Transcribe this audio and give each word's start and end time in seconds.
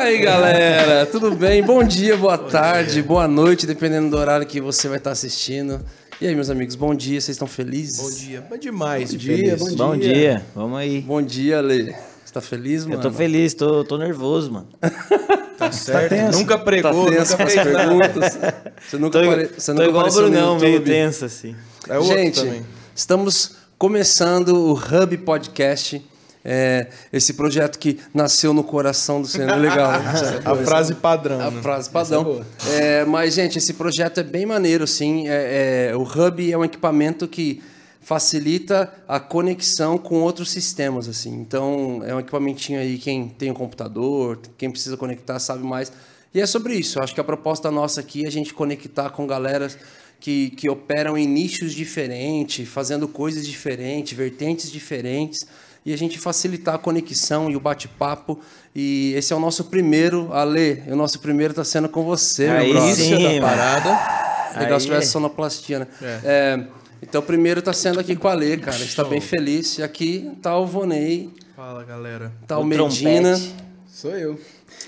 aí, 0.00 0.18
galera? 0.18 1.04
Tudo 1.04 1.32
bem? 1.32 1.62
Bom 1.62 1.84
dia, 1.84 2.16
boa 2.16 2.38
tarde, 2.38 3.02
boa 3.02 3.28
noite, 3.28 3.66
dependendo 3.66 4.08
do 4.08 4.16
horário 4.16 4.46
que 4.46 4.58
você 4.58 4.88
vai 4.88 4.96
estar 4.96 5.10
assistindo. 5.10 5.84
E 6.18 6.26
aí, 6.26 6.34
meus 6.34 6.48
amigos, 6.48 6.74
bom 6.74 6.94
dia, 6.94 7.20
vocês 7.20 7.34
estão 7.34 7.46
felizes? 7.46 7.98
Bom 8.00 8.10
dia, 8.10 8.46
mas 8.48 8.60
demais. 8.60 9.10
Bom 9.12 9.18
dia, 9.18 9.56
bom 9.56 9.68
dia. 9.68 9.76
Bom 9.76 9.96
dia, 9.96 10.46
vamos 10.54 10.78
aí. 10.78 11.00
Bom 11.02 11.20
dia, 11.20 11.60
Lê. 11.60 11.94
Você 12.24 12.32
tá 12.32 12.40
feliz, 12.40 12.84
mano? 12.86 12.96
Eu 12.96 13.00
tô 13.02 13.12
feliz, 13.12 13.52
tô, 13.52 13.84
tô 13.84 13.98
nervoso, 13.98 14.50
mano. 14.52 14.68
Tá 15.60 15.70
certo. 15.70 16.08
tenso? 16.08 16.38
nunca 16.38 16.56
Tá 16.56 16.64
pregou, 16.64 17.04
tenso 17.04 17.32
nunca 17.32 17.44
as 17.44 17.52
fez 17.52 17.62
perguntas. 17.62 18.38
Você 18.88 18.96
nunca, 18.96 19.20
Tô, 19.20 19.26
apare... 19.26 19.50
você 19.58 19.66
tô 19.66 19.72
nunca 19.74 19.88
igual 19.90 20.04
o 20.04 20.08
apareceu 20.08 20.22
no 20.22 20.30
Brunão, 20.30 20.58
meio 20.58 20.80
tenso, 20.80 21.26
assim. 21.26 21.54
É 21.86 21.98
outro 21.98 22.16
Gente, 22.16 22.40
também. 22.42 22.62
estamos 22.96 23.56
começando 23.76 24.56
o 24.56 24.72
Hub 24.72 25.18
Podcast. 25.18 26.02
É, 26.44 26.88
esse 27.12 27.34
projeto 27.34 27.78
que 27.78 27.98
nasceu 28.14 28.54
no 28.54 28.64
coração 28.64 29.20
do 29.20 29.28
Senhor. 29.28 29.56
Legal. 29.56 29.92
né? 29.92 30.40
A 30.44 30.56
frase 30.56 30.94
padrão. 30.94 31.40
A 31.40 31.50
né? 31.50 31.62
frase 31.62 31.90
padrão. 31.90 32.44
É, 32.68 33.04
mas, 33.04 33.34
gente, 33.34 33.58
esse 33.58 33.74
projeto 33.74 34.18
é 34.18 34.22
bem 34.22 34.46
maneiro, 34.46 34.86
sim. 34.86 35.28
É, 35.28 35.90
é, 35.90 35.96
o 35.96 36.02
Hub 36.02 36.50
é 36.52 36.56
um 36.56 36.64
equipamento 36.64 37.28
que 37.28 37.62
facilita 38.00 38.92
a 39.06 39.20
conexão 39.20 39.98
com 39.98 40.22
outros 40.22 40.50
sistemas, 40.50 41.08
assim. 41.08 41.30
Então, 41.32 42.02
é 42.04 42.14
um 42.14 42.20
equipamentinho 42.20 42.80
aí, 42.80 42.96
quem 42.96 43.28
tem 43.28 43.50
um 43.50 43.54
computador, 43.54 44.40
quem 44.56 44.70
precisa 44.70 44.96
conectar 44.96 45.38
sabe 45.38 45.62
mais. 45.62 45.92
E 46.32 46.40
é 46.40 46.46
sobre 46.46 46.74
isso. 46.74 46.98
Eu 46.98 47.04
acho 47.04 47.14
que 47.14 47.20
a 47.20 47.24
proposta 47.24 47.70
nossa 47.70 48.00
aqui 48.00 48.24
é 48.24 48.28
a 48.28 48.30
gente 48.30 48.54
conectar 48.54 49.10
com 49.10 49.26
galera 49.26 49.68
que, 50.18 50.50
que 50.50 50.68
operam 50.68 51.16
em 51.16 51.26
nichos 51.26 51.74
diferentes, 51.74 52.68
fazendo 52.68 53.08
coisas 53.08 53.46
diferentes, 53.46 54.16
vertentes 54.16 54.70
diferentes, 54.70 55.46
e 55.84 55.92
a 55.92 55.96
gente 55.98 56.18
facilitar 56.18 56.74
a 56.74 56.78
conexão 56.78 57.50
e 57.50 57.56
o 57.56 57.60
bate-papo. 57.60 58.38
E 58.74 59.12
esse 59.16 59.32
é 59.32 59.36
o 59.36 59.40
nosso 59.40 59.64
primeiro, 59.64 60.32
Ale, 60.32 60.82
o 60.88 60.96
nosso 60.96 61.18
primeiro 61.20 61.52
está 61.52 61.64
sendo 61.64 61.88
com 61.88 62.02
você, 62.04 62.46
Aí 62.48 62.72
meu 62.72 62.82
brother. 62.82 62.94
sim, 62.96 63.10
da 63.22 63.28
mano. 63.28 63.40
parada. 63.40 63.90
Legal 64.58 64.74
Aí 64.74 64.80
se 64.80 64.86
tivesse 64.86 65.06
é. 65.06 65.10
sonoplastia, 65.10 65.78
né? 65.80 65.86
É, 66.24 66.64
então, 67.02 67.20
o 67.20 67.24
primeiro 67.24 67.60
está 67.60 67.72
sendo 67.72 67.98
aqui 67.98 68.14
com 68.14 68.28
a 68.28 68.32
Ale, 68.32 68.56
cara. 68.58 68.76
A 68.76 68.78
gente 68.78 68.88
está 68.90 69.04
bem 69.04 69.20
feliz. 69.20 69.78
E 69.78 69.82
aqui 69.82 70.30
tá 70.42 70.56
o 70.58 70.66
Vonei, 70.66 71.30
Fala, 71.56 71.82
galera. 71.84 72.32
tá 72.46 72.58
o, 72.58 72.62
O 72.62 72.64
Medina. 72.64 73.32
trompete. 73.36 73.54
Sou 73.88 74.10
eu. 74.16 74.38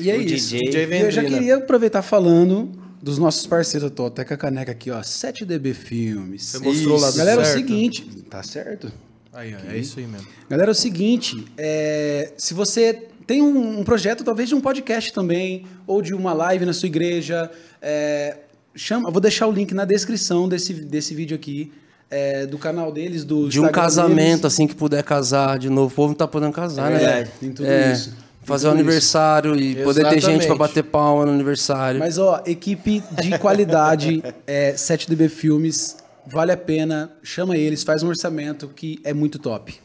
E 0.00 0.10
é 0.10 0.16
O 0.16 0.20
isso. 0.20 0.50
DJ. 0.54 0.60
DJ 0.70 0.98
E 0.98 1.00
eu 1.02 1.10
já 1.10 1.24
queria 1.24 1.56
aproveitar 1.56 2.02
falando 2.02 2.70
dos 3.02 3.18
nossos 3.18 3.46
parceiros. 3.46 3.84
Eu 3.84 3.90
tô 3.90 4.06
até 4.06 4.24
com 4.24 4.34
a 4.34 4.36
caneca 4.36 4.72
aqui, 4.72 4.90
ó. 4.90 5.00
7DB 5.00 5.72
Filmes. 5.74 6.44
Você 6.44 6.58
mostrou 6.58 6.98
lá 6.98 7.10
do 7.10 7.16
Galera, 7.16 7.40
é 7.40 7.42
o 7.42 7.46
certo? 7.46 7.56
seguinte. 7.58 8.04
Tá 8.28 8.42
certo. 8.42 8.92
Aí, 9.32 9.54
ó, 9.54 9.72
é 9.72 9.78
isso 9.78 9.98
aí 9.98 10.06
mesmo. 10.06 10.26
Galera, 10.48 10.70
é 10.70 10.72
o 10.72 10.74
seguinte, 10.74 11.44
é, 11.56 12.32
se 12.36 12.52
você 12.52 13.08
tem 13.26 13.40
um, 13.40 13.80
um 13.80 13.84
projeto, 13.84 14.22
talvez 14.24 14.48
de 14.48 14.54
um 14.54 14.60
podcast 14.60 15.12
também, 15.12 15.64
ou 15.86 16.02
de 16.02 16.12
uma 16.14 16.32
live 16.32 16.66
na 16.66 16.72
sua 16.72 16.86
igreja, 16.86 17.50
é, 17.80 18.36
chama, 18.74 19.08
eu 19.08 19.12
vou 19.12 19.20
deixar 19.20 19.46
o 19.46 19.52
link 19.52 19.72
na 19.72 19.84
descrição 19.84 20.48
desse, 20.48 20.74
desse 20.74 21.14
vídeo 21.14 21.34
aqui, 21.34 21.72
é, 22.10 22.44
do 22.44 22.58
canal 22.58 22.92
deles, 22.92 23.24
do 23.24 23.48
De 23.48 23.58
um 23.58 23.62
Instagram 23.62 23.82
casamento, 23.82 24.16
deles. 24.42 24.44
assim, 24.44 24.66
que 24.66 24.74
puder 24.74 25.02
casar 25.02 25.58
de 25.58 25.70
novo. 25.70 25.90
O 25.92 25.96
povo 25.96 26.08
não 26.08 26.14
tá 26.14 26.28
podendo 26.28 26.52
casar, 26.52 26.90
É 26.90 26.94
né? 26.94 26.98
verdade. 26.98 27.30
Tem 27.40 27.52
tudo 27.52 27.66
É, 27.66 27.92
isso. 27.92 28.14
Fazer 28.44 28.66
o 28.66 28.70
isso. 28.70 28.76
aniversário 28.76 29.56
e 29.58 29.76
poder 29.76 30.02
ter 30.02 30.14
gente 30.16 30.18
Exatamente. 30.24 30.46
para 30.48 30.56
bater 30.56 30.82
palma 30.82 31.24
no 31.24 31.32
aniversário. 31.32 32.00
Mas, 32.00 32.18
ó, 32.18 32.42
equipe 32.44 33.02
de 33.22 33.38
qualidade, 33.38 34.22
é, 34.46 34.72
7DB 34.74 35.28
Filmes, 35.30 35.96
vale 36.26 36.52
a 36.52 36.56
pena, 36.56 37.12
chama 37.22 37.56
eles, 37.56 37.82
faz 37.82 38.02
um 38.02 38.08
orçamento 38.08 38.68
que 38.68 39.00
é 39.04 39.12
muito 39.12 39.38
top. 39.38 39.80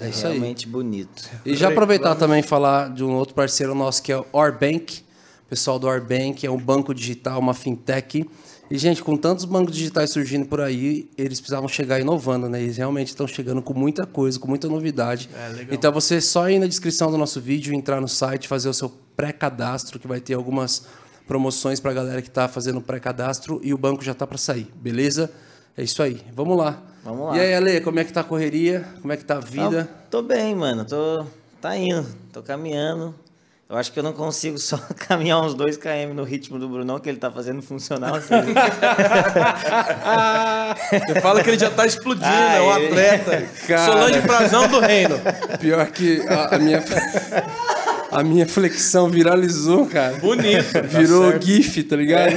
é 0.00 0.08
isso 0.08 0.26
aí. 0.26 0.32
Realmente 0.34 0.66
bonito. 0.66 1.28
E 1.44 1.54
já 1.56 1.68
aproveitar 1.68 2.14
também 2.14 2.40
e 2.40 2.42
falar 2.42 2.90
de 2.90 3.04
um 3.04 3.14
outro 3.14 3.34
parceiro 3.34 3.74
nosso 3.74 4.02
que 4.02 4.12
é 4.12 4.18
o 4.18 4.26
Orbank. 4.32 5.02
O 5.46 5.48
pessoal 5.50 5.78
do 5.78 5.86
Orbank 5.86 6.46
é 6.46 6.50
um 6.50 6.58
banco 6.58 6.94
digital, 6.94 7.38
uma 7.38 7.54
fintech. 7.54 8.28
E, 8.70 8.78
gente, 8.78 9.02
com 9.02 9.16
tantos 9.16 9.44
bancos 9.44 9.74
digitais 9.74 10.10
surgindo 10.10 10.46
por 10.46 10.60
aí, 10.60 11.10
eles 11.18 11.40
precisavam 11.40 11.68
chegar 11.68 11.98
inovando, 11.98 12.48
né? 12.48 12.62
Eles 12.62 12.76
realmente 12.76 13.08
estão 13.08 13.26
chegando 13.26 13.60
com 13.60 13.74
muita 13.74 14.06
coisa, 14.06 14.38
com 14.38 14.46
muita 14.46 14.68
novidade. 14.68 15.28
É, 15.34 15.48
legal. 15.48 15.66
Então, 15.74 15.90
você 15.92 16.20
só 16.20 16.48
ir 16.48 16.60
na 16.60 16.68
descrição 16.68 17.10
do 17.10 17.18
nosso 17.18 17.40
vídeo, 17.40 17.74
entrar 17.74 18.00
no 18.00 18.06
site, 18.06 18.46
fazer 18.46 18.68
o 18.68 18.74
seu 18.74 18.88
pré-cadastro, 19.16 19.98
que 19.98 20.06
vai 20.06 20.20
ter 20.20 20.34
algumas 20.34 20.86
promoções 21.26 21.80
para 21.80 21.90
a 21.90 21.94
galera 21.94 22.22
que 22.22 22.28
está 22.28 22.46
fazendo 22.46 22.80
pré-cadastro 22.80 23.60
e 23.64 23.74
o 23.74 23.78
banco 23.78 24.04
já 24.04 24.12
está 24.12 24.24
para 24.24 24.38
sair, 24.38 24.68
beleza? 24.76 25.32
É 25.76 25.82
isso 25.82 26.02
aí. 26.02 26.20
Vamos 26.34 26.56
lá. 26.56 26.78
Vamos 27.04 27.28
lá. 27.28 27.36
E 27.36 27.40
aí, 27.40 27.54
Ale, 27.54 27.80
como 27.80 27.98
é 28.00 28.04
que 28.04 28.12
tá 28.12 28.20
a 28.20 28.24
correria? 28.24 28.84
Como 29.00 29.12
é 29.12 29.16
que 29.16 29.24
tá 29.24 29.36
a 29.36 29.40
vida? 29.40 29.88
Ah, 29.90 29.94
tô 30.10 30.22
bem, 30.22 30.54
mano. 30.54 30.84
Tô. 30.84 31.24
Tá 31.60 31.76
indo. 31.76 32.06
Tô 32.32 32.42
caminhando. 32.42 33.14
Eu 33.68 33.76
acho 33.76 33.92
que 33.92 33.98
eu 34.00 34.02
não 34.02 34.12
consigo 34.12 34.58
só 34.58 34.76
caminhar 35.08 35.40
uns 35.40 35.54
2 35.54 35.76
km 35.76 36.12
no 36.14 36.24
ritmo 36.24 36.58
do 36.58 36.68
Brunão, 36.68 36.98
que 36.98 37.08
ele 37.08 37.18
tá 37.18 37.30
fazendo 37.30 37.62
funcional. 37.62 38.16
Assim. 38.16 38.34
Você 41.06 41.20
fala 41.20 41.42
que 41.42 41.50
ele 41.50 41.58
já 41.58 41.70
tá 41.70 41.86
explodindo, 41.86 42.26
Ah, 42.26 42.54
é 42.56 42.60
um 42.60 42.70
atleta. 42.70 43.48
Cara. 43.68 43.86
Solange 43.86 44.20
Frazão 44.22 44.68
do 44.68 44.80
Reino. 44.80 45.16
Pior 45.60 45.86
que 45.86 46.20
a, 46.26 46.56
a 46.56 46.58
minha 46.58 46.82
a 48.10 48.24
minha 48.24 48.46
flexão 48.46 49.08
viralizou, 49.08 49.86
cara. 49.86 50.16
Bonito. 50.18 50.72
tá 50.72 50.80
Virou 50.80 51.30
certo. 51.30 51.46
GIF, 51.46 51.84
tá 51.84 51.94
ligado? 51.96 52.32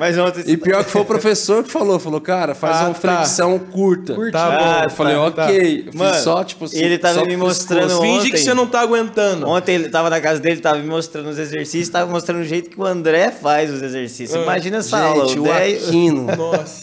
Mas 0.00 0.16
ontem. 0.18 0.42
E 0.46 0.56
pior 0.56 0.82
que 0.82 0.90
foi 0.90 1.02
o 1.02 1.04
professor 1.04 1.62
que 1.62 1.70
falou, 1.70 2.00
falou, 2.00 2.20
cara, 2.22 2.54
faz 2.54 2.78
Ah, 2.78 2.84
uma 2.86 2.94
tá. 2.94 3.00
flexão 3.00 3.58
curta. 3.58 4.14
Tá 4.32 4.50
bom. 4.50 4.56
Ah, 4.58 4.80
Eu 4.84 4.90
falei, 4.90 5.14
tá, 5.14 5.22
ok. 5.44 5.78
Eu 5.80 5.92
fiz 5.92 5.94
Mano, 5.94 6.14
só, 6.24 6.42
tipo 6.42 6.64
assim, 6.64 6.78
ele 6.82 6.96
tava 6.96 7.22
me 7.26 7.36
mostrando 7.36 7.82
pescoço. 7.82 8.00
Finge 8.02 8.20
que 8.30 8.32
ontem- 8.32 8.42
você 8.44 8.54
não 8.54 8.66
tá 8.66 8.80
aguentando. 8.80 9.46
Ontem 9.46 9.74
ele 9.74 9.90
tava 9.90 10.08
na 10.08 10.20
casa 10.20 10.40
dele, 10.40 10.60
tava 10.60 10.78
me 10.78 10.86
mostrando 10.88 11.28
os 11.28 11.38
exercícios, 11.38 11.90
tava 11.90 12.10
mostrando 12.10 12.40
o 12.40 12.44
jeito 12.44 12.70
que 12.70 12.80
o 12.80 12.84
André 12.86 13.30
faz 13.30 13.70
os 13.70 13.82
exercícios. 13.82 14.42
Imagina 14.42 14.78
essa 14.78 14.98
aula. 14.98 15.26
Gente, 15.26 15.38
o 15.38 15.42
André- 15.44 15.74
Aquino, 15.76 16.22
Nossa. 16.34 16.82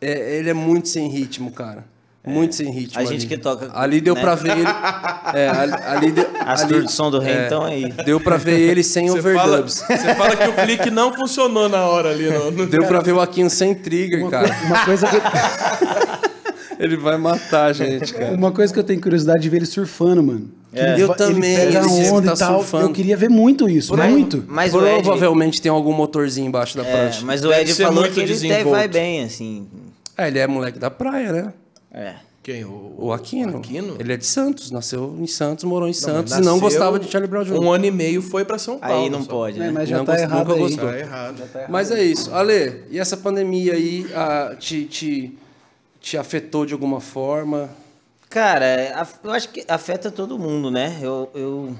é, 0.00 0.38
ele 0.38 0.50
é 0.50 0.54
muito 0.54 0.88
sem 0.88 1.06
ritmo, 1.08 1.52
cara. 1.52 1.84
Muito 2.26 2.56
sem 2.56 2.70
ritmo. 2.72 3.00
A 3.00 3.04
gente 3.04 3.20
ali. 3.24 3.28
que 3.28 3.38
toca, 3.38 3.70
Ali 3.72 4.00
deu 4.00 4.14
né? 4.16 4.20
pra 4.20 4.34
ver 4.34 4.50
ele. 4.58 4.66
É, 5.32 5.48
ali, 5.48 5.72
ali 5.86 6.10
deu- 6.12 6.26
As 6.44 6.62
ali- 6.64 6.82
de 6.84 6.90
som 6.90 7.08
do 7.10 7.20
rei, 7.20 7.32
é, 7.34 7.46
então 7.46 7.62
aí. 7.64 7.92
Deu 8.04 8.18
pra 8.20 8.36
ver 8.36 8.58
ele 8.58 8.82
sem 8.82 9.06
fala, 9.06 9.18
overdubs. 9.20 9.84
você 9.88 10.14
fala 10.16 10.34
que 10.34 10.48
o 10.48 10.52
clique 10.52 10.90
não 10.90 11.12
funcionou 11.14 11.68
na 11.68 11.84
hora 11.86 12.10
ali. 12.10 12.28
No, 12.28 12.50
no- 12.50 12.66
Deu 12.68 12.84
pra 12.86 12.98
ver 13.00 13.12
o 13.12 13.20
Aquino 13.20 13.48
sem 13.48 13.74
trigger, 13.74 14.22
Uma, 14.22 14.30
cara. 14.30 14.48
uma 14.64 14.84
coisa 14.84 15.06
que, 15.06 15.16
Ele 16.78 16.96
vai 16.96 17.16
matar 17.16 17.66
a 17.66 17.72
gente, 17.72 18.12
cara. 18.12 18.34
uma 18.34 18.52
coisa 18.52 18.70
que 18.72 18.78
eu 18.78 18.84
tenho 18.84 19.00
curiosidade 19.00 19.40
de 19.40 19.48
ver 19.48 19.58
ele 19.58 19.66
surfando, 19.66 20.22
mano. 20.22 20.50
Que 20.72 20.78
É. 20.80 21.00
Eu 21.00 21.14
também, 21.14 21.54
Ele 21.54 21.72
pega 21.72 21.86
ele 21.86 22.10
onda 22.10 22.28
tá 22.32 22.34
e 22.34 22.38
tal. 22.38 22.58
surfando. 22.58 22.84
Eu 22.84 22.92
queria 22.92 23.16
ver 23.16 23.30
muito 23.30 23.66
isso, 23.68 23.96
Mas- 23.96 24.10
muito. 24.10 24.44
Mas 24.46 24.74
o 24.74 24.84
Ed, 24.86 25.02
Provavelmente 25.02 25.62
tem 25.62 25.70
algum 25.72 25.92
motorzinho 25.92 26.48
embaixo 26.48 26.76
da 26.76 26.84
é, 26.84 26.90
prancha. 26.92 27.22
mas 27.24 27.42
o 27.44 27.52
Ed 27.52 27.72
falou 27.72 28.04
que 28.10 28.20
ele 28.20 28.34
até 28.52 28.62
vai 28.64 28.86
bem, 28.88 29.24
assim. 29.24 29.66
É, 30.18 30.26
ele 30.28 30.38
é 30.38 30.46
moleque 30.46 30.78
da 30.78 30.90
praia, 30.90 31.32
né? 31.32 31.52
É. 31.92 32.14
Quem? 32.42 32.64
O, 32.64 32.94
O 32.98 33.12
Aquino. 33.12 33.58
Aquino? 33.58 33.96
Ele 33.98 34.12
é 34.12 34.16
de 34.16 34.24
Santos, 34.24 34.70
nasceu 34.70 35.16
em 35.18 35.26
Santos, 35.26 35.64
morou 35.64 35.88
em 35.88 35.92
Santos 35.92 36.32
e 36.32 36.40
não 36.40 36.60
gostava 36.60 36.98
de 36.98 37.10
Charlie 37.10 37.28
Brown 37.28 37.42
Jr. 37.44 37.54
Um 37.58 37.72
ano 37.72 37.86
e 37.86 37.90
meio 37.90 38.22
foi 38.22 38.44
pra 38.44 38.56
São 38.56 38.78
Paulo. 38.78 39.02
Aí 39.04 39.10
não 39.10 39.22
só. 39.24 39.28
pode, 39.30 39.56
É, 39.60 39.64
né? 39.64 39.70
mas 39.72 39.88
já 39.88 39.98
Não 39.98 40.04
tá 40.04 40.12
gost- 40.12 40.24
errado 40.24 40.38
nunca 40.38 40.52
aí. 40.52 40.58
gostou. 40.60 40.88
Tá 40.88 40.98
errado. 40.98 41.42
Mas 41.68 41.90
é 41.90 42.04
isso. 42.04 42.32
Ale, 42.32 42.84
e 42.90 42.98
essa 43.00 43.16
pandemia 43.16 43.72
aí 43.74 44.06
ah, 44.14 44.54
te, 44.56 44.84
te, 44.84 45.36
te 46.00 46.16
afetou 46.16 46.64
de 46.64 46.72
alguma 46.72 47.00
forma? 47.00 47.68
Cara, 48.30 49.06
eu 49.24 49.30
acho 49.32 49.48
que 49.48 49.64
afeta 49.66 50.10
todo 50.10 50.38
mundo, 50.38 50.70
né? 50.70 50.98
Eu, 51.02 51.28
eu 51.34 51.76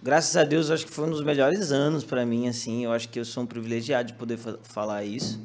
graças 0.00 0.36
a 0.36 0.44
Deus, 0.44 0.68
eu 0.68 0.74
acho 0.74 0.86
que 0.86 0.92
foi 0.92 1.06
um 1.06 1.10
dos 1.10 1.24
melhores 1.24 1.72
anos 1.72 2.04
pra 2.04 2.24
mim, 2.24 2.46
assim. 2.46 2.84
Eu 2.84 2.92
acho 2.92 3.08
que 3.08 3.18
eu 3.18 3.24
sou 3.24 3.42
um 3.42 3.46
privilegiado 3.46 4.08
de 4.08 4.14
poder 4.14 4.36
fa- 4.36 4.58
falar 4.62 5.02
isso. 5.04 5.40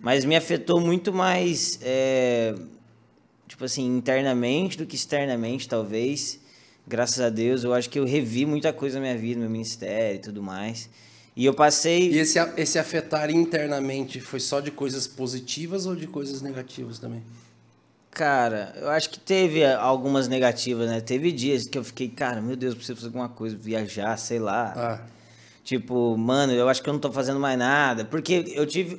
Mas 0.00 0.24
me 0.24 0.34
afetou 0.34 0.80
muito 0.80 1.12
mais, 1.12 1.78
é, 1.82 2.54
tipo 3.50 3.64
assim, 3.64 3.84
internamente 3.84 4.78
do 4.78 4.86
que 4.86 4.94
externamente, 4.94 5.68
talvez. 5.68 6.38
Graças 6.86 7.20
a 7.20 7.28
Deus, 7.28 7.64
eu 7.64 7.74
acho 7.74 7.90
que 7.90 7.98
eu 7.98 8.04
revi 8.04 8.46
muita 8.46 8.72
coisa 8.72 8.98
na 8.98 9.02
minha 9.02 9.18
vida, 9.18 9.34
no 9.34 9.42
meu 9.42 9.50
ministério 9.50 10.16
e 10.16 10.20
tudo 10.20 10.40
mais. 10.40 10.88
E 11.34 11.44
eu 11.44 11.52
passei. 11.52 12.12
E 12.12 12.18
esse, 12.18 12.38
esse 12.56 12.78
afetar 12.78 13.28
internamente 13.28 14.20
foi 14.20 14.38
só 14.38 14.60
de 14.60 14.70
coisas 14.70 15.08
positivas 15.08 15.84
ou 15.84 15.96
de 15.96 16.06
coisas 16.06 16.40
negativas 16.40 17.00
também? 17.00 17.22
Cara, 18.12 18.72
eu 18.76 18.88
acho 18.88 19.10
que 19.10 19.18
teve 19.18 19.64
algumas 19.64 20.28
negativas, 20.28 20.88
né? 20.88 21.00
Teve 21.00 21.32
dias 21.32 21.66
que 21.66 21.76
eu 21.76 21.82
fiquei, 21.84 22.08
cara, 22.08 22.40
meu 22.40 22.56
Deus, 22.56 22.74
preciso 22.74 22.96
fazer 22.96 23.08
alguma 23.08 23.28
coisa, 23.28 23.56
viajar, 23.56 24.16
sei 24.16 24.38
lá. 24.38 24.72
Ah, 24.76 25.00
Tipo, 25.64 26.16
mano, 26.16 26.52
eu 26.52 26.68
acho 26.68 26.82
que 26.82 26.88
eu 26.88 26.92
não 26.92 27.00
tô 27.00 27.12
fazendo 27.12 27.38
mais 27.38 27.58
nada. 27.58 28.04
Porque 28.04 28.52
eu 28.54 28.66
tive. 28.66 28.98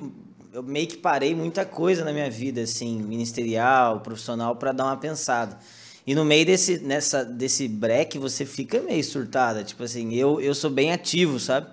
Eu 0.53 0.61
meio 0.61 0.85
que 0.85 0.97
parei 0.97 1.33
muita 1.33 1.63
coisa 1.63 2.03
na 2.03 2.11
minha 2.11 2.29
vida, 2.29 2.61
assim, 2.61 3.01
ministerial, 3.01 4.01
profissional, 4.01 4.53
pra 4.57 4.73
dar 4.73 4.83
uma 4.83 4.97
pensada. 4.97 5.57
E 6.05 6.13
no 6.13 6.25
meio 6.25 6.45
desse, 6.45 6.79
nessa, 6.79 7.23
desse 7.23 7.69
break, 7.69 8.19
você 8.19 8.45
fica 8.45 8.81
meio 8.81 9.01
surtada. 9.01 9.63
Tipo 9.63 9.83
assim, 9.83 10.13
eu, 10.13 10.41
eu 10.41 10.53
sou 10.53 10.69
bem 10.69 10.91
ativo, 10.91 11.39
sabe? 11.39 11.67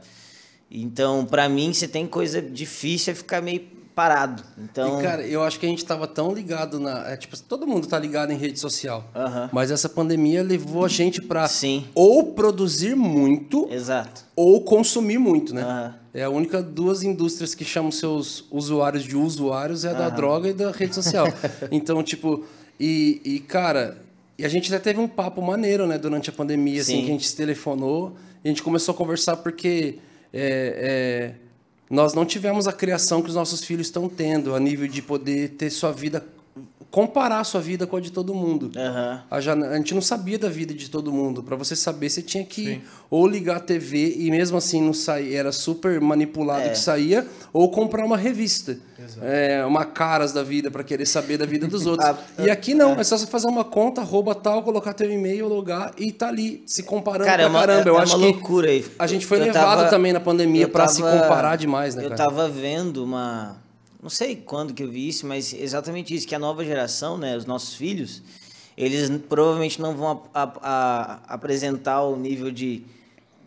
Então, 0.70 1.26
pra 1.26 1.48
mim, 1.48 1.72
se 1.72 1.88
tem 1.88 2.06
coisa 2.06 2.40
difícil, 2.40 3.12
é 3.12 3.16
ficar 3.16 3.40
meio 3.40 3.66
parado. 3.98 4.44
Então, 4.56 5.00
E, 5.00 5.02
cara, 5.02 5.26
eu 5.26 5.42
acho 5.42 5.58
que 5.58 5.66
a 5.66 5.68
gente 5.68 5.84
tava 5.84 6.06
tão 6.06 6.32
ligado 6.32 6.78
na. 6.78 7.10
é, 7.10 7.16
tipo, 7.16 7.36
todo 7.42 7.66
mundo 7.66 7.88
tá 7.88 7.98
ligado 7.98 8.32
em 8.32 8.36
rede 8.36 8.60
social. 8.60 9.10
Mas 9.52 9.72
essa 9.72 9.88
pandemia 9.88 10.40
levou 10.40 10.84
a 10.84 10.88
gente 10.88 11.20
pra 11.20 11.48
Sim. 11.48 11.84
ou 11.96 12.32
produzir 12.32 12.94
muito 12.94 13.68
exato. 13.72 14.24
ou 14.36 14.60
consumir 14.62 15.18
muito, 15.18 15.52
né? 15.52 15.94
É 16.14 16.22
a 16.22 16.30
única 16.30 16.62
duas 16.62 17.02
indústrias 17.02 17.56
que 17.56 17.64
chamam 17.64 17.90
seus 17.90 18.44
usuários 18.52 19.02
de 19.02 19.16
usuários 19.16 19.84
é 19.84 19.90
a 19.90 19.94
da 19.94 20.08
droga 20.08 20.48
e 20.48 20.52
da 20.52 20.70
rede 20.70 20.94
social. 20.94 21.26
então, 21.72 22.00
tipo, 22.04 22.44
e, 22.78 23.20
e, 23.24 23.40
cara, 23.40 23.98
e 24.38 24.44
a 24.44 24.48
gente 24.48 24.72
até 24.72 24.92
teve 24.92 25.00
um 25.00 25.08
papo 25.08 25.42
maneiro, 25.42 25.88
né, 25.88 25.98
durante 25.98 26.30
a 26.30 26.32
pandemia, 26.32 26.80
assim, 26.80 26.98
Sim. 26.98 27.00
que 27.00 27.08
a 27.08 27.12
gente 27.12 27.26
se 27.26 27.36
telefonou 27.36 28.16
e 28.44 28.48
a 28.48 28.50
gente 28.50 28.62
começou 28.62 28.94
a 28.94 28.96
conversar 28.96 29.38
porque 29.38 29.98
é, 30.32 31.34
é, 31.34 31.47
nós 31.90 32.14
não 32.14 32.24
tivemos 32.24 32.68
a 32.68 32.72
criação 32.72 33.22
que 33.22 33.28
os 33.28 33.34
nossos 33.34 33.64
filhos 33.64 33.86
estão 33.86 34.08
tendo, 34.08 34.54
a 34.54 34.60
nível 34.60 34.86
de 34.86 35.00
poder 35.00 35.50
ter 35.50 35.70
sua 35.70 35.92
vida, 35.92 36.24
comparar 36.90 37.44
sua 37.44 37.60
vida 37.60 37.86
com 37.86 37.96
a 37.96 38.00
de 38.00 38.10
todo 38.10 38.34
mundo. 38.34 38.70
Aham. 38.76 39.22
A, 39.30 39.36
a 39.36 39.76
gente 39.76 39.94
não 39.94 40.00
sabia 40.00 40.38
da 40.38 40.48
vida 40.48 40.72
de 40.72 40.88
todo 40.88 41.12
mundo. 41.12 41.42
Para 41.42 41.54
você 41.54 41.76
saber, 41.76 42.08
você 42.08 42.22
tinha 42.22 42.44
que 42.44 42.80
ou 43.10 43.26
ligar 43.26 43.56
a 43.56 43.60
TV 43.60 44.14
e 44.18 44.30
mesmo 44.30 44.56
assim 44.56 44.80
não 44.82 44.94
saía, 44.94 45.38
era 45.38 45.52
super 45.52 46.00
manipulado 46.00 46.62
É. 46.62 46.68
que 46.70 46.78
saía, 46.78 47.26
ou 47.52 47.70
comprar 47.70 48.04
uma 48.04 48.16
revista, 48.16 48.78
é, 49.22 49.64
uma 49.66 49.84
caras 49.84 50.32
da 50.32 50.42
vida 50.42 50.70
para 50.70 50.82
querer 50.82 51.04
saber 51.06 51.36
da 51.38 51.44
vida 51.46 51.66
dos 51.66 51.84
outros. 51.86 52.08
Ah, 52.08 52.16
e 52.38 52.50
aqui 52.50 52.74
não, 52.74 52.92
é. 52.94 53.04
só 53.04 53.16
você 53.18 53.26
fazer 53.26 53.48
uma 53.48 53.64
conta, 53.64 54.00
arroba 54.00 54.34
tal, 54.34 54.62
colocar 54.62 54.94
teu 54.94 55.10
e-mail, 55.12 55.46
logar 55.46 55.92
e 55.98 56.10
tá 56.12 56.28
ali 56.28 56.62
se 56.66 56.82
comparando 56.82 57.26
Cara, 57.28 57.42
é 57.42 57.46
pra 57.46 57.50
uma, 57.50 57.60
caramba. 57.60 57.88
é, 57.88 57.92
Eu 57.92 57.98
é 57.98 58.02
acho 58.02 58.16
uma 58.16 58.26
que 58.26 58.32
loucura 58.32 58.70
aí. 58.70 58.84
a 58.98 59.06
gente 59.06 59.26
foi 59.26 59.38
Eu 59.38 59.44
levado 59.44 59.78
tava- 59.78 59.90
também 59.90 60.12
na 60.12 60.20
pandemia 60.20 60.66
pra 60.68 60.88
se 60.88 61.02
comparar 61.02 61.56
demais, 61.56 61.94
né, 61.94 62.04
Eu 62.04 62.10
cara? 62.10 62.24
tava 62.28 62.48
vendo 62.48 63.04
uma. 63.04 63.56
Não 64.00 64.08
sei 64.08 64.36
quando 64.36 64.72
que 64.72 64.82
eu 64.82 64.90
vi 64.90 65.08
isso, 65.08 65.26
mas 65.26 65.52
exatamente 65.52 66.14
isso, 66.14 66.26
que 66.26 66.34
a 66.34 66.38
nova 66.38 66.64
geração, 66.64 67.18
né, 67.18 67.36
os 67.36 67.44
nossos 67.44 67.74
filhos, 67.74 68.22
eles 68.76 69.10
provavelmente 69.28 69.80
não 69.80 69.96
vão 69.96 70.22
a- 70.32 70.42
a- 70.42 70.52
a- 70.62 71.20
apresentar 71.34 72.02
o 72.02 72.16
nível 72.16 72.50
de, 72.52 72.84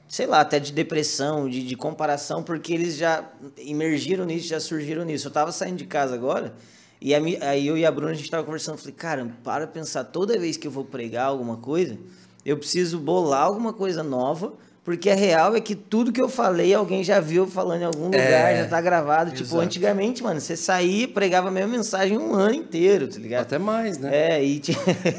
sei 0.09 0.25
lá, 0.27 0.41
até 0.41 0.59
de 0.59 0.73
depressão, 0.73 1.49
de, 1.49 1.65
de 1.65 1.75
comparação, 1.77 2.43
porque 2.43 2.73
eles 2.73 2.97
já 2.97 3.29
emergiram 3.57 4.25
nisso, 4.25 4.47
já 4.47 4.59
surgiram 4.59 5.05
nisso. 5.05 5.27
Eu 5.27 5.31
tava 5.31 5.51
saindo 5.53 5.77
de 5.77 5.85
casa 5.85 6.15
agora, 6.15 6.53
e 7.01 7.15
aí 7.15 7.65
eu 7.67 7.77
e 7.77 7.85
a 7.85 7.91
Bruna, 7.91 8.11
a 8.11 8.15
gente 8.15 8.29
tava 8.29 8.43
conversando, 8.43 8.77
falei, 8.77 8.93
cara, 8.93 9.31
para 9.43 9.67
pensar, 9.67 10.03
toda 10.05 10.37
vez 10.37 10.57
que 10.57 10.67
eu 10.67 10.71
vou 10.71 10.83
pregar 10.83 11.27
alguma 11.27 11.57
coisa, 11.57 11.97
eu 12.45 12.57
preciso 12.57 12.99
bolar 12.99 13.43
alguma 13.43 13.71
coisa 13.71 14.03
nova, 14.03 14.53
porque 14.83 15.09
a 15.11 15.15
real 15.15 15.55
é 15.55 15.61
que 15.61 15.75
tudo 15.75 16.11
que 16.11 16.19
eu 16.19 16.27
falei, 16.27 16.73
alguém 16.73 17.03
já 17.03 17.19
viu 17.19 17.45
falando 17.45 17.81
em 17.81 17.85
algum 17.85 18.05
lugar, 18.05 18.55
já 18.57 18.67
tá 18.67 18.81
gravado. 18.81 19.29
Tipo, 19.31 19.43
exato. 19.43 19.61
antigamente, 19.61 20.23
mano, 20.23 20.41
você 20.41 20.57
saía 20.57 21.03
e 21.03 21.07
pregava 21.07 21.49
a 21.49 21.51
mesma 21.51 21.77
mensagem 21.77 22.17
um 22.17 22.33
ano 22.33 22.55
inteiro, 22.55 23.07
tá 23.07 23.19
ligado? 23.19 23.41
Até 23.43 23.59
mais, 23.59 23.99
né? 23.99 24.09
É, 24.37 24.43
e. 24.43 24.59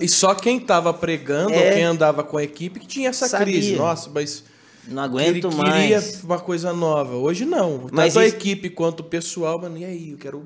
E 0.00 0.08
só 0.08 0.34
quem 0.34 0.58
tava 0.58 0.92
pregando, 0.92 1.52
É. 1.54 1.68
ou 1.68 1.72
quem 1.74 1.84
andava 1.84 2.24
com 2.24 2.36
a 2.36 2.42
equipe, 2.42 2.80
que 2.80 2.86
tinha 2.88 3.10
essa 3.10 3.28
Sabia. 3.28 3.46
crise. 3.46 3.76
Nossa, 3.76 4.10
mas. 4.12 4.44
Não 4.88 5.02
aguento 5.02 5.46
ele 5.48 5.56
mais. 5.56 5.72
queria 6.06 6.24
uma 6.24 6.38
coisa 6.40 6.72
nova. 6.72 7.14
Hoje 7.14 7.44
não. 7.44 7.86
Mas 7.92 8.14
Tanto 8.14 8.22
a 8.22 8.26
isso- 8.26 8.36
equipe 8.36 8.68
quanto 8.70 9.00
o 9.00 9.04
pessoal, 9.04 9.58
mano, 9.60 9.78
e 9.78 9.84
aí? 9.84 10.10
Eu 10.12 10.18
quero 10.18 10.42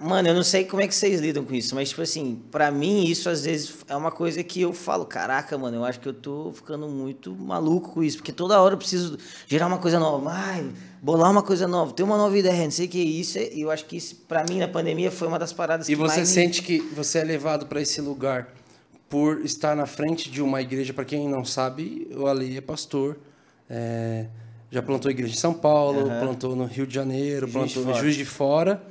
Mano, 0.00 0.28
eu 0.28 0.34
não 0.34 0.42
sei 0.42 0.64
como 0.64 0.82
é 0.82 0.88
que 0.88 0.94
vocês 0.94 1.20
lidam 1.20 1.44
com 1.44 1.54
isso, 1.54 1.74
mas, 1.74 1.90
tipo 1.90 2.00
assim, 2.02 2.40
pra 2.50 2.70
mim, 2.70 3.04
isso 3.04 3.28
às 3.28 3.44
vezes 3.44 3.74
é 3.88 3.94
uma 3.96 4.10
coisa 4.10 4.42
que 4.42 4.62
eu 4.62 4.72
falo, 4.72 5.04
caraca, 5.04 5.56
mano, 5.58 5.76
eu 5.76 5.84
acho 5.84 6.00
que 6.00 6.08
eu 6.08 6.14
tô 6.14 6.50
ficando 6.52 6.88
muito 6.88 7.34
maluco 7.34 7.90
com 7.92 8.02
isso, 8.02 8.16
porque 8.18 8.32
toda 8.32 8.60
hora 8.60 8.74
eu 8.74 8.78
preciso 8.78 9.18
gerar 9.46 9.66
uma 9.66 9.78
coisa 9.78 9.98
nova, 9.98 10.30
ai, 10.32 10.68
bolar 11.02 11.30
uma 11.30 11.42
coisa 11.42 11.68
nova, 11.68 11.92
ter 11.92 12.02
uma 12.02 12.16
nova 12.16 12.36
ideia, 12.38 12.64
não 12.64 12.70
sei 12.70 12.86
o 12.86 12.88
que, 12.88 12.98
isso, 12.98 13.38
é- 13.38 13.52
e 13.52 13.60
eu 13.60 13.70
acho 13.70 13.84
que 13.84 13.96
isso, 13.96 14.16
pra 14.26 14.44
mim, 14.48 14.58
na 14.58 14.68
pandemia, 14.68 15.10
foi 15.10 15.28
uma 15.28 15.38
das 15.38 15.52
paradas 15.52 15.88
E 15.88 15.92
que 15.92 15.96
você 15.96 16.16
mais 16.16 16.28
me- 16.28 16.34
sente 16.34 16.62
que 16.62 16.78
você 16.80 17.18
é 17.18 17.24
levado 17.24 17.66
para 17.66 17.80
esse 17.80 18.00
lugar 18.00 18.48
por 19.08 19.40
estar 19.44 19.74
na 19.76 19.86
frente 19.86 20.30
de 20.30 20.42
uma 20.42 20.60
igreja. 20.60 20.92
Para 20.92 21.04
quem 21.04 21.28
não 21.28 21.44
sabe, 21.44 22.08
o 22.16 22.26
Ali 22.26 22.56
é 22.56 22.60
pastor. 22.60 23.16
É, 23.68 24.26
já 24.70 24.82
plantou 24.82 25.10
igreja 25.10 25.34
em 25.34 25.38
São 25.38 25.54
Paulo, 25.54 26.04
plantou 26.20 26.54
no 26.54 26.64
Rio 26.64 26.86
de 26.86 26.94
Janeiro, 26.94 27.46
Juiz 27.46 27.52
de 27.52 27.74
plantou 27.74 27.82
em 27.82 27.86
Fora. 27.86 27.98
Juiz 28.02 28.16
de 28.16 28.24
Fora. 28.24 28.82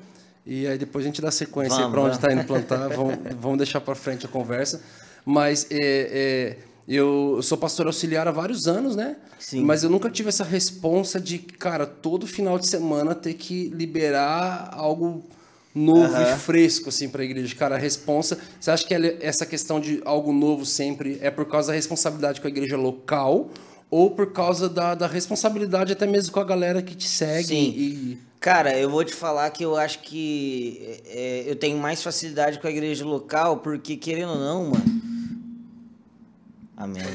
E 0.45 0.65
aí 0.65 0.77
depois 0.77 1.03
a 1.03 1.07
gente 1.07 1.21
dá 1.21 1.29
sequência 1.29 1.89
para 1.89 2.01
onde 2.01 2.15
está 2.15 2.31
indo 2.31 2.43
plantar. 2.45 2.87
vamos, 2.95 3.17
vamos 3.39 3.57
deixar 3.57 3.81
para 3.81 3.95
frente 3.95 4.25
a 4.25 4.29
conversa. 4.29 4.81
Mas 5.25 5.67
é, 5.69 5.77
é, 5.79 6.57
eu 6.87 7.39
sou 7.43 7.57
pastor 7.57 7.85
auxiliar 7.85 8.27
há 8.27 8.31
vários 8.31 8.65
anos, 8.65 8.95
né? 8.95 9.17
Sim. 9.37 9.63
Mas 9.63 9.83
eu 9.83 9.89
nunca 9.89 10.09
tive 10.09 10.29
essa 10.29 10.43
responsa 10.43 11.19
de, 11.19 11.37
cara, 11.37 11.85
todo 11.85 12.25
final 12.25 12.57
de 12.57 12.67
semana 12.67 13.13
ter 13.13 13.33
que 13.33 13.69
liberar 13.69 14.69
algo 14.71 15.23
novo 15.75 16.19
e 16.19 16.35
fresco 16.37 16.89
assim 16.89 17.09
para 17.09 17.21
a 17.21 17.25
igreja. 17.25 17.53
Cara, 17.55 17.75
a 17.75 17.77
responsa, 17.77 18.39
você 18.59 18.71
acha 18.71 18.87
que 18.87 18.93
essa 19.21 19.45
questão 19.45 19.79
de 19.79 20.01
algo 20.05 20.31
novo 20.31 20.65
sempre 20.65 21.19
é 21.21 21.29
por 21.29 21.45
causa 21.45 21.67
da 21.67 21.75
responsabilidade 21.75 22.41
com 22.41 22.47
a 22.47 22.49
igreja 22.49 22.77
local 22.77 23.49
ou 23.89 24.11
por 24.11 24.31
causa 24.31 24.67
da, 24.67 24.95
da 24.95 25.07
responsabilidade 25.07 25.93
até 25.93 26.05
mesmo 26.05 26.33
com 26.33 26.39
a 26.39 26.43
galera 26.43 26.81
que 26.81 26.95
te 26.95 27.07
segue 27.07 27.47
Sim. 27.47 27.73
e 27.75 28.27
Cara, 28.39 28.77
eu 28.77 28.89
vou 28.89 29.03
te 29.03 29.13
falar 29.13 29.49
que 29.49 29.65
eu 29.65 29.75
acho 29.75 29.99
que 29.99 31.01
é, 31.07 31.43
eu 31.47 31.55
tenho 31.55 31.77
mais 31.77 32.03
facilidade 32.03 32.59
com 32.59 32.67
a 32.67 32.69
igreja 32.69 33.03
local, 33.03 33.57
porque 33.57 33.97
querendo 33.97 34.29
ou 34.29 34.39
não, 34.39 34.69
mano. 34.69 35.07
Amém. 36.77 37.01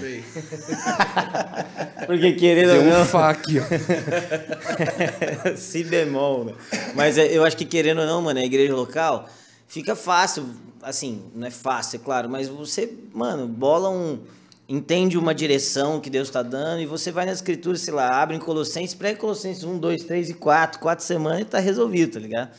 porque 2.07 2.33
querendo 2.33 2.75
ou 2.75 2.83
não. 2.83 3.03
um 3.03 3.05
fá 3.05 3.31
aqui, 3.31 3.61
ó. 3.61 3.63
si 5.57 5.85
bemol, 5.85 6.47
né? 6.47 6.55
Mas 6.97 7.17
é, 7.17 7.29
eu 7.29 7.45
acho 7.45 7.57
que 7.57 7.65
querendo 7.65 8.01
ou 8.01 8.07
não, 8.07 8.21
mano, 8.21 8.41
a 8.41 8.45
igreja 8.45 8.75
local 8.75 9.29
fica 9.69 9.95
fácil, 9.95 10.45
assim, 10.83 11.23
não 11.33 11.47
é 11.47 11.51
fácil, 11.51 12.01
é 12.01 12.05
claro, 12.05 12.29
mas 12.29 12.49
você, 12.49 12.93
mano, 13.15 13.47
bola 13.47 13.89
um. 13.89 14.19
Entende 14.69 15.19
uma 15.19 15.35
direção 15.35 16.01
que 16.01 16.09
Deus 16.09 16.29
está 16.29 16.43
dando 16.43 16.81
e 16.81 16.87
você 16.87 17.11
vai 17.11 17.27
nas 17.27 17.37
escrituras, 17.39 17.81
sei 17.81 17.93
lá, 17.93 18.09
abre 18.23 18.37
em 18.37 18.39
Colossenses, 18.39 18.95
prega 18.95 19.19
Colossenses 19.19 19.65
1, 19.65 19.79
2, 19.79 20.05
3 20.05 20.31
e 20.31 20.35
4, 20.35 20.81
quatro 20.81 21.05
semanas 21.05 21.41
e 21.41 21.45
tá 21.45 21.59
resolvido, 21.59 22.13
tá 22.13 22.21
ligado? 22.21 22.51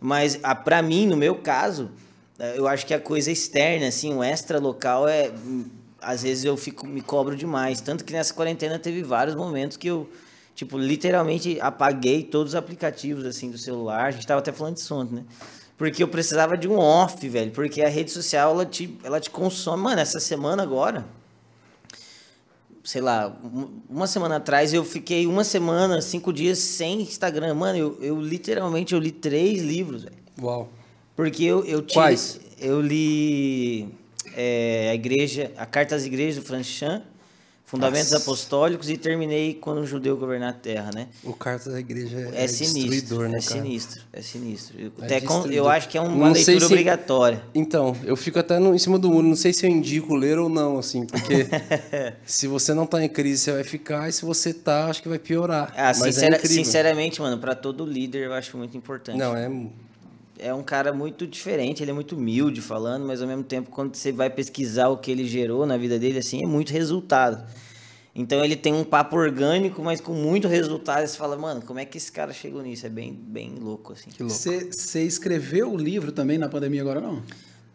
Mas 0.00 0.38
a, 0.42 0.54
pra 0.54 0.82
mim, 0.82 1.06
no 1.06 1.16
meu 1.16 1.36
caso, 1.36 1.90
eh, 2.38 2.54
eu 2.58 2.68
acho 2.68 2.86
que 2.86 2.94
a 2.94 3.00
coisa 3.00 3.30
externa, 3.32 3.88
assim, 3.88 4.14
o 4.14 4.22
extra 4.22 4.58
local 4.58 5.08
é. 5.08 5.30
hum, 5.30 5.64
Às 6.00 6.22
vezes 6.22 6.44
eu 6.44 6.56
fico, 6.56 6.86
me 6.86 7.00
cobro 7.00 7.34
demais. 7.36 7.80
Tanto 7.80 8.04
que 8.04 8.12
nessa 8.12 8.32
quarentena 8.34 8.78
teve 8.78 9.02
vários 9.02 9.34
momentos 9.34 9.76
que 9.76 9.88
eu, 9.88 10.08
tipo, 10.54 10.78
literalmente 10.78 11.58
apaguei 11.60 12.22
todos 12.22 12.52
os 12.52 12.54
aplicativos, 12.54 13.24
assim, 13.24 13.50
do 13.50 13.58
celular. 13.58 14.06
A 14.06 14.10
gente 14.10 14.26
tava 14.26 14.40
até 14.40 14.52
falando 14.52 14.74
disso 14.74 14.94
ontem, 14.94 15.16
né? 15.16 15.24
Porque 15.76 16.02
eu 16.02 16.08
precisava 16.08 16.56
de 16.56 16.68
um 16.68 16.78
off, 16.78 17.28
velho. 17.28 17.50
Porque 17.50 17.82
a 17.82 17.88
rede 17.88 18.10
social, 18.10 18.52
ela 18.52 18.66
te, 18.66 18.96
ela 19.02 19.20
te 19.20 19.30
consome. 19.30 19.82
Mano, 19.82 20.00
essa 20.00 20.20
semana 20.20 20.62
agora, 20.62 21.04
sei 22.86 23.00
lá, 23.02 23.36
um- 23.44 23.80
uma 23.90 24.06
semana 24.06 24.36
atrás 24.36 24.72
eu 24.72 24.84
fiquei 24.84 25.26
uma 25.26 25.42
semana, 25.44 26.00
cinco 26.00 26.32
dias 26.32 26.58
sem 26.58 27.00
Instagram. 27.02 27.52
Mano, 27.54 27.76
eu, 27.78 27.98
eu 28.00 28.20
literalmente 28.20 28.94
eu 28.94 29.00
li 29.00 29.10
três 29.10 29.60
livros, 29.60 30.04
velho. 30.04 30.16
Uau. 30.40 30.68
Porque 31.14 31.44
eu, 31.44 31.64
eu 31.64 31.82
tive, 31.82 31.94
Quais? 32.00 32.40
Eu 32.58 32.80
li 32.80 33.88
é, 34.34 34.88
a 34.90 34.94
igreja, 34.94 35.50
a 35.56 35.66
Carta 35.66 35.94
às 35.96 36.06
Igrejas 36.06 36.36
do 36.36 36.42
Francis 36.46 36.74
Chan, 36.74 37.02
Fundamentos 37.68 38.12
Nossa. 38.12 38.22
Apostólicos 38.22 38.88
e 38.88 38.96
terminei 38.96 39.52
quando 39.54 39.78
o 39.78 39.86
judeu 39.86 40.16
governar 40.16 40.50
a 40.50 40.52
terra, 40.52 40.92
né? 40.94 41.08
O 41.24 41.32
carta 41.32 41.68
da 41.68 41.80
igreja 41.80 42.16
é, 42.32 42.42
É, 42.42 42.44
é 42.44 42.46
sinistro, 42.48 43.22
né, 43.22 43.26
é 43.26 43.30
cara? 43.32 43.40
sinistro, 43.42 44.02
é 44.12 44.22
sinistro. 44.22 44.76
Eu, 44.80 44.92
É 45.00 45.04
até 45.04 45.20
com- 45.20 45.46
eu 45.48 45.68
acho 45.68 45.88
que 45.88 45.98
é 45.98 46.00
uma 46.00 46.26
Não 46.26 46.32
leitura 46.32 46.60
se- 46.60 46.64
obrigatória. 46.66 47.42
Então, 47.52 47.96
eu 48.04 48.14
fico 48.14 48.38
até 48.38 48.60
no, 48.60 48.72
em 48.72 48.78
cima 48.78 49.00
do 49.00 49.10
muro. 49.10 49.26
Não 49.26 49.34
sei 49.34 49.52
se 49.52 49.66
eu 49.66 49.70
indico 49.70 50.14
ler 50.14 50.38
ou 50.38 50.48
não, 50.48 50.78
assim, 50.78 51.04
porque 51.06 51.48
se 52.24 52.46
você 52.46 52.72
não 52.72 52.86
tá 52.86 53.02
em 53.02 53.08
crise, 53.08 53.42
você 53.42 53.52
vai 53.52 53.64
ficar, 53.64 54.08
e 54.08 54.12
se 54.12 54.24
você 54.24 54.54
tá, 54.54 54.86
acho 54.86 55.02
que 55.02 55.08
vai 55.08 55.18
piorar. 55.18 55.72
Ah, 55.76 55.86
Mas 55.98 56.14
sincera- 56.14 56.36
é 56.36 56.38
sinceramente, 56.38 57.20
mano, 57.20 57.36
pra 57.38 57.56
todo 57.56 57.84
líder 57.84 58.26
eu 58.26 58.32
acho 58.32 58.56
muito 58.56 58.76
importante. 58.76 59.18
Não, 59.18 59.36
é. 59.36 59.50
É 60.38 60.52
um 60.52 60.62
cara 60.62 60.92
muito 60.92 61.26
diferente, 61.26 61.82
ele 61.82 61.90
é 61.90 61.94
muito 61.94 62.16
humilde 62.16 62.60
falando, 62.60 63.06
mas 63.06 63.22
ao 63.22 63.28
mesmo 63.28 63.44
tempo, 63.44 63.70
quando 63.70 63.94
você 63.94 64.12
vai 64.12 64.30
pesquisar 64.30 64.88
o 64.88 64.98
que 64.98 65.10
ele 65.10 65.26
gerou 65.26 65.66
na 65.66 65.76
vida 65.76 65.98
dele, 65.98 66.18
assim, 66.18 66.42
é 66.42 66.46
muito 66.46 66.72
resultado. 66.72 67.44
Então 68.14 68.42
ele 68.42 68.56
tem 68.56 68.72
um 68.72 68.82
papo 68.82 69.14
orgânico, 69.14 69.82
mas 69.82 70.00
com 70.00 70.14
muito 70.14 70.48
resultado. 70.48 71.04
E 71.04 71.08
você 71.08 71.18
fala, 71.18 71.36
mano, 71.36 71.60
como 71.60 71.78
é 71.78 71.84
que 71.84 71.98
esse 71.98 72.10
cara 72.10 72.32
chegou 72.32 72.62
nisso? 72.62 72.86
É 72.86 72.88
bem, 72.88 73.12
bem 73.12 73.56
louco, 73.60 73.92
assim. 73.92 74.08
Você 74.18 75.02
escreveu 75.02 75.70
o 75.70 75.76
livro 75.76 76.10
também 76.10 76.38
na 76.38 76.48
pandemia 76.48 76.80
agora, 76.80 76.98
não? 76.98 77.22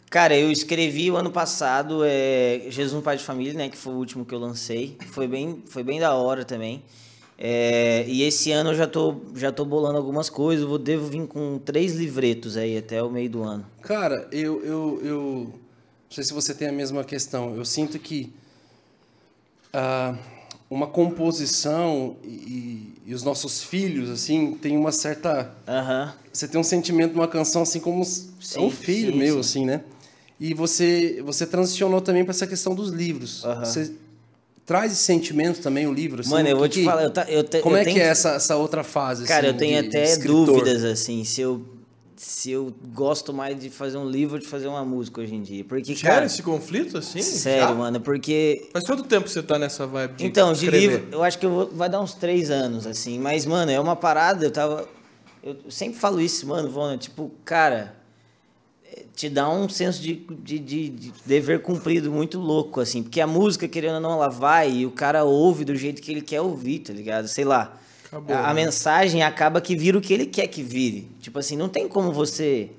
Cara, 0.10 0.36
eu 0.36 0.51
escrevi 0.51 1.12
o 1.12 1.15
ano 1.15 1.32
passado 1.32 2.01
é, 2.03 2.63
Jesus 2.70 2.94
um 2.94 3.01
Pai 3.01 3.18
de 3.18 3.24
Família, 3.24 3.53
né? 3.53 3.70
Que 3.70 3.77
foi 3.77 3.94
o 3.94 3.98
último 3.98 4.25
que 4.25 4.34
eu 4.34 4.39
lancei. 4.39 4.98
Foi 5.12 5.27
bem, 5.27 5.63
foi 5.68 5.84
bem 5.84 6.00
da 6.00 6.13
hora 6.15 6.44
também. 6.44 6.84
É, 7.44 8.06
e 8.08 8.22
esse 8.22 8.52
ano 8.52 8.70
eu 8.70 8.76
já 8.76 8.86
tô, 8.86 9.16
já 9.36 9.52
tô 9.52 9.66
bolando 9.66 9.98
algumas 9.98 10.30
coisas. 10.30 10.64
Vou, 10.64 10.78
devo 10.78 11.08
vir 11.08 11.26
com 11.26 11.58
três 11.58 11.96
livretos 11.96 12.56
aí 12.56 12.78
até 12.78 13.02
o 13.02 13.10
meio 13.10 13.32
do 13.32 13.42
ano. 13.42 13.66
Cara, 13.82 14.28
eu, 14.32 14.64
eu, 14.64 15.02
eu. 15.04 15.20
Não 15.54 16.12
sei 16.12 16.24
se 16.24 16.34
você 16.34 16.54
tem 16.54 16.68
a 16.68 16.72
mesma 16.72 17.04
questão. 17.04 17.56
Eu 17.56 17.66
sinto 17.66 17.98
que. 17.98 18.32
ah, 19.74 20.16
uma 20.70 20.86
composição 20.86 22.16
e, 22.24 22.94
e 23.08 23.14
os 23.14 23.24
nossos 23.24 23.64
filhos, 23.64 24.12
assim, 24.12 24.54
tem 24.54 24.78
uma 24.78 24.92
certa. 24.92 25.52
Aham. 25.68 26.14
Você 26.32 26.48
tem 26.48 26.62
um 26.62 26.64
sentimento 26.64 27.14
de 27.14 27.18
uma 27.20 27.28
canção 27.28 27.64
assim 27.64 27.80
como 27.80 28.04
é 28.04 28.60
um 28.60 28.70
Sim, 28.70 28.70
filho 28.70 29.12
sim, 29.14 29.18
meu, 29.18 29.34
sim. 29.34 29.40
assim, 29.40 29.66
né? 29.66 29.84
E 30.40 30.54
você, 30.54 31.22
você 31.26 31.46
transicionou 31.48 32.02
também 32.02 32.24
para 32.24 32.32
essa 32.32 32.46
questão 32.46 32.76
dos 32.76 32.90
livros. 32.92 33.44
Aham. 33.44 33.66
Você 33.66 33.92
traz 34.65 34.91
esse 34.91 35.03
sentimento 35.03 35.62
também, 35.62 35.88
o 35.88 35.94
livro? 35.94 36.22
Assim, 36.22 36.30
Mano, 36.32 36.48
eu 36.48 36.56
que 36.56 36.60
vou 36.60 36.70
te 36.70 36.80
que- 36.80 36.86
falar, 36.86 37.03
eu, 37.03 37.12
ta- 37.12 37.25
eu 37.30 37.44
te- 37.44 37.60
Como 37.60 37.75
eu 37.75 37.82
é 37.82 37.84
tenho 37.84 37.96
que 37.96 38.01
é 38.01 38.06
essa, 38.08 38.30
essa 38.32 38.56
outra 38.56 38.84
fase? 38.84 39.25
Cara, 39.25 39.48
assim, 39.48 39.53
eu 39.56 39.58
tenho 39.58 39.82
de- 39.84 39.88
até 39.89 40.18
de 40.18 40.27
dúvidas, 40.27 40.84
assim, 40.84 41.24
se 41.24 41.41
eu, 41.41 41.65
se 42.15 42.51
eu 42.51 42.72
gosto 42.94 43.34
mais 43.34 43.60
de 43.60 43.70
fazer 43.70 43.98
um 43.98 44.08
livro 44.08 44.36
ou 44.36 44.39
de 44.39 44.46
fazer 44.48 44.68
uma 44.68 44.86
música 44.86 45.22
hoje 45.22 45.34
em 45.34 45.41
dia. 45.41 45.63
Porque, 45.65 45.96
Gera 45.96 46.13
cara, 46.15 46.25
esse 46.27 46.44
conflito, 46.44 46.98
assim? 46.98 47.22
sério, 47.22 47.70
Já? 47.70 47.74
mano, 47.75 48.00
porque 48.00 48.70
Faz 48.72 48.86
todo 48.86 49.03
tempo 49.03 49.24
que 49.25 49.32
você 49.32 49.41
tá 49.41 49.58
nessa 49.58 49.88
vibe 49.88 50.15
de 50.18 50.25
Então, 50.25 50.53
de 50.53 50.65
escrever. 50.65 50.80
livro, 51.00 51.08
eu 51.12 51.24
acho 51.24 51.39
que 51.39 51.46
eu 51.46 51.50
vou, 51.51 51.70
vai 51.74 51.89
dar 51.89 52.00
uns 52.00 52.13
três 52.13 52.51
anos, 52.51 52.86
assim. 52.86 53.18
Mas, 53.18 53.46
mano, 53.46 53.72
é 53.72 53.80
uma 53.80 53.96
parada, 53.96 54.46
eu 54.46 54.51
tava. 54.51 54.88
Eu 55.44 55.56
sempre 55.70 55.98
falo 56.00 56.22
isso, 56.22 56.46
mano, 56.46 56.70
Vona, 56.70 56.96
tipo, 56.98 57.32
cara, 57.44 57.96
é, 57.96 58.00
te 59.16 59.30
dá 59.30 59.50
um 59.50 59.70
senso 59.70 60.02
de, 60.02 60.14
de, 60.44 60.60
de- 60.60 60.90
de 60.90 61.14
dever 61.26 61.62
cumprido 61.62 62.12
muito 62.12 62.40
louco, 62.40 62.80
assim. 62.80 63.04
Porque 63.04 63.22
a 63.22 63.28
música, 63.28 63.68
querendo 63.68 63.96
ou 63.96 64.02
não, 64.02 64.14
ela 64.14 64.28
vai 64.30 64.72
e 64.72 64.86
o 64.86 64.92
cara 64.92 65.24
ouve 65.24 65.64
do 65.66 65.76
jeito 65.76 66.02
que 66.02 66.12
ele 66.12 66.22
quer 66.22 66.42
ouvir, 66.42 66.80
tá 66.80 66.94
ligado? 66.94 67.28
Sei 67.28 67.44
lá. 67.46 67.78
Acabou, 68.06 68.36
a, 68.36 68.50
a 68.50 68.54
né? 68.54 68.66
mensagem 68.66 69.24
acaba 69.24 69.62
que 69.62 69.76
vira 69.76 69.98
o 69.98 70.02
que 70.02 70.14
ele 70.14 70.26
quer 70.26 70.48
que 70.48 70.62
vire. 70.64 71.08
Tipo 71.22 71.40
assim, 71.40 71.56
não 71.56 71.70
tem 71.70 71.88
como 71.88 72.12
você. 72.12 72.70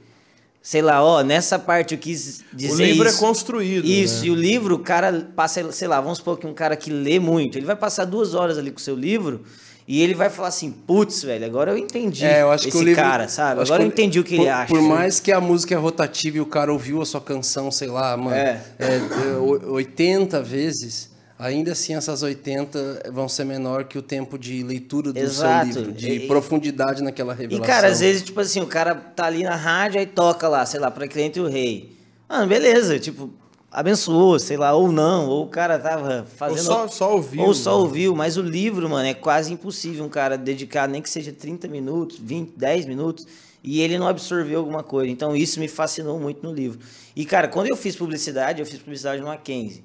Sei 0.63 0.81
lá, 0.81 1.03
ó, 1.03 1.23
nessa 1.25 1.59
parte 1.59 1.95
eu 1.95 1.99
quis 1.99 2.45
dizer 2.53 2.83
O 2.83 2.87
livro 2.87 3.09
isso. 3.09 3.17
é 3.17 3.21
construído. 3.21 3.85
Isso, 3.85 4.21
né? 4.21 4.27
e 4.29 4.31
o 4.31 4.35
livro, 4.35 4.77
o 4.77 4.79
cara 4.79 5.29
passa, 5.35 5.73
sei 5.73 5.89
lá, 5.89 6.01
vamos 6.01 6.19
supor 6.19 6.39
que 6.39 6.47
um 6.47 6.55
cara 6.55 6.77
que 6.77 6.89
lê 6.89 7.19
muito, 7.19 7.59
ele 7.59 7.67
vai 7.67 7.75
passar 7.75 8.05
duas 8.05 8.33
horas 8.35 8.57
ali 8.59 8.71
com 8.71 8.79
o 8.79 8.81
seu 8.81 8.95
livro 8.95 9.43
e 9.87 10.01
ele 10.03 10.15
vai 10.15 10.31
falar 10.31 10.49
assim, 10.49 10.71
putz, 10.71 11.23
velho, 11.23 11.45
agora 11.45 11.71
eu 11.73 11.79
entendi 11.79 12.25
É, 12.25 12.43
eu 12.43 12.51
acho 12.51 12.69
esse 12.69 12.77
que 12.77 12.83
o 12.83 12.87
livro, 12.87 13.03
cara, 13.03 13.29
sabe? 13.29 13.61
acho 13.61 13.73
Agora 13.73 13.83
eu 13.83 13.89
entendi 13.89 14.21
o 14.21 14.25
que 14.25 14.37
por, 14.37 14.43
ele 14.43 14.51
acha. 14.51 14.67
Por 14.69 14.81
mais 14.83 15.19
que 15.21 15.33
a 15.33 15.41
música 15.41 15.75
é 15.75 15.79
rotativa 15.79 16.37
e 16.37 16.41
o 16.41 16.47
cara 16.47 16.73
ouviu 16.73 17.03
a 17.03 17.05
sua 17.07 17.21
canção, 17.21 17.71
sei 17.71 17.89
lá, 17.89 18.17
mano, 18.17 18.37
É. 18.37 18.63
é, 18.79 18.87
é, 18.97 19.37
o- 19.39 19.73
80 19.73 20.41
vezes, 20.43 21.11
ainda 21.39 21.73
assim 21.73 21.95
essas 21.97 22.23
80 22.23 23.11
vão 23.13 23.29
ser 23.29 23.45
menor 23.45 23.85
que 23.85 23.99
o 23.99 24.03
tempo 24.03 24.39
de 24.39 24.63
leitura 24.63 25.13
do 25.13 25.19
Exato. 25.19 25.73
seu 25.73 25.83
livro, 25.83 25.93
de 25.93 26.11
E- 26.13 26.27
profundidade 26.29 27.03
naquela 27.03 27.35
E, 27.35 27.37
revelação. 27.39 27.67
cara, 27.67 27.89
às 27.89 27.99
vezes, 28.01 28.23
tipo 28.23 28.41
assim, 28.41 28.61
o 28.61 28.67
cara 28.67 28.95
tá 28.95 29.27
ali 29.27 29.43
na 29.43 29.57
rádio 29.57 29.99
aí 29.99 30.07
toca 30.07 30.47
lá, 30.49 30.65
sei 30.65 30.79
lá, 30.79 30.91
pra 30.91 31.09
cliente 31.09 31.41
o 31.41 31.49
rei. 31.49 31.97
Mano, 32.29 32.47
beleza, 32.47 32.99
tipo, 32.99 33.31
abençoou, 33.73 34.39
sei 34.39 34.57
lá, 34.57 34.73
ou 34.75 34.93
não, 34.93 35.29
ou 35.29 35.45
o 35.45 35.49
cara 35.49 35.79
tava 35.79 36.27
fazendo. 36.37 36.65
só- 36.65 36.89
só 36.89 37.15
ouviu, 37.15 37.43
Ou 37.43 37.55
só 37.55 37.71
né? 37.71 37.77
ouviu, 37.83 38.15
mas 38.15 38.37
o 38.37 38.43
livro, 38.43 38.89
mano, 38.89 39.09
é 39.09 39.15
quase 39.15 39.53
impossível 39.53 40.05
um 40.05 40.09
cara 40.09 40.37
dedicar, 40.37 40.89
nem 40.89 41.01
que 41.01 41.09
seja 41.09 41.33
30 41.33 41.67
minutos, 41.69 42.19
20, 42.19 42.53
10 42.57 42.85
minutos, 42.87 43.27
e 43.65 43.81
ele 43.81 43.99
não 43.99 44.07
absorveu 44.07 44.59
alguma 44.59 44.83
coisa. 44.83 45.11
Então 45.11 45.35
isso 45.35 45.59
me 45.59 45.69
fascinou 45.69 46.19
muito 46.21 46.43
no 46.43 46.53
livro. 46.53 46.79
E, 47.17 47.25
cara, 47.25 47.49
quando 47.49 47.69
eu 47.69 47.77
fiz 47.77 47.97
publicidade, 47.97 48.61
eu 48.61 48.67
fiz 48.67 48.79
publicidade 48.79 49.21
no 49.21 49.29
Mackenzie. 49.29 49.85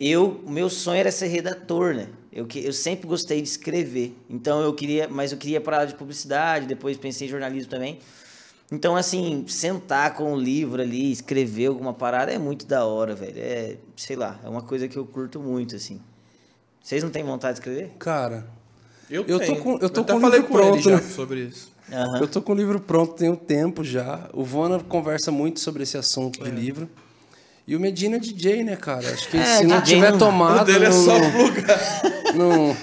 Eu, 0.00 0.40
o 0.44 0.50
meu 0.50 0.68
sonho 0.68 0.98
era 0.98 1.12
ser 1.12 1.28
redator, 1.28 1.94
né? 1.94 2.08
Eu, 2.32 2.48
eu 2.56 2.72
sempre 2.72 3.06
gostei 3.06 3.40
de 3.40 3.46
escrever. 3.48 4.16
Então 4.28 4.60
eu 4.60 4.72
queria, 4.74 5.06
mas 5.08 5.30
eu 5.30 5.38
queria 5.38 5.60
para 5.60 5.84
de 5.84 5.94
publicidade, 5.94 6.66
depois 6.66 6.96
pensei 6.96 7.28
em 7.28 7.30
jornalismo 7.30 7.70
também. 7.70 7.98
Então, 8.72 8.96
assim, 8.96 9.44
sentar 9.46 10.14
com 10.14 10.32
o 10.32 10.36
livro 10.40 10.80
ali, 10.80 11.12
escrever 11.12 11.66
alguma 11.66 11.92
parada 11.92 12.32
é 12.32 12.38
muito 12.38 12.64
da 12.66 12.84
hora, 12.86 13.14
velho. 13.14 13.34
É, 13.36 13.76
sei 13.96 14.16
lá, 14.16 14.40
é 14.42 14.48
uma 14.48 14.62
coisa 14.62 14.88
que 14.88 14.96
eu 14.96 15.04
curto 15.04 15.38
muito, 15.38 15.76
assim. 15.76 16.00
Vocês 16.82 17.02
não 17.02 17.10
têm 17.10 17.22
vontade 17.22 17.54
de 17.54 17.60
escrever? 17.60 17.90
Cara, 17.98 18.46
Eu, 19.10 19.24
Eu 19.28 19.38
tô 19.38 19.44
tenho. 19.44 19.60
com- 19.62 19.78
eu 19.78 19.90
tô 19.90 20.00
até 20.00 20.12
com 20.14 20.18
o 20.18 20.22
falei 20.22 20.40
livro 20.40 20.52
com 20.54 20.58
ele 20.58 20.68
pronto, 20.70 20.82
já 20.84 20.96
né? 20.96 21.02
sobre 21.02 21.40
isso. 21.40 21.70
Aham. 21.92 22.20
eu 22.20 22.26
tô 22.28 22.40
com 22.40 22.52
o 22.52 22.54
livro 22.54 22.80
pronto 22.80 23.12
tem 23.12 23.28
um 23.28 23.36
tempo 23.36 23.84
já. 23.84 24.30
O 24.32 24.42
Vona 24.42 24.80
conversa 24.80 25.30
muito 25.30 25.60
sobre 25.60 25.82
esse 25.82 25.98
assunto 25.98 26.42
de 26.42 26.48
É. 26.48 26.52
livro. 26.52 26.88
E 27.66 27.76
o 27.76 27.80
Medina 27.80 28.16
é 28.16 28.18
DJ, 28.18 28.64
né, 28.64 28.74
cara? 28.74 29.06
Acho 29.12 29.28
que 29.28 29.36
É, 29.36 29.58
se 29.58 29.64
não 29.66 29.82
tiver 29.82 30.12
não- 30.12 30.18
tomado... 30.18 30.62
o 30.62 30.64
dele 30.64 30.86
é 30.86 30.88
não- 30.88 31.04
só 31.04 31.12
plugar. 31.30 32.02
Não. 32.34 32.76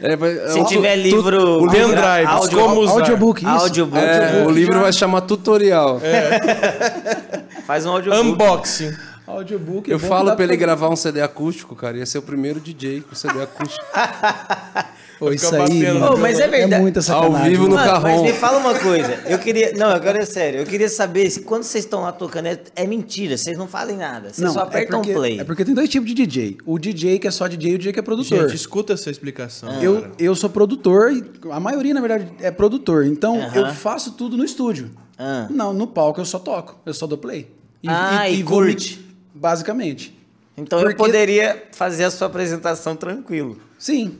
É, 0.00 0.16
vai- 0.16 0.34
Se 0.50 0.60
é, 0.60 0.64
tiver 0.64 0.94
tu- 0.96 1.02
livro... 1.02 1.64
o 1.64 1.70
pendrive, 1.70 2.26
áudio, 2.26 2.58
como 2.58 2.80
usar. 2.80 2.92
Audiobook, 2.92 3.44
isso. 3.44 3.50
Audiobook. 3.50 3.98
é, 4.04 4.44
o 4.46 4.50
livro 4.50 4.80
vai 4.80 4.92
chamar 4.92 5.22
tutorial. 5.22 6.00
Faz 7.66 7.84
um 7.86 7.90
audiobook. 7.92 8.24
Unboxing. 8.26 8.96
Audiobook. 9.26 9.90
é 9.90 9.94
Eu 9.94 9.98
falo 9.98 10.34
pra 10.34 10.44
ele 10.44 10.56
pra- 10.56 10.66
gravar 10.66 10.88
um 10.88 10.96
CD 10.96 11.20
acústico, 11.20 11.74
cara. 11.76 11.98
Ia 11.98 12.06
ser 12.06 12.18
o 12.18 12.22
primeiro 12.22 12.60
DJ 12.60 13.02
com 13.02 13.14
CD 13.14 13.42
acústico. 13.42 13.84
Pô, 15.18 15.32
isso 15.32 15.52
aí, 15.54 15.82
mas 16.20 16.38
é 16.38 16.46
verdade. 16.46 16.80
muita 16.80 17.02
sacanagem. 17.02 17.36
Ao 17.36 17.50
vivo 17.50 17.68
no 17.68 17.74
mano. 17.74 17.90
Mano, 17.90 18.02
mas 18.02 18.22
me 18.22 18.32
fala 18.32 18.58
uma 18.58 18.78
coisa. 18.78 19.14
Eu 19.26 19.38
queria. 19.38 19.72
Não, 19.72 19.88
agora 19.90 20.22
é 20.22 20.24
sério. 20.24 20.60
Eu 20.60 20.66
queria 20.66 20.88
saber 20.88 21.28
se 21.28 21.40
quando 21.40 21.64
vocês 21.64 21.84
estão 21.84 22.02
lá 22.02 22.12
tocando 22.12 22.46
é, 22.46 22.60
é 22.76 22.86
mentira. 22.86 23.36
Vocês 23.36 23.58
não 23.58 23.66
fazem 23.66 23.96
nada. 23.96 24.32
Vocês 24.32 24.52
só 24.52 24.60
apertam 24.60 25.00
é 25.00 25.02
porque, 25.02 25.14
play. 25.14 25.40
É 25.40 25.44
porque 25.44 25.64
tem 25.64 25.74
dois 25.74 25.88
tipos 25.88 26.08
de 26.08 26.14
DJ. 26.14 26.58
O 26.64 26.78
DJ 26.78 27.18
que 27.18 27.26
é 27.26 27.30
só 27.32 27.48
DJ 27.48 27.72
e 27.72 27.74
o 27.74 27.78
DJ 27.78 27.92
que 27.92 27.98
é 27.98 28.02
produtor. 28.02 28.42
Gente, 28.42 28.54
escuta 28.54 28.92
essa 28.92 29.10
explicação. 29.10 29.82
eu, 29.82 30.06
eu 30.18 30.34
sou 30.36 30.48
produtor, 30.48 31.12
e 31.12 31.24
a 31.50 31.58
maioria, 31.58 31.92
na 31.94 32.00
verdade, 32.00 32.28
é 32.40 32.50
produtor. 32.52 33.04
Então, 33.04 33.40
Aham. 33.40 33.56
eu 33.56 33.74
faço 33.74 34.12
tudo 34.12 34.36
no 34.36 34.44
estúdio. 34.44 34.90
Ah. 35.18 35.48
Não, 35.50 35.72
no 35.72 35.88
palco 35.88 36.20
eu 36.20 36.24
só 36.24 36.38
toco. 36.38 36.78
Eu 36.86 36.94
só 36.94 37.08
dou 37.08 37.18
play. 37.18 37.50
Ah, 37.86 38.28
e 38.30 38.36
me- 38.36 38.42
curte. 38.44 39.04
Basicamente. 39.34 40.16
Então 40.56 40.78
eu 40.78 40.84
Porque- 40.86 40.96
poderia 40.98 41.64
fazer 41.72 42.04
a 42.04 42.10
sua 42.10 42.26
apresentação 42.28 42.94
tranquilo. 42.96 43.58
Sim. 43.78 44.16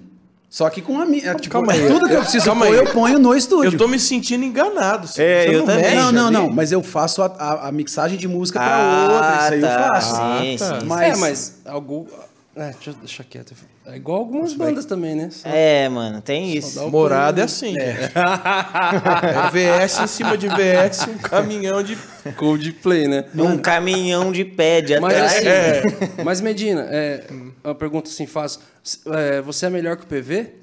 Só 0.50 0.70
que 0.70 0.80
com 0.80 0.98
a 0.98 1.04
minha. 1.04 1.34
Tipo, 1.34 1.52
calma 1.52 1.72
aí. 1.74 1.86
Tudo 1.86 2.08
que 2.08 2.14
eu 2.14 2.20
preciso 2.22 2.46
Calma 2.46 2.64
pôr, 2.66 2.72
aí. 2.74 2.78
eu 2.80 2.92
ponho 2.92 3.18
no 3.18 3.34
estúdio. 3.34 3.72
Eu 3.72 3.76
tô 3.78 3.86
me 3.86 3.98
sentindo 3.98 4.44
enganado. 4.44 5.06
Você, 5.06 5.22
É, 5.22 5.42
você 5.44 5.54
eu 5.54 5.58
não 5.58 5.66
também. 5.66 5.82
mexe 5.82 5.96
Não, 5.96 6.12
não, 6.12 6.30
não. 6.30 6.50
Mas 6.50 6.72
eu 6.72 6.82
faço 6.82 7.20
a, 7.22 7.26
a- 7.26 7.68
a 7.68 7.72
mixagem 7.72 8.16
de 8.16 8.26
música 8.26 8.58
pra 8.58 8.76
Ah, 8.76 9.08
outra. 9.12 9.44
Isso 9.44 9.52
aí 9.54 9.60
tá. 9.60 9.68
eu 9.68 9.88
faço. 9.88 10.16
Sim, 10.16 10.56
tá. 10.58 10.80
sim. 10.80 10.86
Mas- 10.86 11.02
É, 11.02 11.16
mas 11.20 11.54
algum... 11.66 12.06
É, 12.60 12.72
deixa 12.72 12.90
eu 12.90 12.94
deixar 12.94 13.22
quieto. 13.22 13.54
É 13.86 13.94
igual 13.94 14.18
algumas 14.18 14.52
bandas 14.52 14.84
também, 14.84 15.14
né? 15.14 15.28
Só- 15.30 15.48
É, 15.48 15.88
mano, 15.88 16.20
tem 16.20 16.56
isso. 16.56 16.90
Morada 16.90 17.40
é 17.40 17.44
assim. 17.44 17.72
É. 17.78 18.10
VS 19.52 20.00
em 20.00 20.06
cima 20.08 20.36
de 20.36 20.48
VS, 20.48 21.06
um 21.08 21.18
caminhão 21.18 21.82
de. 21.84 21.96
Coldplay, 22.36 23.06
né? 23.06 23.24
Um 23.34 23.56
caminhão 23.58 24.32
de 24.32 24.44
pé 24.44 24.82
Mas, 25.00 25.14
atrás. 25.14 25.46
assim, 25.46 26.22
mas 26.24 26.40
Medina, 26.40 26.86
é, 26.90 27.24
uma 27.62 27.74
pergunta 27.76 28.10
assim 28.10 28.26
fácil. 28.26 28.60
É, 29.06 29.40
você 29.40 29.66
é 29.66 29.70
melhor 29.70 29.96
que 29.96 30.02
o 30.02 30.06
PV? 30.06 30.54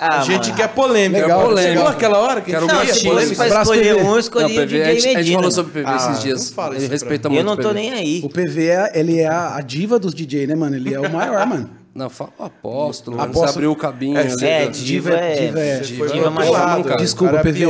Ah, 0.00 0.20
a 0.20 0.24
gente 0.24 0.44
mano. 0.50 0.54
quer 0.56 0.68
polêmica. 0.68 1.22
Legal, 1.22 1.48
legal. 1.50 1.72
chegou 1.72 1.86
aquela 1.88 2.18
hora 2.20 2.40
que 2.40 2.54
a 2.54 2.60
gente 2.60 2.68
Quero 2.68 2.78
Não, 2.86 3.10
polêmica? 3.14 3.36
pra 3.36 3.62
escolher 3.62 3.82
PV. 3.82 3.94
um, 3.94 3.98
eu 3.98 4.04
Não, 4.04 4.18
escolhi 4.18 4.54
PV, 4.54 4.62
a 4.62 4.66
gente, 4.66 4.78
a 4.86 4.92
gente 5.08 5.16
Medina. 5.16 5.36
falou 5.38 5.50
sobre 5.50 5.72
PV 5.72 5.84
Ah, 5.88 5.96
esses 5.96 6.22
dias. 6.22 6.54
Ele 6.76 6.86
respeita 6.86 7.28
muito 7.28 7.40
Eu 7.40 7.44
não 7.44 7.52
o 7.54 7.56
tô 7.56 7.68
PV. 7.70 7.74
nem 7.74 7.92
aí. 7.92 8.20
O 8.24 8.28
PV, 8.28 8.66
é, 8.66 8.92
ele 8.94 9.18
é 9.18 9.26
a, 9.26 9.56
a 9.56 9.60
diva 9.60 9.98
dos 9.98 10.14
DJ, 10.14 10.46
né, 10.46 10.54
mano? 10.54 10.76
Ele 10.76 10.94
é 10.94 11.00
o 11.00 11.10
maior, 11.12 11.44
mano. 11.46 11.70
Não, 11.94 12.08
fala 12.08 12.30
o 12.38 12.44
apóstolo. 12.44 13.16
mano. 13.16 13.30
Apóstolo. 13.30 13.48
Você 13.48 13.58
abriu 13.58 13.72
o 13.72 13.76
cabinho. 13.76 14.16
É, 14.18 14.20
ali, 14.20 14.44
É, 14.44 14.64
da- 14.66 14.70
diva 14.70 15.10
é... 15.14 15.34
diva 15.34 15.60
é- 15.60 15.80
Diva, 15.80 16.04
é 16.06 16.20
pro 16.20 16.30
mais 16.30 16.50
cara. 16.50 16.96
Desculpa, 16.96 17.36
é 17.38 17.42
PV. 17.42 17.66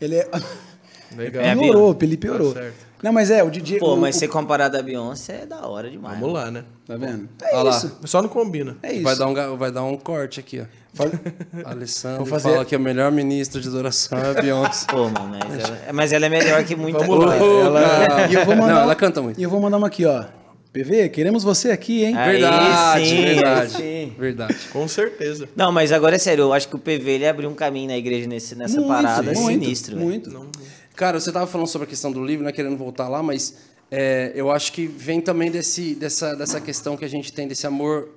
Ele 0.00 0.16
é. 0.16 0.28
Legal. 1.16 1.42
É, 1.42 1.54
piorou, 1.56 1.96
ele 2.02 2.16
piorou. 2.16 2.52
Tá 2.52 2.60
certo. 2.60 2.92
Não, 3.02 3.12
mas 3.12 3.30
é, 3.30 3.42
o 3.42 3.50
DJ. 3.50 3.78
Pô, 3.78 3.94
o, 3.94 3.96
mas 3.96 4.14
o- 4.16 4.18
ser 4.20 4.28
comparado 4.28 4.76
a 4.76 4.82
Beyoncé 4.82 5.40
é 5.42 5.46
da 5.46 5.66
hora 5.66 5.90
demais. 5.90 6.18
Vamos 6.20 6.34
lá, 6.34 6.50
né? 6.50 6.64
Tá 6.86 6.96
vendo? 6.96 7.28
Olha 7.42 7.50
É 7.50 7.62
lá. 7.62 7.70
isso. 7.70 7.96
Só 8.04 8.22
não 8.22 8.28
combina. 8.28 8.76
É 8.82 8.92
isso. 8.92 9.02
Vai 9.02 9.16
dar, 9.16 9.26
um, 9.26 9.34
ga- 9.34 9.48
vai 9.54 9.70
dar 9.72 9.82
um 9.84 9.96
corte 9.96 10.38
aqui, 10.38 10.60
ó. 10.60 10.64
Faz- 10.94 11.12
Alessandro 11.64 12.26
fazer- 12.26 12.50
fala 12.50 12.64
que 12.64 12.74
a 12.74 12.78
melhor 12.78 13.10
ministra 13.12 13.60
de 13.60 13.68
adoração 13.68 14.18
é 14.18 14.30
a 14.30 14.42
Beyoncé. 14.42 14.86
Pô, 14.90 15.08
mano, 15.08 15.38
mas 15.48 15.64
ela, 15.64 15.92
mas 15.92 16.12
ela 16.12 16.26
é 16.26 16.28
melhor 16.28 16.64
que 16.64 16.76
muita 16.76 16.98
Vamos 16.98 17.24
lá. 17.24 17.38
coisa. 17.38 17.44
Ô, 17.44 17.60
Ela-. 17.66 18.26
E 18.30 18.34
eu 18.34 18.44
vou 18.44 18.56
mandar 18.56 18.74
Não, 18.74 18.80
ela 18.82 18.94
canta 18.94 19.22
muito. 19.22 19.40
E 19.40 19.42
eu 19.42 19.50
vou 19.50 19.60
mandar 19.60 19.78
uma 19.78 19.86
aqui, 19.86 20.04
ó. 20.04 20.24
PV, 20.72 21.10
queremos 21.10 21.44
você 21.44 21.70
aqui, 21.70 22.02
hein? 22.04 22.16
Aí 22.16 22.32
Verdade, 22.40 23.06
sim, 23.06 23.22
verdade. 23.24 23.72
sim. 23.72 24.12
Verdade. 24.18 24.56
Com 24.72 24.88
certeza. 24.88 25.46
Não, 25.54 25.70
mas 25.70 25.92
agora 25.92 26.16
é 26.16 26.18
sério, 26.18 26.44
eu 26.44 26.52
acho 26.54 26.66
que 26.68 26.76
o 26.76 26.78
PV 26.78 27.10
ele 27.10 27.26
abriu 27.28 27.50
um 27.50 27.54
caminho 27.54 27.88
na 27.88 27.96
igreja 27.98 28.26
nesse, 28.26 28.54
nessa 28.54 28.76
Muito, 28.76 28.88
parada 28.88 29.32
muito, 29.34 29.62
sinistro. 29.64 29.96
Muito. 29.98 30.46
Cara, 30.96 31.20
você 31.20 31.30
tava 31.30 31.46
falando 31.46 31.66
sobre 31.66 31.86
a 31.86 31.88
questão 31.90 32.10
do 32.10 32.24
livro, 32.24 32.42
né? 32.44 32.52
Querendo 32.52 32.76
voltar 32.78 33.06
lá, 33.08 33.22
mas 33.22 33.54
é, 33.90 34.32
eu 34.34 34.50
acho 34.50 34.72
que 34.72 34.86
vem 34.86 35.20
também 35.20 35.50
desse, 35.50 35.94
dessa, 35.94 36.34
dessa 36.34 36.58
questão 36.58 36.96
que 36.96 37.04
a 37.04 37.08
gente 37.08 37.30
tem, 37.34 37.46
desse 37.46 37.66
amor 37.66 38.08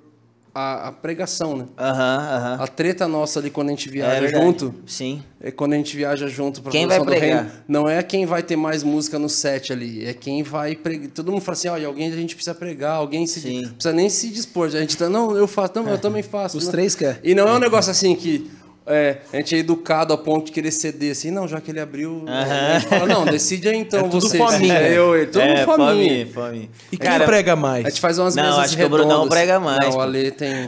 à, 0.56 0.88
à 0.88 0.92
pregação, 0.92 1.56
né? 1.56 1.66
Aham, 1.78 2.18
aham. 2.18 2.56
A 2.62 2.66
treta 2.66 3.06
nossa 3.06 3.38
ali 3.40 3.50
quando 3.50 3.68
a 3.68 3.70
gente 3.72 3.88
É 3.88 3.92
viaja 3.92 4.20
verdade. 4.20 4.44
junto. 4.44 4.74
Sim. 4.86 5.22
É 5.40 5.50
quando 5.50 5.74
a 5.74 5.76
gente 5.76 5.94
viaja 5.96 6.26
junto 6.28 6.62
pra 6.62 6.72
Quem 6.72 6.86
vai 6.86 6.98
do 6.98 7.04
pregar? 7.04 7.42
reino, 7.44 7.50
não 7.68 7.88
é 7.88 8.02
quem 8.02 8.24
vai 8.24 8.42
ter 8.42 8.56
mais 8.56 8.82
música 8.82 9.18
no 9.18 9.28
set 9.28 9.72
ali, 9.72 10.04
é 10.06 10.14
quem 10.14 10.42
vai 10.42 10.74
pregar. 10.74 11.08
Todo 11.10 11.30
mundo 11.30 11.42
fala 11.42 11.56
assim, 11.56 11.68
olha, 11.68 11.86
alguém 11.86 12.10
a 12.10 12.16
gente 12.16 12.34
precisa 12.34 12.54
pregar, 12.54 12.94
alguém 12.96 13.26
se 13.26 13.40
Sim. 13.40 13.68
precisa 13.68 13.92
nem 13.92 14.08
se 14.08 14.28
dispor. 14.28 14.66
A 14.68 14.70
gente 14.70 14.96
tá, 14.96 15.08
não, 15.08 15.36
eu 15.36 15.46
faço, 15.46 15.72
não, 15.76 15.88
eu 15.88 15.98
também 15.98 16.22
faço. 16.22 16.56
Os 16.56 16.64
Não. 16.64 16.70
três 16.72 16.94
quer. 16.94 17.20
E 17.22 17.34
não 17.34 17.46
é 17.48 17.52
um 17.52 17.58
negócio 17.58 17.90
assim 17.90 18.14
que 18.16 18.50
É, 18.88 19.18
a 19.32 19.36
gente 19.38 19.54
é 19.54 19.58
educado 19.58 20.12
a 20.12 20.16
ponto 20.18 20.46
de 20.46 20.52
querer 20.52 20.70
ceder 20.70 21.10
assim, 21.10 21.30
não, 21.32 21.48
já 21.48 21.60
que 21.60 21.72
ele 21.72 21.80
abriu. 21.80 22.24
A 22.28 22.78
gente 22.78 22.88
fala, 22.88 23.06
não, 23.06 23.24
decide 23.24 23.68
aí 23.68 23.78
então 23.78 23.98
É 23.98 24.02
tudo 24.08 24.20
você. 24.28 24.38
fominha. 24.38 24.74
É, 24.78 24.96
eu, 24.96 25.16
eu, 25.16 25.28
todo 25.30 25.42
é, 25.42 25.64
fominha. 25.64 26.26
fominha. 26.28 26.70
E 26.92 26.96
quem 26.96 27.18
prega 27.26 27.56
mais? 27.56 27.84
A 27.84 27.88
gente 27.88 28.00
faz 28.00 28.16
umas 28.18 28.36
Não, 28.36 28.44
mesas 28.44 28.58
acho 28.60 28.76
que 28.76 28.84
o 28.84 28.88
Brunão 28.88 29.08
redondas. 29.22 29.28
prega 29.30 29.58
mais, 29.58 29.80
Não, 29.80 29.90
pô. 29.90 29.96
o 29.98 30.00
Ale 30.00 30.30
tem. 30.30 30.66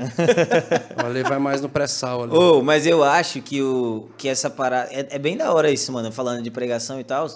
o 1.00 1.06
Ale 1.06 1.22
vai 1.22 1.38
mais 1.38 1.60
no 1.60 1.68
pré-sal 1.68 2.24
ali. 2.24 2.34
Ô, 2.36 2.60
mas 2.60 2.86
eu 2.86 3.04
acho 3.04 3.40
que, 3.40 3.62
o, 3.62 4.08
que 4.18 4.28
essa 4.28 4.50
parada. 4.50 4.88
É, 4.92 5.06
é 5.10 5.18
bem 5.18 5.36
da 5.36 5.52
hora 5.52 5.70
isso, 5.70 5.92
mano, 5.92 6.10
falando 6.10 6.42
de 6.42 6.50
pregação 6.50 6.98
e 6.98 7.04
tal. 7.04 7.28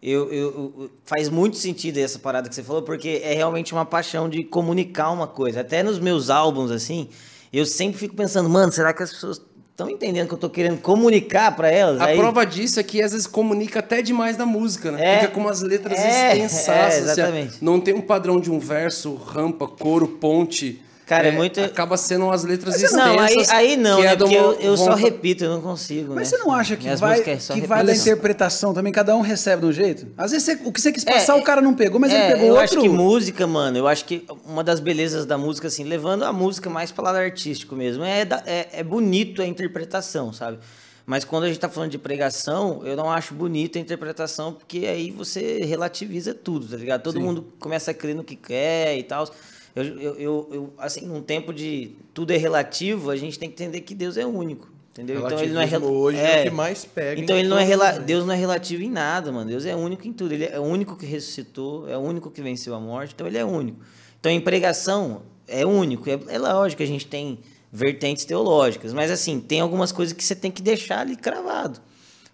Eu, 0.00 0.32
eu, 0.32 0.74
eu- 0.78 0.90
faz 1.04 1.28
muito 1.28 1.56
sentido 1.56 1.98
essa 1.98 2.18
parada 2.18 2.48
que 2.48 2.54
você 2.54 2.62
falou, 2.62 2.82
porque 2.82 3.20
é 3.24 3.34
realmente 3.34 3.72
uma 3.72 3.84
paixão 3.84 4.28
de 4.28 4.42
comunicar 4.44 5.10
uma 5.10 5.26
coisa. 5.26 5.60
Até 5.60 5.82
nos 5.82 5.98
meus 6.00 6.28
álbuns, 6.30 6.70
assim, 6.72 7.08
eu 7.52 7.64
sempre 7.66 7.98
fico 7.98 8.14
pensando, 8.16 8.48
mano, 8.48 8.72
será 8.72 8.92
que 8.92 9.02
as 9.02 9.12
pessoas 9.12 9.40
estão 9.82 9.90
entendendo 9.94 10.28
que 10.28 10.34
eu 10.34 10.38
tô 10.38 10.48
querendo 10.50 10.80
comunicar 10.80 11.54
pra 11.56 11.70
elas? 11.70 12.00
A 12.00 12.06
Aí- 12.06 12.16
prova 12.18 12.44
disso 12.44 12.78
é 12.80 12.82
que 12.82 13.02
às 13.02 13.12
vezes 13.12 13.26
comunica 13.26 13.78
até 13.80 14.00
demais 14.02 14.36
na 14.36 14.46
música, 14.46 14.90
né? 14.90 15.04
É. 15.16 15.20
Fica 15.20 15.32
com 15.32 15.40
umas 15.40 15.60
letras 15.62 15.98
É, 15.98 16.36
extensas. 16.36 16.68
é, 16.68 16.86
assim, 16.86 16.98
exatamente. 17.02 17.58
não 17.60 17.80
tem 17.80 17.94
um 17.94 18.00
padrão 18.00 18.40
de 18.40 18.50
um 18.50 18.58
verso, 18.58 19.14
rampa, 19.14 19.66
coro, 19.66 20.06
ponte. 20.08 20.80
Cara, 21.16 21.28
é 21.28 21.30
muito- 21.32 21.60
Acaba 21.60 21.96
sendo 21.96 22.24
umas 22.26 22.44
letras 22.44 22.74
Mas 22.74 22.82
extensas. 22.84 23.06
não, 23.06 23.18
aí, 23.20 23.36
aí 23.50 23.76
não, 23.76 23.96
que 23.98 24.02
né? 24.04 24.12
é 24.12 24.16
de 24.16 24.22
Porque 24.22 24.34
eu, 24.34 24.52
eu 24.54 24.76
só 24.76 24.84
vontade- 24.84 25.02
repito, 25.02 25.44
eu 25.44 25.50
não 25.50 25.60
consigo, 25.60 26.14
Mas 26.14 26.30
né? 26.30 26.36
você 26.38 26.44
não 26.44 26.52
acha 26.54 26.76
que 26.76 26.84
Minhas 26.84 27.00
vai, 27.00 27.20
é 27.20 27.38
só 27.38 27.54
que 27.54 27.66
vai 27.66 27.84
da 27.84 27.94
interpretação 27.94 28.72
também? 28.74 28.92
Cada 28.92 29.14
um 29.16 29.20
recebe 29.20 29.62
de 29.62 29.68
um 29.68 29.72
jeito? 29.72 30.06
Às 30.16 30.30
vezes 30.32 30.44
você- 30.46 30.58
o 30.68 30.72
que 30.72 30.80
você 30.80 30.90
quis 30.92 31.04
passar, 31.04 31.36
É, 31.36 31.40
o 31.40 31.42
cara 31.42 31.60
não 31.60 31.74
pegou, 31.74 32.00
mas 32.00 32.12
é, 32.12 32.16
ele 32.26 32.32
pegou 32.34 32.46
eu 32.48 32.54
outro. 32.54 32.64
acho 32.64 32.80
que 32.80 32.88
música, 32.88 33.46
mano, 33.46 33.78
eu 33.78 33.86
acho 33.88 34.04
que 34.04 34.24
uma 34.46 34.64
das 34.64 34.80
belezas 34.80 35.26
da 35.26 35.36
música, 35.38 35.68
assim, 35.68 35.84
levando 35.84 36.24
a 36.24 36.32
música 36.32 36.68
mais 36.70 36.90
para 36.90 37.04
lado 37.04 37.16
artístico 37.18 37.74
mesmo, 37.76 38.02
é, 38.04 38.24
da- 38.24 38.42
é, 38.46 38.68
é 38.72 38.82
bonito 38.82 39.42
a 39.42 39.46
interpretação, 39.46 40.32
sabe? 40.32 40.58
Mas 41.04 41.24
quando 41.24 41.42
a 41.44 41.48
gente 41.48 41.58
tá 41.58 41.68
falando 41.68 41.90
de 41.90 41.98
pregação, 41.98 42.80
eu 42.84 42.96
não 42.96 43.10
acho 43.10 43.34
bonito 43.34 43.76
a 43.76 43.80
interpretação, 43.80 44.52
porque 44.52 44.86
aí 44.86 45.10
você 45.10 45.58
relativiza 45.64 46.32
tudo, 46.32 46.66
tá 46.68 46.76
ligado? 46.76 47.02
Todo 47.02 47.20
mundo 47.20 47.52
começa 47.58 47.90
a 47.90 47.94
crer 47.94 48.14
no 48.14 48.22
que 48.22 48.36
quer 48.36 48.96
e 48.96 49.02
tal. 49.02 49.28
Eu, 49.74 49.84
eu, 49.84 50.14
eu, 50.16 50.48
eu, 50.52 50.74
assim, 50.78 51.06
num 51.06 51.22
tempo 51.22 51.52
de 51.52 51.92
tudo 52.12 52.32
é 52.32 52.36
relativo, 52.36 53.10
a 53.10 53.16
gente 53.16 53.38
tem 53.38 53.48
que 53.48 53.54
entender 53.62 53.80
que 53.80 53.94
Deus 53.94 54.16
é 54.16 54.26
único. 54.26 54.70
Entendeu? 54.90 55.24
Então 55.24 55.38
ele 55.38 55.54
não 55.54 55.62
é 55.62 55.78
hoje 55.78 56.18
é 56.18 56.40
o 56.40 56.42
que 56.44 56.50
mais 56.50 56.84
pega 56.84 57.18
Então 57.18 57.38
ele 57.38 57.48
não 57.48 57.58
é 57.58 57.64
rela... 57.64 57.92
Deus 57.92 58.26
não 58.26 58.34
é 58.34 58.36
relativo 58.36 58.82
em 58.82 58.90
nada, 58.90 59.32
mano. 59.32 59.48
Deus 59.48 59.64
é 59.64 59.74
único 59.74 60.06
em 60.06 60.12
tudo. 60.12 60.34
Ele 60.34 60.44
é 60.44 60.60
o 60.60 60.62
único 60.62 60.96
que 60.96 61.06
ressuscitou, 61.06 61.88
é 61.88 61.96
o 61.96 62.00
único 62.00 62.30
que 62.30 62.42
venceu 62.42 62.74
a 62.74 62.80
morte, 62.80 63.14
então 63.14 63.26
ele 63.26 63.38
é 63.38 63.44
único. 63.44 63.78
Então 64.20 64.30
em 64.30 64.40
pregação 64.40 65.22
é 65.48 65.64
único. 65.64 66.10
É, 66.10 66.20
é 66.28 66.38
lógico 66.38 66.78
que 66.78 66.82
a 66.82 66.86
gente 66.86 67.06
tem 67.06 67.38
vertentes 67.72 68.26
teológicas, 68.26 68.92
mas 68.92 69.10
assim, 69.10 69.40
tem 69.40 69.60
algumas 69.60 69.92
coisas 69.92 70.12
que 70.12 70.22
você 70.22 70.36
tem 70.36 70.50
que 70.50 70.60
deixar 70.60 71.00
ali 71.00 71.16
cravado. 71.16 71.80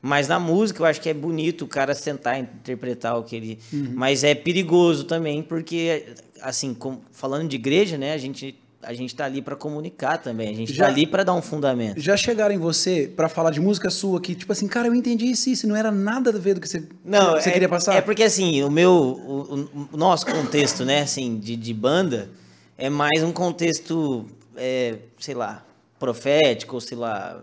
Mas 0.01 0.29
na 0.29 0.39
música 0.39 0.83
eu 0.83 0.87
acho 0.87 1.01
que 1.01 1.09
é 1.09 1.15
bonito 1.15 1.65
o 1.65 1.69
cara 1.69 1.95
sentar 1.95 2.39
e 2.39 2.43
interpretar 2.43 3.19
o 3.19 3.25
que 3.25 3.35
ele. 3.35 3.59
Mas 3.73 4.23
é 4.23 4.35
perigoso 4.35 5.05
também, 5.05 5.43
porque, 5.43 6.07
assim, 6.43 6.75
com- 6.75 7.01
falando 7.13 7.49
de 7.49 7.57
igreja, 7.57 7.97
né, 7.99 8.13
a 8.13 8.19
gente, 8.19 8.59
a 8.83 8.93
gente 8.95 9.15
tá 9.15 9.25
ali 9.25 9.43
para 9.43 9.57
comunicar 9.57 10.19
também. 10.19 10.49
A 10.49 10.55
gente 10.55 10.73
Já- 10.73 10.85
tá 10.87 10.91
ali 10.93 11.07
para 11.07 11.25
dar 11.25 11.35
um 11.35 11.43
fundamento. 11.43 12.01
Já 12.01 12.17
chegaram 12.17 12.55
em 12.55 12.59
você 12.59 13.11
pra 13.15 13.29
falar 13.29 13.51
de 13.51 13.61
música 13.61 13.91
sua 13.91 14.21
que, 14.21 14.35
tipo 14.35 14.53
assim, 14.53 14.67
cara, 14.69 14.89
eu 14.89 14.95
entendi 14.95 15.27
isso, 15.27 15.51
isso, 15.51 15.67
não 15.67 15.75
era 15.77 15.91
nada 15.91 16.31
a 16.31 16.39
ver 16.39 16.55
do 16.55 16.61
que 16.61 16.69
você, 16.69 16.83
Não, 17.05 17.35
que 17.37 17.43
você 17.43 17.49
é, 17.49 17.53
queria 17.53 17.69
passar? 17.69 17.95
É 17.95 18.01
porque 18.01 18.23
assim, 18.23 18.63
o 18.63 18.71
meu, 18.71 18.93
o, 18.93 19.89
o- 19.93 19.97
nosso 19.97 20.27
contexto, 20.27 20.85
né, 20.85 21.03
assim, 21.03 21.39
de, 21.39 21.57
de 21.57 21.75
banda 21.75 22.31
é 22.77 22.89
mais 22.89 23.23
um 23.23 23.33
contexto, 23.33 24.25
é, 24.57 24.97
sei 25.19 25.35
lá, 25.35 25.65
profético, 25.99 26.81
sei 26.81 26.97
lá, 26.97 27.43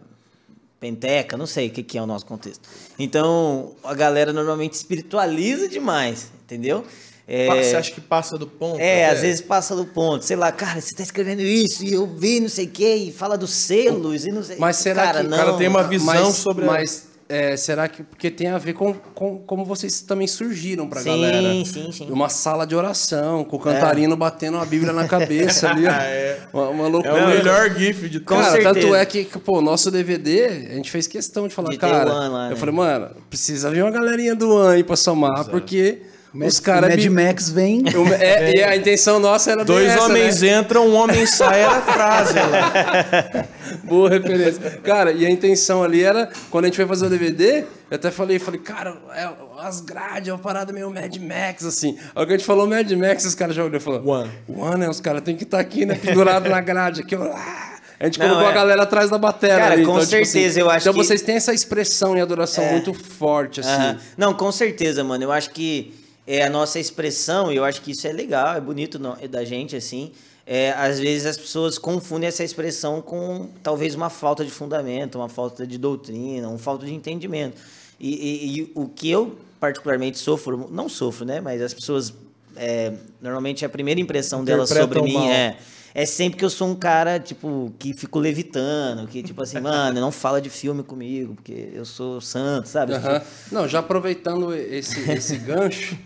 penteca, 0.79 1.35
não 1.37 1.47
sei 1.47 1.67
o 1.67 1.71
que, 1.71 1.83
que 1.83 1.97
é 1.97 2.01
o 2.01 2.05
nosso 2.05 2.25
contexto. 2.25 2.67
Então, 2.99 3.75
a 3.83 3.93
galera 3.93 4.31
normalmente 4.31 4.73
espiritualiza 4.73 5.67
demais, 5.67 6.31
entendeu? 6.43 6.85
É, 7.27 7.63
Você 7.63 7.75
acha 7.75 7.91
que 7.91 7.99
passa 8.01 8.37
do 8.37 8.45
ponto? 8.45 8.79
é, 8.79 9.05
até? 9.05 9.15
às 9.15 9.21
vezes 9.21 9.41
passa 9.41 9.75
do 9.75 9.85
ponto. 9.85 10.23
Sei 10.23 10.35
lá, 10.35 10.51
cara, 10.51 10.79
você 10.79 10.93
tá 10.93 11.01
escrevendo 11.01 11.41
isso 11.41 11.83
e 11.83 11.91
eu 11.93 12.05
vi 12.05 12.39
não 12.39 12.49
sei 12.49 12.65
o 12.65 12.69
quê, 12.69 12.95
e 12.95 13.11
fala 13.11 13.35
dos 13.37 13.51
selos 13.51 14.25
e 14.25 14.31
não 14.31 14.43
sei 14.43 14.57
Mas 14.59 14.75
será 14.77 15.03
cara, 15.05 15.21
que- 15.21 15.27
não, 15.27 15.37
cara 15.37 15.53
tem 15.53 15.67
uma 15.67 15.83
visão 15.83 16.05
mas, 16.25 16.35
sobre 16.35 16.65
Mas 16.65 17.07
é, 17.27 17.57
será 17.57 17.87
que. 17.87 18.03
Porque 18.03 18.29
tem 18.29 18.49
a 18.49 18.59
ver 18.59 18.73
com, 18.73 18.93
com 18.93 19.39
como 19.39 19.65
vocês 19.65 20.01
também 20.01 20.27
surgiram 20.27 20.87
pra 20.87 21.01
Sim, 21.01 21.09
galera. 21.09 21.65
sim, 21.65 21.91
sim. 21.91 22.07
Uma 22.11 22.29
sala 22.29 22.67
de 22.67 22.75
oração, 22.75 23.43
com 23.43 23.55
o 23.55 23.59
cantarino 23.59 24.15
batendo 24.15 24.57
a 24.59 24.65
Bíblia 24.65 24.93
na 24.93 25.07
cabeça 25.07 25.67
ali. 25.71 25.87
É. 25.87 26.37
Uma, 26.53 26.69
uma 26.69 26.85
É 26.85 26.89
loucura. 26.89 27.25
o 27.25 27.27
melhor 27.29 27.71
gif 27.75 28.07
de 28.07 28.19
todos. 28.19 28.45
Cara, 28.45 28.61
tanto 28.61 28.93
é 28.93 29.03
que, 29.03 29.25
pô, 29.39 29.59
nosso 29.59 29.89
DVD, 29.89 30.45
a 30.69 30.75
gente 30.75 30.91
fez 30.91 31.07
questão 31.07 31.47
de 31.47 31.55
falar, 31.55 31.71
De 31.71 31.77
cara. 31.79 32.07
o 32.07 32.15
One 32.15 32.29
lá, 32.29 32.45
eu 32.45 32.49
né? 32.51 32.55
falei, 32.55 32.75
mano, 32.75 33.09
precisa 33.27 33.71
vir 33.71 33.81
uma 33.81 33.89
galerinha 33.89 34.35
do 34.35 34.53
One 34.53 34.75
aí 34.75 34.83
pra 34.83 34.95
somar, 34.95 35.45
porque 35.49 36.03
Mad- 36.35 36.47
os 36.49 36.59
caras. 36.59 36.89
Mad 36.89 37.05
Max 37.05 37.49
vem. 37.49 37.81
O- 37.95 38.13
é, 38.13 38.51
e 38.55 38.63
a 38.63 38.75
intenção 38.75 39.19
nossa 39.19 39.51
era 39.51 39.63
Dois 39.65 39.87
essa, 39.89 40.03
homens 40.03 40.41
né? 40.41 40.57
entram, 40.59 40.87
um 40.87 40.95
homem 40.95 41.25
sai, 41.25 41.61
era 41.61 41.77
a 41.77 41.81
frase 41.81 42.33
lá. 42.35 43.45
Boa 43.83 44.09
referência. 44.09 44.79
Cara, 44.83 45.11
e 45.11 45.25
a 45.25 45.29
intenção 45.29 45.83
ali 45.83 46.03
era, 46.03 46.29
quando 46.49 46.65
a 46.65 46.67
gente 46.67 46.75
foi 46.77 46.85
fazer 46.85 47.05
o 47.05 47.09
DVD, 47.09 47.63
eu 47.89 47.95
até 47.95 48.11
falei, 48.11 48.37
falei, 48.39 48.59
cara, 48.59 48.95
é, 49.15 49.29
as 49.59 49.81
grades, 49.81 50.27
é 50.29 50.31
uma 50.33 50.39
parada 50.39 50.71
meio 50.73 50.89
Mad 50.91 51.15
Max, 51.17 51.63
assim. 51.65 51.97
Aí 52.15 52.25
que 52.25 52.33
a 52.33 52.37
gente 52.37 52.45
falou 52.45 52.67
Mad 52.67 52.89
Max, 52.91 53.25
os 53.25 53.35
caras 53.35 53.55
já 53.55 53.61
olharam 53.63 53.77
e 53.77 53.81
falaram, 53.81 54.07
One. 54.07 54.31
One, 54.47 54.77
né? 54.81 54.89
Os 54.89 54.99
caras 54.99 55.21
têm 55.21 55.35
que 55.35 55.43
estar 55.43 55.59
aqui, 55.59 55.85
né? 55.85 55.95
Pendurado 55.95 56.49
na 56.49 56.61
grade 56.61 57.01
aqui, 57.01 57.15
ó. 57.15 57.23
Ah! 57.33 57.71
A 57.97 58.05
gente 58.05 58.19
Não, 58.19 58.27
colocou 58.27 58.47
é. 58.49 58.51
a 58.51 58.53
galera 58.53 58.83
atrás 58.83 59.09
da 59.09 59.17
bateria. 59.17 59.55
Cara, 59.57 59.73
ali, 59.73 59.85
com 59.85 59.93
então, 59.93 60.05
tipo 60.05 60.15
assim, 60.21 60.25
certeza, 60.25 60.59
eu 60.59 60.69
acho 60.69 60.83
Então 60.83 60.93
que- 60.93 60.99
É. 60.99 61.03
vocês 61.05 61.21
têm 61.21 61.35
essa 61.37 61.53
expressão 61.53 62.17
e 62.17 62.19
adoração 62.19 62.65
muito 62.65 62.93
forte, 62.93 63.61
assim. 63.61 63.97
Não, 64.17 64.33
com 64.33 64.51
certeza, 64.51 65.01
mano. 65.01 65.23
Eu 65.23 65.31
acho 65.31 65.49
que 65.51 65.93
é 66.27 66.43
a 66.43 66.49
nossa 66.49 66.79
expressão, 66.79 67.51
e 67.51 67.55
eu 67.55 67.63
acho 67.63 67.81
que 67.81 67.91
isso 67.91 68.07
é 68.07 68.11
legal, 68.11 68.55
é 68.55 68.61
bonito 68.61 68.97
no- 68.99 69.15
da 69.27 69.43
gente, 69.43 69.75
assim. 69.75 70.11
É, 70.47 70.71
às 70.73 70.99
vezes 70.99 71.25
as 71.25 71.37
pessoas 71.37 71.77
confundem 71.79 72.27
essa 72.27 72.43
expressão 72.43 73.01
com 73.01 73.49
talvez 73.63 73.95
uma 73.95 74.09
falta 74.11 74.45
de 74.45 74.51
fundamento, 74.51 75.15
uma 75.15 75.27
falta 75.29 75.65
de 75.65 75.77
doutrina, 75.77 76.47
uma 76.47 76.57
falta 76.59 76.85
de 76.85 76.93
entendimento. 76.93 77.57
E, 77.99 78.09
e- 78.13 78.59
e 78.59 78.71
o 78.75 78.87
que 78.87 79.09
eu 79.09 79.35
particularmente 79.59 80.19
sofro, 80.19 80.67
não 80.71 80.87
sofro, 80.87 81.25
né? 81.25 81.41
Mas 81.41 81.61
as 81.63 81.73
pessoas, 81.73 82.13
é, 82.55 82.93
normalmente 83.19 83.65
a 83.65 83.69
primeira 83.69 83.99
impressão 83.99 84.43
delas 84.43 84.69
sobre 84.69 84.99
Interpretam 84.99 85.03
mim 85.03 85.13
mal. 85.27 85.33
é 85.35 85.57
é 85.95 86.05
sempre 86.05 86.37
que 86.37 86.43
eu 86.43 86.49
sou 86.49 86.67
um 86.67 86.75
cara, 86.75 87.19
tipo, 87.19 87.73
que 87.79 87.93
fico 87.93 88.19
levitando, 88.19 89.07
que, 89.07 89.23
tipo 89.23 89.41
assim, 89.41 89.61
mano, 89.61 89.99
não 90.01 90.11
fala 90.11 90.41
de 90.41 90.49
filme 90.49 90.83
comigo, 90.83 91.35
porque 91.35 91.69
eu 91.73 91.85
sou 91.85 92.19
santo, 92.19 92.67
sabe? 92.67 92.93
Aham. 92.93 93.21
Não, 93.49 93.65
já 93.67 93.79
aproveitando 93.79 94.53
esse, 94.53 95.09
esse 95.09 95.37
gancho, 95.37 95.97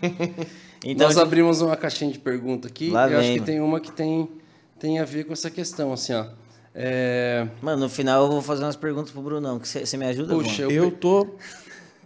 Então, 0.82 1.06
nós 1.08 1.14
tipo, 1.16 1.26
abrimos 1.26 1.60
uma 1.60 1.76
caixinha 1.76 2.10
de 2.10 2.18
pergunta 2.18 2.66
aqui. 2.68 2.88
Lá 2.88 3.10
eu 3.10 3.18
acho 3.18 3.26
vem, 3.26 3.32
que 3.34 3.40
mano. 3.40 3.46
tem 3.46 3.60
uma 3.60 3.80
que 3.80 3.92
tem, 3.92 4.30
tem 4.78 4.98
a 4.98 5.04
ver 5.04 5.24
com 5.24 5.32
essa 5.34 5.50
questão, 5.50 5.92
assim, 5.92 6.14
ó. 6.14 6.24
É, 6.74 7.46
Mano, 7.60 7.82
no 7.82 7.88
final 7.88 8.24
eu 8.24 8.30
vou 8.30 8.40
fazer 8.40 8.62
umas 8.62 8.76
perguntas 8.76 9.10
pro 9.10 9.20
Brunão. 9.20 9.58
que 9.58 9.66
Você 9.68 9.96
me 9.96 10.06
ajuda, 10.06 10.32
Puxa, 10.34 10.62
eu, 10.62 10.70
Eu 10.70 10.90
tô 10.92 11.26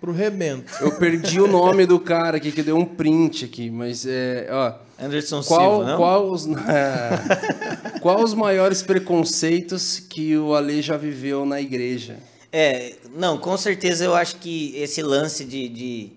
pro 0.01 0.11
rebento. 0.11 0.73
eu 0.81 0.97
perdi 0.97 1.41
o 1.41 1.47
nome 1.47 1.87
do 1.87 2.01
cara 2.01 2.39
aqui, 2.39 2.51
que 2.51 2.63
deu 2.63 2.77
um 2.77 2.85
print 2.85 3.45
aqui, 3.45 3.71
mas 3.71 4.05
é, 4.07 4.49
ó. 4.51 4.73
Anderson 5.01 5.43
Qual, 5.43 5.77
Silva, 5.77 5.91
não? 5.91 5.97
qual, 5.97 6.31
os, 6.31 6.47
é, 6.47 6.51
qual 8.01 8.23
os 8.23 8.35
maiores 8.35 8.83
preconceitos 8.83 9.99
que 10.01 10.37
o 10.37 10.55
Ale 10.55 10.83
já 10.83 10.97
viveu 10.97 11.45
na 11.45 11.61
igreja? 11.61 12.19
É, 12.53 12.95
não, 13.15 13.37
com 13.39 13.57
certeza 13.57 14.05
eu 14.05 14.15
acho 14.15 14.37
que 14.37 14.77
esse 14.77 15.03
lance 15.03 15.45
de... 15.45 15.69
de 15.69 16.13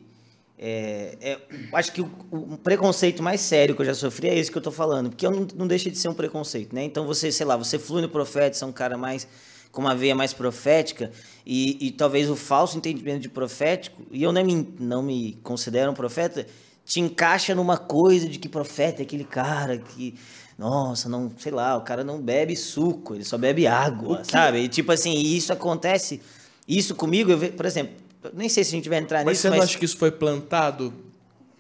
é, 0.60 1.18
é, 1.22 1.38
acho 1.74 1.92
que 1.92 2.02
o, 2.02 2.10
o 2.32 2.58
preconceito 2.58 3.22
mais 3.22 3.42
sério 3.42 3.76
que 3.76 3.82
eu 3.82 3.86
já 3.86 3.94
sofri 3.94 4.28
é 4.28 4.38
esse 4.38 4.52
que 4.52 4.58
eu 4.58 4.62
tô 4.62 4.72
falando, 4.72 5.10
porque 5.10 5.26
eu 5.26 5.32
não, 5.32 5.48
não 5.56 5.68
deixa 5.68 5.90
de 5.90 5.98
ser 5.98 6.10
um 6.10 6.16
preconceito, 6.16 6.74
né? 6.74 6.84
Então 6.84 7.06
você, 7.06 7.32
sei 7.32 7.46
lá, 7.46 7.56
você 7.56 7.78
flui 7.78 8.02
no 8.02 8.10
profeta, 8.10 8.58
você 8.58 8.64
é 8.64 8.68
um 8.68 8.72
cara 8.72 8.98
mais 8.98 9.28
com 9.72 9.82
uma 9.82 9.94
veia 9.94 10.16
mais 10.16 10.34
profética 10.34 11.12
e, 11.46 11.78
e 11.80 11.92
talvez 11.92 12.30
o 12.30 12.36
falso 12.36 12.78
entendimento 12.78 13.22
de 13.22 13.30
profético, 13.30 14.02
e 14.12 14.24
eu 14.24 14.32
não 14.32 14.44
me, 14.44 14.68
não 14.80 15.04
me 15.04 15.38
considero 15.44 15.92
um 15.92 15.94
profeta, 15.94 16.48
te 16.84 17.00
encaixa 17.00 17.54
numa 17.54 17.78
coisa 17.78 18.28
de 18.28 18.40
que 18.40 18.50
profeta 18.50 19.02
é 19.02 19.04
aquele 19.04 19.26
cara 19.26 19.78
que, 19.78 20.16
nossa, 20.58 21.08
não, 21.08 21.32
sei 21.38 21.52
lá, 21.52 21.78
o 21.78 21.82
cara 21.82 22.04
não 22.04 22.20
bebe 22.20 22.56
suco, 22.56 23.14
ele 23.16 23.24
só 23.24 23.38
bebe 23.38 23.68
água, 23.68 24.24
sabe? 24.24 24.60
E 24.60 24.68
tipo 24.68 24.92
assim, 24.92 25.12
e 25.14 25.38
isso 25.38 25.54
acontece, 25.54 26.20
isso 26.68 26.96
comigo, 26.96 27.32
eu 27.32 27.38
ve, 27.38 27.50
por 27.50 27.66
exemplo, 27.66 27.94
eu 28.24 28.32
nem 28.34 28.50
sei 28.50 28.64
se 28.64 28.70
a 28.72 28.78
gente 28.78 28.90
vai 28.90 28.98
entrar 29.00 29.20
Mas 29.24 29.34
nisso, 29.34 29.42
você 29.44 29.50
não 29.50 29.58
mas 29.58 29.70
acha 29.70 29.78
que 29.78 29.86
isso 29.86 29.98
foi 29.98 30.12
plantado 30.12 30.92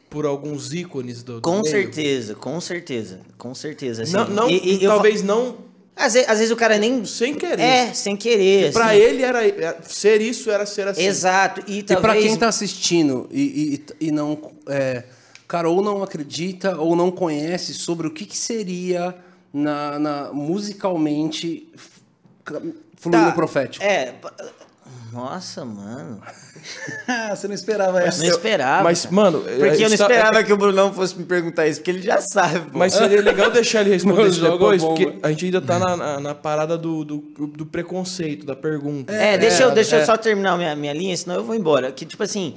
por 0.09 0.25
alguns 0.25 0.73
ícones 0.73 1.21
do, 1.21 1.35
do 1.35 1.41
com 1.41 1.59
meio? 1.61 1.65
certeza, 1.65 2.33
com 2.35 2.59
certeza, 2.59 3.19
com 3.37 3.53
certeza. 3.53 4.03
Assim, 4.03 4.13
Não, 4.13 4.27
não, 4.29 4.49
E- 4.49 4.79
e 4.79 4.83
eu 4.83 4.89
talvez 4.89 5.21
fa- 5.21 5.27
não 5.27 5.67
às 5.95 6.13
vezes, 6.13 6.29
às 6.29 6.37
vezes 6.37 6.51
o 6.51 6.55
cara 6.55 6.77
nem... 6.77 7.03
sem 7.05 7.33
querer. 7.33 7.59
É, 7.61 7.91
sem 7.93 8.15
querer. 8.15 8.71
Pra 8.71 8.87
assim. 8.91 8.97
ele 8.97 9.23
era, 9.23 9.47
era- 9.47 9.81
ser 9.83 10.21
isso 10.21 10.49
era 10.51 10.63
ser 10.65 10.87
assim. 10.87 11.01
Exato. 11.03 11.63
E, 11.67 11.79
E 11.79 11.83
pra 11.83 11.95
talvez... 12.01 12.23
quem 12.25 12.37
tá 12.37 12.47
assistindo 12.47 13.27
e, 13.31 13.83
e, 13.99 14.07
e 14.07 14.11
não. 14.11 14.39
É, 14.67 15.03
cara, 15.47 15.69
ou 15.69 15.81
não 15.81 16.03
acredita 16.03 16.77
ou 16.77 16.95
não 16.95 17.09
conhece 17.11 17.73
sobre 17.73 18.07
o 18.07 18.11
que, 18.11 18.25
que 18.25 18.37
seria 18.37 19.15
na, 19.53 19.97
na- 19.99 20.33
musicalmente 20.33 21.69
f- 21.75 22.01
ca- 22.43 22.61
fluir 22.95 23.25
Tá, 23.25 23.31
profético? 23.31 23.83
É. 23.85 24.13
Nossa, 25.11 25.63
mano. 25.63 26.21
Você 27.31 27.47
não 27.47 27.55
esperava 27.55 28.01
essa. 28.01 28.21
Não 28.21 28.29
esperava. 28.29 28.83
Mas, 28.83 29.03
cara. 29.03 29.15
mano... 29.15 29.41
Porque 29.41 29.83
eu 29.83 29.89
não 29.89 29.95
esperava 29.95 30.43
que 30.43 30.51
o 30.51 30.57
Brunão 30.57 30.93
fosse 30.93 31.17
me 31.17 31.23
perguntar 31.23 31.67
isso, 31.67 31.79
porque 31.79 31.91
ele 31.91 32.01
já 32.01 32.19
sabe. 32.21 32.71
pô. 32.71 32.77
Mas 32.77 32.93
seria 32.93 33.21
legal 33.21 33.49
deixar 33.49 33.81
ele 33.81 33.91
responder 33.91 34.27
isso 34.27 34.41
depois, 34.41 34.83
porque 34.83 35.17
a 35.23 35.29
gente 35.29 35.45
ainda 35.45 35.61
tá 35.61 35.79
na, 35.79 35.95
na, 35.97 36.19
na 36.19 36.35
parada 36.35 36.77
do, 36.77 37.05
do, 37.05 37.17
do 37.47 37.65
preconceito, 37.65 38.45
da 38.45 38.55
pergunta. 38.55 39.13
É, 39.13 39.37
deixa, 39.37 39.63
eu, 39.63 39.71
deixa 39.71 39.95
eu 39.95 40.01
é. 40.01 40.05
só 40.05 40.17
terminar 40.17 40.57
minha, 40.57 40.75
minha 40.75 40.93
linha, 40.93 41.15
senão 41.15 41.35
eu 41.35 41.43
vou 41.43 41.55
embora. 41.55 41.91
Que, 41.91 42.05
tipo 42.05 42.21
assim, 42.21 42.55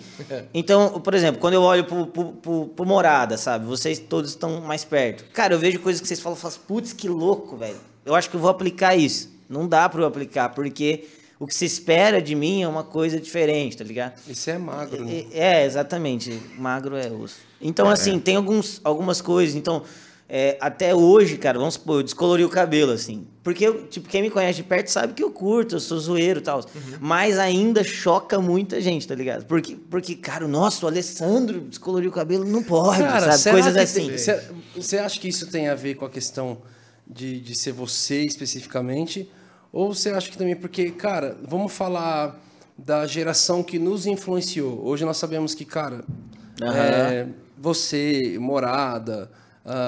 então, 0.52 1.00
por 1.00 1.14
exemplo, 1.14 1.40
quando 1.40 1.54
eu 1.54 1.62
olho 1.62 1.84
pro, 1.84 2.06
pro, 2.06 2.32
pro- 2.32 2.66
pro 2.66 2.86
Morada, 2.86 3.36
sabe? 3.36 3.64
Vocês 3.64 3.98
todos 3.98 4.30
estão 4.30 4.60
mais 4.60 4.84
perto. 4.84 5.24
Cara, 5.32 5.54
eu 5.54 5.58
vejo 5.58 5.78
coisas 5.78 6.00
que 6.00 6.08
vocês 6.08 6.20
falam, 6.20 6.36
eu 6.36 6.40
falo, 6.40 6.54
putz, 6.66 6.92
que 6.92 7.08
louco, 7.08 7.56
velho. 7.56 7.76
Eu 8.04 8.14
acho 8.14 8.28
que 8.28 8.36
eu 8.36 8.40
vou 8.40 8.50
aplicar 8.50 8.96
isso. 8.96 9.30
Não 9.48 9.68
dá 9.68 9.88
pra 9.88 10.00
eu 10.00 10.06
aplicar, 10.06 10.48
porque 10.50 11.04
o 11.40 11.46
que 11.46 11.54
se 11.54 11.64
espera 11.64 12.20
de 12.20 12.34
mim 12.34 12.62
é 12.62 12.68
uma 12.68 12.84
coisa 12.84 13.18
diferente, 13.18 13.78
tá 13.78 13.82
ligado? 13.82 14.20
Isso 14.28 14.50
é 14.50 14.58
magro, 14.58 15.02
né? 15.02 15.24
É, 15.32 15.62
é, 15.62 15.64
exatamente. 15.64 16.38
Magro 16.58 16.94
é 16.96 17.10
osso. 17.10 17.38
Então, 17.58 17.88
assim, 17.88 18.20
tem 18.20 18.36
alguns, 18.36 18.78
algumas 18.84 19.22
coisas. 19.22 19.56
Então, 19.56 19.82
é, 20.28 20.58
até 20.60 20.94
hoje, 20.94 21.38
cara, 21.38 21.58
vamos 21.58 21.74
supor, 21.74 22.00
eu 22.00 22.02
descolori 22.02 22.44
o 22.44 22.48
cabelo, 22.50 22.92
assim. 22.92 23.26
Porque, 23.42 23.66
eu, 23.66 23.86
tipo, 23.86 24.06
quem 24.06 24.20
me 24.20 24.28
conhece 24.28 24.56
de 24.56 24.64
perto 24.64 24.88
sabe 24.88 25.14
que 25.14 25.22
eu 25.24 25.30
curto, 25.30 25.76
eu 25.76 25.80
sou 25.80 25.98
zoeiro 25.98 26.40
e 26.40 26.42
tal. 26.42 26.62
Mas 27.00 27.38
ainda 27.38 27.82
choca 27.82 28.38
muita 28.38 28.78
gente, 28.78 29.08
tá 29.08 29.14
ligado? 29.14 29.46
Porque, 29.46 29.78
porque 29.88 30.16
cara, 30.16 30.46
nossa, 30.46 30.84
o 30.84 30.88
Alessandro 30.90 31.62
descoloriu 31.62 32.10
o 32.10 32.12
cabelo, 32.12 32.44
não 32.44 32.62
pode, 32.62 33.02
Cara, 33.02 33.32
sabe? 33.32 33.62
Coisas 33.62 33.76
assim. 33.78 34.10
Você 34.76 34.98
acha 34.98 35.18
que 35.18 35.28
isso 35.28 35.50
tem 35.50 35.68
a 35.68 35.74
ver 35.74 35.94
com 35.94 36.04
a 36.04 36.10
questão 36.10 36.58
de, 37.08 37.40
de 37.40 37.54
ser 37.54 37.72
você 37.72 38.20
especificamente? 38.24 39.26
Ou 39.72 39.94
você 39.94 40.10
acha 40.10 40.30
que 40.30 40.36
também, 40.36 40.56
porque, 40.56 40.90
cara, 40.90 41.36
vamos 41.46 41.72
falar 41.72 42.38
da 42.76 43.06
geração 43.06 43.62
que 43.62 43.78
nos 43.78 44.06
influenciou. 44.06 44.84
Hoje 44.84 45.04
nós 45.04 45.16
sabemos 45.16 45.54
que, 45.54 45.64
cara, 45.64 46.04
Aham. 46.62 46.74
é, 46.74 47.26
você, 47.58 48.36
Morada, 48.40 49.30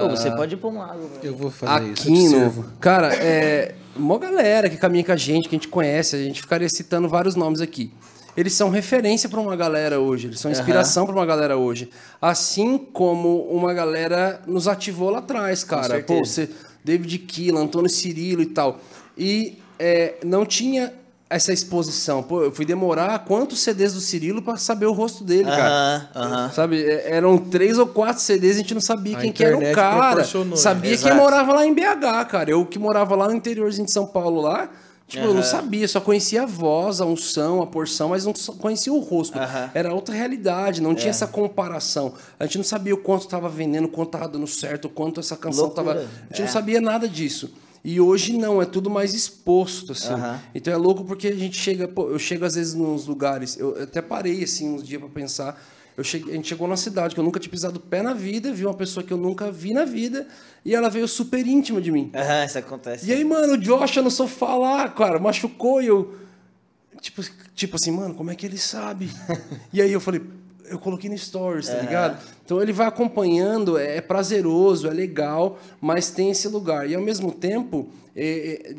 Pô, 0.00 0.08
você 0.10 0.30
pode 0.30 0.54
ir 0.54 0.58
pra 0.58 0.68
um 0.68 0.78
lado, 0.78 1.00
velho. 1.00 1.20
Eu 1.22 1.34
vou 1.34 1.50
fazer 1.50 1.92
isso. 1.92 2.02
Aquino, 2.02 2.28
sirvo. 2.28 2.64
cara, 2.78 3.14
é 3.14 3.74
uma 3.96 4.18
galera 4.18 4.68
que 4.68 4.76
caminha 4.76 5.02
com 5.02 5.12
a 5.12 5.16
gente, 5.16 5.48
que 5.48 5.56
a 5.56 5.58
gente 5.58 5.68
conhece, 5.68 6.14
a 6.14 6.18
gente 6.18 6.40
ficaria 6.40 6.68
citando 6.68 7.08
vários 7.08 7.34
nomes 7.34 7.60
aqui. 7.60 7.92
Eles 8.36 8.52
são 8.54 8.70
referência 8.70 9.28
para 9.28 9.40
uma 9.40 9.56
galera 9.56 10.00
hoje, 10.00 10.28
eles 10.28 10.40
são 10.40 10.50
inspiração 10.50 11.04
para 11.04 11.14
uma 11.14 11.26
galera 11.26 11.56
hoje. 11.56 11.90
Assim 12.20 12.78
como 12.78 13.42
uma 13.44 13.74
galera 13.74 14.40
nos 14.46 14.68
ativou 14.68 15.10
lá 15.10 15.18
atrás, 15.18 15.64
cara. 15.64 16.02
Pô, 16.02 16.24
você, 16.24 16.48
David 16.84 17.18
Keelan, 17.18 17.62
Antônio 17.62 17.90
Cirilo 17.90 18.40
e 18.40 18.46
tal. 18.46 18.78
E 19.18 19.58
é, 19.84 20.14
não 20.24 20.46
tinha 20.46 20.92
essa 21.28 21.50
exposição. 21.52 22.22
Pô, 22.22 22.42
eu 22.42 22.52
fui 22.52 22.64
demorar 22.66 23.18
quantos 23.24 23.60
CDs 23.60 23.94
do 23.94 24.00
Cirilo 24.00 24.42
para 24.42 24.56
saber 24.58 24.84
o 24.86 24.92
rosto 24.92 25.24
dele, 25.24 25.44
cara. 25.44 26.10
Aham, 26.14 26.24
aham. 26.34 26.50
Sabe, 26.52 26.82
é- 26.84 27.10
eram 27.16 27.38
três 27.38 27.78
ou 27.78 27.86
quatro 27.86 28.22
CDs, 28.22 28.56
a 28.56 28.58
gente 28.58 28.74
não 28.74 28.80
sabia 28.82 29.16
A 29.16 29.20
quem 29.20 29.32
que 29.32 29.42
era 29.42 29.56
o 29.56 29.72
cara. 29.74 30.16
né? 30.16 30.56
Sabia 30.56 30.92
Exato. 30.92 31.08
quem 31.08 31.16
morava 31.22 31.52
lá 31.54 31.66
em 31.66 31.72
BH, 31.74 32.24
cara. 32.28 32.50
Eu 32.50 32.64
que 32.66 32.78
morava 32.78 33.16
lá 33.16 33.26
no 33.28 33.34
interiorzinho 33.34 33.86
de 33.86 33.92
São 33.92 34.04
Paulo 34.06 34.42
lá, 34.42 34.68
tipo, 35.08 35.24
eu 35.24 35.32
não 35.32 35.42
sabia, 35.42 35.88
só 35.88 36.02
conhecia 36.02 36.42
a 36.42 36.46
voz, 36.46 37.00
a 37.00 37.06
unção, 37.06 37.62
a 37.62 37.66
porção, 37.66 38.10
mas 38.10 38.26
não 38.26 38.34
só 38.34 38.52
conhecia 38.52 38.92
o 38.92 39.00
rosto. 39.00 39.38
Era 39.72 39.94
outra 39.94 40.14
realidade, 40.14 40.82
não 40.82 40.94
tinha 40.94 41.08
É. 41.08 41.10
essa 41.16 41.26
comparação. 41.26 42.12
A 42.38 42.44
gente 42.44 42.58
não 42.58 42.64
sabia 42.64 42.92
o 42.94 42.98
quanto 42.98 43.22
estava 43.22 43.48
vendendo, 43.48 43.86
o 43.86 43.88
quanto 43.88 44.08
estava 44.08 44.28
dando 44.28 44.46
certo, 44.46 44.84
o 44.84 44.90
quanto 44.90 45.18
essa 45.18 45.34
canção 45.36 45.68
estava. 45.68 45.92
A 45.92 45.98
gente 46.28 46.42
É. 46.42 46.44
não 46.44 46.48
sabia 46.52 46.78
nada 46.78 47.08
disso. 47.08 47.50
E 47.84 48.00
hoje 48.00 48.38
não, 48.38 48.62
é 48.62 48.64
tudo 48.64 48.88
mais 48.88 49.12
exposto, 49.12 49.92
assim. 49.92 50.12
Aham. 50.12 50.40
Então 50.54 50.72
é 50.72 50.76
louco 50.76 51.04
porque 51.04 51.28
a 51.28 51.34
gente 51.34 51.56
chega, 51.56 51.88
pô, 51.88 52.08
eu 52.08 52.18
chego 52.18 52.44
às 52.44 52.54
vezes 52.54 52.74
nos 52.74 53.06
lugares, 53.06 53.58
eu 53.58 53.82
até 53.82 54.00
parei 54.00 54.44
assim 54.44 54.68
uns 54.68 54.84
dias 54.84 55.00
pra 55.00 55.10
pensar. 55.10 55.60
Eu 55.96 56.02
cheguei, 56.04 56.32
a 56.32 56.36
gente 56.36 56.48
chegou 56.48 56.66
numa 56.66 56.76
cidade 56.76 57.14
que 57.14 57.20
eu 57.20 57.24
nunca 57.24 57.38
tinha 57.38 57.50
pisado 57.50 57.78
o 57.78 57.80
pé 57.80 58.00
na 58.00 58.14
vida, 58.14 58.52
vi 58.52 58.64
uma 58.64 58.74
pessoa 58.74 59.04
que 59.04 59.12
eu 59.12 59.18
nunca 59.18 59.50
vi 59.50 59.74
na 59.74 59.84
vida, 59.84 60.26
e 60.64 60.74
ela 60.74 60.88
veio 60.88 61.06
super 61.06 61.46
íntima 61.46 61.80
de 61.82 61.90
mim. 61.90 62.10
Aham, 62.14 62.44
isso 62.46 62.58
acontece. 62.58 63.06
E 63.06 63.12
aí, 63.12 63.22
mano, 63.24 63.54
o 63.54 63.58
Josh 63.58 63.96
no 63.96 64.10
sofá 64.10 64.56
lá, 64.56 64.88
cara, 64.88 65.18
machucou 65.18 65.82
e 65.82 65.88
eu. 65.88 66.14
Tipo, 67.00 67.22
tipo 67.54 67.76
assim, 67.76 67.90
mano, 67.90 68.14
como 68.14 68.30
é 68.30 68.34
que 68.34 68.46
ele 68.46 68.56
sabe? 68.56 69.10
e 69.72 69.82
aí 69.82 69.92
eu 69.92 70.00
falei, 70.00 70.22
eu 70.66 70.78
coloquei 70.78 71.08
no 71.10 71.16
Stories, 71.16 71.68
tá 71.68 71.78
ligado? 71.78 72.22
Então 72.44 72.60
ele 72.60 72.72
vai 72.72 72.86
acompanhando, 72.86 73.78
é, 73.78 73.96
é 73.96 74.00
prazeroso, 74.00 74.86
é 74.86 74.90
legal, 74.90 75.58
mas 75.80 76.10
tem 76.10 76.30
esse 76.30 76.48
lugar. 76.48 76.88
E 76.88 76.94
ao 76.94 77.02
mesmo 77.02 77.32
tempo, 77.32 77.88
é, 78.14 78.70
é, 78.70 78.74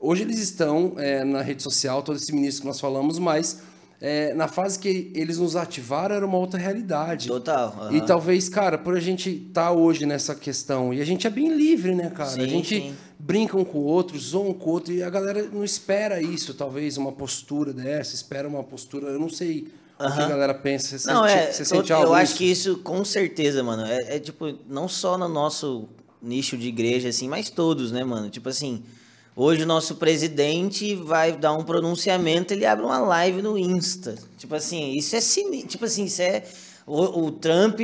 hoje 0.00 0.22
eles 0.22 0.38
estão 0.38 0.94
é, 0.96 1.24
na 1.24 1.42
rede 1.42 1.62
social, 1.62 2.02
todo 2.02 2.16
esse 2.16 2.32
ministro 2.32 2.62
que 2.62 2.68
nós 2.68 2.80
falamos, 2.80 3.18
mas 3.18 3.62
é, 4.00 4.34
na 4.34 4.48
fase 4.48 4.78
que 4.78 5.10
eles 5.14 5.38
nos 5.38 5.56
ativaram 5.56 6.14
era 6.14 6.26
uma 6.26 6.36
outra 6.36 6.58
realidade. 6.58 7.28
Total, 7.28 7.68
aham. 7.68 7.96
E 7.96 8.00
talvez, 8.02 8.48
cara, 8.48 8.76
por 8.76 8.96
a 8.96 9.00
gente 9.00 9.30
estar 9.30 9.72
hoje 9.72 10.04
nessa 10.04 10.34
questão, 10.34 10.92
e 10.92 11.00
a 11.00 11.04
gente 11.06 11.26
é 11.26 11.30
bem 11.30 11.54
livre, 11.54 11.94
né, 11.94 12.10
cara? 12.10 12.28
a 12.28 12.32
Sim, 12.32 12.48
gente 12.48 12.80
sim. 12.80 12.94
brinca 13.18 13.56
um 13.56 13.64
com 13.64 13.78
o 13.78 13.84
outro, 13.84 14.18
zoa 14.18 14.50
um 14.50 14.52
com 14.52 14.68
o 14.68 14.72
outro, 14.74 14.92
e 14.92 15.02
a 15.02 15.08
galera 15.08 15.48
não 15.50 15.64
espera 15.64 16.20
isso, 16.20 16.52
talvez, 16.54 16.96
uma 16.96 17.12
postura 17.12 17.72
dessa, 17.72 18.14
espera 18.14 18.46
uma 18.46 18.62
postura, 18.62 19.08
eu 19.08 19.18
não 19.18 19.28
sei 19.28 19.68
o 19.98 20.12
que 20.12 20.22
a 20.22 20.28
galera 20.28 20.54
pensa. 20.54 20.98
Você 20.98 21.10
Não, 21.10 21.24
sente, 21.24 21.38
é. 21.38 21.52
você 21.52 21.64
sente 21.64 21.92
algo 21.92 22.08
eu 22.08 22.14
acho 22.14 22.32
nisso? 22.32 22.36
que 22.36 22.44
isso, 22.44 22.78
com 22.78 23.04
certeza, 23.04 23.62
mano. 23.62 23.84
É, 23.84 24.16
é, 24.16 24.18
tipo, 24.18 24.58
não 24.68 24.88
só 24.88 25.16
no 25.16 25.28
nosso 25.28 25.88
nicho 26.20 26.56
de 26.56 26.68
igreja, 26.68 27.08
assim, 27.08 27.28
mas 27.28 27.50
todos, 27.50 27.92
né, 27.92 28.02
mano? 28.02 28.28
Tipo 28.28 28.48
assim, 28.48 28.82
hoje 29.36 29.62
o 29.62 29.66
nosso 29.66 29.96
presidente 29.96 30.94
vai 30.94 31.32
dar 31.32 31.52
um 31.52 31.62
pronunciamento, 31.62 32.52
ele 32.52 32.66
abre 32.66 32.84
uma 32.84 32.98
live 32.98 33.42
no 33.42 33.56
Insta. 33.56 34.16
Tipo 34.38 34.54
assim, 34.54 34.92
isso 34.92 35.14
é 35.14 35.20
sinistro. 35.20 35.68
Tipo 35.68 35.84
assim, 35.84 36.04
isso 36.04 36.22
é. 36.22 36.42
O, 36.86 37.26
o 37.26 37.30
Trump 37.30 37.80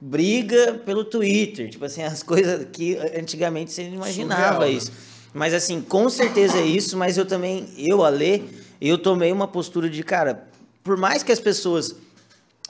briga 0.00 0.74
pelo 0.84 1.04
Twitter. 1.04 1.70
Tipo 1.70 1.84
assim, 1.84 2.02
as 2.02 2.22
coisas 2.24 2.66
que 2.72 2.96
antigamente 3.16 3.72
você 3.72 3.84
não 3.84 3.94
imaginava 3.94 4.54
Surreal, 4.54 4.60
né? 4.60 4.70
isso. 4.70 4.92
Mas 5.32 5.54
assim, 5.54 5.80
com 5.80 6.10
certeza 6.10 6.58
é 6.58 6.66
isso, 6.66 6.96
mas 6.96 7.16
eu 7.16 7.24
também, 7.24 7.66
eu, 7.78 8.04
Alê, 8.04 8.42
eu 8.80 8.98
tomei 8.98 9.32
uma 9.32 9.48
postura 9.48 9.88
de, 9.88 10.02
cara, 10.02 10.46
por 10.82 10.96
mais 10.96 11.22
que 11.22 11.32
as 11.32 11.40
pessoas 11.40 11.94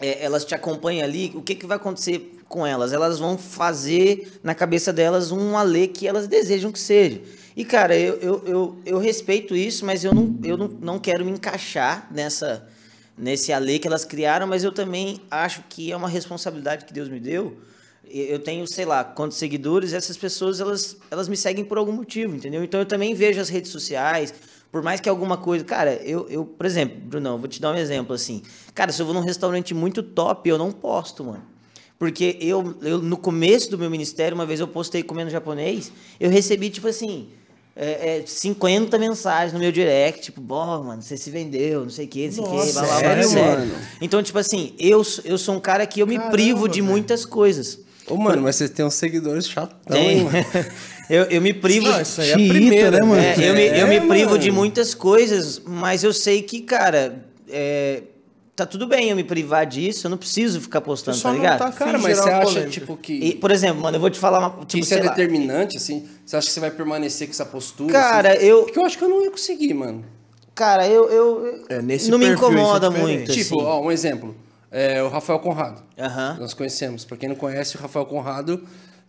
é, 0.00 0.24
elas 0.24 0.44
te 0.44 0.54
acompanhem 0.54 1.02
ali, 1.02 1.32
o 1.34 1.42
que, 1.42 1.54
que 1.54 1.66
vai 1.66 1.76
acontecer 1.76 2.38
com 2.48 2.66
elas? 2.66 2.92
Elas 2.92 3.18
vão 3.18 3.38
fazer 3.38 4.40
na 4.42 4.54
cabeça 4.54 4.92
delas 4.92 5.30
um 5.30 5.56
Alê 5.56 5.86
que 5.86 6.06
elas 6.06 6.26
desejam 6.26 6.72
que 6.72 6.78
seja. 6.78 7.20
E, 7.56 7.64
cara, 7.64 7.96
eu, 7.96 8.16
eu, 8.16 8.42
eu, 8.46 8.78
eu 8.84 8.98
respeito 8.98 9.54
isso, 9.54 9.84
mas 9.84 10.04
eu, 10.04 10.14
não, 10.14 10.38
eu 10.42 10.56
não, 10.56 10.68
não 10.68 10.98
quero 10.98 11.24
me 11.24 11.30
encaixar 11.30 12.08
nessa 12.10 12.68
nesse 13.16 13.52
Alê 13.52 13.78
que 13.78 13.86
elas 13.86 14.04
criaram, 14.04 14.46
mas 14.46 14.64
eu 14.64 14.72
também 14.72 15.20
acho 15.30 15.62
que 15.68 15.92
é 15.92 15.96
uma 15.96 16.08
responsabilidade 16.08 16.84
que 16.84 16.92
Deus 16.92 17.08
me 17.08 17.20
deu. 17.20 17.56
Eu 18.08 18.38
tenho, 18.38 18.66
sei 18.66 18.84
lá, 18.84 19.04
quantos 19.04 19.38
seguidores, 19.38 19.92
essas 19.92 20.16
pessoas, 20.16 20.60
elas, 20.60 20.96
elas 21.10 21.28
me 21.28 21.36
seguem 21.36 21.64
por 21.64 21.78
algum 21.78 21.92
motivo, 21.92 22.34
entendeu? 22.34 22.62
Então 22.62 22.80
eu 22.80 22.86
também 22.86 23.14
vejo 23.14 23.40
as 23.40 23.48
redes 23.48 23.70
sociais, 23.70 24.34
por 24.72 24.82
mais 24.82 25.00
que 25.00 25.08
alguma 25.08 25.36
coisa. 25.36 25.62
Cara, 25.64 25.94
eu, 26.02 26.26
eu 26.30 26.44
por 26.46 26.64
exemplo, 26.64 26.98
Brunão, 26.98 27.36
vou 27.38 27.46
te 27.46 27.60
dar 27.60 27.72
um 27.72 27.76
exemplo 27.76 28.14
assim. 28.14 28.42
Cara, 28.74 28.90
se 28.90 29.00
eu 29.02 29.06
vou 29.06 29.14
num 29.14 29.20
restaurante 29.20 29.74
muito 29.74 30.02
top, 30.02 30.48
eu 30.48 30.56
não 30.56 30.72
posto, 30.72 31.22
mano. 31.22 31.42
Porque 31.98 32.38
eu, 32.40 32.74
eu, 32.82 32.98
no 32.98 33.16
começo 33.16 33.70
do 33.70 33.78
meu 33.78 33.88
ministério, 33.90 34.34
uma 34.34 34.46
vez 34.46 34.58
eu 34.58 34.66
postei 34.66 35.02
comendo 35.04 35.30
japonês, 35.30 35.92
eu 36.18 36.28
recebi, 36.30 36.68
tipo 36.68 36.88
assim, 36.88 37.28
é, 37.76 38.18
é, 38.18 38.26
50 38.26 38.98
mensagens 38.98 39.52
no 39.52 39.60
meu 39.60 39.70
direct, 39.70 40.22
tipo, 40.22 40.40
bom, 40.40 40.82
mano, 40.82 41.00
você 41.00 41.16
se 41.16 41.30
vendeu, 41.30 41.82
não 41.82 41.90
sei 41.90 42.06
o 42.06 42.08
que, 42.08 42.26
não 42.26 42.32
sei 42.32 42.42
o 42.42 42.46
que, 42.46 42.72
blá, 42.72 42.82
blá, 42.82 42.82
blá, 42.82 42.98
sério, 42.98 43.30
mano? 43.32 43.78
Então, 44.00 44.20
tipo 44.20 44.36
assim, 44.38 44.74
eu, 44.80 45.04
sou- 45.04 45.22
eu 45.24 45.38
sou 45.38 45.54
um 45.54 45.60
cara 45.60 45.86
que 45.86 46.00
eu 46.00 46.06
me 46.06 46.18
privo 46.30 46.66
de 46.68 46.82
muitas 46.82 47.24
coisas. 47.24 47.78
Ô, 48.08 48.16
mano, 48.16 48.42
mas 48.42 48.56
você 48.56 48.68
tem 48.68 48.84
uns 48.84 48.94
seguidores 48.94 49.46
chatão, 49.48 49.96
Tem. 49.96 50.18
hein, 50.18 50.24
mano? 50.24 50.36
eu, 51.16 51.24
eu 51.24 51.40
me 51.42 51.52
privo. 51.52 51.88
Não, 51.88 52.00
isso 52.00 52.20
aí 52.20 52.30
é 52.30 52.34
a 52.34 52.36
primeira, 52.36 52.90
né, 52.90 53.00
mano? 53.00 53.20
É, 53.22 53.34
eu 53.38 53.54
me, 53.54 53.66
eu 53.80 53.86
me 53.88 53.96
É, 53.96 54.00
privo 54.00 54.38
de 54.38 54.50
muitas 54.50 54.94
coisas, 54.94 55.60
mas 55.64 56.02
eu 56.04 56.12
sei 56.12 56.42
que, 56.42 56.60
cara, 56.62 57.24
é, 57.48 58.02
tá 58.56 58.64
tudo 58.66 58.86
bem 58.86 59.10
eu 59.10 59.16
me 59.16 59.24
privar 59.24 59.66
disso, 59.66 60.06
eu 60.06 60.10
não 60.10 60.16
preciso 60.18 60.60
ficar 60.60 60.80
postando, 60.80 61.16
Só 61.16 61.28
tá 61.28 61.34
não 61.34 61.40
ligado? 61.40 61.58
tá 61.58 61.72
Cara, 61.72 61.98
mas 61.98 62.18
você 62.18 62.28
acha, 62.30 62.42
polêmica. 62.46 62.70
tipo, 62.70 62.96
que, 62.96 63.12
E, 63.12 63.34
por 63.34 63.50
exemplo, 63.50 63.82
mano, 63.82 63.96
eu 63.96 64.00
vou 64.00 64.10
te 64.10 64.18
falar 64.18 64.38
uma. 64.38 64.50
que 64.60 64.66
Tipo, 64.66 64.84
isso 64.84 64.94
é 64.94 65.02
lá. 65.02 65.10
determinante, 65.10 65.76
assim? 65.76 66.08
Você 66.24 66.36
acha 66.36 66.46
que 66.46 66.52
você 66.52 66.60
vai 66.60 66.70
permanecer 66.70 67.26
com 67.26 67.32
essa 67.32 67.46
postura? 67.46 67.92
Cara, 67.92 68.32
assim? 68.34 68.44
eu- 68.46 68.62
Porque 68.64 68.78
eu 68.78 68.84
acho 68.84 68.96
que 68.98 69.04
eu 69.04 69.08
não 69.08 69.22
ia 69.22 69.30
conseguir, 69.30 69.74
mano. 69.74 70.04
Cara, 70.54 70.86
eu. 70.86 71.08
eu 71.10 71.64
É, 71.68 71.80
nesse 71.80 72.10
não 72.10 72.18
me 72.18 72.26
é 72.26 72.28
incomoda 72.32 72.88
diferente. 72.90 73.16
muito. 73.18 73.32
Tipo, 73.32 73.60
assim. 73.60 73.68
ó, 73.68 73.80
um 73.80 73.90
exemplo. 73.90 74.34
É 74.70 75.02
o 75.02 75.08
Rafael 75.08 75.38
Conrado. 75.38 75.82
Aham. 75.98 76.36
Nós 76.40 76.54
conhecemos. 76.54 77.04
Pra 77.04 77.16
quem 77.16 77.28
não 77.28 77.36
conhece, 77.36 77.76
o 77.76 77.80
Rafael 77.80 78.06
Conrado... 78.06 78.62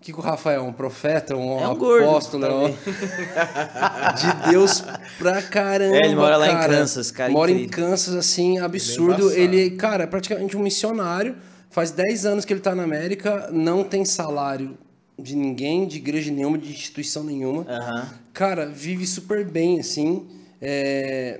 O 0.03 0.05
que, 0.05 0.11
que 0.11 0.19
o 0.19 0.21
Rafael 0.21 0.59
é? 0.59 0.63
Um 0.67 0.73
profeta? 0.73 1.33
Um, 1.33 1.61
É 1.61 1.65
um 1.69 1.77
gordo, 1.77 2.09
apóstolo? 2.09 2.45
é 2.45 2.53
um- 2.53 2.67
de 4.43 4.49
Deus 4.51 4.83
pra 5.17 5.41
caramba, 5.41 5.95
É, 5.95 5.99
ele 6.07 6.15
mora 6.15 6.35
lá 6.35 6.47
em 6.49 6.51
cara. 6.51 6.73
Kansas, 6.77 7.09
cara, 7.09 7.31
Mora 7.31 7.49
em 7.51 7.63
incrível. 7.63 7.87
Kansas, 7.89 8.13
assim, 8.13 8.59
absurdo. 8.59 9.13
embaçado. 9.23 9.31
Ele, 9.39 9.69
cara, 9.71 10.03
é 10.03 10.07
praticamente 10.07 10.57
um 10.57 10.59
missionário. 10.59 11.37
Faz 11.69 11.91
10 11.91 12.25
anos 12.25 12.43
que 12.43 12.51
ele 12.51 12.59
tá 12.59 12.75
na 12.75 12.83
América, 12.83 13.49
não 13.53 13.81
tem 13.81 14.03
salário 14.03 14.77
de 15.17 15.37
ninguém, 15.37 15.87
de 15.87 15.95
igreja 15.97 16.31
nenhuma, 16.33 16.57
de 16.57 16.69
instituição 16.69 17.23
nenhuma. 17.23 17.65
Aham. 17.69 18.09
Cara, 18.33 18.65
vive 18.65 19.07
super 19.07 19.45
bem, 19.45 19.79
assim. 19.79 20.27
é, 20.61 21.39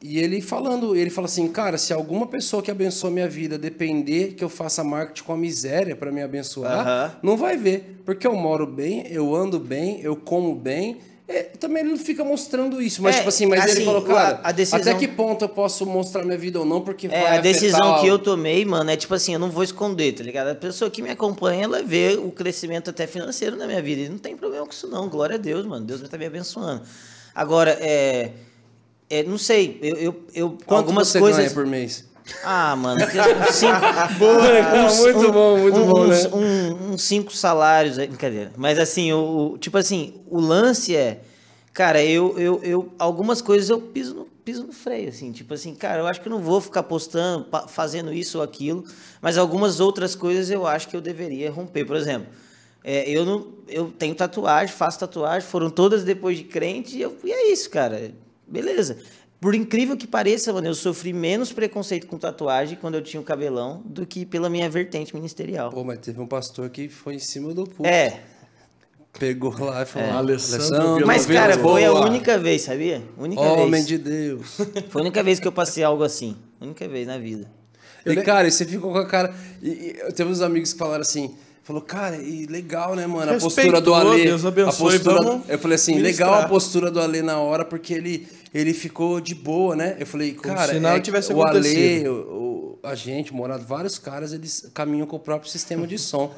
E 0.00 0.18
ele 0.20 0.40
falando, 0.40 0.94
ele 0.94 1.10
fala 1.10 1.26
assim, 1.26 1.48
cara, 1.48 1.76
se 1.76 1.92
alguma 1.92 2.26
pessoa 2.26 2.62
que 2.62 2.70
abençoa 2.70 3.10
minha 3.10 3.28
vida 3.28 3.58
depender 3.58 4.34
que 4.34 4.44
eu 4.44 4.48
faça 4.48 4.84
marketing 4.84 5.24
com 5.24 5.32
a 5.32 5.36
miséria 5.36 5.96
para 5.96 6.12
me 6.12 6.22
abençoar, 6.22 6.80
Aham. 6.86 7.12
não 7.22 7.36
vai 7.36 7.56
ver. 7.56 8.00
Porque 8.04 8.24
eu 8.26 8.34
moro 8.36 8.64
bem, 8.64 9.06
eu 9.10 9.34
ando 9.34 9.58
bem, 9.58 10.00
eu 10.00 10.14
como 10.14 10.54
bem. 10.54 10.98
É, 11.26 11.42
também 11.42 11.82
ele 11.82 11.90
não 11.90 11.98
fica 11.98 12.24
mostrando 12.24 12.80
isso, 12.80 13.02
mas 13.02 13.16
É, 13.16 13.18
tipo 13.18 13.28
assim, 13.28 13.44
mas 13.44 13.60
assim, 13.60 13.70
ele 13.72 13.84
falou, 13.84 14.00
cara, 14.02 14.40
a- 14.42 14.48
a 14.48 14.52
decisão- 14.52 14.80
até 14.80 14.94
que 14.94 15.06
ponto 15.08 15.44
eu 15.44 15.48
posso 15.48 15.84
mostrar 15.84 16.24
minha 16.24 16.38
vida 16.38 16.58
ou 16.60 16.64
não, 16.64 16.80
porque 16.80 17.06
É, 17.06 17.10
vai 17.10 17.38
a 17.38 17.40
decisão 17.42 18.00
que 18.00 18.06
eu 18.06 18.18
tomei, 18.18 18.64
mano, 18.64 18.88
é 18.90 18.96
tipo 18.96 19.12
assim, 19.12 19.34
eu 19.34 19.38
não 19.38 19.50
vou 19.50 19.62
esconder, 19.62 20.12
tá 20.12 20.22
ligado? 20.22 20.48
A 20.48 20.54
pessoa 20.54 20.90
que 20.90 21.02
me 21.02 21.10
acompanha, 21.10 21.64
ela 21.64 21.82
vê 21.82 22.14
o 22.16 22.30
crescimento 22.30 22.88
até 22.88 23.06
financeiro 23.06 23.56
na 23.56 23.66
minha 23.66 23.82
vida. 23.82 24.02
E 24.02 24.08
não 24.08 24.16
tem 24.16 24.34
problema 24.36 24.64
com 24.64 24.72
isso, 24.72 24.86
não. 24.88 25.06
Glória 25.08 25.34
a 25.34 25.38
Deus, 25.38 25.66
mano. 25.66 25.84
Deus 25.84 26.00
vai 26.00 26.06
estar 26.06 26.16
me 26.16 26.24
abençoando. 26.24 26.82
Agora, 27.34 27.72
é. 27.80 28.30
É, 29.10 29.22
não 29.22 29.38
sei, 29.38 29.78
eu, 29.82 29.96
eu, 29.96 30.22
eu 30.34 30.50
Quanto 30.66 30.78
algumas 30.78 31.08
você 31.08 31.18
coisas. 31.18 31.38
ganha 31.40 31.50
por 31.54 31.66
mês? 31.66 32.06
Ah, 32.44 32.76
mano, 32.76 33.00
uns 33.02 33.54
cinco. 33.54 33.72
Boa, 34.18 34.90
muito 34.96 35.32
bom, 35.32 35.58
muito 35.58 35.80
bom, 35.84 36.00
uns, 36.04 36.24
né? 36.24 36.30
um- 36.34 36.92
uns 36.92 37.02
cinco 37.02 37.32
salários 37.34 37.98
aí, 37.98 38.06
brincadeira. 38.06 38.52
Mas 38.56 38.78
assim, 38.78 39.10
o, 39.12 39.52
o- 39.54 39.58
tipo 39.58 39.78
assim, 39.78 40.14
o 40.28 40.38
lance 40.38 40.94
é. 40.94 41.20
Cara, 41.72 42.02
eu, 42.04 42.38
eu, 42.38 42.60
eu. 42.62 42.92
Algumas 42.98 43.40
coisas 43.40 43.70
eu 43.70 43.80
piso 43.80 44.14
no, 44.14 44.24
piso 44.24 44.66
no 44.66 44.72
freio, 44.72 45.08
assim. 45.08 45.32
Tipo 45.32 45.54
assim, 45.54 45.74
cara, 45.74 46.00
eu 46.02 46.06
acho 46.06 46.20
que 46.20 46.28
eu 46.28 46.30
não 46.30 46.40
vou 46.40 46.60
ficar 46.60 46.82
postando, 46.82 47.46
fazendo 47.68 48.12
isso 48.12 48.38
ou 48.38 48.44
aquilo. 48.44 48.84
Mas 49.22 49.38
algumas 49.38 49.80
outras 49.80 50.14
coisas 50.14 50.50
eu 50.50 50.66
acho 50.66 50.86
que 50.88 50.96
eu 50.96 51.00
deveria 51.00 51.50
romper. 51.50 51.84
Por 51.86 51.96
exemplo, 51.96 52.26
é, 52.84 53.08
eu 53.08 53.24
não. 53.24 53.46
Eu 53.68 53.90
tenho 53.98 54.14
tatuagem, 54.14 54.74
faço 54.74 54.98
tatuagem, 54.98 55.48
foram 55.48 55.70
todas 55.70 56.04
depois 56.04 56.36
de 56.36 56.44
crente, 56.44 56.96
e, 56.98 57.00
eu, 57.02 57.16
e 57.24 57.32
é 57.32 57.50
isso, 57.52 57.70
cara. 57.70 58.12
Beleza. 58.48 58.98
Por 59.40 59.54
incrível 59.54 59.96
que 59.96 60.06
pareça, 60.06 60.52
mano, 60.52 60.66
eu 60.66 60.74
sofri 60.74 61.12
menos 61.12 61.52
preconceito 61.52 62.08
com 62.08 62.18
tatuagem 62.18 62.76
quando 62.80 62.96
eu 62.96 63.02
tinha 63.02 63.20
o 63.20 63.24
cabelão 63.24 63.82
do 63.84 64.04
que 64.04 64.26
pela 64.26 64.50
minha 64.50 64.68
vertente 64.68 65.14
ministerial. 65.14 65.70
Pô, 65.70 65.84
mas 65.84 65.98
teve 65.98 66.20
um 66.20 66.26
pastor 66.26 66.68
que 66.70 66.88
foi 66.88 67.14
em 67.14 67.20
cima 67.20 67.54
do 67.54 67.64
púlpito. 67.64 67.86
É, 67.86 68.20
Pegou 69.18 69.52
lá 69.58 69.82
e 69.82 69.86
falou, 69.86 70.12
Alessandro 70.12 70.94
Vila 70.94 71.06
mas 71.06 71.26
cara, 71.26 71.58
foi 71.58 71.84
a 71.84 71.92
única 71.92 72.38
vez, 72.38 72.62
sabia? 72.62 73.02
Única 73.16 73.42
Homem 73.42 73.70
vez. 73.70 73.86
de 73.86 73.98
Deus. 73.98 74.58
Foi 74.90 75.00
a 75.00 75.04
única 75.04 75.22
vez 75.24 75.40
que 75.40 75.48
eu 75.48 75.50
passei 75.50 75.82
algo 75.82 76.04
assim. 76.04 76.36
Única 76.60 76.86
vez 76.86 77.06
na 77.06 77.18
vida. 77.18 77.50
E, 78.06 78.14
cara, 78.16 78.46
e 78.46 78.52
você 78.52 78.64
ficou 78.64 78.92
com 78.92 78.98
a 78.98 79.06
cara. 79.06 79.34
E, 79.60 79.68
e 79.68 79.96
eu 79.98 80.12
teve 80.12 80.30
uns 80.30 80.40
amigos 80.40 80.72
que 80.72 80.78
falaram 80.78 81.02
assim. 81.02 81.34
Falou, 81.64 81.82
cara, 81.82 82.16
e 82.16 82.46
legal, 82.46 82.94
né, 82.94 83.06
mano? 83.06 83.32
A 83.32 83.38
postura 83.38 83.80
do 83.80 83.92
Ale. 83.92 84.24
Deus 84.24 84.44
abençoe, 84.44 84.96
a 84.96 85.00
postura, 85.00 85.42
eu 85.48 85.58
falei 85.58 85.74
assim, 85.74 85.96
ministrar. 85.96 86.30
legal 86.30 86.44
a 86.44 86.48
postura 86.48 86.90
do 86.90 87.00
Ale 87.00 87.20
na 87.20 87.38
hora, 87.40 87.64
porque 87.64 87.92
ele, 87.92 88.26
ele 88.54 88.72
ficou 88.74 89.20
de 89.20 89.34
boa, 89.34 89.74
né? 89.76 89.96
Eu 89.98 90.06
falei, 90.06 90.32
cara, 90.32 90.72
se 90.74 90.80
nada 90.80 90.96
é, 90.96 91.00
tivesse 91.00 91.32
o 91.32 91.42
Ale, 91.42 92.08
o, 92.08 92.12
o- 92.14 92.78
a 92.82 92.94
gente, 92.94 93.34
morado, 93.34 93.64
vários 93.66 93.98
caras, 93.98 94.32
eles 94.32 94.70
caminham 94.72 95.06
com 95.06 95.16
o 95.16 95.18
próprio 95.18 95.50
sistema 95.50 95.86
de 95.86 95.98
som. 95.98 96.32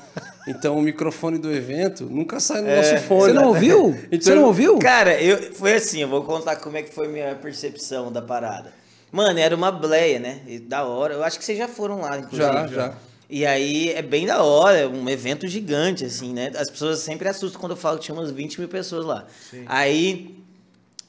Então 0.48 0.76
o 0.78 0.82
microfone 0.82 1.38
do 1.38 1.52
evento 1.52 2.04
nunca 2.06 2.40
sai 2.40 2.62
no 2.62 2.74
nosso 2.74 2.96
fone. 3.06 3.24
Você 3.24 3.32
não 3.34 3.48
ouviu? 3.48 3.96
Então, 4.10 4.20
Você 4.20 4.34
não 4.34 4.44
ouviu? 4.44 4.78
Cara, 4.78 5.20
eu, 5.22 5.52
foi 5.54 5.74
assim, 5.74 6.00
eu 6.00 6.08
vou 6.08 6.22
contar 6.24 6.56
como 6.56 6.76
é 6.76 6.82
que 6.82 6.92
foi 6.94 7.08
minha 7.08 7.34
percepção 7.34 8.10
da 8.10 8.22
parada. 8.22 8.72
Mano, 9.12 9.38
era 9.38 9.54
uma 9.54 9.70
bleia, 9.70 10.18
né? 10.18 10.40
E 10.46 10.58
da 10.58 10.84
hora. 10.84 11.14
Eu 11.14 11.22
acho 11.24 11.38
que 11.38 11.44
vocês 11.44 11.58
já 11.58 11.68
foram 11.68 12.00
lá, 12.00 12.18
inclusive. 12.18 12.42
Já, 12.42 12.66
já. 12.68 12.94
E 13.28 13.44
aí 13.46 13.90
é 13.90 14.02
bem 14.02 14.26
da 14.26 14.42
hora, 14.42 14.78
é 14.78 14.86
um 14.86 15.08
evento 15.08 15.46
gigante, 15.46 16.04
assim, 16.04 16.32
né? 16.32 16.50
As 16.56 16.70
pessoas 16.70 17.00
sempre 17.00 17.28
assustam 17.28 17.60
quando 17.60 17.72
eu 17.72 17.76
falo 17.76 17.98
que 17.98 18.04
tinha 18.06 18.14
umas 18.14 18.30
20 18.30 18.58
mil 18.58 18.68
pessoas 18.68 19.04
lá. 19.04 19.26
Aí, 19.66 20.36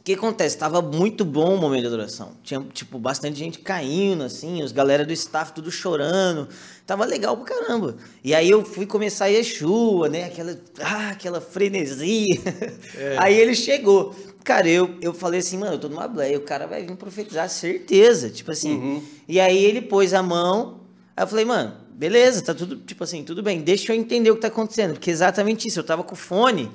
o 0.02 0.04
que 0.04 0.14
acontece? 0.14 0.58
Tava 0.58 0.82
muito 0.82 1.24
bom 1.24 1.54
o 1.54 1.58
momento 1.60 1.82
de 1.82 1.88
adoração. 1.88 2.32
Tinha, 2.42 2.60
tipo, 2.74 2.98
bastante 2.98 3.38
gente 3.38 3.60
caindo, 3.60 4.24
assim, 4.24 4.64
os 4.64 4.72
galera 4.72 5.06
do 5.06 5.14
staff 5.14 5.54
tudo 5.54 5.70
chorando. 5.70 6.50
Tava 6.88 7.06
legal 7.06 7.38
pra 7.38 7.46
caramba. 7.46 7.96
E 8.24 8.34
aí 8.34 8.50
eu 8.50 8.66
fui 8.66 8.88
começar 8.88 9.26
a 9.26 9.28
Yeshua, 9.28 10.10
né? 10.10 10.24
Aquela, 10.24 10.58
ah, 10.80 11.10
aquela 11.12 11.40
frenesia. 11.40 12.42
Aí 13.20 13.40
ele 13.40 13.54
chegou. 13.54 14.16
Cara, 14.44 14.68
eu, 14.68 14.96
eu 15.04 15.14
falei 15.14 15.40
assim, 15.40 15.60
mano, 15.60 15.74
eu 15.76 15.80
tô 15.80 15.88
numa 15.88 16.08
bleia, 16.08 16.36
o 16.36 16.42
cara 16.42 16.66
vai 16.66 16.84
vir 16.84 16.96
profetizar, 16.96 17.48
certeza. 17.48 18.32
Tipo 18.32 18.52
assim. 18.52 19.04
E 19.28 19.40
aí 19.40 19.64
ele 19.64 19.84
pôs 19.84 20.16
a 20.16 20.24
mão, 20.24 20.82
aí 21.16 21.24
eu 21.24 21.28
falei, 21.28 21.46
mano, 21.46 21.76
beleza, 21.94 22.42
tá 22.42 22.56
tudo, 22.56 22.78
tipo 22.78 23.04
assim, 23.04 23.24
tudo 23.24 23.44
bem, 23.44 23.62
deixa 23.62 23.94
eu 23.94 23.96
entender 23.96 24.32
o 24.32 24.36
que 24.36 24.42
tá 24.42 24.48
acontecendo. 24.48 24.94
Porque 24.94 25.12
é 25.12 25.14
exatamente 25.14 25.68
isso, 25.68 25.80
eu 25.80 25.84
tava 25.84 26.04
com 26.04 26.16
fone, 26.16 26.72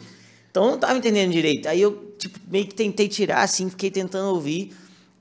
então 0.49 0.67
eu 0.67 0.71
não 0.71 0.79
tava 0.79 0.97
entendendo 0.97 1.33
direito. 1.33 1.69
Aí 1.69 1.83
eu, 1.83 2.06
tipo, 2.19 2.39
meio 2.51 2.67
que 2.67 2.75
tentei 2.75 3.09
tirar, 3.09 3.43
assim, 3.43 3.69
fiquei 3.71 3.91
tentando 3.91 4.29
ouvir. 4.35 4.73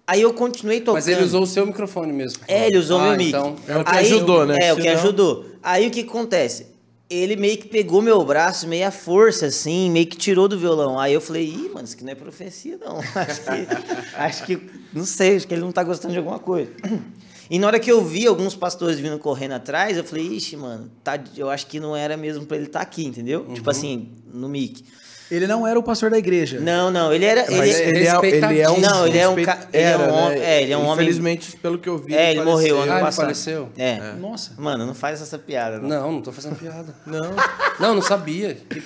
Aí 0.07 0.21
eu 0.21 0.33
continuei 0.33 0.79
tocando. 0.79 0.95
Mas 0.95 1.07
ele 1.07 1.23
usou 1.23 1.43
o 1.43 1.47
seu 1.47 1.65
microfone 1.65 2.13
mesmo. 2.13 2.43
É, 2.47 2.67
ele 2.67 2.77
usou 2.77 2.99
ah, 2.99 3.09
meu 3.09 3.17
mic. 3.17 3.29
Então, 3.29 3.55
É 3.67 3.77
o 3.77 3.83
que 3.83 3.97
ajudou, 3.97 4.45
né? 4.45 4.57
É, 4.61 4.73
o 4.73 4.77
que 4.77 4.87
ajudou. 4.87 5.45
Aí 5.63 5.87
o 5.87 5.91
que 5.91 6.01
acontece? 6.01 6.67
Ele 7.09 7.35
meio 7.35 7.57
que 7.57 7.67
pegou 7.67 8.01
meu 8.01 8.23
braço, 8.23 8.67
meio 8.67 8.87
à 8.87 8.91
força, 8.91 9.47
assim, 9.47 9.89
meio 9.91 10.07
que 10.07 10.17
tirou 10.17 10.47
do 10.47 10.57
violão. 10.57 10.99
Aí 10.99 11.13
eu 11.13 11.21
falei, 11.21 11.47
ih, 11.47 11.69
mano, 11.69 11.85
isso 11.85 11.95
aqui 11.95 12.03
não 12.03 12.11
é 12.11 12.15
profecia, 12.15 12.77
não. 12.77 12.97
Acho 13.15 13.41
que, 13.41 14.15
acho 14.15 14.45
que, 14.45 14.59
não 14.93 15.05
sei, 15.05 15.35
acho 15.37 15.47
que 15.47 15.53
ele 15.53 15.61
não 15.61 15.71
tá 15.71 15.83
gostando 15.83 16.11
de 16.11 16.17
alguma 16.17 16.39
coisa. 16.39 16.71
E 17.47 17.59
na 17.59 17.67
hora 17.67 17.79
que 17.79 17.91
eu 17.91 18.03
vi 18.03 18.25
alguns 18.25 18.55
pastores 18.55 18.99
vindo 18.99 19.19
correndo 19.19 19.51
atrás, 19.51 19.95
eu 19.95 20.03
falei, 20.03 20.25
ixi, 20.25 20.57
mano, 20.57 20.89
tá, 21.03 21.23
eu 21.37 21.47
acho 21.47 21.67
que 21.67 21.79
não 21.79 21.95
era 21.95 22.17
mesmo 22.17 22.43
pra 22.43 22.57
ele 22.57 22.65
estar 22.65 22.81
aqui, 22.81 23.05
entendeu? 23.05 23.45
Tipo 23.53 23.69
assim, 23.69 24.09
no 24.33 24.49
mic. 24.49 24.83
Ele 25.31 25.47
não 25.47 25.65
era 25.65 25.79
o 25.79 25.81
pastor 25.83 26.09
da 26.11 26.17
igreja. 26.17 26.59
Não, 26.59 26.91
não, 26.91 27.11
ele 27.11 27.25
era. 27.25 27.41
Mas 27.49 27.79
ele, 27.79 27.97
ele, 27.99 28.07
é, 28.07 28.25
ele 28.25 28.59
é 28.61 28.69
um. 28.69 28.79
Não, 28.79 29.07
ele 29.07 29.17
é 29.17 29.27
um 29.27 29.43
ca- 29.43 29.67
ele 29.73 29.83
é 29.83 29.97
um 29.97 30.01
Era, 30.01 30.13
hom- 30.13 30.29
né? 30.29 30.39
é, 30.39 30.61
ele 30.63 30.71
é 30.73 30.77
um 30.77 30.81
homem- 30.85 30.93
Infelizmente, 31.05 31.57
pelo 31.57 31.79
que 31.79 31.89
eu 31.89 31.97
vi. 31.97 32.13
É, 32.15 32.31
ele 32.31 32.43
morreu 32.43 32.79
Ah, 32.79 32.83
ano 32.83 32.91
ele 32.93 32.99
passado. 33.01 33.23
faleceu? 33.25 33.69
É. 33.77 34.13
Nossa. 34.19 34.51
Mano, 34.57 34.85
não 34.85 34.93
faz 34.93 35.21
essa 35.21 35.37
piada, 35.39 35.79
não. 35.79 35.89
Não, 35.89 36.11
não 36.11 36.21
tô 36.21 36.31
fazendo 36.31 36.55
piada. 36.57 36.93
Não. 37.07 37.31
Não, 37.79 37.95
não 37.95 38.01
sabia. 38.01 38.55
Que- 38.69 38.83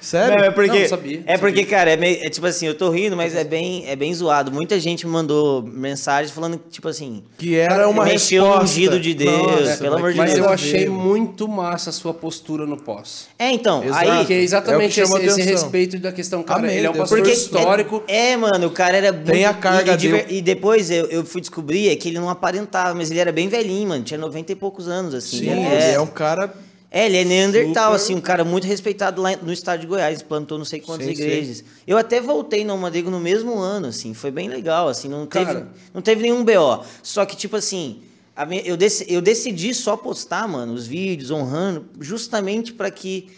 Sério? 0.00 0.38
Não, 0.38 0.44
é 0.44 0.50
porque, 0.50 0.80
Não, 0.80 0.88
sabia, 0.88 1.22
é 1.26 1.36
porque, 1.38 1.60
sabia. 1.62 1.66
cara, 1.76 1.90
é, 1.92 1.96
meio- 1.96 2.18
é 2.24 2.30
tipo 2.30 2.46
assim, 2.46 2.66
eu 2.66 2.74
tô 2.74 2.90
rindo, 2.90 3.16
mas 3.16 3.34
é 3.34 3.44
bem, 3.44 3.84
é 3.86 3.94
bem 3.96 4.12
zoado. 4.14 4.50
Muita 4.52 4.78
gente 4.80 5.06
me 5.06 5.12
mandou 5.12 5.62
mensagem 5.62 6.32
falando, 6.32 6.60
tipo 6.70 6.88
assim, 6.88 7.22
Que 7.38 7.56
era 7.56 7.88
uma 7.88 8.04
mexeu 8.04 8.42
resposta. 8.44 8.64
ungido 8.64 9.00
de 9.00 9.14
Deus, 9.14 9.36
Nossa, 9.42 9.76
pelo 9.78 9.90
mas 9.92 9.98
amor 9.98 10.12
de 10.12 10.18
Mas 10.18 10.32
Deus. 10.34 10.44
eu 10.44 10.50
a 10.50 10.54
achei 10.54 10.88
muito 10.88 11.46
massa 11.48 11.90
a 11.90 11.92
sua 11.92 12.14
postura 12.14 12.64
no 12.66 12.76
pós. 12.76 13.28
É, 13.38 13.50
então, 13.50 13.82
Exato. 13.84 14.10
aí... 14.10 14.18
Porque 14.18 14.32
é 14.34 14.40
exatamente 14.42 15.00
É 15.00 15.04
esse, 15.04 15.16
esse 15.26 15.42
respeito 15.42 15.98
da 15.98 16.12
questão, 16.12 16.42
cara. 16.42 16.60
Amém, 16.60 16.76
ele 16.76 16.86
é 16.86 16.90
um 16.90 16.94
pastor 16.94 17.18
Porque 17.18 17.32
histórico. 17.32 18.02
É, 18.08 18.30
é, 18.32 18.36
mano, 18.36 18.66
o 18.66 18.70
cara 18.70 18.96
era 18.96 19.12
muito... 19.12 19.26
Tem 19.26 19.44
a 19.44 19.54
carga 19.54 19.92
e, 19.92 19.96
de 19.96 20.10
dele. 20.10 20.26
e 20.30 20.42
depois 20.42 20.90
eu, 20.90 21.06
eu 21.06 21.24
fui 21.24 21.40
descobrir 21.40 21.88
é 21.90 21.96
que 21.96 22.08
ele 22.08 22.18
não 22.18 22.28
aparentava, 22.30 22.94
mas 22.94 23.10
ele 23.10 23.20
era 23.20 23.30
bem 23.32 23.48
velhinho, 23.48 23.88
mano. 23.88 24.02
Tinha 24.04 24.18
90 24.18 24.52
e 24.52 24.54
poucos 24.54 24.88
anos, 24.88 25.14
assim. 25.14 25.38
Sim, 25.38 25.50
ele 25.50 25.66
ele 25.66 25.92
é 25.94 26.00
um 26.00 26.06
cara. 26.06 26.52
É, 26.90 27.06
ele 27.06 27.16
é 27.18 27.24
Neandertal, 27.24 27.84
Super. 27.92 27.96
assim, 27.96 28.14
um 28.14 28.20
cara 28.20 28.44
muito 28.44 28.66
respeitado 28.66 29.20
lá 29.20 29.36
no 29.36 29.52
estado 29.52 29.80
de 29.80 29.86
Goiás, 29.86 30.22
plantou 30.22 30.56
não 30.56 30.64
sei 30.64 30.80
quantas 30.80 31.06
Sim, 31.06 31.12
igrejas. 31.12 31.64
Eu 31.86 31.98
até 31.98 32.20
voltei 32.20 32.64
no 32.64 32.72
Almadego 32.72 33.10
no 33.10 33.18
mesmo 33.20 33.58
ano, 33.58 33.88
assim, 33.88 34.14
foi 34.14 34.30
bem 34.30 34.48
legal, 34.48 34.88
assim, 34.88 35.08
não 35.08 35.26
teve, 35.26 35.46
Cara. 35.46 35.68
não 35.92 36.00
teve 36.00 36.22
nenhum 36.22 36.44
BO. 36.44 36.84
Só 37.02 37.26
que, 37.26 37.36
tipo 37.36 37.56
assim, 37.56 38.02
a 38.36 38.46
minha- 38.46 38.62
eu, 38.62 38.76
dec- 38.76 39.04
eu 39.08 39.20
decidi 39.20 39.74
só 39.74 39.96
postar, 39.96 40.46
mano, 40.48 40.72
os 40.72 40.86
vídeos 40.86 41.30
honrando, 41.30 41.86
justamente 42.00 42.72
para 42.72 42.90
que 42.90 43.28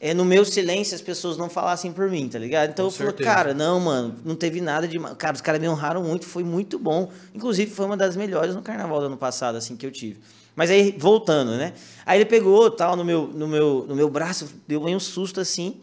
é, 0.00 0.14
no 0.14 0.24
meu 0.24 0.44
silêncio 0.44 0.94
as 0.94 1.00
pessoas 1.02 1.36
não 1.36 1.48
falassem 1.50 1.90
por 1.90 2.08
mim, 2.08 2.28
tá 2.28 2.38
ligado? 2.38 2.70
Então 2.70 2.84
Com 2.84 2.88
eu 2.88 2.94
falei, 2.96 3.10
certeza. 3.14 3.30
cara, 3.34 3.54
não, 3.54 3.80
mano, 3.80 4.14
não 4.24 4.36
teve 4.36 4.60
nada 4.60 4.86
de. 4.86 4.96
Cara, 5.16 5.34
os 5.34 5.40
caras 5.40 5.60
me 5.60 5.68
honraram 5.68 6.04
muito, 6.04 6.24
foi 6.24 6.44
muito 6.44 6.78
bom. 6.78 7.10
Inclusive, 7.34 7.68
foi 7.72 7.84
uma 7.86 7.96
das 7.96 8.14
melhores 8.14 8.54
no 8.54 8.62
carnaval 8.62 9.00
do 9.00 9.06
ano 9.06 9.16
passado, 9.16 9.56
assim, 9.56 9.74
que 9.76 9.84
eu 9.84 9.90
tive. 9.90 10.20
Mas 10.58 10.70
aí, 10.70 10.92
voltando, 10.98 11.52
né? 11.52 11.72
Aí 12.04 12.18
ele 12.18 12.24
pegou, 12.24 12.68
tal, 12.68 12.96
no 12.96 13.04
meu, 13.04 13.28
no 13.28 13.46
meu, 13.46 13.86
no 13.88 13.94
meu 13.94 14.10
braço, 14.10 14.52
deu 14.66 14.84
um 14.84 14.98
susto, 14.98 15.40
assim. 15.40 15.76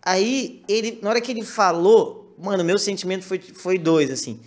Aí, 0.00 0.62
ele, 0.68 1.00
na 1.02 1.10
hora 1.10 1.20
que 1.20 1.32
ele 1.32 1.42
falou, 1.42 2.32
mano, 2.38 2.62
meu 2.62 2.78
sentimento 2.78 3.24
foi, 3.24 3.40
foi 3.40 3.78
dois, 3.78 4.12
assim. 4.12 4.38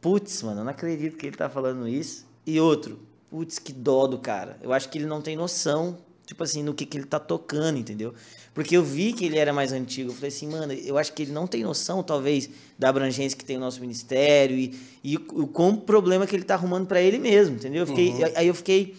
Putz, 0.00 0.42
mano, 0.42 0.62
eu 0.62 0.64
não 0.64 0.72
acredito 0.72 1.16
que 1.16 1.24
ele 1.24 1.36
tá 1.36 1.48
falando 1.48 1.86
isso. 1.86 2.26
E 2.44 2.58
outro, 2.58 2.98
putz, 3.30 3.60
que 3.60 3.72
dó 3.72 4.08
do 4.08 4.18
cara. 4.18 4.58
Eu 4.60 4.72
acho 4.72 4.88
que 4.88 4.98
ele 4.98 5.06
não 5.06 5.22
tem 5.22 5.36
noção, 5.36 5.98
tipo 6.26 6.42
assim, 6.42 6.64
no 6.64 6.74
que, 6.74 6.84
que 6.84 6.98
ele 6.98 7.06
tá 7.06 7.20
tocando, 7.20 7.78
entendeu? 7.78 8.12
Porque 8.52 8.76
eu 8.76 8.82
vi 8.82 9.12
que 9.12 9.24
ele 9.24 9.38
era 9.38 9.52
mais 9.52 9.72
antigo. 9.72 10.10
Eu 10.10 10.14
falei 10.16 10.30
assim, 10.30 10.48
mano, 10.48 10.72
eu 10.72 10.98
acho 10.98 11.12
que 11.12 11.22
ele 11.22 11.30
não 11.30 11.46
tem 11.46 11.62
noção, 11.62 12.02
talvez, 12.02 12.50
da 12.76 12.88
abrangência 12.88 13.38
que 13.38 13.44
tem 13.44 13.56
o 13.56 13.60
nosso 13.60 13.80
ministério 13.80 14.56
e, 14.58 14.76
e 15.04 15.16
o, 15.16 15.42
o 15.42 15.46
quão 15.46 15.76
problema 15.76 16.26
que 16.26 16.34
ele 16.34 16.42
tá 16.42 16.54
arrumando 16.54 16.88
pra 16.88 17.00
ele 17.00 17.20
mesmo, 17.20 17.54
entendeu? 17.54 17.82
Eu 17.82 17.86
fiquei, 17.86 18.12
Aí 18.34 18.48
eu 18.48 18.54
fiquei. 18.54 18.96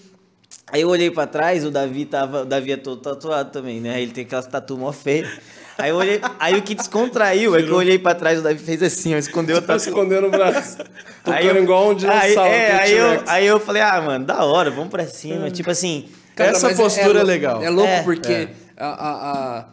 Aí 0.72 0.82
eu 0.82 0.90
olhei 0.90 1.12
pra 1.12 1.28
trás, 1.28 1.64
o 1.66 1.70
Davi 1.72 2.06
tava. 2.06 2.42
O 2.42 2.46
Davi 2.46 2.72
é 2.72 2.78
todo 2.78 3.00
tatuado 3.02 3.52
também, 3.52 3.80
né? 3.80 4.02
Ele 4.02 4.12
tem 4.12 4.24
aquelas 4.24 4.48
tatu 4.48 4.78
mó 4.78 4.92
feias. 4.92 5.30
Aí 5.78 5.90
eu 5.90 5.96
olhei. 5.98 6.20
Aí 6.40 6.56
o 6.58 6.62
que 6.62 6.74
descontraiu 6.76 7.56
é 7.56 7.62
que 7.64 7.70
eu 7.70 7.76
olhei 7.76 7.98
pra 8.00 8.14
trás, 8.16 8.40
o 8.40 8.42
Davi 8.44 8.60
fez 8.60 8.82
assim, 8.82 9.14
ó, 9.14 9.18
escondeu 9.18 9.58
a 9.58 9.62
Tá 9.62 9.68
tatu. 9.74 9.90
escondendo 9.90 10.28
o 10.28 10.32
braço. 10.32 10.78
Aí 11.26 11.48
eu- 11.48 11.62
igual 11.64 11.88
um 11.88 11.90
aí, 11.92 11.96
dinossauro. 11.96 12.50
é, 12.54 12.72
aquele 12.72 12.82
aí, 12.82 12.94
eu, 13.16 13.24
aí 13.28 13.46
eu 13.46 13.60
falei, 13.60 13.82
ah, 13.82 14.02
mano, 14.02 14.26
da 14.26 14.44
hora, 14.46 14.70
vamos 14.72 14.90
pra 14.90 15.06
cima. 15.06 15.50
Tipo 15.52 15.70
assim. 15.72 16.08
Essa 16.36 16.68
mas 16.68 16.78
postura 16.78 17.20
é 17.20 17.24
lou- 17.24 17.24
legal. 17.26 17.62
É 17.64 17.70
louco 17.70 17.90
É. 17.92 18.02
porque 18.04 18.32
É. 18.32 18.50
A, 18.78 18.88
a- 18.88 19.60
a- 19.60 19.66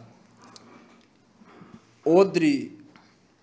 odre, 2.05 2.77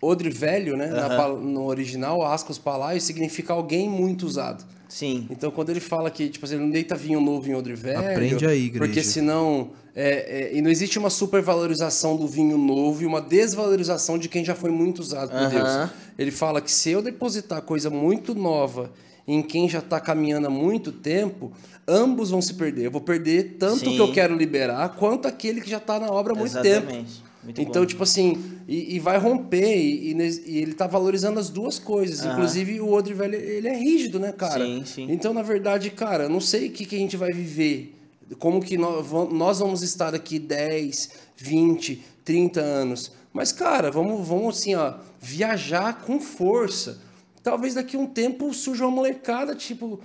odre 0.01 0.31
velho, 0.31 0.77
né? 0.77 0.87
Na 0.87 1.09
pa- 1.17 1.29
no 1.29 1.65
original, 1.67 2.25
ascos 2.25 2.59
palaio, 2.59 3.01
significa 3.01 3.53
alguém 3.53 3.89
muito 3.89 4.25
usado. 4.27 4.65
Sim. 4.89 5.27
Então, 5.31 5.51
quando 5.51 5.69
ele 5.69 5.81
fala 5.81 6.11
que, 6.11 6.29
tipo 6.29 6.47
assim, 6.47 6.57
não 6.57 6.71
deita 6.71 6.95
vinho 6.97 7.21
novo 7.21 7.49
em 7.49 7.55
odre 7.55 7.75
velho... 7.75 7.99
Aprende 7.99 8.47
aí, 8.47 8.65
igreja. 8.65 8.85
Porque 8.85 9.03
senão... 9.03 9.71
é, 9.95 10.51
é, 10.55 10.57
e 10.57 10.63
não 10.63 10.71
existe 10.71 10.99
uma 10.99 11.11
supervalorização 11.11 12.17
do 12.17 12.27
vinho 12.27 12.57
novo 12.57 13.03
e 13.03 13.07
uma 13.07 13.21
desvalorização 13.21 14.17
de 14.17 14.29
quem 14.29 14.45
já 14.45 14.55
foi 14.55 14.71
muito 14.71 15.01
usado 15.01 15.31
por. 15.31 15.51
Deus. 15.51 15.91
Ele 16.19 16.31
fala 16.31 16.61
que 16.61 16.71
se 16.71 16.91
eu 16.91 17.03
depositar 17.03 17.61
coisa 17.63 17.91
muito 17.91 18.35
nova 18.35 18.91
em 19.27 19.43
quem 19.43 19.69
já 19.69 19.81
está 19.81 20.01
caminhando 20.01 20.47
há 20.47 20.51
muito 20.51 20.91
tempo, 20.91 21.53
ambos 21.87 22.31
vão 22.31 22.41
se 22.41 22.55
perder. 22.55 22.87
Eu 22.87 22.91
vou 22.91 23.01
perder 23.03 23.57
tanto 23.59 23.81
Sim. 23.81 23.95
que 23.95 23.99
eu 23.99 24.11
quero 24.11 24.35
liberar, 24.35 24.97
quanto 24.97 25.29
aquele 25.29 25.61
que 25.61 25.69
já 25.69 25.77
está 25.77 26.01
na 26.01 26.07
obra 26.07 26.33
há 26.33 26.37
muito 26.37 26.63
tempo. 26.63 27.05
Muito 27.43 27.61
então, 27.61 27.83
bom. 27.83 27.87
tipo 27.87 28.03
assim, 28.03 28.59
e, 28.67 28.97
e 28.97 28.99
vai 28.99 29.17
romper, 29.17 29.77
e, 29.77 30.13
e 30.13 30.59
ele 30.59 30.75
tá 30.75 30.87
valorizando 30.87 31.39
as 31.39 31.49
duas 31.49 31.79
coisas. 31.79 32.25
Inclusive, 32.25 32.81
o 32.81 32.93
Odre 32.93 33.15
Velho, 33.15 33.35
ele 33.37 33.69
é 33.69 33.77
rígido, 33.77 34.19
né, 34.19 34.33
cara? 34.33 34.65
Sim, 34.65 34.83
sim. 34.85 35.07
Então, 35.11 35.33
na 35.33 35.43
verdade, 35.43 35.91
cara, 35.91 36.25
eu 36.25 36.29
não 36.29 36.41
sei 36.41 36.69
o 36.69 36.71
que, 36.73 36.85
que 36.85 36.97
a 36.97 36.99
gente 36.99 37.17
vai 37.17 37.33
viver. 37.33 37.95
Como 38.39 38.61
que 38.61 38.77
nós, 38.77 39.07
vam- 39.07 39.29
nós 39.31 39.61
vamos 39.61 39.83
estar 39.83 40.11
daqui 40.11 40.39
10, 40.39 41.11
20, 41.37 42.03
30 42.25 42.61
anos. 42.61 43.13
Mas, 43.33 43.53
cara, 43.53 43.91
vamos, 43.91 44.27
vamos 44.27 44.59
assim, 44.59 44.75
ó, 44.75 44.95
viajar 45.21 46.03
com 46.03 46.21
força. 46.21 46.99
Talvez 47.43 47.75
daqui 47.75 47.97
a 47.97 48.01
um 48.01 48.07
tempo 48.07 48.53
surja 48.53 48.85
uma 48.85 48.91
molecada, 48.91 49.55
tipo... 49.55 50.01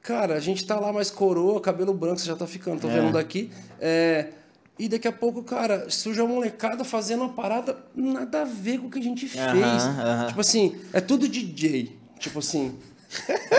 Cara, 0.00 0.34
a 0.34 0.40
gente 0.40 0.66
tá 0.66 0.78
lá 0.78 0.92
mais 0.92 1.10
coroa, 1.10 1.60
cabelo 1.60 1.94
branco, 1.94 2.20
você 2.20 2.26
já 2.26 2.36
tá 2.36 2.46
ficando, 2.46 2.80
tô 2.82 2.88
vendo 2.88 3.12
daqui. 3.12 3.50
É, 3.80 4.28
e 4.78 4.88
daqui 4.88 5.06
a 5.06 5.12
pouco, 5.12 5.42
cara, 5.42 5.86
surge 5.88 6.20
uma 6.20 6.34
molecada 6.34 6.84
fazendo 6.84 7.20
uma 7.20 7.32
parada 7.32 7.76
nada 7.94 8.42
a 8.42 8.44
ver 8.44 8.78
com 8.78 8.88
o 8.88 8.90
que 8.90 8.98
a 8.98 9.02
gente 9.02 9.28
fez. 9.28 9.42
Aham, 9.44 10.00
aham. 10.00 10.26
Tipo 10.28 10.40
assim, 10.40 10.74
é 10.92 11.00
tudo 11.00 11.28
DJ. 11.28 11.96
Tipo 12.18 12.40
assim, 12.40 12.74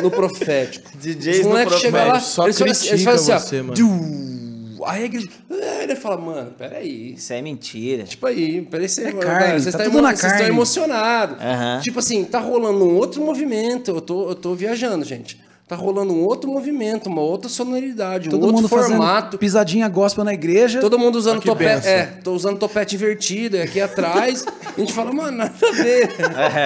no 0.02 0.12
profético. 0.12 0.90
DJs 0.98 1.40
Os 1.40 1.44
no 1.46 1.50
moleques 1.50 1.80
chegam 1.80 2.08
lá. 2.08 2.20
Só 2.20 2.44
eles 2.44 2.56
assim, 2.62 2.66
eles 2.66 2.80
critica 2.82 3.04
falam 3.18 3.38
assim, 3.38 3.48
você, 3.48 3.60
ó, 3.60 3.64
mano. 3.64 3.76
Aí 4.86 5.02
a 5.02 5.06
igreja, 5.06 5.30
aí 5.50 5.84
ele 5.84 5.96
fala, 5.96 6.18
mano, 6.18 6.52
peraí, 6.52 7.14
Isso 7.14 7.34
é 7.34 7.42
mentira. 7.42 8.04
Tipo 8.04 8.28
aí, 8.28 8.62
peraí, 8.62 8.88
você, 8.88 9.06
É 9.06 9.12
cara, 9.14 9.40
carne, 9.40 9.60
vocês 9.62 9.74
tá 9.74 9.80
estão 9.80 9.86
tudo 9.86 10.02
na 10.04 10.10
vocês 10.10 10.24
estão 10.24 10.38
carne. 10.38 10.50
emocionados. 10.50 11.38
Aham. 11.42 11.80
Tipo 11.82 12.00
assim, 12.00 12.24
tá 12.26 12.40
rolando 12.40 12.84
um 12.86 12.96
outro 12.96 13.22
movimento. 13.24 13.92
Eu 13.92 14.02
tô, 14.02 14.30
eu 14.30 14.36
tô 14.36 14.54
viajando, 14.54 15.04
gente. 15.06 15.40
Tá 15.68 15.76
rolando 15.76 16.14
um 16.14 16.24
outro 16.24 16.48
movimento, 16.52 17.08
uma 17.08 17.22
outra 17.22 17.50
sonoridade, 17.50 18.28
um 18.28 18.32
Todo 18.32 18.42
outro 18.44 18.56
mundo 18.58 18.70
formato. 18.70 19.26
fazendo 19.26 19.40
pisadinha 19.40 19.88
gospel 19.90 20.24
na 20.24 20.32
igreja. 20.34 20.80
Todo 20.80 21.00
mundo 21.00 21.16
usando 21.16 21.40
Ah, 21.40 21.46
topete. 21.46 21.88
É, 21.88 22.04
tô 22.24 22.34
usando 22.34 22.60
topete 22.60 22.94
invertido, 22.94 23.58
e 23.58 23.62
aqui 23.64 23.82
atrás. 23.82 24.46
a 24.76 24.80
gente 24.80 24.94
fala, 24.94 25.12
mano, 25.12 25.38
nada 25.38 25.52
a 25.68 25.72
ver. 25.72 26.10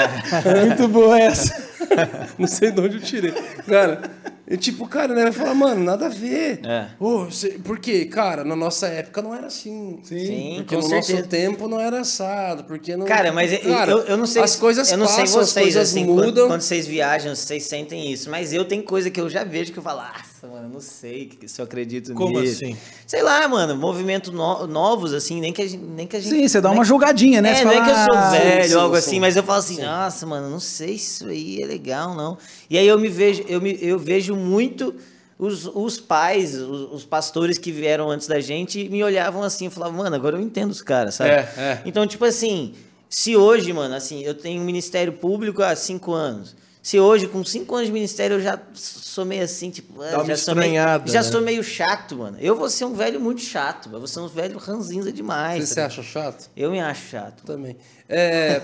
Muito 0.68 0.88
boa 0.90 1.18
essa. 1.18 1.56
Não 2.38 2.46
sei 2.48 2.72
de 2.72 2.82
onde 2.82 2.98
eu 2.98 3.02
tirei. 3.02 3.32
Cara, 3.66 4.02
e 4.50 4.58
tipo, 4.58 4.88
cara, 4.88 5.14
né? 5.14 5.24
Vai 5.24 5.32
falar, 5.32 5.54
mano, 5.54 5.84
nada 5.84 6.08
a 6.08 6.10
ver. 6.10 6.60
É. 6.66 6.88
Ô, 7.00 7.26
você- 7.26 7.52
por 7.64 7.78
quê? 7.80 8.06
Cara, 8.06 8.44
na 8.44 8.56
nossa 8.56 8.88
época 8.88 9.22
não 9.22 9.34
era 9.36 9.48
assim. 9.48 10.00
Sim, 10.04 10.56
Porque 10.58 10.76
com 10.76 10.82
no 10.82 10.88
certeza. 10.90 11.14
nosso 11.18 11.28
tempo 11.30 11.68
não 11.68 11.80
era 11.80 12.00
assado. 12.02 12.64
Porque 12.64 12.98
não. 12.98 13.06
Cara, 13.06 13.32
mas 13.32 13.54
eu- 13.54 13.60
Cara, 13.62 13.92
eu, 13.92 14.00
eu 14.00 14.18
não 14.18 14.26
sei. 14.26 14.42
As 14.42 14.56
coisas 14.56 14.92
eu 14.92 14.98
não 14.98 15.06
sei 15.08 15.26
passam, 15.26 15.42
vocês, 15.42 15.58
as 15.58 15.64
coisas 15.64 15.90
assim, 15.92 16.06
quando- 16.06 16.26
mudam. 16.26 16.48
Quando, 16.48 16.62
vocês 16.62 16.88
viajam, 16.88 17.36
vocês 17.36 17.64
sentem 17.64 18.12
isso. 18.12 18.30
Mas 18.30 18.52
eu 18.52 18.66
tenho 18.66 18.82
coisa 18.84 19.10
que 19.12 19.22
eu 19.22 19.30
já 19.30 19.44
vejo 19.44 19.72
que 19.72 19.78
eu 19.80 19.84
falo, 19.84 20.02
nossa, 20.02 20.48
mano, 20.48 20.66
eu 20.66 20.70
não 20.74 20.82
sei 20.82 21.30
se 21.46 21.62
eu 21.62 21.66
acredito 21.66 22.14
Como 22.16 22.40
nisso. 22.40 22.64
assim? 22.66 22.78
Sei 23.06 23.22
lá, 23.22 23.48
mano, 23.48 23.76
movimentos 23.76 24.32
no- 24.34 24.66
novos, 24.66 25.14
assim, 25.14 25.40
nem 25.40 25.54
que 25.54 25.62
a 25.62 25.68
gente. 25.68 25.84
Nem 25.84 26.08
que 26.08 26.16
a 26.16 26.20
gente 26.20 26.34
Sim, 26.34 26.48
você 26.48 26.60
dá 26.60 26.72
uma 26.72 26.84
julgadinha, 26.84 27.42
né? 27.42 27.52
É, 27.52 27.56
Você 27.56 27.66
não 27.66 27.72
é 27.72 27.84
que 27.84 27.90
eu 27.92 27.96
sou 27.96 28.14
"Ah, 28.16 28.30
velho 28.32 28.70
sim, 28.70 28.76
ou 28.76 28.82
algo 28.82 28.96
sim, 28.96 29.00
assim, 29.00 29.10
sim. 29.12 29.20
mas 29.20 29.36
eu 29.36 29.44
falo 29.44 29.60
assim, 29.60 29.82
nossa, 29.82 30.26
mano, 30.26 30.50
não 30.50 30.60
sei 30.60 30.98
se 30.98 31.10
isso 31.20 31.28
aí 31.28 31.62
é 31.62 31.66
legal, 31.68 32.16
não. 32.16 32.38
E 32.70 32.78
aí 32.78 32.88
eu 32.88 33.00
me 33.00 33.10
vejo, 33.10 33.44
eu, 33.48 33.60
me, 33.60 33.78
eu 33.82 33.98
vejo 33.98 34.36
muito 34.36 34.94
os, 35.38 35.66
os 35.66 36.00
pais, 36.00 36.54
os, 36.56 36.94
os 36.94 37.06
pastores 37.06 37.58
que 37.58 37.72
vieram 37.72 38.10
antes 38.10 38.28
da 38.28 38.40
gente 38.40 38.88
me 38.90 39.04
olhavam 39.04 39.42
assim, 39.42 39.66
eu 39.66 39.72
falava, 39.72 39.94
mano, 39.94 40.16
agora 40.16 40.36
eu 40.38 40.42
entendo 40.42 40.70
os 40.70 40.82
caras, 40.82 41.16
sabe? 41.16 41.32
É, 41.32 41.54
é. 41.58 41.82
Então, 41.86 42.06
tipo 42.06 42.26
assim, 42.26 42.76
se 43.10 43.36
hoje, 43.36 43.74
mano, 43.74 43.96
assim, 43.96 44.22
eu 44.24 44.36
tenho 44.36 44.62
um 44.62 44.66
ministério 44.66 45.14
público 45.14 45.64
há 45.64 45.76
cinco 45.76 46.14
anos. 46.14 46.56
Se 46.82 47.00
hoje, 47.00 47.28
com 47.28 47.44
cinco 47.44 47.76
anos 47.76 47.88
de 47.88 47.94
ministério, 47.94 48.38
eu 48.38 48.42
já 48.42 48.58
sou 48.74 49.26
meio 49.26 49.44
assim, 49.44 49.70
tipo, 49.70 50.02
ah, 50.02 50.12
Dá 50.12 50.24
já, 50.24 50.38
sou 50.38 50.56
meio, 50.56 50.74
já 50.74 51.22
né? 51.22 51.24
sou 51.24 51.42
meio 51.42 51.64
chato, 51.64 52.16
mano. 52.18 52.38
Eu 52.40 52.56
vou 52.56 52.70
ser 52.70 52.86
um 52.86 52.94
velho 52.94 53.20
muito 53.20 53.42
chato, 53.42 53.90
eu 53.92 54.00
vou 54.00 54.08
ser 54.08 54.22
um 54.22 54.28
velho 54.28 54.58
ranzinza 54.58 55.12
demais. 55.12 55.68
Você 55.70 55.76
tá 55.76 55.86
acha 55.88 56.02
chato? 56.02 56.50
eu 56.56 56.72
me 56.72 56.80
acho 56.80 57.10
chato. 57.10 57.44
Também. 57.44 57.76
É, 58.08 58.62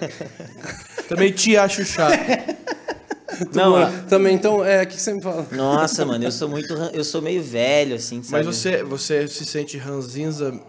Também 1.09 1.31
te 1.31 1.57
acho 1.57 1.83
chato. 1.83 2.17
Não, 3.53 4.05
também, 4.07 4.35
então, 4.35 4.63
é, 4.63 4.83
o 4.83 4.88
que 4.88 5.01
você 5.01 5.13
me 5.13 5.21
fala? 5.21 5.47
nossa, 5.51 6.05
mano, 6.05 6.23
eu 6.23 6.31
sou 6.31 6.47
muito. 6.47 6.73
Eu 6.93 7.03
sou 7.03 7.21
meio 7.21 7.41
velho, 7.41 7.95
assim, 7.95 8.21
sabe? 8.21 8.45
Mas 8.45 8.55
você, 8.55 8.83
você 8.83 9.27
se 9.27 9.45
sente 9.45 9.77
ranzinza 9.77 10.59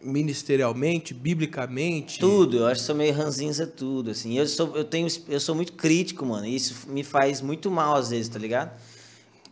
ministerialmente, 0.00 1.12
biblicamente? 1.12 2.18
Tudo, 2.20 2.58
eu 2.58 2.66
acho 2.66 2.80
que 2.80 2.86
sou 2.86 2.94
meio 2.94 3.12
ranzinza 3.12 3.66
tudo, 3.66 4.10
assim. 4.12 4.38
Eu 4.38 4.46
sou, 4.46 4.76
eu 4.76 4.84
tenho, 4.84 5.08
eu 5.28 5.40
sou 5.40 5.54
muito 5.54 5.72
crítico, 5.72 6.24
mano. 6.24 6.46
E 6.46 6.54
isso 6.54 6.88
me 6.88 7.02
faz 7.02 7.40
muito 7.40 7.70
mal 7.70 7.96
às 7.96 8.10
vezes, 8.10 8.28
tá 8.28 8.38
ligado? 8.38 8.70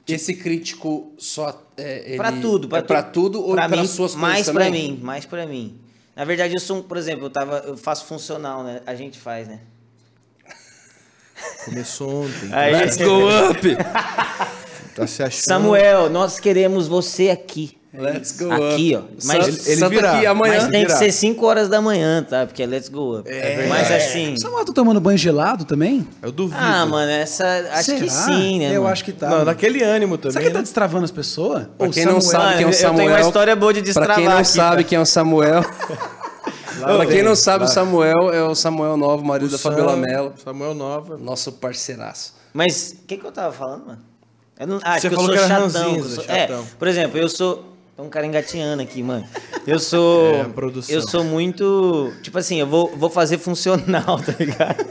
Esse 0.07 0.35
crítico 0.35 1.13
só. 1.19 1.61
É, 1.77 2.05
ele 2.07 2.17
Pra 2.17 2.31
tudo, 2.33 2.69
pra, 2.69 2.79
é 2.79 2.83
pra 2.83 3.03
tu- 3.03 3.13
tudo 3.23 3.43
ou 3.43 3.55
pra 3.55 3.69
para 3.69 3.81
mim, 3.81 3.87
suas 3.89 4.13
coisas 4.13 4.21
Mais 4.21 4.47
também? 4.47 4.71
pra 4.71 4.71
mim, 4.71 5.01
mais 5.03 5.25
pra 5.27 5.47
mim. 5.47 5.81
Na 6.15 6.25
verdade, 6.25 6.55
eu 6.55 6.61
sou, 6.61 6.77
um, 6.79 6.83
por 6.83 6.97
exemplo, 6.97 7.27
eu 7.27 7.31
tava, 7.31 7.59
eu 7.67 7.77
faço 7.77 8.07
funcional, 8.07 8.63
né? 8.63 8.81
A 8.87 8.95
gente 8.95 9.19
faz, 9.19 9.49
né? 9.49 9.61
Começou 11.65 12.25
ontem. 12.25 12.49
Aí- 12.53 12.73
Let's 12.73 12.97
go 12.97 13.29
up! 13.51 13.77
Tá 14.95 15.07
se 15.07 15.23
achando. 15.23 15.43
Samuel, 15.43 16.09
nós 16.11 16.39
queremos 16.39 16.87
você 16.89 17.29
aqui. 17.31 17.77
Let's 17.99 18.33
go 18.39 18.53
Aqui, 18.53 18.95
up. 18.95 19.07
ó. 19.11 19.17
Mas- 19.25 19.67
Ele- 19.69 19.81
ele 19.83 19.89
virá. 19.89 20.13
aqui 20.17 20.27
amanhã. 20.27 20.55
Mas 20.55 20.63
tem 20.69 20.81
que 20.83 20.87
virar. 20.89 20.97
ser 20.99 21.13
5 21.13 21.47
horas 21.47 21.67
da 21.67 21.81
manhã, 21.81 22.23
tá? 22.29 22.45
Porque 22.45 22.63
é 22.63 22.67
let's 22.67 22.91
go 22.91 23.19
up. 23.21 23.31
Mas 23.71 23.91
assim. 23.91 24.37
Samuel, 24.37 24.67
tá 24.67 24.73
tomando 24.75 25.01
banho 25.01 25.17
gelado 25.17 25.65
também? 25.65 26.07
Eu 26.21 26.31
duvido. 26.31 26.61
Ah, 26.63 26.85
mano, 26.85 27.11
essa. 27.11 27.47
Acho 27.73 27.93
que 27.97 28.11
Será? 28.11 28.25
sim, 28.27 28.59
né? 28.59 28.69
Eu 28.77 28.83
mano? 28.83 28.93
acho 28.93 29.03
que 29.03 29.13
tá. 29.13 29.31
Não, 29.31 29.45
naquele 29.47 29.83
ânimo 29.83 30.17
Será 30.17 30.29
também. 30.29 30.41
que 30.43 30.47
ele 30.49 30.53
tá 30.53 30.59
né? 30.59 30.63
destravando 30.65 31.05
as 31.07 31.11
pessoas? 31.11 31.67
Pra 31.79 31.89
quem 31.89 32.05
não 32.05 32.21
Samuel- 32.21 32.45
sabe 32.47 32.55
quem 32.59 32.65
é 32.65 32.67
o 32.67 32.71
eu 32.71 32.77
tenho 32.77 32.91
uma 32.93 32.99
Samuel. 32.99 33.27
história 33.27 33.57
boa 33.57 33.73
de 33.73 33.81
Pra 33.81 33.87
destravar 33.87 34.17
quem 34.17 34.25
não 34.27 34.37
aqui, 34.37 34.45
sabe 34.49 34.71
cara. 34.71 34.85
quem 34.85 34.99
é 34.99 35.01
o 35.01 35.07
Samuel. 35.07 35.65
pra 36.81 37.07
quem 37.07 37.23
não 37.23 37.35
sabe, 37.37 37.65
o 37.65 37.69
Samuel 37.69 38.33
é 38.33 38.43
o 38.43 38.55
Samuel 38.55 38.97
Novo, 38.97 39.25
marido 39.25 39.51
da 39.51 39.59
Sam- 39.59 39.71
Fabiola 39.71 39.97
Mello. 39.97 40.33
Samuel 40.43 40.75
Nova. 40.75 41.17
Nosso 41.17 41.53
parceiraço. 41.53 42.35
Mas 42.53 42.97
o 43.03 43.07
que, 43.07 43.17
que 43.17 43.27
eu 43.27 43.33
tava 43.33 43.53
falando, 43.53 43.87
mano? 43.87 43.99
Eu 44.59 44.67
não, 44.67 44.81
ah, 44.83 44.99
Você 44.99 45.09
que 45.09 45.15
eu 45.15 45.19
falou 45.19 45.37
sou 45.37 45.47
que 45.47 45.53
era 45.53 45.71
chatão. 45.71 46.03
sou- 46.03 46.25
chatão. 46.25 46.61
É, 46.61 46.65
por 46.79 46.89
exemplo, 46.89 47.19
eu 47.19 47.29
sou. 47.29 47.73
Tem 47.97 48.05
um 48.05 48.09
cara 48.11 48.27
engatinhando 48.27 48.83
aqui, 48.83 49.03
mano. 49.03 49.27
Eu 49.67 49.79
sou. 49.81 50.35
É, 50.35 50.45
produção. 50.45 50.95
Eu 50.95 51.03
sou 51.09 51.23
muito. 51.25 52.13
Tipo 52.23 52.39
assim, 52.39 52.59
eu 52.61 52.67
vou, 52.67 52.95
vou 52.97 53.11
fazer 53.11 53.39
funcional, 53.39 54.19
tá 54.25 54.35
ligado? 54.39 54.85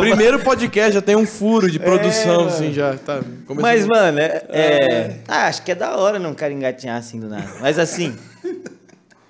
Primeiro 0.00 0.38
podcast 0.40 0.92
já 0.92 1.02
tem 1.02 1.16
um 1.16 1.26
furo 1.26 1.68
de 1.70 1.78
produção, 1.78 2.46
assim, 2.46 2.72
já. 2.72 2.94
Tá, 2.94 3.20
Mas, 3.48 3.84
mano, 3.86 4.18
é, 4.20 4.44
é- 4.50 5.16
Ah, 5.26 5.46
acho 5.48 5.62
que 5.62 5.72
é 5.72 5.74
da 5.74 5.96
hora 5.96 6.18
não 6.18 6.34
cara 6.34 6.52
engatinhar 6.52 6.96
assim 6.98 7.18
do 7.18 7.28
nada. 7.28 7.48
Mas 7.60 7.78
assim. 7.78 8.16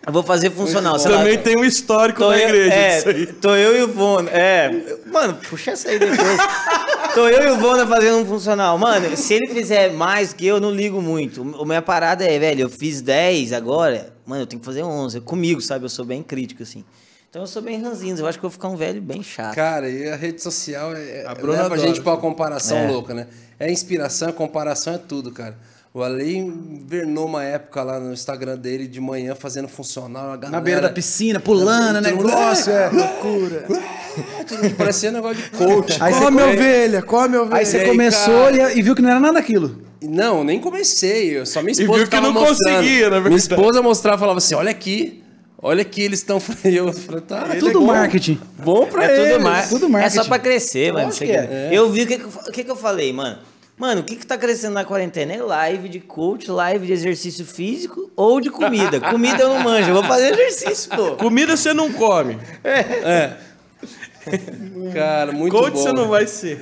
Eu 0.06 0.12
vou 0.12 0.22
fazer 0.22 0.50
funcional. 0.50 0.98
sei 0.98 1.10
lá, 1.12 1.18
Também 1.18 1.38
tem 1.38 1.56
um 1.56 1.64
histórico 1.64 2.20
Tô 2.20 2.30
na 2.30 2.36
eu, 2.38 2.48
igreja 2.48 2.74
é, 2.74 2.96
disso 2.96 3.08
aí. 3.08 3.26
tô 3.26 3.54
eu 3.54 3.76
e 3.76 3.82
o 3.82 3.88
Vona. 3.88 4.28
É, 4.30 4.96
mano, 5.06 5.34
puxa 5.48 5.70
essa 5.70 5.88
aí 5.90 5.98
depois. 5.98 6.18
tô 7.14 7.28
eu 7.28 7.48
e 7.48 7.50
o 7.52 7.58
Vona 7.58 7.86
fazendo 7.86 8.18
um 8.18 8.26
funcional. 8.26 8.76
Mano, 8.76 9.16
se 9.16 9.34
ele 9.34 9.46
fizer 9.48 9.92
mais 9.92 10.32
que 10.32 10.44
eu, 10.46 10.56
eu 10.56 10.60
não 10.60 10.72
ligo 10.72 11.00
muito. 11.00 11.42
O- 11.42 11.62
A 11.62 11.66
minha 11.66 11.82
parada 11.82 12.24
é, 12.24 12.36
velho, 12.38 12.62
eu 12.62 12.68
fiz 12.68 13.00
10 13.00 13.52
agora, 13.52 14.12
mano, 14.26 14.42
eu 14.42 14.46
tenho 14.46 14.58
que 14.60 14.66
fazer 14.66 14.82
11. 14.82 15.20
Comigo, 15.20 15.60
sabe? 15.60 15.84
Eu 15.84 15.88
sou 15.88 16.04
bem 16.04 16.20
crítico, 16.22 16.64
assim. 16.64 16.84
Então 17.30 17.42
eu 17.42 17.46
sou 17.46 17.62
bem 17.62 17.80
ranzinho. 17.80 18.18
Eu 18.18 18.26
acho 18.26 18.38
que 18.40 18.44
eu 18.44 18.50
vou 18.50 18.54
ficar 18.54 18.68
um 18.68 18.76
velho 18.76 19.00
bem 19.00 19.22
chato. 19.22 19.54
Cara, 19.54 19.88
e 19.88 20.08
a 20.10 20.16
rede 20.16 20.42
social 20.42 20.92
é, 20.96 21.24
A 21.26 21.34
Bruna 21.34 21.52
leva 21.52 21.62
a 21.62 21.66
adora. 21.74 21.80
gente 21.80 22.00
pra 22.00 22.12
uma 22.12 22.18
comparação 22.20 22.76
É. 22.76 22.88
louca, 22.88 23.14
né? 23.14 23.28
É 23.58 23.70
inspiração, 23.70 24.28
é 24.28 24.32
comparação, 24.32 24.94
é 24.94 24.98
tudo, 24.98 25.30
cara. 25.30 25.56
O 25.94 26.02
Ale 26.02 26.36
invernou 26.36 27.26
uma 27.26 27.44
época 27.44 27.82
lá 27.82 28.00
no 28.00 28.14
Instagram 28.14 28.56
dele 28.56 28.86
de 28.88 28.98
manhã 28.98 29.34
fazendo 29.34 29.68
funcional. 29.68 30.30
A 30.32 30.36
galera, 30.36 30.50
Na 30.50 30.60
beira 30.60 30.80
da 30.80 30.88
piscina, 30.88 31.38
pulando, 31.38 32.00
né? 32.00 32.08
Todo 32.10 32.16
mundo, 32.22 32.28
Negócio, 32.28 32.72
é. 32.72 32.88
loucura. 32.90 33.66
Que 34.48 34.70
parecia 34.70 35.10
um 35.10 35.12
negócio 35.12 35.36
de 35.42 35.50
coach. 35.56 35.96
Aí 36.00 36.14
come 36.14 36.24
come- 36.24 36.42
ovelha, 36.42 37.02
come 37.02 37.36
ovelha. 37.36 37.56
Aí 37.58 37.66
você 37.66 37.78
aí, 37.78 37.88
começou 37.88 38.44
cara? 38.44 38.72
e, 38.72 38.78
e 38.78 38.82
viu 38.82 38.94
que 38.94 39.02
não 39.02 39.10
era 39.10 39.20
nada 39.20 39.34
daquilo. 39.34 39.82
Não, 40.02 40.42
nem 40.42 40.58
comecei. 40.58 41.36
eu- 41.38 41.44
Só 41.44 41.60
minha 41.60 41.72
esposa 41.72 41.92
viu 41.98 42.04
que 42.04 42.10
tava 42.10 42.26
não 42.28 42.32
mostrando. 42.40 42.76
conseguia, 42.76 43.10
na 43.10 43.20
Minha 43.20 43.20
verdade. 43.38 43.42
esposa 43.42 43.82
mostrava 43.82 44.16
e 44.16 44.20
falava 44.20 44.38
assim: 44.38 44.54
olha 44.54 44.70
aqui. 44.70 45.22
Olha 45.64 45.82
aqui, 45.82 46.02
eles 46.02 46.20
estão. 46.20 46.40
E 46.64 46.74
eu 46.74 46.90
falei, 46.92 47.20
tá. 47.20 47.54
Tudo 47.60 47.80
bom. 47.80 47.86
marketing. 47.88 48.40
Bom 48.64 48.86
pra 48.86 49.04
É 49.12 49.14
eles. 49.20 49.32
tudo, 49.34 49.42
mar... 49.44 49.68
tudo 49.68 49.86
é 49.86 49.88
marketing. 49.90 50.16
só 50.16 50.24
pra 50.24 50.38
crescer, 50.38 50.90
mano. 50.92 51.12
Você 51.12 51.26
que 51.26 51.32
quer- 51.32 51.70
Eu 51.72 51.90
vi 51.90 52.02
o 52.02 52.06
que, 52.06 52.16
que 52.18 52.24
eu 52.24 52.30
fa- 52.30 52.40
o 52.48 52.50
que, 52.50 52.64
que 52.64 52.70
eu 52.70 52.76
falei, 52.76 53.12
mano. 53.12 53.38
Mano, 53.76 54.02
o 54.02 54.04
que 54.04 54.16
que 54.16 54.26
tá 54.26 54.36
crescendo 54.36 54.74
na 54.74 54.84
quarentena? 54.84 55.32
É 55.32 55.42
live 55.42 55.88
de 55.88 55.98
coach, 56.00 56.50
live 56.50 56.86
de 56.86 56.92
exercício 56.92 57.44
físico 57.44 58.10
ou 58.14 58.40
de 58.40 58.50
comida. 58.50 59.00
comida 59.00 59.42
eu 59.42 59.48
não 59.48 59.60
manjo, 59.60 59.88
eu 59.90 59.94
vou 59.94 60.04
fazer 60.04 60.32
exercício, 60.32 60.90
pô. 60.90 61.16
Comida 61.16 61.56
você 61.56 61.72
não 61.74 61.92
come. 61.92 62.38
Cara, 64.92 65.32
muito 65.32 65.52
Coach 65.56 65.72
bom. 65.72 65.82
você 65.82 65.92
não 65.92 66.08
vai 66.08 66.26
ser. 66.26 66.60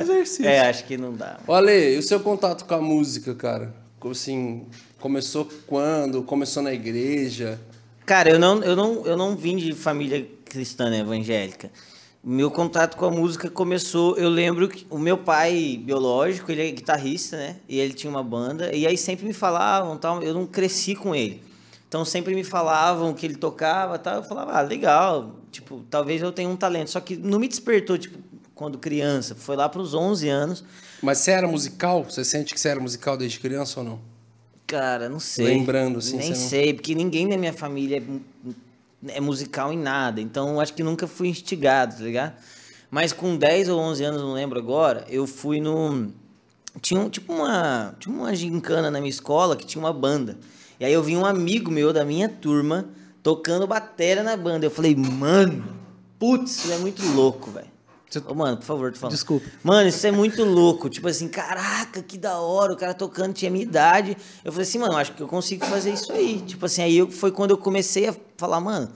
Exercício. 0.00 0.46
É, 0.46 0.68
acho 0.68 0.84
que 0.84 0.96
não 0.96 1.12
dá. 1.14 1.38
Ale, 1.46 1.94
e 1.94 1.98
o 1.98 2.02
seu 2.02 2.18
contato 2.20 2.64
com 2.64 2.74
a 2.74 2.80
música, 2.80 3.34
cara? 3.34 3.72
Como 4.00 4.12
Assim, 4.12 4.66
começou 4.98 5.48
quando? 5.66 6.22
Começou 6.22 6.62
na 6.62 6.72
igreja? 6.72 7.60
Cara, 8.04 8.30
eu 8.30 8.38
não, 8.38 8.62
eu 8.62 8.74
não, 8.74 9.06
eu 9.06 9.16
não 9.16 9.36
vim 9.36 9.56
de 9.56 9.72
família 9.72 10.26
cristã, 10.44 10.88
né, 10.88 11.00
evangélica. 11.00 11.70
Meu 12.28 12.50
contato 12.50 12.96
com 12.96 13.04
a 13.04 13.10
música 13.10 13.48
começou, 13.48 14.16
eu 14.16 14.28
lembro 14.28 14.68
que 14.68 14.84
o 14.90 14.98
meu 14.98 15.16
pai 15.16 15.80
biológico, 15.80 16.50
ele 16.50 16.68
é 16.68 16.72
guitarrista, 16.72 17.36
né? 17.36 17.56
E 17.68 17.78
ele 17.78 17.92
tinha 17.94 18.10
uma 18.10 18.20
banda, 18.20 18.74
e 18.74 18.84
aí 18.84 18.98
sempre 18.98 19.24
me 19.24 19.32
falavam, 19.32 19.96
tal, 19.96 20.20
eu 20.24 20.34
não 20.34 20.44
cresci 20.44 20.96
com 20.96 21.14
ele. 21.14 21.40
Então 21.86 22.04
sempre 22.04 22.34
me 22.34 22.42
falavam 22.42 23.14
que 23.14 23.24
ele 23.24 23.36
tocava, 23.36 23.96
tal, 23.96 24.16
eu 24.16 24.22
falava, 24.24 24.54
ah, 24.54 24.60
legal, 24.60 25.36
tipo, 25.52 25.84
talvez 25.88 26.20
eu 26.20 26.32
tenha 26.32 26.48
um 26.48 26.56
talento, 26.56 26.90
só 26.90 26.98
que 26.98 27.16
não 27.16 27.38
me 27.38 27.46
despertou, 27.46 27.96
tipo, 27.96 28.18
quando 28.56 28.76
criança, 28.76 29.36
foi 29.36 29.54
lá 29.54 29.68
para 29.68 29.80
os 29.80 29.94
11 29.94 30.28
anos. 30.28 30.64
Mas 31.00 31.18
você 31.18 31.30
era 31.30 31.46
musical? 31.46 32.02
Você 32.02 32.24
sente 32.24 32.52
que 32.52 32.58
você 32.58 32.70
era 32.70 32.80
musical 32.80 33.16
desde 33.16 33.38
criança 33.38 33.78
ou 33.78 33.86
não? 33.86 34.00
Cara, 34.66 35.08
não 35.08 35.20
sei. 35.20 35.44
Lembrando, 35.46 36.00
assim, 36.00 36.16
Nem 36.16 36.26
você 36.34 36.40
não- 36.40 36.48
sei, 36.48 36.74
porque 36.74 36.92
ninguém 36.92 37.24
na 37.28 37.36
minha 37.36 37.52
família 37.52 37.98
é, 37.98 38.50
é 39.08 39.20
musical 39.20 39.72
em 39.72 39.78
nada. 39.78 40.20
Então, 40.20 40.60
acho 40.60 40.72
que 40.74 40.82
nunca 40.82 41.06
fui 41.06 41.28
instigado, 41.28 41.96
tá 41.96 42.02
ligado? 42.04 42.34
Mas 42.90 43.12
com 43.12 43.36
10 43.36 43.68
ou 43.68 43.78
11 43.80 44.04
anos, 44.04 44.22
não 44.22 44.32
lembro 44.32 44.58
agora, 44.58 45.04
eu 45.08 45.26
fui 45.26 45.60
no... 45.60 46.12
Tinha 46.80 47.00
um- 47.00 47.08
tipo 47.08 47.32
uma, 47.32 47.94
tinha 47.98 48.14
uma 48.14 48.34
gincana 48.34 48.90
na 48.90 48.98
minha 49.00 49.10
escola 49.10 49.56
que 49.56 49.64
tinha 49.66 49.82
uma 49.82 49.92
banda. 49.92 50.36
E 50.78 50.84
aí 50.84 50.92
eu 50.92 51.02
vi 51.02 51.16
um 51.16 51.24
amigo 51.24 51.70
meu 51.70 51.92
da 51.92 52.04
minha 52.04 52.28
turma 52.28 52.84
tocando 53.22 53.66
bateria 53.66 54.22
na 54.22 54.36
banda. 54.36 54.66
Eu 54.66 54.70
falei, 54.70 54.94
mano, 54.94 55.64
putz, 56.18 56.64
isso 56.64 56.72
é 56.72 56.78
muito 56.78 57.02
louco, 57.12 57.50
velho. 57.50 57.66
Ô, 58.26 58.34
mano, 58.34 58.56
por 58.56 58.64
favor, 58.64 58.92
tô 58.92 58.98
falando. 58.98 59.12
Desculpa. 59.12 59.46
Mano, 59.62 59.88
isso 59.88 60.06
é 60.06 60.10
muito 60.10 60.44
louco. 60.44 60.88
Tipo 60.88 61.08
assim, 61.08 61.28
caraca, 61.28 62.02
que 62.02 62.16
da 62.16 62.38
hora. 62.38 62.72
O 62.72 62.76
cara 62.76 62.94
tocando 62.94 63.34
tinha 63.34 63.50
minha 63.50 63.64
idade. 63.64 64.16
Eu 64.44 64.52
falei 64.52 64.66
assim, 64.66 64.78
mano, 64.78 64.96
acho 64.96 65.12
que 65.12 65.22
eu 65.22 65.28
consigo 65.28 65.66
fazer 65.66 65.92
isso 65.92 66.12
aí. 66.12 66.40
Tipo 66.40 66.66
assim, 66.66 66.82
aí 66.82 66.96
eu, 66.96 67.10
foi 67.10 67.32
quando 67.32 67.50
eu 67.50 67.58
comecei 67.58 68.08
a 68.08 68.14
falar, 68.36 68.60
mano, 68.60 68.88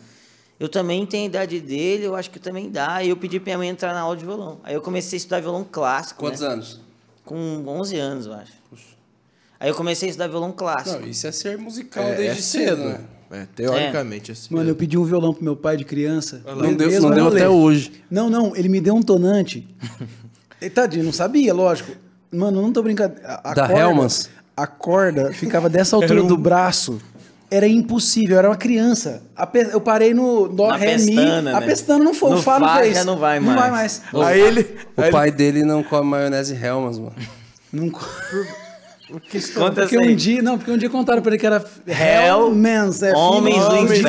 eu 0.60 0.68
também 0.68 1.04
tenho 1.06 1.24
a 1.24 1.26
idade 1.26 1.60
dele, 1.60 2.04
eu 2.04 2.14
acho 2.14 2.30
que 2.30 2.38
também 2.38 2.70
dá. 2.70 2.96
Aí 2.96 3.08
eu 3.08 3.16
pedi 3.16 3.40
pra 3.40 3.46
minha 3.46 3.58
mãe 3.58 3.68
entrar 3.68 3.92
na 3.92 4.00
aula 4.00 4.16
de 4.16 4.24
violão. 4.24 4.60
Aí 4.62 4.74
eu 4.74 4.80
comecei 4.80 5.16
a 5.16 5.18
estudar 5.18 5.40
violão 5.40 5.64
clássico. 5.64 6.20
Quantos 6.20 6.40
né? 6.40 6.48
anos? 6.48 6.80
Com 7.24 7.64
11 7.66 7.96
anos, 7.96 8.26
eu 8.26 8.32
acho. 8.34 8.52
Aí 9.58 9.68
eu 9.68 9.74
comecei 9.74 10.08
a 10.08 10.10
estudar 10.10 10.28
violão 10.28 10.52
clássico. 10.52 11.00
Não, 11.00 11.08
isso 11.08 11.26
é 11.26 11.32
ser 11.32 11.58
musical 11.58 12.02
É, 12.02 12.14
desde 12.14 12.38
é 12.38 12.42
cedo, 12.42 12.84
né? 12.84 13.04
É, 13.30 13.46
teoricamente, 13.54 14.32
é 14.32 14.34
cedo. 14.34 14.56
Mano, 14.56 14.68
eu 14.70 14.74
pedi 14.74 14.98
um 14.98 15.04
violão 15.04 15.32
pro 15.32 15.44
meu 15.44 15.54
pai 15.54 15.76
de 15.76 15.84
criança. 15.84 16.42
Não 16.44 16.74
deu, 16.74 17.00
não 17.00 17.10
deu 17.10 17.28
até 17.28 17.48
hoje. 17.48 17.92
Não, 18.10 18.28
não, 18.28 18.56
ele 18.56 18.68
me 18.68 18.80
deu 18.80 18.94
um 18.94 19.02
tonante. 19.02 19.68
Tadinho, 20.74 21.04
não 21.04 21.12
sabia, 21.12 21.54
lógico. 21.54 21.92
Mano, 22.32 22.60
não 22.60 22.72
tô 22.72 22.82
brincando. 22.82 23.14
A, 23.24 23.50
a 23.50 23.54
Da 23.54 23.66
corda, 23.68 23.80
Hellmann's? 23.82 24.30
A 24.56 24.66
corda 24.66 25.32
ficava 25.32 25.68
dessa 25.68 25.94
altura 25.96 26.22
um- 26.22 26.26
do 26.26 26.36
braço. 26.36 27.00
Era 27.52 27.66
impossível, 27.66 28.34
eu 28.34 28.38
era 28.38 28.48
uma 28.48 28.56
criança. 28.56 29.22
Pe- 29.52 29.70
Eu 29.72 29.80
parei 29.80 30.14
no 30.14 30.46
dó, 30.46 30.70
ré, 30.70 30.96
mi. 30.98 31.06
pestana, 31.16 31.56
A 31.56 31.60
né? 31.60 31.66
pestana 31.66 32.04
não 32.04 32.14
foi, 32.14 32.30
No 32.30 32.36
o 32.38 32.42
Fá 32.42 32.60
não 32.60 32.76
fez. 32.76 32.94
já 32.94 33.04
não 33.04 33.16
vai 33.18 33.40
Não 33.40 33.54
vai 33.56 33.70
mais. 33.72 34.02
mais. 34.12 34.26
Aí 34.28 34.40
ele. 34.40 34.76
O 34.96 35.02
aí 35.02 35.10
pai 35.10 35.30
dele 35.32 35.64
não 35.64 35.82
come 35.82 36.08
maionese 36.10 36.54
Hellmann's, 36.54 36.98
mano. 37.00 37.14
Não... 37.72 37.90
Conta 39.10 39.82
Porque 39.82 39.96
essa 39.96 40.04
aí. 40.04 40.12
um 40.12 40.16
dia, 40.16 40.42
não, 40.42 40.56
porque 40.58 40.70
um 40.70 40.76
dia 40.78 40.88
contaram 40.90 41.20
pra 41.22 41.30
ele 41.32 41.38
que 41.40 41.46
era 41.46 41.64
Hell, 41.86 41.96
Hellmans, 42.46 43.02
é 43.02 43.12
Homens 43.14 43.54
filho- 43.56 43.68
do 43.68 43.76
Homens 43.76 44.02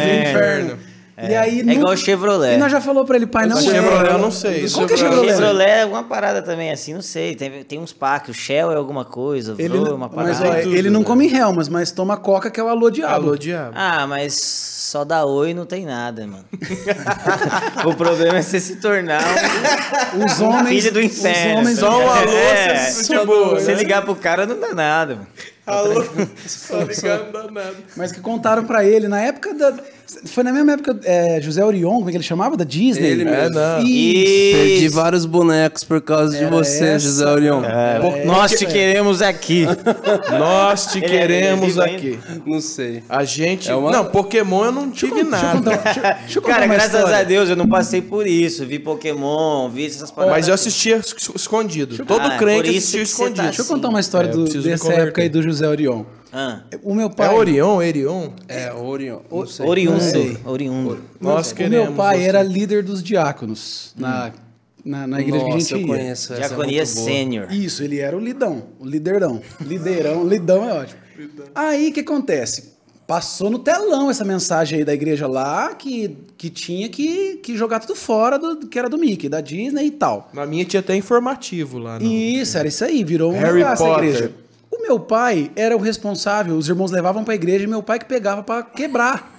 Inferno. 1.26 1.32
E 1.34 1.36
aí, 1.36 1.60
É 1.60 1.64
não- 1.64 1.74
igual 1.74 1.98
Chevrolet. 1.98 2.56
E 2.56 2.58
nós 2.58 2.72
já 2.72 2.82
falou 2.82 3.06
pra 3.06 3.16
ele, 3.16 3.28
pai, 3.28 3.46
não 3.46 3.58
é. 3.58 3.62
Chevrolet 3.62 4.12
eu 4.12 4.18
não 4.18 4.32
sei. 4.32 4.70
Qual 4.70 4.88
que 4.88 4.94
é 4.94 4.98
Chevrolet- 4.98 5.30
Chevrolet? 5.36 5.70
É 5.70 5.82
alguma 5.84 6.04
parada 6.04 6.42
também, 6.42 6.72
assim, 6.72 6.94
não 6.94 7.02
sei. 7.02 7.36
Tem, 7.36 7.64
tem 7.64 7.80
uns 7.80 7.94
packs. 7.94 8.30
O 8.30 8.34
Shell 8.34 8.72
é 8.72 8.76
alguma 8.76 9.06
coisa, 9.06 9.56
Ele, 9.58 9.70
Vro 9.70 9.86
é 9.86 9.90
não- 9.90 9.96
uma 9.96 10.10
mas, 10.14 10.38
parada. 10.40 10.60
ó, 10.60 10.62
tudo, 10.64 10.76
ele 10.76 10.90
não 10.90 11.02
né? 11.02 11.06
come 11.06 11.34
Helmas, 11.34 11.70
mas 11.70 11.92
toma 11.92 12.18
coca, 12.18 12.50
que 12.50 12.60
é 12.60 12.64
o 12.64 12.68
alô 12.68 12.90
diabo. 12.90 13.14
Alô, 13.14 13.38
diabo. 13.38 13.72
Ah, 13.76 14.06
mas 14.08 14.34
só 14.36 15.04
dá 15.06 15.26
oi 15.26 15.54
não 15.54 15.66
tem 15.66 15.86
nada, 15.86 16.26
mano. 16.28 16.46
o 17.86 17.94
problema 17.96 18.38
é 18.38 18.42
você 18.42 18.60
se 18.60 18.78
tornar 18.78 19.22
um, 20.16 20.26
Os 20.26 20.40
homens. 20.42 20.70
filho 20.84 20.94
do 20.94 21.02
inferno. 21.02 21.54
Os 21.54 21.60
homens 21.60 21.80
Só 21.80 21.90
um 22.00 22.10
alô, 22.10 22.32
É, 22.32 22.90
você 22.90 23.26
boa, 23.26 23.60
Você 23.60 23.72
né? 23.74 23.78
ligar 23.78 24.02
pro 24.04 24.16
cara 24.16 24.46
não 24.46 24.60
dá 24.60 24.74
nada, 24.74 25.16
mano. 25.16 25.28
Alô. 25.66 26.04
Só 26.46 26.80
ligado, 26.82 27.26
não 27.32 27.44
dá 27.46 27.52
nada. 27.52 27.76
Mas 27.96 28.12
que 28.12 28.20
contaram 28.20 28.64
pra 28.66 28.84
ele, 28.84 29.08
na 29.08 29.22
época 29.22 29.54
da. 29.54 29.74
Foi 30.26 30.44
na 30.44 30.52
mesma 30.52 30.74
época, 30.74 31.00
é, 31.04 31.40
José 31.42 31.64
Orion, 31.64 31.94
como 31.96 32.10
é 32.10 32.12
que 32.12 32.18
ele 32.18 32.24
chamava? 32.24 32.58
Da 32.58 32.64
Disney? 32.66 33.08
Ele 33.08 33.22
É, 33.22 33.26
mesmo. 33.26 33.56
não. 33.56 33.80
Isso. 33.80 34.58
Perdi 34.58 34.88
vários 34.90 35.26
bonecos 35.26 35.84
por 35.86 36.02
causa 36.02 36.38
de 36.38 36.44
Era 36.44 36.50
você, 36.52 36.84
essa, 36.86 37.00
José 37.06 37.26
Orion. 37.26 37.64
É, 37.64 38.26
Nós 38.26 38.52
te 38.52 38.66
queremos 38.66 39.22
aqui. 39.22 39.66
Nós 40.38 40.88
te 40.88 40.98
Ele 40.98 41.06
é- 41.06 41.10
queremos 41.10 41.78
ele 41.78 41.82
é 41.90 41.96
aqui. 41.96 42.20
Não 42.46 42.60
sei. 42.62 43.04
A 43.08 43.24
gente. 43.24 43.70
É 43.70 43.76
uma- 43.76 43.92
Não, 43.92 44.06
Pokémon 44.06 44.66
eu 44.66 44.72
não 44.72 44.92
tive 44.92 45.14
Deixa 45.24 45.26
eu 45.28 45.32
nada. 45.32 45.78
contar, 45.78 46.20
deixa, 46.22 46.38
eu 46.40 46.42
Cara, 46.42 46.68
graças 46.68 46.94
história. 46.94 47.18
a 47.18 47.24
Deus 47.24 47.50
eu 47.50 47.56
não 47.56 47.68
passei 47.68 48.02
por 48.02 48.28
isso. 48.28 48.66
Vi 48.66 48.80
Pokémon, 48.80 49.70
vi 49.70 49.86
essas 49.86 50.12
paradas. 50.12 50.36
Mas 50.38 50.48
eu 50.48 50.54
assistia 50.54 50.98
es- 50.98 51.16
escondido. 51.36 52.04
Todo 52.06 52.20
Ah, 52.22 52.38
crente 52.38 52.70
assistia 52.70 53.00
você 53.06 53.12
escondido. 53.12 53.36
tá 53.38 53.44
Deixa 53.44 53.62
eu 53.62 53.66
contar 53.66 53.90
uma 53.90 54.00
história 54.00 54.28
É, 54.28 54.32
do- 54.32 54.44
dessa 54.62 54.92
época 54.94 55.22
aí 55.22 55.30
do 55.30 55.42
José 55.42 55.68
Orion. 55.68 56.04
Ah, 56.34 56.62
O 56.84 56.94
meu 56.94 57.08
É 57.08 57.10
pai. 57.10 57.34
Orion, 57.36 57.82
Erion? 57.82 58.30
É, 58.48 58.72
Orion. 58.74 59.20
Não 59.30 59.46
sei. 59.46 59.66
Não 59.86 60.00
sei. 60.00 60.22
oriundo. 60.22 60.50
Oriundo. 60.50 61.02
Nós 61.20 61.52
o 61.52 61.70
meu 61.70 61.92
pai 61.94 62.20
você. 62.20 62.24
era 62.26 62.42
líder 62.42 62.84
dos 62.84 63.04
diáconos 63.04 63.94
na, 63.98 64.32
na, 64.84 65.08
na 65.08 65.20
igreja 65.22 65.44
que 65.44 65.52
a 65.52 65.54
Nossa, 65.56 65.60
gente 65.60 65.74
eu 65.74 65.80
ia. 65.82 65.88
conheço 65.88 66.34
é 66.34 66.38
Diaconia 66.38 66.84
boa. 66.84 66.86
Sênior. 66.86 67.52
Isso, 67.52 67.84
ele 67.84 68.00
era 68.00 68.16
o 68.16 68.20
lidão, 68.20 68.64
o 68.80 68.86
liderão. 68.86 69.42
Liderão, 69.60 70.24
lidão 70.28 70.70
é 70.70 70.74
ótimo. 70.74 71.00
Aí 71.54 71.90
o 71.90 71.94
que 71.94 72.00
acontece? 72.00 72.72
Passou 73.06 73.50
no 73.50 73.60
telão 73.60 74.10
essa 74.10 74.24
mensagem 74.24 74.80
aí 74.80 74.86
da 74.86 74.94
igreja 74.94 75.28
lá 75.28 75.76
que, 75.76 76.16
que 76.38 76.50
tinha 76.50 76.88
que, 76.88 77.36
que 77.44 77.58
jogar 77.58 77.82
tudo 77.82 77.94
fora 77.94 78.40
do 78.40 78.66
que 78.68 78.80
era 78.80 78.88
do 78.88 78.98
Mickey, 78.98 79.28
da 79.28 79.42
Disney 79.42 79.88
e 79.88 79.92
tal. 79.92 80.30
Na 80.34 80.46
minha 80.46 80.64
tinha 80.64 80.80
até 80.80 80.96
informativo 80.96 81.78
lá. 81.78 82.00
No... 82.00 82.06
Isso, 82.06 82.58
era 82.58 82.70
isso 82.70 82.86
aí, 82.86 83.04
virou 83.04 83.34
um 83.34 83.38
Harry 83.38 83.64
a 83.64 83.76
Potter. 83.76 84.04
igreja. 84.06 84.32
O 84.82 84.88
meu 84.88 85.00
pai 85.00 85.52
era 85.56 85.78
o 85.78 85.80
responsável, 85.80 86.56
os 86.56 86.68
irmãos 86.68 86.90
levavam 86.90 87.24
pra 87.24 87.36
igreja 87.36 87.66
e 87.66 87.68
meu 87.68 87.84
pai 87.84 88.00
que 88.00 88.06
pegava 88.06 88.42
pra 88.42 88.64
quebrar. 88.64 89.32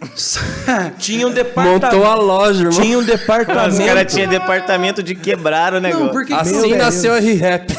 Tinha 0.98 1.28
um 1.28 1.30
departamento. 1.30 1.86
Montou 1.86 2.04
a 2.04 2.14
loja, 2.16 2.64
irmão. 2.64 2.80
Tinha 2.80 2.98
um 2.98 3.00
Os 3.00 3.06
departamento. 3.06 3.86
caras 3.86 4.12
tinham 4.12 4.28
departamento 4.28 5.02
de 5.02 5.14
quebrar 5.14 5.74
o 5.74 5.80
negócio. 5.80 6.06
Não, 6.06 6.12
porque 6.12 6.32
Assim 6.32 6.74
nasceu 6.74 7.14
a 7.14 7.18
R-Rap. 7.18 7.72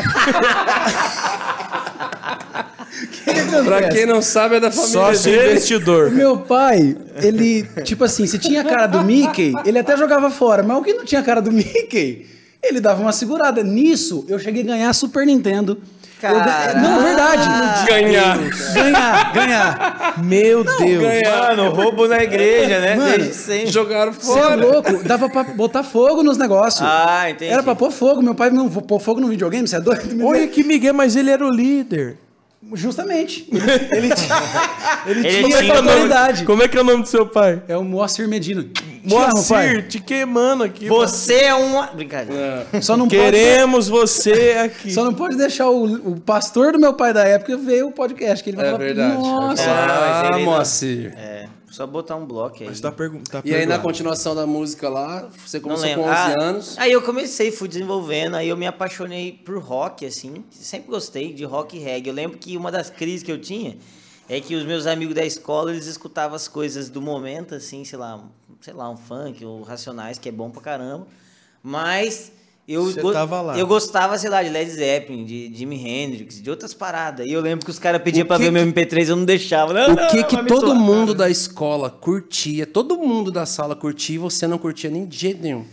pra 3.64 3.88
quem 3.88 4.06
não 4.06 4.22
sabe, 4.22 4.54
é 4.56 4.60
da 4.60 4.70
família 4.70 4.92
Sócio 4.92 5.32
dele. 5.32 5.50
Investidor. 5.50 6.12
meu 6.12 6.38
pai, 6.38 6.96
ele, 7.22 7.64
tipo 7.84 8.04
assim, 8.04 8.26
se 8.26 8.38
tinha 8.38 8.64
cara 8.64 8.86
do 8.86 9.02
Mickey, 9.02 9.52
ele 9.64 9.78
até 9.78 9.96
jogava 9.96 10.30
fora, 10.30 10.62
mas 10.62 10.78
o 10.78 10.82
que 10.82 10.94
não 10.94 11.04
tinha 11.04 11.22
cara 11.22 11.42
do 11.42 11.52
Mickey, 11.52 12.26
ele 12.62 12.80
dava 12.80 13.02
uma 13.02 13.12
segurada. 13.12 13.62
Nisso, 13.62 14.24
eu 14.28 14.38
cheguei 14.38 14.62
a 14.62 14.66
ganhar 14.66 14.92
Super 14.92 15.26
Nintendo. 15.26 15.78
Eu 16.22 16.34
ga- 16.34 16.44
Caraca. 16.44 16.80
não, 16.80 17.02
verdade. 17.02 17.86
Ganhar. 17.86 18.38
Ganhar, 18.74 19.32
ganhar. 19.32 20.14
Meu 20.22 20.64
Deus. 20.64 21.22
Mano, 21.28 21.70
roubo 21.70 22.06
na 22.08 22.22
igreja, 22.22 22.80
né? 22.80 22.94
Mano, 22.96 23.16
Desde 23.18 23.34
sempre. 23.34 23.66
Jogaram 23.72 24.12
Você 24.12 24.30
é 24.38 24.42
fora. 24.42 24.54
louco? 24.56 25.02
Dava 25.04 25.28
pra 25.28 25.44
botar 25.44 25.82
fogo 25.82 26.22
nos 26.22 26.36
negócios. 26.38 26.86
Ah, 26.88 27.30
entendi. 27.30 27.50
Era 27.52 27.62
pra 27.62 27.74
pôr 27.74 27.90
fogo. 27.90 28.20
Meu 28.22 28.34
pai 28.34 28.50
não 28.50 28.68
pôr 28.68 28.98
fogo 29.00 29.20
no 29.20 29.28
videogame, 29.28 29.66
você 29.66 29.76
é 29.76 29.80
doido? 29.80 30.00
Olha 30.26 30.46
que 30.46 30.62
Miguel, 30.62 30.94
mas 30.94 31.16
ele 31.16 31.30
era 31.30 31.44
o 31.46 31.50
líder. 31.50 32.16
Justamente. 32.74 33.48
Ele, 33.50 34.06
ele 34.06 34.14
tinha, 34.14 34.36
ele 35.06 35.26
Ele 35.26 35.48
tinha 35.54 35.74
autoridade. 35.76 36.44
Como 36.44 36.62
é 36.62 36.68
que 36.68 36.76
é 36.76 36.80
o 36.80 36.84
nome 36.84 37.02
do 37.02 37.08
seu 37.08 37.26
pai? 37.26 37.62
É 37.66 37.76
o 37.76 37.82
Moacir 37.82 38.28
Medina. 38.28 38.66
Moacir, 39.04 39.88
te 39.88 40.00
queimando 40.00 40.64
aqui. 40.64 40.88
Você 40.88 41.34
é 41.34 41.54
um. 41.54 41.86
Brincadeira. 41.94 42.66
Só 42.82 42.96
não 42.96 43.06
pode 43.08 43.20
Queremos 43.20 43.88
você 43.88 44.56
aqui. 44.64 44.92
Só 44.92 45.04
não 45.04 45.14
pode 45.14 45.36
deixar 45.36 45.68
o, 45.70 46.10
o 46.12 46.20
pastor 46.20 46.72
do 46.72 46.78
meu 46.78 46.94
pai 46.94 47.12
da 47.12 47.24
época 47.24 47.56
ver 47.56 47.84
o 47.84 47.92
podcast, 47.92 48.42
que 48.42 48.50
ele 48.50 48.56
vai 48.56 48.66
É 48.66 48.70
falar, 48.72 48.84
verdade. 48.84 49.14
nossa. 49.18 49.62
Ah, 49.70 50.20
Ah, 50.22 50.26
ele 50.36 50.44
não- 50.44 50.52
Moacir. 50.52 51.14
É, 51.16 51.48
só 51.70 51.86
botar 51.86 52.16
um 52.16 52.26
bloco 52.26 52.56
aí. 52.60 52.66
Mas 52.68 52.80
tá 52.80 52.90
pergun- 52.90 53.22
tá 53.22 53.40
E 53.44 53.54
aí, 53.54 53.64
na 53.66 53.78
continuação 53.78 54.34
da 54.34 54.46
música 54.46 54.88
lá, 54.88 55.28
você 55.46 55.60
começou 55.60 55.88
com 55.94 56.00
11 56.02 56.10
Ah, 56.10 56.34
anos. 56.40 56.78
Aí 56.78 56.92
eu 56.92 57.00
comecei, 57.02 57.50
fui 57.52 57.68
desenvolvendo, 57.68 58.34
aí 58.36 58.48
eu 58.48 58.56
me 58.56 58.66
apaixonei 58.66 59.32
por 59.44 59.58
rock, 59.58 60.04
assim. 60.04 60.44
Sempre 60.50 60.90
gostei 60.90 61.32
de 61.32 61.44
rock 61.44 61.76
e 61.76 61.80
reggae. 61.80 62.08
Eu 62.10 62.14
lembro 62.14 62.38
que 62.38 62.56
uma 62.56 62.70
das 62.72 62.90
crises 62.90 63.22
que 63.22 63.30
eu 63.30 63.40
tinha 63.40 63.76
é 64.28 64.40
que 64.40 64.54
os 64.54 64.64
meus 64.64 64.86
amigos 64.86 65.14
da 65.14 65.24
escola, 65.24 65.70
eles 65.72 65.86
escutavam 65.86 66.36
as 66.36 66.46
coisas 66.48 66.88
do 66.88 67.00
momento, 67.02 67.54
assim, 67.54 67.84
sei 67.84 67.98
lá, 67.98 68.20
sei 68.60 68.74
lá, 68.74 68.88
um 68.90 68.96
funk 68.96 69.44
ou 69.44 69.62
racionais, 69.62 70.18
que 70.18 70.28
é 70.28 70.32
bom 70.32 70.50
pra 70.50 70.60
caramba. 70.62 71.06
Mas 71.62 72.32
Eu, 72.68 72.84
Você 72.84 73.02
go- 73.02 73.12
tava 73.12 73.40
lá. 73.40 73.58
eu 73.58 73.66
gostava, 73.66 74.16
sei 74.16 74.30
lá, 74.30 74.42
de 74.44 74.48
Led 74.48 74.70
Zeppelin, 74.70 75.24
de 75.24 75.52
Jimi 75.52 75.76
Hendrix, 75.84 76.40
de 76.40 76.48
outras 76.48 76.72
paradas. 76.72 77.26
E 77.26 77.32
eu 77.32 77.40
lembro 77.40 77.64
que 77.64 77.70
os 77.70 77.80
caras 77.80 78.00
pediam 78.00 78.24
O 78.24 78.28
pra 78.28 78.36
que 78.36 78.44
ver 78.44 78.52
meu 78.52 78.62
que- 78.62 78.68
MP3, 78.80 79.08
eu 79.08 79.16
não 79.16 79.24
deixava. 79.24 79.72
Não, 79.72 79.92
O 79.92 79.96
não, 79.96 80.08
que 80.08 80.18
não, 80.18 80.24
que 80.28 80.44
todo 80.46 80.72
mundo 80.76 81.12
da 81.12 81.28
escola 81.28 81.90
curtia, 81.90 82.64
todo 82.66 82.96
mundo 82.96 83.32
da 83.32 83.44
sala 83.44 83.74
curtia 83.74 84.14
e 84.14 84.18
você 84.18 84.46
não 84.46 84.56
curtia 84.56 84.88
nem 84.88 85.04
de 85.04 85.16
jeito 85.18 85.42
nenhum? 85.42 85.64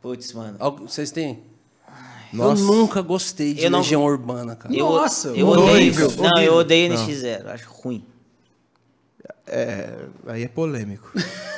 Putz, 0.00 0.32
mano. 0.32 0.56
Vocês 0.86 1.10
têm? 1.10 1.40
Nossa. 2.32 2.62
Eu 2.62 2.66
nunca 2.66 3.00
gostei 3.02 3.54
de 3.54 3.64
Eu 3.64 3.70
não- 3.70 3.80
Legião 3.80 4.04
Urbana, 4.04 4.54
cara. 4.54 4.72
Eu, 4.72 4.86
Nossa, 4.90 5.28
eu 5.28 5.48
horrível, 5.48 6.06
odeio. 6.06 6.22
Não, 6.22 6.30
eu 6.30 6.52
horrível. 6.52 6.54
odeio 6.56 6.88
Não. 6.92 6.96
NX0, 7.06 7.46
acho 7.48 7.68
ruim. 7.70 8.04
É, 9.46 9.88
aí 10.26 10.44
é 10.44 10.48
polêmico. 10.48 11.10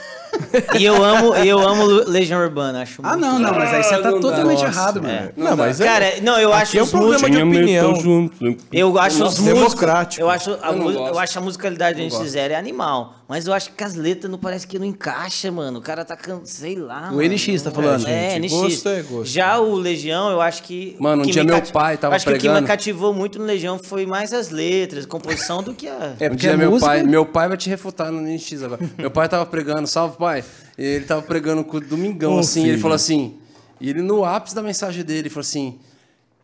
E 0.79 0.85
eu 0.85 1.03
amo, 1.05 1.35
eu 1.37 1.59
amo 1.67 1.85
Legião 2.07 2.41
Urbana, 2.41 2.83
acho 2.83 3.01
Ah, 3.03 3.17
não, 3.17 3.39
não, 3.39 3.53
mas 3.55 3.73
aí 3.75 3.83
você 3.83 3.99
tá 3.99 4.11
não 4.11 4.21
dá. 4.21 4.29
totalmente 4.29 4.63
Nossa, 4.65 4.79
errado, 4.79 5.03
mano. 5.03 5.15
É. 5.15 5.33
Não, 5.37 5.57
mas 5.57 5.81
é. 5.81 5.85
Cara, 5.85 6.07
não, 6.23 6.39
eu 6.39 6.53
acho 6.53 6.77
é 6.77 6.81
um 6.81 6.85
os 6.85 6.93
músicos. 6.93 7.31
de 7.31 7.43
opinião. 7.43 8.31
Eu 8.73 8.99
acho 8.99 9.15
os 9.17 9.21
Nossa, 9.21 9.41
músicos. 9.43 9.45
democrático. 9.61 10.23
Eu 10.23 10.31
acho, 10.31 10.59
a, 10.63 10.69
Eu 10.69 10.73
não 10.77 10.85
mu- 10.85 10.93
gosto. 10.93 11.09
eu 11.15 11.19
acho 11.19 11.39
a 11.39 11.43
musicalidade 11.43 11.99
do 12.09 12.09
Não 12.15 12.21
NX0 12.25 12.51
é 12.51 12.55
animal. 12.57 13.16
Mas 13.29 13.45
eu 13.45 13.53
acho 13.53 13.73
que 13.73 13.83
as 13.83 13.95
letras 13.97 14.31
não 14.31 14.39
parece 14.39 14.65
que 14.69 14.79
não 14.79 14.87
encaixa, 14.87 15.51
mano. 15.51 15.81
O 15.81 15.83
cara 15.83 16.05
tá 16.05 16.17
cantando, 16.17 16.47
sei 16.47 16.77
lá. 16.77 17.11
O 17.11 17.17
mano. 17.17 17.23
NX 17.35 17.61
tá 17.63 17.73
falando. 17.73 18.07
É, 18.07 18.31
gente, 18.31 18.43
NX. 18.45 18.53
gosto 18.53 18.89
é 18.89 19.03
gosto. 19.03 19.33
Já 19.33 19.59
o 19.59 19.75
Legião, 19.75 20.31
eu 20.31 20.41
acho 20.41 20.63
que. 20.63 20.97
Mano, 21.01 21.23
um 21.23 21.25
que 21.25 21.33
dia 21.33 21.43
me 21.43 21.49
meu 21.51 21.57
cati- 21.59 21.73
pai 21.73 21.97
tava 21.99 22.15
Acho 22.15 22.25
que 22.25 22.31
o 22.31 22.35
que 22.35 22.43
me 22.47 22.49
pregando. 22.51 22.67
cativou 22.69 23.13
muito 23.13 23.41
no 23.41 23.45
Legião 23.45 23.81
foi 23.81 24.07
mais 24.07 24.33
as 24.33 24.51
letras, 24.51 25.05
composição 25.07 25.61
do 25.61 25.75
que 25.75 25.89
a. 25.89 26.15
É 26.21 26.27
Um 26.27 26.29
porque 26.31 26.37
dia 26.37 26.55
a 26.55 26.57
meu 26.57 26.71
música... 26.71 26.87
pai, 26.89 27.03
meu 27.03 27.27
pai 27.27 27.49
vai 27.49 27.57
te 27.57 27.69
refutar 27.69 28.13
no 28.13 28.21
NX 28.21 28.63
agora. 28.63 28.81
meu 28.97 29.11
pai 29.11 29.29
tava 29.29 29.45
pregando, 29.45 29.89
salve 29.89 30.17
pai. 30.17 30.45
E 30.79 30.85
ele 30.85 31.05
tava 31.05 31.23
pregando 31.23 31.65
com 31.65 31.79
o 31.79 31.81
Domingão, 31.81 32.37
Ô, 32.37 32.39
assim, 32.39 32.61
ele 32.61 32.71
filho. 32.71 32.83
falou 32.83 32.95
assim, 32.95 33.39
e 33.81 33.91
ele 33.91 34.03
no 34.03 34.25
ápice 34.25 34.55
da 34.55 34.63
mensagem 34.63 35.03
dele, 35.03 35.21
ele 35.23 35.31
falou 35.31 35.41
assim, 35.41 35.81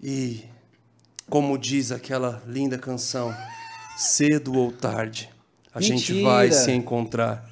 e 0.02 0.42
como 1.30 1.56
diz 1.56 1.92
aquela 1.92 2.42
linda 2.46 2.76
canção, 2.76 3.32
cedo 3.96 4.54
ou 4.54 4.72
tarde, 4.72 5.30
a 5.74 5.80
gente 5.80 6.12
Mentira. 6.12 6.30
vai 6.30 6.52
se 6.52 6.70
encontrar. 6.70 7.48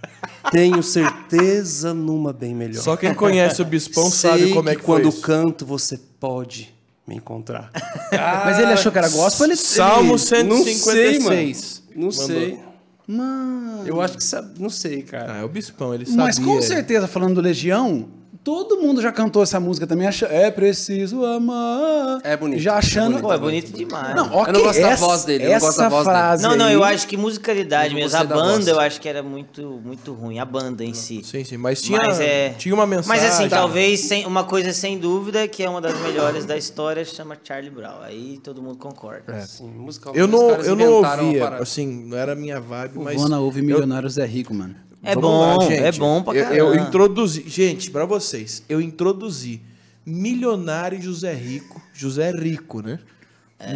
Tenho 0.50 0.82
certeza 0.82 1.94
numa 1.94 2.32
bem 2.32 2.54
melhor. 2.54 2.82
Só 2.82 2.96
quem 2.96 3.14
conhece 3.14 3.62
o 3.62 3.64
Bispão 3.64 4.10
Sei 4.10 4.30
sabe 4.30 4.52
como 4.52 4.68
é 4.68 4.76
que, 4.76 4.82
quando 4.82 5.04
foi 5.04 5.10
isso. 5.10 5.20
canto 5.22 5.66
você 5.66 5.98
pode 6.18 6.74
me 7.06 7.16
encontrar. 7.16 7.70
Mas 8.44 8.58
ele 8.58 8.72
achou 8.72 8.92
que 8.92 8.98
era 8.98 9.08
gospel, 9.08 9.46
ele... 9.46 9.56
Salmo 9.56 10.16
ele... 10.32 10.42
Não 10.44 10.64
sei, 10.64 11.20
156. 11.20 11.24
mano. 11.24 11.90
Não 11.94 12.08
Mandou. 12.08 12.12
sei. 12.12 12.58
Mano... 13.06 13.86
Eu 13.86 14.00
acho 14.00 14.16
que 14.16 14.24
sabe, 14.24 14.60
não 14.60 14.70
sei, 14.70 15.02
cara. 15.02 15.34
Ah, 15.34 15.38
é 15.38 15.44
o 15.44 15.48
Bispão, 15.48 15.94
ele 15.94 16.04
sabia. 16.04 16.24
Mas 16.24 16.38
com 16.38 16.60
certeza, 16.62 17.08
falando 17.08 17.34
do 17.36 17.40
Legião, 17.40 18.08
todo 18.42 18.78
mundo 18.78 19.00
já 19.02 19.12
cantou 19.12 19.42
essa 19.42 19.58
música 19.60 19.86
também. 19.86 20.06
Acha... 20.08 20.26
É 20.26 20.50
preciso 20.50 21.24
amar. 21.24 22.20
É 22.24 22.36
bonito, 22.36 22.60
Já 22.60 22.74
é 22.74 22.78
achando... 22.78 23.08
bonito. 23.12 23.22
Pô, 23.22 23.32
é 23.32 23.38
bonito 23.38 23.72
demais. 23.72 24.14
Não, 24.16 24.26
ok, 24.34 24.48
Eu 24.48 24.52
não 24.52 24.62
gosto 24.62 24.80
da 24.80 24.88
essa, 24.90 25.06
voz 25.06 25.24
dele, 25.24 25.44
eu 25.46 25.50
não 25.52 25.58
gosto 25.60 25.78
da 25.78 25.88
voz 25.88 26.04
dele. 26.06 26.16
frase 26.18 26.42
Não, 26.42 26.56
não, 26.56 26.66
aí- 26.66 26.72
eu 26.74 26.84
acho 26.84 27.06
que 27.06 27.16
musicalidade 27.16 27.88
Eu 27.88 27.94
não 27.94 28.00
mesmo. 28.00 28.16
A 28.18 28.22
da 28.24 28.34
banda 28.34 28.70
eu 28.70 28.80
acho 28.80 29.00
que 29.00 29.08
era 29.08 29.22
muito, 29.22 29.80
muito 29.84 30.12
ruim, 30.12 30.38
a 30.38 30.44
banda 30.44 30.84
em 30.84 30.94
si. 30.94 31.22
Sim, 31.24 31.44
sim, 31.44 31.56
mas 31.56 31.80
tinha, 31.82 31.98
Mas 31.98 32.20
é- 32.20 32.50
tinha 32.50 32.74
uma 32.74 32.86
mensagem. 32.86 33.08
Mas 33.22 33.32
assim, 33.32 33.48
Tá. 33.48 33.58
talvez 33.58 34.00
sem, 34.00 34.26
uma 34.26 34.44
coisa 34.44 34.72
sem 34.72 34.98
dúvida, 34.98 35.46
que 35.48 35.62
é 35.62 35.68
uma 35.68 35.80
das 35.80 35.98
melhores 36.00 36.44
da 36.44 36.56
história, 36.56 37.04
chama 37.04 37.36
Charlie 37.42 37.70
Brown. 37.70 38.00
Aí 38.02 38.38
todo 38.42 38.62
mundo 38.62 38.78
concorda. 38.78 39.34
Assim, 39.36 39.68
musical, 39.70 40.14
Eu 40.14 40.26
não, 40.26 40.50
eu 40.52 40.74
não 40.76 40.92
ouvia, 40.92 41.48
assim, 41.56 42.04
não 42.06 42.16
era 42.16 42.32
a 42.32 42.36
minha 42.36 42.60
vibe, 42.60 42.98
O 42.98 43.02
mas... 43.04 43.20
Vona 43.20 43.38
ouve 43.38 43.60
eu- 43.60 43.64
Milionários 43.64 44.18
é 44.18 44.24
Rico, 44.26 44.52
mano. 44.54 44.74
É 45.02 45.14
Vamos 45.14 45.30
bom, 45.30 45.40
lá, 45.58 45.64
gente. 45.64 45.82
é 45.82 45.92
bom 45.92 46.22
pra 46.22 46.34
Eu- 46.34 46.42
caramba. 46.44 46.56
Eu, 46.58 46.74
introduzi, 46.74 47.44
gente, 47.46 47.90
pra 47.90 48.04
vocês, 48.04 48.62
eu 48.68 48.80
introduzi 48.80 49.60
Milionário 50.04 51.00
José 51.00 51.32
Rico, 51.32 51.80
José 51.94 52.30
Rico, 52.32 52.82
né? 52.82 52.98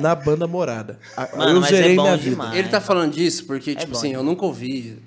Na 0.00 0.14
banda 0.14 0.46
Morada. 0.46 0.98
A- 1.16 1.28
Mano, 1.36 1.56
eu 1.56 1.60
mas 1.60 1.70
zerei 1.70 1.92
é 1.92 1.94
minha 2.00 2.16
demais. 2.16 2.50
vida. 2.50 2.58
Ele 2.58 2.68
tá 2.68 2.80
falando 2.80 3.12
disso 3.12 3.44
porque, 3.46 3.74
tipo 3.74 3.92
bom, 3.92 3.98
assim, 3.98 4.12
é 4.12 4.16
eu 4.16 4.22
nunca 4.22 4.44
ouvi. 4.44 4.98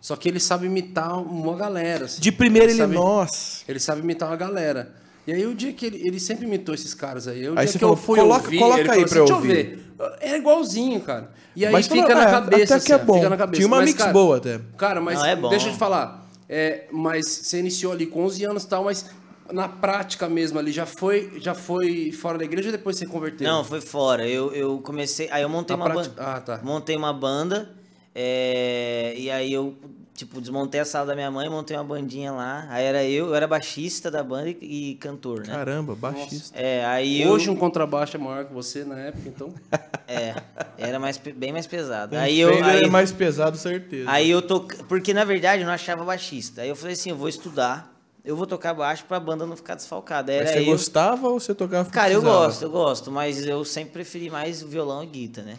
Só 0.00 0.14
que 0.16 0.28
ele 0.28 0.38
sabe 0.38 0.66
imitar 0.66 1.18
uma 1.18 1.56
galera. 1.56 2.04
assim. 2.04 2.20
De 2.20 2.30
primeira 2.30 2.70
ele, 2.70 2.78
sabe, 2.78 2.94
nossa. 2.94 3.64
Ele 3.66 3.78
sabe 3.80 4.02
imitar 4.02 4.28
uma 4.28 4.36
galera. 4.36 4.94
E 5.26 5.32
aí 5.32 5.46
o 5.46 5.54
dia 5.54 5.72
que 5.72 5.84
ele, 5.86 6.06
ele 6.06 6.20
sempre 6.20 6.46
imitou 6.46 6.74
esses 6.74 6.94
caras 6.94 7.26
aí. 7.26 7.48
O 7.48 7.58
Aí 7.58 7.64
dia 7.64 7.72
você 7.72 7.78
que 7.78 7.84
eu 7.84 7.88
falou, 7.88 7.96
fui 7.96 8.18
"Coloca- 8.20 8.44
ouvir, 8.44 8.58
coloca 8.58 8.80
ele 8.80 8.90
aí 8.90 8.94
falou 8.96 9.08
pra 9.08 9.18
eu 9.18 9.24
assim, 9.24 9.32
ouvir." 9.32 9.48
Deixa 9.54 9.70
eu 9.98 10.10
ver. 10.10 10.16
É 10.20 10.36
igualzinho, 10.36 11.00
cara. 11.00 11.32
E 11.56 11.64
aí 11.66 11.72
Mas 11.72 11.86
fica 11.88 12.14
na 12.14 12.22
é, 12.22 12.30
cabeça. 12.30 12.74
até 12.76 12.84
que 12.86 12.92
é 12.92 12.96
assim, 12.96 13.04
bom. 13.04 13.14
Fica 13.14 13.30
na 13.30 13.36
cabeça. 13.36 13.56
Tinha 13.60 13.66
uma 13.66 13.76
Mas, 13.78 13.86
mix 13.86 13.98
cara, 13.98 14.12
boa 14.12 14.36
até. 14.36 14.60
Cara, 14.76 15.00
mas 15.00 15.18
Não, 15.18 15.26
é 15.26 15.34
bom. 15.36 15.48
deixa 15.48 15.68
eu 15.68 15.72
te 15.72 15.78
falar. 15.78 16.28
É, 16.48 16.84
mas 16.92 17.26
você 17.26 17.58
iniciou 17.58 17.92
ali 17.92 18.06
com 18.06 18.22
11 18.24 18.44
anos 18.44 18.62
e 18.64 18.68
tal, 18.68 18.84
mas 18.84 19.06
na 19.52 19.68
prática 19.68 20.28
mesmo 20.28 20.58
ali, 20.58 20.70
já 20.70 20.84
foi, 20.86 21.32
já 21.40 21.54
foi 21.54 22.12
fora 22.12 22.36
da 22.38 22.44
igreja 22.44 22.68
ou 22.68 22.72
depois 22.72 22.96
você 22.96 23.06
converteu? 23.06 23.48
Não, 23.48 23.64
foi 23.64 23.80
fora. 23.80 24.28
Eu, 24.28 24.52
eu 24.52 24.78
comecei. 24.80 25.28
Aí 25.30 25.42
eu 25.42 25.48
montei 25.48 25.76
Na 25.76 25.82
uma 25.84 25.90
prática- 25.92 26.14
banda. 26.22 26.36
Ah, 26.36 26.40
tá. 26.40 26.60
Montei 26.62 26.94
uma 26.96 27.12
banda. 27.12 27.74
é, 28.14 29.14
e 29.16 29.30
aí 29.30 29.52
eu, 29.52 29.74
tipo, 30.16 30.40
desmontei 30.40 30.80
a 30.80 30.84
sala 30.84 31.06
da 31.06 31.14
minha 31.14 31.30
mãe, 31.30 31.48
montei 31.48 31.76
uma 31.76 31.84
bandinha 31.84 32.32
lá. 32.32 32.66
Aí 32.70 32.84
era 32.84 33.04
eu, 33.04 33.26
eu 33.26 33.34
era 33.34 33.46
baixista 33.46 34.10
da 34.10 34.22
banda 34.22 34.48
e, 34.50 34.56
e 34.60 34.94
cantor, 34.96 35.46
né? 35.46 35.52
Caramba, 35.52 35.94
baixista. 35.94 36.58
É, 36.58 36.84
aí 36.86 37.22
eu. 37.22 37.30
Hoje 37.30 37.50
um 37.50 37.56
contrabaixo 37.56 38.16
é 38.16 38.20
maior 38.20 38.46
que 38.46 38.54
você 38.54 38.84
na 38.84 38.98
época, 38.98 39.28
então. 39.28 39.54
É, 40.08 40.36
era 40.78 41.00
mais, 41.00 41.18
bem 41.18 41.50
mais 41.50 41.66
pesado. 41.66 42.14
Um 42.14 42.18
Aí 42.20 42.38
eu. 42.38 42.64
Aí, 42.64 42.84
é 42.84 42.88
mais 42.88 43.10
pesado, 43.10 43.56
certeza. 43.56 44.08
aí 44.08 44.30
eu 44.30 44.40
tô. 44.40 44.60
Porque 44.60 45.12
na 45.12 45.24
verdade 45.24 45.62
eu 45.62 45.66
não 45.66 45.74
achava 45.74 46.04
baixista. 46.04 46.62
Aí 46.62 46.68
eu 46.68 46.76
falei 46.76 46.92
assim: 46.92 47.10
eu 47.10 47.16
vou 47.16 47.28
estudar, 47.28 47.92
eu 48.26 48.36
vou 48.36 48.46
tocar 48.46 48.74
baixo 48.74 49.04
pra 49.06 49.18
banda 49.20 49.46
não 49.46 49.56
ficar 49.56 49.74
desfalcada. 49.76 50.32
Mas 50.32 50.40
Era 50.42 50.52
você 50.52 50.60
eu. 50.60 50.64
gostava 50.66 51.28
ou 51.28 51.38
você 51.40 51.54
tocava 51.54 51.88
Cara, 51.90 52.12
eu 52.12 52.20
gosto, 52.20 52.62
eu 52.62 52.70
gosto, 52.70 53.10
mas 53.10 53.46
eu 53.46 53.64
sempre 53.64 53.92
preferi 53.92 54.28
mais 54.28 54.62
o 54.62 54.68
violão 54.68 55.02
e 55.02 55.06
guitarra, 55.06 55.46
né? 55.48 55.58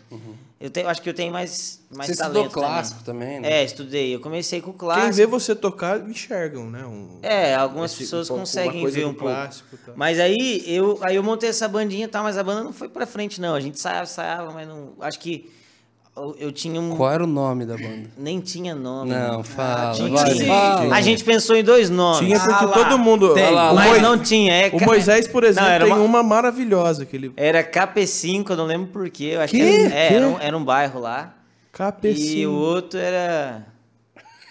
Eu 0.60 0.70
tenho, 0.72 0.88
acho 0.90 1.02
que 1.04 1.08
eu 1.10 1.14
tenho 1.14 1.32
mais, 1.32 1.82
mais 1.96 2.10
Você 2.10 2.16
talento 2.18 2.48
estudou 2.48 2.64
clássico 2.64 3.04
também, 3.04 3.40
né? 3.40 3.62
É, 3.62 3.64
estudei. 3.64 4.16
Eu 4.16 4.20
comecei 4.20 4.60
com 4.60 4.72
Quem 4.72 4.80
clássico. 4.80 5.14
vê 5.16 5.26
você 5.28 5.56
tocar, 5.56 6.00
enxergam, 6.10 6.68
né? 6.70 6.84
Um, 6.84 7.20
É, 7.22 7.54
algumas 7.56 7.92
esse- 7.92 8.00
pessoas 8.02 8.26
um 8.26 8.30
pouco- 8.30 8.42
conseguem 8.42 8.88
ver 8.88 9.06
um 9.06 9.14
pouco. 9.14 9.26
clássico 9.34 9.78
tal. 9.86 9.94
Mas 9.96 10.20
aí 10.20 10.64
eu, 10.66 10.98
aí 11.04 11.16
eu 11.16 11.22
montei 11.24 11.50
essa 11.50 11.68
bandinha 11.68 12.06
e 12.06 12.08
tal, 12.08 12.24
mas 12.24 12.38
a 12.40 12.44
banda 12.44 12.64
não 12.64 12.74
foi 12.74 12.90
pra 12.90 13.06
frente, 13.06 13.40
não. 13.40 13.54
A 13.54 13.60
gente 13.60 13.76
ensaiava, 13.76 14.04
ensaiava, 14.04 14.52
mas 14.52 14.68
não. 14.68 14.94
Acho 15.00 15.20
que 15.20 15.48
eu, 16.40 16.52
tinha 16.52 16.80
um. 16.82 16.96
Qual 16.96 17.12
era 17.12 17.24
o 17.24 17.28
nome 17.28 17.66
da 17.66 17.76
banda? 17.76 18.10
Nem 18.18 18.40
tinha 18.40 18.74
nome. 18.74 19.12
Não, 19.12 19.38
né? 19.38 19.44
fala, 19.44 19.92
tinha. 19.94 20.10
vai, 20.10 20.36
fala. 20.46 20.96
A 20.96 21.02
gente 21.02 21.24
pensou 21.24 21.56
em 21.56 21.64
dois 21.64 21.90
nomes. 21.90 22.20
Tinha 22.20 22.40
porque 22.40 22.54
Ah 22.64 22.68
lá, 22.68 22.74
todo 22.74 22.98
mundo. 23.00 23.34
tem. 23.34 23.50
Lá, 23.52 23.74
mas 23.74 24.02
não 24.02 24.18
tinha. 24.18 24.52
É, 24.54 24.70
o 24.74 24.84
Moisés, 24.84 25.28
por 25.28 25.44
exemplo, 25.44 25.68
Não, 25.68 25.76
era 25.76 25.86
tem 25.86 25.94
uma- 25.94 26.04
uma... 26.04 26.24
maravilhosa 26.24 27.06
que 27.06 27.16
ele. 27.16 27.32
Era 27.38 27.64
KP5, 27.64 28.50
eu 28.50 28.56
não 28.58 28.66
lembro 28.66 28.88
porquê. 28.88 29.32
Eu 29.34 29.42
acho 29.42 29.52
Que? 29.54 29.60
que 29.60 29.66
era, 29.86 29.94
é, 29.96 30.08
Que? 30.10 30.14
era, 30.16 30.28
um, 30.28 30.36
era 30.40 30.58
um 30.58 30.64
bairro 30.64 31.00
lá. 31.00 31.34
KP5. 31.78 32.16
E 32.18 32.48
o 32.48 32.54
outro 32.54 33.00
era 33.00 33.64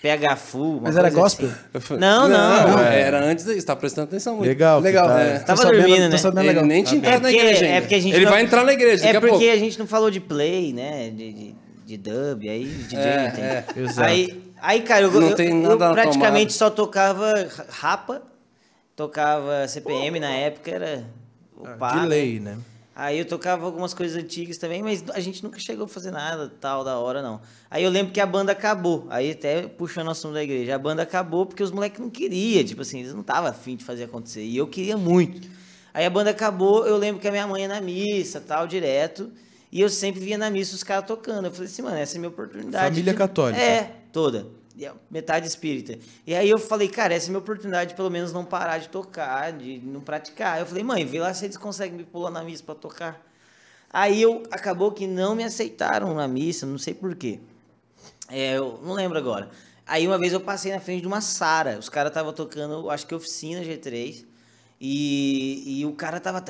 PH 0.07 0.37
Full. 0.37 0.73
uma 0.79 0.81
Mas 0.83 0.97
era 0.97 1.11
coisa 1.11 1.21
gospel? 1.23 1.51
assim. 1.75 1.97
Não, 1.97 2.29
não. 2.29 2.69
Não, 2.69 2.79
é. 2.81 3.01
era 3.01 3.25
antes 3.25 3.45
disso, 3.45 3.67
tá 3.67 3.75
prestando 3.75 4.09
atenção 4.09 4.37
muito. 4.37 4.47
Legal. 4.49 4.81
Legal. 4.81 5.09
tá- 5.09 5.21
É. 5.21 5.39
Tava 5.41 5.63
sabendo- 5.63 5.83
dormindo, 5.83 6.09
né? 6.09 6.17
sabendo 6.19 6.41
Ele 6.41 6.49
legal. 6.49 6.65
nem 6.65 6.83
tinha 6.85 6.97
É 6.97 6.99
entrado 6.99 7.23
na 7.23 7.29
porque- 7.29 7.37
igreja 7.43 7.65
é 7.65 7.69
ainda. 7.69 7.81
porque 7.83 7.95
a 7.95 8.01
gente 8.01 8.15
Ele 8.15 8.25
não- 8.25 8.33
vai 8.33 8.43
entrar 8.43 8.65
na 8.65 8.73
igreja 8.73 9.05
É 9.07 9.11
a 9.11 9.21
porque 9.21 9.29
pouco. 9.37 9.51
a 9.53 9.57
gente 9.57 9.79
não 9.79 9.87
falou 9.87 10.11
de 10.11 10.21
play, 10.21 10.73
né? 10.73 11.11
De, 11.11 11.33
de, 11.33 11.55
de 11.87 11.97
dub, 11.97 12.49
aí 12.49 12.65
DJ 12.65 12.99
É, 12.99 13.03
é. 13.77 13.81
Exato. 13.81 14.09
Aí, 14.09 14.43
aí, 14.61 14.81
cara, 14.83 15.03
eu, 15.05 15.11
Não 15.11 15.29
eu- 15.31 15.35
tem 15.35 15.49
eu 15.49 15.71
nada 15.71 15.89
na 15.89 15.93
praticamente 15.95 16.57
tomada. 16.57 16.71
só 16.71 16.71
tocava 16.71 17.35
rapa, 17.69 18.23
tocava 18.95 19.67
CPM 19.69 20.21
na 20.21 20.31
época, 20.31 20.71
era 20.71 21.05
o 21.57 21.67
Ah, 21.67 21.71
pá, 21.79 21.91
de 21.93 22.01
né? 22.01 22.07
lei, 22.07 22.41
né? 22.41 22.57
Aí 22.99 23.19
eu 23.19 23.27
tocava 23.27 23.67
algumas 23.67 23.93
coisas 23.93 24.17
antigas 24.17 24.57
também, 24.57 24.83
mas 24.83 25.05
a 25.13 25.21
gente 25.21 25.45
nunca 25.45 25.59
chegou 25.61 25.85
a 25.85 25.89
fazer 25.89 26.11
nada 26.11 26.51
tal 26.59 26.83
da 26.83 26.99
hora, 26.99 27.21
não. 27.21 27.43
Aí 27.71 27.85
eu 27.85 27.91
lembro 27.91 28.11
que 28.11 28.19
a 28.19 28.25
banda 28.25 28.53
acabou. 28.53 29.07
Aí 29.11 29.33
até 29.33 29.69
puxando 29.69 30.07
o 30.07 30.13
assunto 30.13 30.33
da 30.33 30.43
igreja. 30.43 30.75
A 30.75 30.79
banda 30.79 31.03
acabou 31.03 31.45
porque 31.45 31.63
os 31.63 31.71
moleques 31.71 32.01
não 32.01 32.09
queriam. 32.09 32.65
Tipo 32.65 32.81
assim, 32.81 33.01
eles 33.01 33.13
não 33.13 33.21
estavam 33.21 33.51
afim 33.51 33.77
de 33.77 33.85
fazer 33.85 34.05
acontecer. 34.05 34.45
E 34.45 34.57
eu 34.57 34.67
queria 34.67 34.97
muito. 34.97 35.47
Aí 35.93 36.07
a 36.07 36.11
banda 36.11 36.31
acabou, 36.31 36.87
eu 36.87 36.97
lembro 36.97 37.21
que 37.21 37.29
a 37.29 37.31
minha 37.31 37.47
mãe 37.47 37.63
ia 37.63 37.69
na 37.69 37.83
missa, 37.83 38.41
tal, 38.41 38.67
direto. 38.67 39.31
E 39.71 39.81
eu 39.81 39.89
sempre 39.89 40.21
via 40.21 40.39
na 40.39 40.51
missa 40.51 40.75
os 40.75 40.83
caras 40.83 41.07
tocando. 41.07 41.47
Eu 41.47 41.53
falei 41.53 41.67
assim, 41.67 41.83
mano, 41.83 41.97
essa 41.97 42.15
é 42.15 42.19
a 42.19 42.21
minha 42.21 42.31
oportunidade. 42.31 42.85
Família 42.91 43.13
de- 43.13 43.19
católica. 43.19 43.61
É, 43.61 43.93
toda. 44.13 44.47
A 44.85 44.93
Metade 45.11 45.47
espírita. 45.47 45.99
E 46.27 46.35
aí 46.35 46.49
eu 46.51 46.59
falei, 46.59 46.87
cara, 46.89 47.15
essa 47.15 47.27
é 47.27 47.29
a 47.29 47.31
minha 47.31 47.39
oportunidade 47.39 47.91
de 47.91 47.97
pelo 47.97 48.11
menos 48.11 48.33
não 48.33 48.45
parar 48.45 48.79
de 48.79 48.89
tocar, 48.91 49.51
de 49.53 49.79
não 49.79 50.01
praticar. 50.03 50.61
Eu 50.61 50.67
falei, 50.67 50.85
mãe, 50.85 51.05
vê 51.05 51.19
lá 51.19 51.33
se 51.33 51.47
eles 51.47 51.57
conseguem 51.57 51.97
me 51.97 52.05
pular 52.05 52.31
na 52.31 52.45
missa 52.45 52.63
pra 52.63 52.75
tocar. 52.75 53.25
Aí 53.91 54.21
eu 54.21 54.43
acabou 54.51 54.93
que 54.93 55.07
não 55.07 55.35
me 55.35 55.43
aceitaram 55.45 56.13
na 56.15 56.29
missa, 56.29 56.67
não 56.67 56.77
sei 56.79 56.93
porquê. 56.93 57.41
É, 58.29 58.57
eu 58.59 58.79
não 58.83 58.93
lembro 58.93 59.17
agora. 59.17 59.49
Aí 59.87 60.07
uma 60.07 60.19
vez 60.19 60.33
eu 60.33 60.41
passei 60.41 60.73
na 60.73 60.81
frente 60.81 61.01
de 61.03 61.07
uma 61.07 61.21
Sara. 61.23 61.79
Os 61.79 61.89
caras 61.89 62.11
estavam 62.11 62.33
tocando, 62.33 62.91
acho 62.91 63.07
que 63.07 63.15
oficina 63.15 63.63
G3. 63.63 64.25
E, 64.81 65.81
e 65.81 65.87
o 65.87 65.93
cara 65.93 66.21
tava 66.21 66.43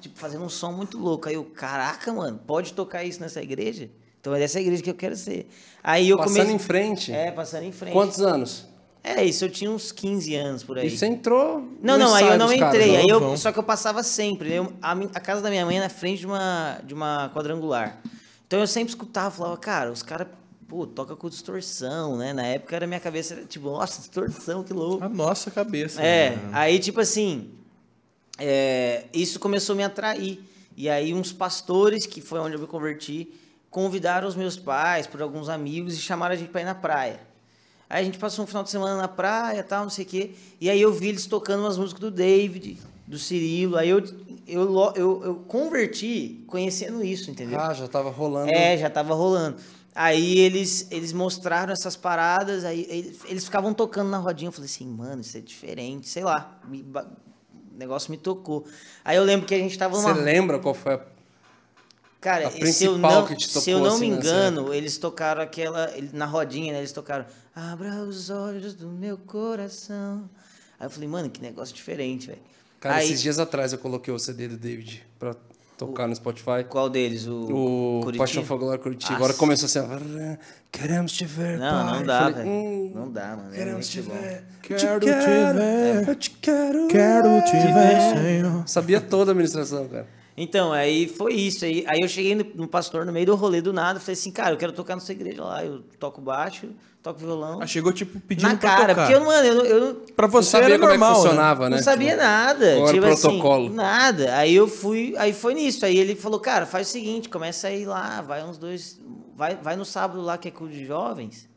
tipo, 0.00 0.18
fazendo 0.18 0.44
um 0.44 0.48
som 0.48 0.72
muito 0.72 0.98
louco. 0.98 1.28
Aí 1.28 1.34
eu, 1.34 1.44
caraca, 1.44 2.12
mano, 2.12 2.40
pode 2.46 2.72
tocar 2.72 3.04
isso 3.04 3.20
nessa 3.20 3.40
igreja? 3.42 3.88
Então 4.20 4.34
é 4.34 4.38
dessa 4.38 4.60
igreja 4.60 4.82
que 4.82 4.90
eu 4.90 4.94
quero 4.94 5.16
ser. 5.16 5.48
Aí 5.82 6.08
eu 6.08 6.16
Passando 6.16 6.32
comecei. 6.34 6.54
em 6.54 6.58
frente. 6.58 7.12
É, 7.12 7.30
passando 7.30 7.64
em 7.64 7.72
frente. 7.72 7.92
Quantos 7.92 8.20
anos? 8.20 8.66
É, 9.04 9.24
isso 9.24 9.44
eu 9.44 9.50
tinha 9.50 9.68
uns 9.68 9.90
15 9.90 10.34
anos 10.36 10.62
por 10.62 10.78
aí. 10.78 10.86
E 10.86 10.96
você 10.96 11.06
entrou. 11.06 11.60
Não, 11.82 11.98
não, 11.98 12.14
aí 12.14 12.24
eu 12.24 12.38
não 12.38 12.46
dos 12.46 12.56
caras, 12.56 12.74
entrei. 12.76 12.92
né? 12.92 12.98
aí 12.98 13.08
eu, 13.08 13.36
só 13.36 13.50
que 13.50 13.58
eu 13.58 13.62
passava 13.64 14.02
sempre. 14.04 14.52
Eu- 14.52 14.72
a, 14.80 14.92
a 14.92 15.20
casa 15.20 15.40
da 15.40 15.50
minha 15.50 15.66
mãe 15.66 15.78
é 15.78 15.80
na 15.80 15.88
frente 15.88 16.20
de 16.20 16.26
uma, 16.26 16.78
de 16.84 16.94
uma 16.94 17.28
quadrangular. 17.34 18.00
Então 18.46 18.60
eu 18.60 18.66
sempre 18.66 18.90
escutava, 18.90 19.30
falava, 19.30 19.56
cara, 19.56 19.90
os 19.90 20.04
caras, 20.04 20.28
pô, 20.72 20.86
toca 20.86 21.14
com 21.14 21.28
distorção, 21.28 22.16
né? 22.16 22.32
Na 22.32 22.46
época 22.46 22.74
era 22.74 22.86
minha 22.86 22.98
cabeça, 22.98 23.34
era 23.34 23.44
tipo, 23.44 23.66
nossa, 23.66 24.00
distorção, 24.00 24.64
que 24.64 24.72
louco. 24.72 25.04
A 25.04 25.08
nossa 25.08 25.50
cabeça. 25.50 26.00
É, 26.00 26.30
né? 26.30 26.50
aí 26.50 26.78
tipo 26.78 26.98
assim, 26.98 27.50
é, 28.38 29.04
isso 29.12 29.38
começou 29.38 29.74
a 29.74 29.76
me 29.76 29.84
atrair. 29.84 30.40
E 30.74 30.88
aí 30.88 31.12
uns 31.12 31.30
pastores, 31.30 32.06
que 32.06 32.22
foi 32.22 32.40
onde 32.40 32.54
eu 32.54 32.58
me 32.58 32.66
converti, 32.66 33.28
convidaram 33.68 34.26
os 34.26 34.34
meus 34.34 34.56
pais, 34.56 35.06
por 35.06 35.20
alguns 35.20 35.50
amigos, 35.50 35.92
e 35.94 35.98
chamaram 35.98 36.32
a 36.34 36.38
gente 36.38 36.48
pra 36.48 36.62
ir 36.62 36.64
na 36.64 36.74
praia. 36.74 37.20
Aí 37.90 38.00
a 38.00 38.04
gente 38.04 38.16
passou 38.16 38.42
um 38.42 38.48
final 38.48 38.62
de 38.62 38.70
semana 38.70 38.96
na 38.96 39.08
praia, 39.08 39.62
tal, 39.62 39.82
não 39.82 39.90
sei 39.90 40.06
o 40.06 40.08
quê. 40.08 40.30
E 40.58 40.70
aí 40.70 40.80
eu 40.80 40.90
vi 40.90 41.08
eles 41.08 41.26
tocando 41.26 41.64
umas 41.64 41.76
músicas 41.76 42.00
do 42.00 42.10
David, 42.10 42.78
do 43.06 43.18
Cirilo. 43.18 43.76
Aí 43.76 43.90
eu, 43.90 44.02
eu, 44.48 44.92
eu, 44.96 45.22
eu 45.22 45.34
converti 45.46 46.42
conhecendo 46.46 47.04
isso, 47.04 47.30
entendeu? 47.30 47.60
Ah, 47.60 47.74
já 47.74 47.86
tava 47.86 48.08
rolando. 48.08 48.50
É, 48.50 48.78
já 48.78 48.88
tava 48.88 49.12
rolando. 49.12 49.58
Aí 49.94 50.38
eles, 50.38 50.86
eles 50.90 51.12
mostraram 51.12 51.72
essas 51.72 51.96
paradas, 51.96 52.64
aí 52.64 52.86
eles, 52.88 53.18
eles 53.26 53.44
ficavam 53.44 53.74
tocando 53.74 54.08
na 54.08 54.18
rodinha. 54.18 54.48
Eu 54.48 54.52
falei 54.52 54.66
assim, 54.66 54.86
mano, 54.86 55.20
isso 55.20 55.36
é 55.36 55.40
diferente, 55.40 56.08
sei 56.08 56.24
lá. 56.24 56.58
me 56.66 56.82
o 57.72 57.78
negócio 57.78 58.10
me 58.10 58.18
tocou. 58.18 58.66
Aí 59.04 59.16
eu 59.16 59.24
lembro 59.24 59.46
que 59.46 59.54
a 59.54 59.58
gente 59.58 59.76
tava 59.78 59.96
Você 59.96 60.08
numa. 60.08 60.20
lembra 60.20 60.58
qual 60.58 60.74
foi 60.74 60.94
a. 60.94 61.00
Cara, 62.20 62.48
a 62.48 62.50
se 62.50 62.84
eu 62.84 62.96
não, 62.98 63.26
que 63.26 63.34
te 63.34 63.48
se 63.48 63.70
eu 63.70 63.78
tocou, 63.78 63.88
não 63.88 63.96
assim, 63.96 64.10
me 64.10 64.16
engano, 64.16 64.72
eles 64.72 64.96
tocaram 64.98 65.42
aquela. 65.42 65.90
Na 66.12 66.26
rodinha, 66.26 66.72
né? 66.72 66.78
Eles 66.78 66.92
tocaram. 66.92 67.26
Abra 67.54 68.02
os 68.04 68.30
olhos 68.30 68.74
do 68.74 68.88
meu 68.88 69.16
coração. 69.18 70.30
Aí 70.78 70.86
eu 70.86 70.90
falei, 70.90 71.08
mano, 71.08 71.30
que 71.30 71.40
negócio 71.40 71.74
diferente, 71.74 72.28
velho. 72.28 72.42
Cara, 72.78 72.96
Aí, 72.96 73.06
esses 73.06 73.22
dias 73.22 73.38
atrás 73.38 73.72
eu 73.72 73.78
coloquei 73.78 74.12
o 74.12 74.18
CD 74.18 74.48
do 74.48 74.56
David 74.56 75.04
pra 75.18 75.34
tocar 75.76 76.06
no 76.06 76.14
Spotify. 76.14 76.64
Qual 76.68 76.88
deles? 76.88 77.26
O, 77.26 77.98
O 77.98 78.00
Curitiba? 78.04 78.24
Paixão 78.24 78.58
Glória 78.58 78.78
Curitiba. 78.78 79.14
Agora 79.14 79.34
começou 79.34 79.66
assim, 79.66 79.78
ó, 79.78 80.36
queremos 80.70 81.12
te 81.12 81.24
ver, 81.24 81.58
Não, 81.58 81.84
pai. 81.86 81.98
não 81.98 82.06
dá, 82.06 82.28
velho. 82.30 82.48
hum, 82.48 82.92
Não 82.94 83.10
dá, 83.10 83.36
mano. 83.36 83.52
É 83.54 83.56
Queremos 83.56 83.88
te 83.88 84.02
bom. 84.02 84.12
ver. 84.12 84.44
Quero 84.62 85.00
te 85.00 85.06
te 85.06 85.12
quero, 85.12 85.58
ver. 85.58 86.08
Eu 86.08 86.14
te 86.16 86.30
quero. 86.30 86.88
Quero 86.88 87.44
te 87.44 87.52
ver, 87.56 88.22
Senhor. 88.22 88.62
Sabia 88.68 89.00
toda 89.00 89.30
a 89.30 89.32
administração, 89.32 89.88
cara. 89.88 90.06
Então, 90.36 90.72
aí 90.72 91.08
foi 91.08 91.34
isso. 91.34 91.64
Aí, 91.64 91.84
aí 91.86 92.00
eu 92.00 92.08
cheguei 92.08 92.34
no, 92.34 92.44
no 92.54 92.66
pastor 92.66 93.04
no 93.04 93.12
meio 93.12 93.26
do 93.26 93.34
rolê 93.34 93.60
do 93.60 93.72
nada. 93.72 94.00
Falei 94.00 94.14
assim, 94.14 94.30
cara, 94.30 94.54
eu 94.54 94.56
quero 94.56 94.72
tocar 94.72 94.94
na 94.94 95.00
sua 95.00 95.12
igreja 95.12 95.44
lá. 95.44 95.62
Eu 95.64 95.82
toco 95.98 96.20
baixo, 96.22 96.68
toco 97.02 97.18
violão. 97.20 97.60
Ah, 97.60 97.66
chegou, 97.66 97.92
tipo, 97.92 98.20
pedindo 98.20 98.48
na 98.48 98.56
pra 98.56 98.70
cara. 98.70 98.94
tocar. 98.94 99.06
Porque 99.08 99.14
eu, 99.20 99.24
mano, 99.26 99.48
eu, 99.64 99.94
Pra 100.14 100.26
você 100.26 100.50
sabia 100.50 100.74
era 100.74 100.78
como 100.78 100.90
normal, 100.90 101.10
é 101.10 101.14
que 101.14 101.18
né? 101.18 101.28
funcionava, 101.28 101.70
né? 101.70 101.76
não 101.76 101.82
sabia 101.82 102.16
nada. 102.16 102.76
qual 102.76 102.76
era 102.76 102.84
o 102.84 102.92
tipo 102.92 103.06
protocolo? 103.06 103.66
Assim, 103.66 103.74
nada. 103.74 104.36
Aí 104.36 104.54
eu 104.54 104.68
fui, 104.68 105.14
aí 105.18 105.32
foi 105.32 105.54
nisso. 105.54 105.84
Aí 105.84 105.96
ele 105.96 106.14
falou, 106.14 106.38
cara, 106.38 106.64
faz 106.64 106.88
o 106.88 106.90
seguinte, 106.90 107.28
começa 107.28 107.68
a 107.68 107.72
ir 107.72 107.84
lá, 107.86 108.20
vai 108.22 108.44
uns 108.44 108.56
dois. 108.56 109.00
Vai, 109.34 109.56
vai 109.56 109.74
no 109.76 109.84
sábado 109.84 110.20
lá 110.20 110.38
que 110.38 110.48
é 110.48 110.50
culto 110.50 110.72
de 110.72 110.84
jovens. 110.86 111.48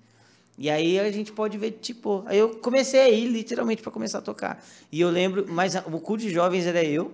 E 0.57 0.69
aí 0.69 0.99
a 0.99 1.11
gente 1.11 1.31
pode 1.31 1.57
ver, 1.57 1.71
tipo. 1.71 2.23
Aí 2.25 2.37
eu 2.39 2.55
comecei 2.55 2.99
a 3.01 3.09
ir, 3.09 3.27
literalmente, 3.27 3.81
pra 3.81 3.91
começar 3.91 4.19
a 4.19 4.21
tocar. 4.21 4.63
E 4.91 5.01
eu 5.01 5.09
lembro, 5.09 5.45
mas 5.49 5.75
o 5.75 5.99
culto 5.99 6.23
de 6.23 6.31
jovens 6.31 6.65
era 6.65 6.83
eu, 6.83 7.11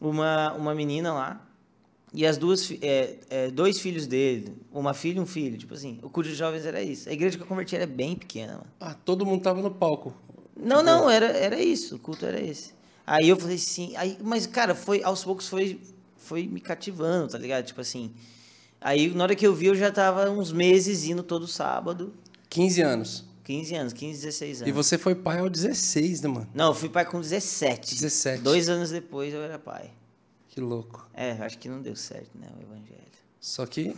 uma, 0.00 0.52
uma 0.52 0.74
menina 0.74 1.12
lá. 1.14 1.40
E 2.16 2.24
as 2.24 2.38
duas, 2.38 2.70
é, 2.80 3.16
é, 3.28 3.50
dois 3.50 3.80
filhos 3.80 4.06
dele, 4.06 4.54
uma 4.72 4.94
filha 4.94 5.18
e 5.18 5.20
um 5.20 5.26
filho, 5.26 5.58
tipo 5.58 5.74
assim. 5.74 5.98
O 6.00 6.08
culto 6.08 6.28
de 6.28 6.36
jovens 6.36 6.64
era 6.64 6.80
isso. 6.80 7.08
A 7.08 7.12
igreja 7.12 7.36
que 7.36 7.42
eu 7.42 7.46
converti 7.46 7.74
era 7.74 7.88
bem 7.88 8.14
pequena, 8.14 8.52
mano. 8.52 8.66
Ah, 8.78 8.94
todo 8.94 9.26
mundo 9.26 9.42
tava 9.42 9.60
no 9.60 9.70
palco. 9.70 10.14
Não, 10.56 10.80
não, 10.80 11.10
era, 11.10 11.26
era 11.26 11.60
isso, 11.60 11.96
o 11.96 11.98
culto 11.98 12.24
era 12.24 12.40
esse. 12.40 12.72
Aí 13.04 13.28
eu 13.28 13.36
falei 13.36 13.56
assim, 13.56 13.96
aí, 13.96 14.16
mas 14.22 14.46
cara, 14.46 14.76
foi 14.76 15.02
aos 15.02 15.24
poucos 15.24 15.48
foi, 15.48 15.80
foi 16.16 16.46
me 16.46 16.60
cativando, 16.60 17.32
tá 17.32 17.38
ligado? 17.38 17.64
Tipo 17.66 17.80
assim. 17.80 18.12
Aí 18.80 19.12
na 19.12 19.24
hora 19.24 19.34
que 19.34 19.44
eu 19.44 19.52
vi, 19.52 19.66
eu 19.66 19.74
já 19.74 19.90
tava 19.90 20.30
uns 20.30 20.52
meses 20.52 21.04
indo 21.04 21.22
todo 21.22 21.48
sábado, 21.48 22.14
15 22.48 22.80
anos. 22.80 23.24
15 23.42 23.74
anos, 23.74 23.92
15, 23.92 24.20
16 24.22 24.62
anos. 24.62 24.68
E 24.68 24.72
você 24.72 24.96
foi 24.96 25.14
pai 25.14 25.40
aos 25.40 25.50
16, 25.50 26.22
né, 26.22 26.28
mano? 26.28 26.48
Não, 26.54 26.68
eu 26.68 26.74
fui 26.74 26.88
pai 26.88 27.04
com 27.04 27.20
17. 27.20 27.94
17. 27.94 28.42
Dois 28.42 28.68
anos 28.68 28.90
depois 28.90 29.34
eu 29.34 29.42
era 29.42 29.58
pai. 29.58 29.90
Que 30.54 30.60
louco. 30.60 31.04
É, 31.12 31.32
acho 31.40 31.58
que 31.58 31.68
não 31.68 31.82
deu 31.82 31.96
certo, 31.96 32.30
né, 32.38 32.46
o 32.56 32.62
evangelho. 32.62 33.00
Só 33.40 33.66
que. 33.66 33.96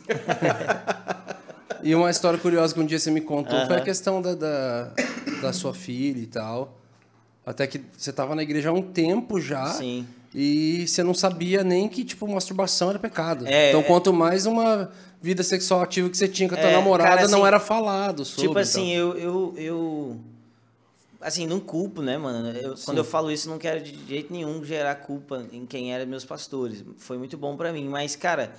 e 1.85 1.95
uma 1.95 2.11
história 2.11 2.39
curiosa 2.39 2.73
que 2.73 2.81
um 2.81 2.87
dia 2.87 2.99
você 2.99 3.11
me 3.11 3.21
contou 3.21 3.67
foi 3.67 3.77
a 3.77 3.81
questão 3.83 4.23
da, 4.23 4.35
da, 4.35 4.95
da 5.43 5.53
sua 5.53 5.75
filha 5.75 6.19
e 6.19 6.27
tal. 6.27 6.81
Até 7.45 7.67
que 7.67 7.83
você 7.95 8.11
tava 8.11 8.35
na 8.35 8.43
igreja 8.43 8.71
há 8.71 8.73
um 8.73 8.81
tempo 8.81 9.39
já. 9.39 9.67
Sim. 9.67 10.07
E 10.35 10.89
você 10.89 11.03
não 11.03 11.13
sabia 11.13 11.63
nem 11.63 11.91
que, 11.91 12.03
tipo, 12.03 12.27
masturbação 12.27 12.89
era 12.89 12.99
pecado. 12.99 13.47
É, 13.47 13.69
então, 13.69 13.81
é. 13.81 13.85
quanto 13.85 14.11
mais 14.11 14.47
uma 14.47 14.91
vida 15.21 15.43
sexual 15.43 15.83
ativa 15.83 16.09
que 16.09 16.17
você 16.17 16.27
tinha 16.27 16.49
com 16.49 16.55
a 16.55 16.59
tua 16.59 16.71
É, 16.71 16.73
namorada, 16.73 17.17
cara, 17.17 17.29
não 17.29 17.41
assim, 17.41 17.47
era 17.47 17.61
falado 17.61 18.25
sobre. 18.25 18.49
Tipo 18.49 18.59
assim, 18.59 18.95
eu, 18.95 19.15
eu, 19.19 19.55
eu. 19.59 20.21
Assim, 21.27 21.45
não 21.45 21.59
culpo, 21.59 22.03
né, 22.03 22.16
mano? 22.16 22.57
Eu- 22.57 22.77
quando 22.85 22.99
eu 22.99 23.05
falo 23.05 23.33
isso, 23.33 23.49
não 23.49 23.59
quero 23.59 23.83
de 23.83 23.99
jeito 24.07 24.33
nenhum 24.33 24.64
gerar 24.64 24.95
culpa 24.95 25.45
em 25.53 25.66
quem 25.66 25.93
eram 25.93 26.07
meus 26.07 26.24
pastores. 26.24 26.85
Foi 26.99 27.18
muito 27.18 27.37
bom 27.37 27.57
pra 27.57 27.72
mim. 27.72 27.89
Mas, 27.89 28.14
cara, 28.14 28.55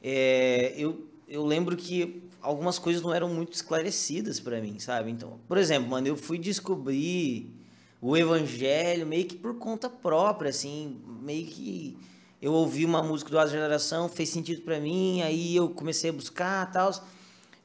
é, 0.00 0.72
eu, 0.76 1.04
eu 1.26 1.44
lembro 1.44 1.76
que 1.76 2.22
algumas 2.40 2.78
coisas 2.78 3.02
não 3.02 3.12
eram 3.12 3.28
muito 3.28 3.54
esclarecidas 3.54 4.38
pra 4.38 4.60
mim, 4.60 4.78
sabe? 4.78 5.10
Então, 5.10 5.40
por 5.48 5.58
exemplo, 5.58 5.90
mano, 5.90 6.06
eu 6.06 6.16
fui 6.16 6.38
descobrir 6.38 7.52
o 8.00 8.16
evangelho 8.16 9.04
meio 9.04 9.24
que 9.24 9.34
por 9.34 9.54
conta 9.56 9.90
própria, 9.90 10.50
assim, 10.50 11.00
meio 11.22 11.46
que 11.46 11.98
eu 12.40 12.52
ouvi 12.52 12.84
uma 12.84 13.02
música 13.02 13.30
do 13.32 13.38
Asa 13.40 13.50
Geração, 13.50 14.08
fez 14.08 14.28
sentido 14.28 14.62
pra 14.62 14.78
mim, 14.78 15.22
aí 15.22 15.56
eu 15.56 15.68
comecei 15.70 16.10
a 16.10 16.12
buscar, 16.12 16.70
tal. 16.70 16.92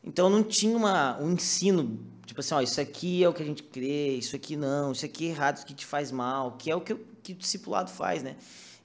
Então 0.03 0.31
não 0.31 0.41
tinha 0.41 0.75
uma, 0.75 1.15
um 1.21 1.33
ensino, 1.33 1.99
tipo 2.27 2.39
assim, 2.41 2.53
ó, 2.53 2.61
isso 2.61 2.79
aqui 2.79 3.23
é 3.23 3.27
o 3.29 3.33
que 3.33 3.41
a 3.41 3.45
gente 3.45 3.63
crê, 3.63 4.09
isso 4.09 4.35
aqui 4.35 4.55
não, 4.55 4.91
isso 4.91 5.03
aqui 5.05 5.25
é 5.25 5.29
errado, 5.29 5.55
isso 5.55 5.65
aqui 5.65 5.73
te 5.73 5.85
faz 5.85 6.11
mal, 6.11 6.51
que 6.59 6.69
é 6.69 6.75
o 6.75 6.81
que, 6.81 6.93
o- 6.93 6.99
que 7.23 7.31
o 7.31 7.35
discipulado 7.35 7.89
faz, 7.89 8.21
né? 8.21 8.35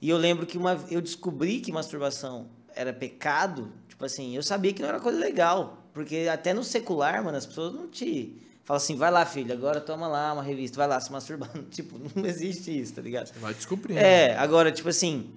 E 0.01 0.09
eu 0.09 0.17
lembro 0.17 0.45
que 0.47 0.57
uma, 0.57 0.83
eu 0.89 0.99
descobri 1.01 1.59
que 1.59 1.71
masturbação 1.71 2.47
era 2.75 2.91
pecado, 2.91 3.71
tipo 3.87 4.03
assim, 4.03 4.35
eu 4.35 4.41
sabia 4.41 4.73
que 4.73 4.81
não 4.81 4.89
era 4.89 4.99
coisa 4.99 5.19
legal, 5.19 5.83
porque 5.93 6.27
até 6.31 6.53
no 6.55 6.63
secular, 6.63 7.23
mano, 7.23 7.37
as 7.37 7.45
pessoas 7.45 7.71
não 7.73 7.87
te 7.87 8.35
falam 8.65 8.77
assim, 8.81 8.95
vai 8.95 9.11
lá, 9.11 9.25
filho, 9.25 9.53
agora 9.53 9.79
toma 9.81 10.07
lá 10.07 10.33
uma 10.33 10.41
revista, 10.41 10.77
vai 10.77 10.87
lá 10.87 10.99
se 10.99 11.11
masturbando, 11.11 11.63
tipo, 11.69 11.99
não 12.15 12.25
existe 12.25 12.75
isso, 12.81 12.93
tá 12.93 13.01
ligado? 13.01 13.31
Vai 13.39 13.53
descobrindo. 13.53 13.99
É, 13.99 14.35
agora, 14.37 14.71
tipo 14.71 14.89
assim, 14.89 15.29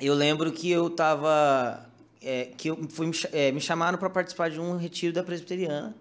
eu 0.00 0.14
lembro 0.14 0.52
que 0.52 0.70
eu 0.70 0.88
tava. 0.90 1.86
é, 2.20 2.46
que 2.56 2.68
eu 2.68 2.78
fui, 2.90 3.06
me 3.06 3.14
é, 3.32 3.50
me 3.52 3.60
chamaram 3.60 3.98
para 3.98 4.10
participar 4.10 4.50
de 4.50 4.60
um 4.60 4.76
retiro 4.76 5.12
da 5.12 5.22
presbiteriana. 5.22 5.94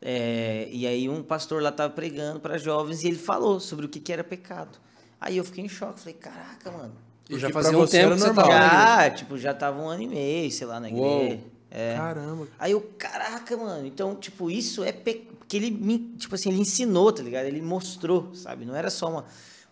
É, 0.00 0.68
e 0.70 0.86
aí 0.86 1.08
um 1.08 1.22
pastor 1.22 1.60
lá 1.60 1.72
tava 1.72 1.92
pregando 1.92 2.38
para 2.38 2.56
jovens 2.56 3.02
e 3.02 3.08
ele 3.08 3.18
falou 3.18 3.58
sobre 3.58 3.86
o 3.86 3.88
que, 3.88 3.98
que 3.98 4.12
era 4.12 4.22
pecado. 4.22 4.78
Aí 5.20 5.36
eu 5.36 5.44
fiquei 5.44 5.64
em 5.64 5.68
choque, 5.68 6.00
falei, 6.00 6.14
caraca, 6.14 6.70
mano. 6.70 6.92
E 7.28 7.38
já 7.38 7.50
fazia 7.50 7.76
um 7.76 7.86
tempo 7.86 8.12
era 8.12 8.14
que 8.14 8.20
normal. 8.20 8.46
Já, 8.46 9.10
tipo, 9.10 9.36
já 9.36 9.52
tava 9.52 9.80
um 9.80 9.88
ano 9.88 10.02
e 10.02 10.08
meio, 10.08 10.50
sei 10.50 10.66
lá, 10.66 10.80
na 10.80 10.88
Uou. 10.88 11.24
igreja. 11.24 11.42
É. 11.70 11.94
Caramba. 11.96 12.48
Aí 12.58 12.72
eu, 12.72 12.80
caraca, 12.96 13.56
mano, 13.56 13.86
então, 13.86 14.14
tipo, 14.14 14.50
isso 14.50 14.82
é 14.82 14.92
pe... 14.92 15.26
porque 15.38 15.56
ele 15.56 15.70
me, 15.70 15.98
tipo 16.16 16.34
assim, 16.34 16.48
ele 16.48 16.60
ensinou, 16.60 17.12
tá 17.12 17.22
ligado? 17.22 17.44
Ele 17.44 17.60
mostrou, 17.60 18.34
sabe? 18.34 18.64
Não 18.64 18.74
era 18.74 18.88
só 18.88 19.10
uma 19.10 19.24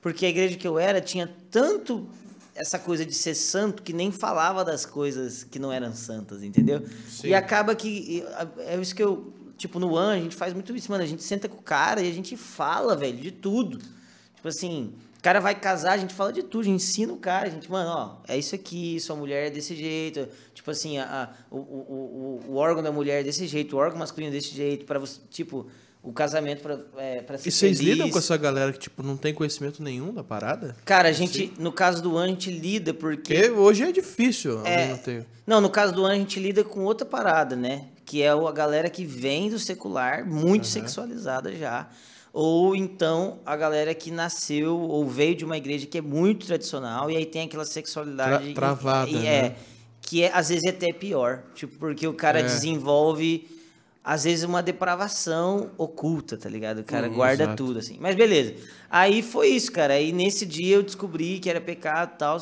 porque 0.07 0.24
a 0.24 0.29
igreja 0.29 0.57
que 0.57 0.68
eu 0.68 0.79
era 0.79 1.01
tinha 1.01 1.29
tanto 1.51 2.07
essa 2.55 2.79
coisa 2.79 3.05
de 3.05 3.12
ser 3.12 3.35
santo 3.35 3.83
que 3.83 3.93
nem 3.93 4.12
falava 4.12 4.64
das 4.64 4.87
coisas 4.87 5.43
que 5.43 5.59
não 5.59 5.72
eram 5.72 5.93
santas, 5.93 6.45
entendeu? 6.45 6.81
Sim. 7.09 7.27
E 7.27 7.35
acaba 7.35 7.74
que 7.74 8.24
é 8.59 8.77
isso 8.77 8.95
que 8.95 9.03
eu, 9.03 9.35
tipo, 9.57 9.79
no 9.79 9.95
One 9.95 10.21
a 10.21 10.23
gente 10.23 10.37
faz 10.37 10.53
muito 10.53 10.75
isso, 10.75 10.91
mano, 10.91 11.03
a 11.05 11.07
gente 11.07 11.23
senta 11.23 11.49
com 11.49 11.59
o 11.59 11.63
cara 11.63 12.01
e 12.03 12.11
a 12.11 12.13
gente 12.15 12.37
fala, 12.37 12.95
velho, 12.97 13.19
de 13.19 13.31
tudo. 13.31 13.79
Tipo 14.35 14.49
assim, 14.49 14.93
o 15.19 15.23
cara 15.23 15.41
vai 15.41 15.55
casar, 15.55 15.93
a 15.93 15.97
gente 15.97 16.15
fala 16.15 16.33
de 16.33 16.43
tudo, 16.43 16.61
a 16.63 16.65
gente 16.65 16.77
ensina 16.83 17.13
o 17.13 17.17
cara, 17.17 17.49
a 17.49 17.51
gente, 17.51 17.71
mano, 17.71 17.91
ó, 17.91 18.17
é 18.29 18.39
isso 18.39 18.55
aqui, 18.55 19.01
sua 19.01 19.17
mulher 19.17 19.49
é 19.49 19.51
desse 19.51 19.75
jeito, 19.75 20.29
tipo 20.55 20.71
assim, 20.71 20.99
a, 20.99 21.05
a- 21.25 21.31
o, 21.51 21.57
o, 21.59 22.41
o, 22.49 22.53
o 22.53 22.57
órgão 22.57 22.83
da 22.83 22.93
mulher 22.93 23.21
é 23.21 23.25
desse 23.25 23.47
jeito, 23.47 23.75
o 23.77 23.79
órgão 23.79 23.99
masculino 23.99 24.31
é 24.33 24.37
desse 24.37 24.55
jeito, 24.55 24.85
para 24.85 24.99
você, 25.01 25.19
tipo, 25.31 25.67
o 26.03 26.13
casamento 26.13 26.63
para 26.63 26.79
é, 26.99 27.21
pra 27.23 27.37
ser 27.37 27.49
E 27.49 27.51
vocês 27.51 27.79
feliz. 27.79 27.95
lidam 27.95 28.09
com 28.11 28.19
essa 28.19 28.37
galera 28.37 28.73
que, 28.73 28.79
tipo, 28.79 29.03
não 29.03 29.17
tem 29.17 29.35
conhecimento 29.35 29.83
nenhum 29.83 30.15
da 30.15 30.23
parada? 30.23 30.77
Cara, 30.85 31.09
a 31.09 31.13
gente, 31.13 31.53
no 31.59 31.73
caso 31.73 32.01
do 32.01 32.15
One, 32.15 32.27
a 32.27 32.29
gente 32.29 32.49
lida 32.53 32.95
porque... 32.95 33.35
Porque 33.35 33.51
hoje 33.51 33.83
é 33.83 33.91
difícil 33.91 34.65
É, 34.65 34.97
não. 35.07 35.25
Não, 35.45 35.61
no 35.61 35.69
caso 35.71 35.93
do 35.93 36.05
One, 36.05 36.15
a 36.15 36.19
gente 36.19 36.39
lida 36.39 36.63
com 36.63 36.85
outra 36.85 37.05
parada, 37.05 37.57
né? 37.57 37.87
Que 38.07 38.23
é 38.23 38.31
a 38.31 38.53
galera 38.53 38.89
que 38.89 39.05
vem 39.05 39.51
do 39.51 39.59
secular, 39.59 40.25
muito 40.27 40.67
sexualizada 40.67 41.55
já. 41.55 41.89
Ou 42.33 42.75
então 42.77 43.41
a 43.45 43.57
galera 43.57 43.93
que 43.95 44.11
nasceu 44.11 44.79
ou 44.79 45.07
veio 45.07 45.35
de 45.35 45.45
uma 45.45 45.57
igreja 45.59 45.87
que 45.87 45.99
é 45.99 46.03
muito 46.03 46.47
tradicional 46.47 47.11
e 47.11 47.17
aí 47.17 47.27
tem 47.27 47.43
aquela 47.43 47.65
sexualidade. 47.67 48.55
Tra- 48.55 48.75
travada, 48.75 49.11
e, 49.11 49.27
é, 49.27 49.43
né? 49.43 49.57
Que 50.01 50.23
é, 50.23 50.31
às 50.33 50.49
vezes 50.51 50.63
é 50.65 50.71
até 50.71 50.93
pior. 50.93 51.43
Tipo, 51.55 51.77
porque 51.79 52.07
o 52.07 52.15
cara 52.15 52.39
É. 52.41 52.43
desenvolve 52.45 53.49
às 54.09 54.23
vezes, 54.23 54.45
uma 54.45 54.63
depravação 54.63 55.71
oculta, 55.77 56.37
tá 56.37 56.49
ligado? 56.49 56.79
O 56.79 56.85
cara 56.85 57.09
Uhum, 57.09 57.15
guarda 57.17 57.43
exato. 57.43 57.57
tudo, 57.65 57.81
assim. 57.81 57.97
Mas 58.01 58.15
beleza. 58.15 58.55
Aí 58.89 59.21
foi 59.21 59.49
isso, 59.49 59.73
cara. 59.73 59.95
Aí 59.95 60.13
nesse 60.13 60.47
dia 60.47 60.77
eu 60.77 60.83
descobri 60.85 61.41
que 61.41 61.51
era 61.51 61.61
pecado 61.61 62.13
e 62.15 62.19
tal. 62.19 62.41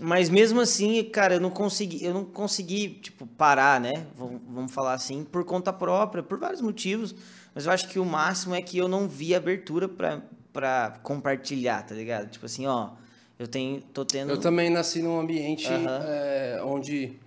Mas 0.00 0.28
mesmo 0.28 0.60
assim, 0.60 1.02
cara, 1.04 1.34
eu 1.34 1.40
não 1.40 1.50
consegui, 1.50 2.04
eu 2.04 2.12
não 2.12 2.24
consegui, 2.24 2.90
tipo, 3.00 3.26
parar, 3.26 3.80
né? 3.80 4.06
Vamos 4.16 4.40
vamos 4.48 4.72
falar 4.72 4.92
assim, 4.92 5.24
por 5.24 5.44
conta 5.44 5.72
própria, 5.72 6.22
por 6.22 6.38
vários 6.38 6.60
motivos. 6.60 7.14
Mas 7.54 7.64
eu 7.64 7.72
acho 7.72 7.88
que 7.88 7.98
o 7.98 8.04
máximo 8.04 8.54
é 8.54 8.60
que 8.60 8.76
eu 8.76 8.88
não 8.88 9.08
vi 9.08 9.34
abertura 9.34 9.88
pra, 9.88 10.20
pra 10.52 10.98
compartilhar, 11.02 11.82
tá 11.82 11.94
ligado? 11.94 12.28
Tipo 12.28 12.44
assim, 12.44 12.66
ó, 12.66 12.90
eu 13.38 13.48
tenho, 13.48 13.80
tô 13.80 14.04
tendo. 14.04 14.30
Eu 14.30 14.38
também 14.38 14.68
nasci 14.68 15.00
num 15.00 15.18
ambiente 15.18 15.66
é, 15.70 16.60
onde 16.62 17.18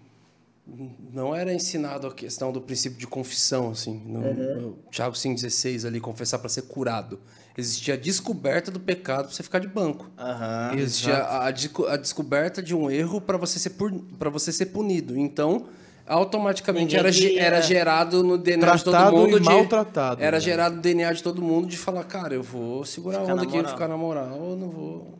não 1.11 1.33
era 1.35 1.51
ensinado 1.51 2.05
a 2.07 2.13
questão 2.13 2.51
do 2.51 2.61
princípio 2.61 2.99
de 2.99 3.07
confissão, 3.07 3.71
assim. 3.71 3.99
No, 4.05 4.33
no 4.33 4.77
Tiago 4.91 5.15
5,16 5.15 5.87
ali, 5.87 5.99
confessar 5.99 6.37
para 6.37 6.49
ser 6.49 6.63
curado. 6.63 7.19
Existia 7.59 7.93
a 7.93 7.97
descoberta 7.97 8.71
do 8.71 8.79
pecado 8.79 9.25
para 9.25 9.33
você 9.35 9.43
ficar 9.43 9.59
de 9.59 9.67
banco. 9.67 10.09
Aham. 10.17 10.71
Existia 10.75 11.15
a, 11.17 11.47
a 11.47 11.51
desco- 11.51 11.85
a 11.87 11.97
descoberta 11.97 12.61
de 12.63 12.73
um 12.75 12.89
erro 12.89 13.19
para 13.21 13.37
você, 13.37 13.59
ser 13.59 13.75
pra 14.17 14.29
você 14.29 14.51
ser 14.51 14.67
punido. 14.67 15.17
Então, 15.17 15.67
automaticamente 16.07 16.95
era, 16.95 17.09
era 17.37 17.61
gerado 17.61 18.23
no 18.23 18.37
DNA 18.37 18.75
de 18.75 18.83
Tratado 18.83 19.11
todo 19.11 19.19
mundo. 19.21 19.37
e 19.37 19.39
de- 19.39 19.45
maltratado, 19.45 20.21
Era 20.23 20.37
né? 20.37 20.41
gerado 20.41 20.75
no 20.77 20.81
DNA 20.81 21.13
de 21.13 21.21
todo 21.21 21.41
mundo 21.41 21.67
de 21.67 21.77
falar, 21.77 22.03
cara, 22.05 22.33
eu 22.33 22.41
vou 22.43 22.83
segurar 22.85 23.19
Ficar 23.21 23.31
a 23.31 23.35
onda 23.35 23.43
aqui, 23.43 23.67
ficar 23.69 23.87
na 23.87 23.97
moral, 23.97 24.39
ou 24.39 24.55
não 24.57 24.69
vou. 24.69 25.19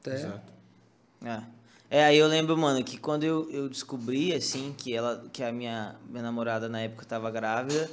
Até. 0.00 0.28
É. 1.24 1.40
É, 1.90 2.04
aí 2.04 2.18
eu 2.18 2.26
lembro, 2.28 2.56
mano, 2.56 2.84
que 2.84 2.98
quando 2.98 3.24
eu, 3.24 3.48
eu 3.50 3.68
descobri, 3.68 4.34
assim, 4.34 4.74
que 4.76 4.94
ela, 4.94 5.24
que 5.32 5.42
a 5.42 5.50
minha, 5.50 5.96
minha 6.08 6.22
namorada 6.22 6.68
na 6.68 6.80
época 6.82 7.06
tava 7.06 7.30
grávida, 7.30 7.90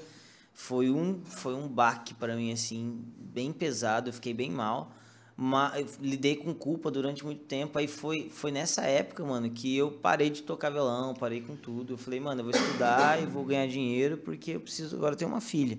foi 0.56 0.90
um, 0.90 1.20
foi 1.26 1.54
um 1.54 1.68
baque 1.68 2.14
pra 2.14 2.34
mim, 2.36 2.52
assim, 2.52 3.04
bem 3.20 3.52
pesado, 3.52 4.10
eu 4.10 4.14
fiquei 4.14 4.34
bem 4.34 4.50
mal. 4.50 4.92
Mas 5.38 6.00
lidei 6.02 6.38
com 6.38 6.54
culpa 6.54 6.90
durante 6.90 7.26
muito 7.26 7.44
tempo, 7.44 7.78
aí 7.78 7.88
foi, 7.90 8.30
foi 8.30 8.52
nessa 8.52 8.84
época, 8.84 9.22
mano, 9.26 9.50
que 9.50 9.76
eu 9.76 9.92
parei 9.92 10.30
de 10.30 10.42
tocar 10.42 10.70
violão, 10.70 11.14
parei 11.14 11.42
com 11.42 11.58
tudo. 11.58 11.94
Eu 11.94 11.98
falei, 11.98 12.22
mano, 12.22 12.40
eu 12.40 12.46
vou 12.46 12.54
estudar 12.54 13.22
e 13.22 13.26
vou 13.26 13.44
ganhar 13.44 13.68
dinheiro 13.68 14.18
porque 14.18 14.52
eu 14.52 14.62
preciso 14.62 14.96
agora 14.96 15.14
ter 15.14 15.26
uma 15.26 15.42
filha. 15.42 15.78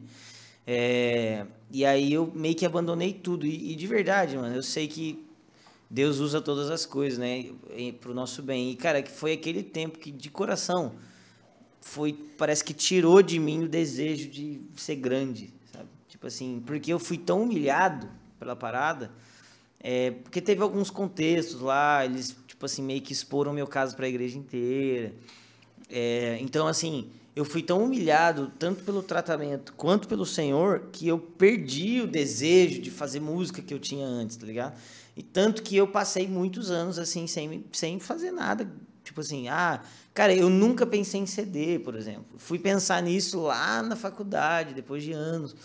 É, 0.66 1.46
e 1.72 1.86
aí 1.86 2.12
eu 2.12 2.30
meio 2.34 2.54
que 2.54 2.66
abandonei 2.66 3.14
tudo. 3.14 3.46
E, 3.46 3.72
e 3.72 3.74
de 3.74 3.86
verdade, 3.86 4.36
mano, 4.36 4.54
eu 4.54 4.62
sei 4.62 4.86
que 4.86 5.26
Deus 5.88 6.18
usa 6.18 6.38
todas 6.42 6.70
as 6.70 6.84
coisas, 6.84 7.18
né, 7.18 7.46
pro 7.98 8.12
nosso 8.12 8.42
bem. 8.42 8.72
E 8.72 8.76
cara, 8.76 9.00
que 9.00 9.10
foi 9.10 9.32
aquele 9.32 9.62
tempo 9.62 9.98
que 9.98 10.10
de 10.10 10.28
coração 10.28 10.92
foi, 11.86 12.12
parece 12.12 12.64
que 12.64 12.74
tirou 12.74 13.22
de 13.22 13.38
mim 13.38 13.62
o 13.64 13.68
desejo 13.68 14.28
de 14.28 14.60
ser 14.76 14.96
grande, 14.96 15.54
sabe? 15.72 15.88
Tipo 16.08 16.26
assim, 16.26 16.62
porque 16.66 16.92
eu 16.92 16.98
fui 16.98 17.16
tão 17.16 17.42
humilhado 17.42 18.08
pela 18.40 18.56
parada, 18.56 19.10
é, 19.80 20.10
porque 20.10 20.40
teve 20.40 20.62
alguns 20.62 20.90
contextos 20.90 21.60
lá, 21.60 22.04
eles 22.04 22.36
tipo 22.46 22.66
assim 22.66 22.82
meio 22.82 23.00
que 23.00 23.12
exporam 23.12 23.52
meu 23.52 23.68
caso 23.68 23.94
para 23.94 24.04
a 24.04 24.08
igreja 24.08 24.36
inteira. 24.36 25.14
É, 25.88 26.36
então, 26.40 26.66
assim, 26.66 27.08
eu 27.36 27.44
fui 27.44 27.62
tão 27.62 27.84
humilhado, 27.84 28.52
tanto 28.58 28.82
pelo 28.82 29.00
tratamento 29.02 29.72
quanto 29.74 30.08
pelo 30.08 30.26
Senhor, 30.26 30.88
que 30.90 31.06
eu 31.06 31.18
perdi 31.18 32.00
o 32.00 32.06
desejo 32.06 32.82
de 32.82 32.90
fazer 32.90 33.20
música 33.20 33.62
que 33.62 33.72
eu 33.72 33.78
tinha 33.78 34.04
antes, 34.04 34.36
tá 34.36 34.44
ligado? 34.44 34.76
E 35.16 35.22
tanto 35.22 35.62
que 35.62 35.76
eu 35.76 35.86
passei 35.86 36.26
muitos 36.26 36.70
anos, 36.70 36.98
assim, 36.98 37.28
sem, 37.28 37.64
sem 37.72 38.00
fazer 38.00 38.32
nada. 38.32 38.68
Tipo 39.16 39.22
assim, 39.22 39.48
ah, 39.48 39.80
cara, 40.12 40.34
eu 40.34 40.50
nunca 40.50 40.84
pensei 40.84 41.18
em 41.18 41.24
CD, 41.24 41.78
por 41.78 41.94
exemplo. 41.96 42.26
Fui 42.36 42.58
pensar 42.58 43.02
nisso 43.02 43.40
lá 43.40 43.82
na 43.82 43.96
faculdade, 43.96 44.74
depois 44.74 45.02
de 45.02 45.12
anos. 45.12 45.56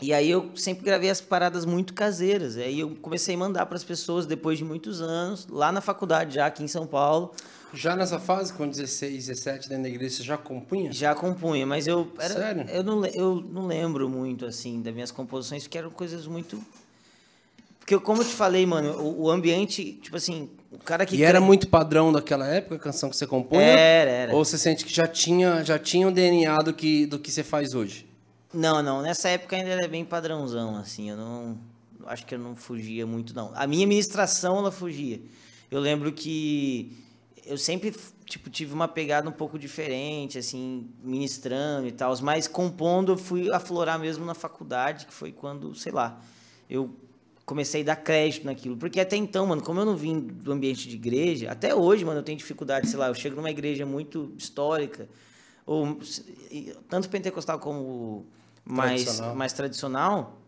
E 0.00 0.14
aí 0.14 0.30
eu 0.30 0.52
sempre 0.54 0.84
gravei 0.84 1.10
as 1.10 1.20
paradas 1.20 1.64
muito 1.64 1.92
caseiras. 1.92 2.56
Aí 2.56 2.78
eu 2.78 2.90
comecei 3.02 3.34
a 3.34 3.38
mandar 3.38 3.66
para 3.66 3.74
as 3.76 3.82
pessoas 3.82 4.26
depois 4.26 4.58
de 4.58 4.64
muitos 4.64 5.02
anos, 5.02 5.48
lá 5.50 5.72
na 5.72 5.80
faculdade, 5.80 6.36
já 6.36 6.46
aqui 6.46 6.62
em 6.62 6.68
São 6.68 6.86
Paulo. 6.86 7.34
Já 7.74 7.96
nessa 7.96 8.20
fase, 8.20 8.52
com 8.52 8.68
16, 8.68 9.26
17, 9.26 9.68
dentro 9.68 9.82
da 9.82 9.88
igreja, 9.88 10.18
você 10.18 10.22
já 10.22 10.38
compunha? 10.38 10.92
Já 10.92 11.12
compunha, 11.16 11.66
mas 11.66 11.88
eu 11.88 12.12
era, 12.20 12.34
Sério? 12.34 12.64
eu 12.68 12.84
não 12.84 13.04
eu 13.06 13.40
não 13.40 13.66
lembro 13.66 14.08
muito 14.08 14.46
assim 14.46 14.80
das 14.80 14.94
minhas 14.94 15.10
composições, 15.10 15.64
porque 15.64 15.78
eram 15.78 15.90
coisas 15.90 16.28
muito 16.28 16.62
porque 17.82 17.98
como 17.98 18.22
eu 18.22 18.24
te 18.24 18.32
falei, 18.32 18.64
mano, 18.64 18.92
o, 19.00 19.22
o 19.22 19.30
ambiente, 19.30 19.94
tipo 20.00 20.16
assim, 20.16 20.48
o 20.70 20.78
cara 20.78 21.04
que 21.04 21.16
E 21.16 21.24
era 21.24 21.40
muito 21.40 21.68
padrão 21.68 22.12
daquela 22.12 22.46
época, 22.46 22.76
a 22.76 22.78
canção 22.78 23.10
que 23.10 23.16
você 23.16 23.26
compunha? 23.26 23.60
Era, 23.60 24.10
era. 24.10 24.34
Ou 24.34 24.44
você 24.44 24.56
sente 24.56 24.84
que 24.84 24.94
já 24.94 25.06
tinha, 25.06 25.64
já 25.64 25.80
tinha 25.80 26.06
o 26.06 26.12
DNA 26.12 26.58
do 26.58 26.72
que, 26.72 27.06
do 27.06 27.18
que 27.18 27.30
você 27.30 27.42
faz 27.42 27.74
hoje? 27.74 28.06
Não, 28.54 28.80
não, 28.82 29.02
nessa 29.02 29.28
época 29.30 29.56
ainda 29.56 29.70
era 29.70 29.88
bem 29.88 30.04
padrãozão, 30.04 30.76
assim, 30.76 31.10
eu 31.10 31.16
não 31.16 31.58
acho 32.06 32.24
que 32.24 32.36
eu 32.36 32.38
não 32.38 32.54
fugia 32.54 33.04
muito 33.04 33.34
não. 33.34 33.50
A 33.54 33.66
minha 33.66 33.86
ministração 33.86 34.58
ela 34.58 34.70
fugia. 34.70 35.20
Eu 35.68 35.80
lembro 35.80 36.12
que 36.12 36.96
eu 37.44 37.58
sempre 37.58 37.92
tipo 38.26 38.48
tive 38.48 38.72
uma 38.72 38.86
pegada 38.86 39.28
um 39.28 39.32
pouco 39.32 39.58
diferente, 39.58 40.38
assim, 40.38 40.88
ministrando 41.02 41.88
e 41.88 41.92
tal, 41.92 42.16
mas 42.22 42.46
compondo 42.46 43.12
eu 43.12 43.18
fui 43.18 43.50
aflorar 43.52 43.98
mesmo 43.98 44.24
na 44.24 44.34
faculdade, 44.34 45.06
que 45.06 45.12
foi 45.12 45.32
quando, 45.32 45.74
sei 45.74 45.90
lá, 45.90 46.20
eu 46.70 46.94
comecei 47.44 47.82
a 47.82 47.84
dar 47.84 47.96
crédito 47.96 48.44
naquilo, 48.44 48.76
porque 48.76 49.00
até 49.00 49.16
então, 49.16 49.46
mano, 49.46 49.62
como 49.62 49.80
eu 49.80 49.84
não 49.84 49.96
vim 49.96 50.20
do 50.20 50.52
ambiente 50.52 50.88
de 50.88 50.94
igreja, 50.96 51.50
até 51.50 51.74
hoje, 51.74 52.04
mano, 52.04 52.20
eu 52.20 52.22
tenho 52.22 52.38
dificuldade, 52.38 52.88
sei 52.88 52.98
lá, 52.98 53.08
eu 53.08 53.14
chego 53.14 53.36
numa 53.36 53.50
igreja 53.50 53.84
muito 53.84 54.32
histórica, 54.38 55.08
ou 55.66 55.98
tanto 56.88 57.08
pentecostal 57.08 57.58
como 57.58 58.26
mais 58.64 59.02
Tradicional. 59.04 59.34
mais 59.34 59.52
tradicional, 59.52 60.41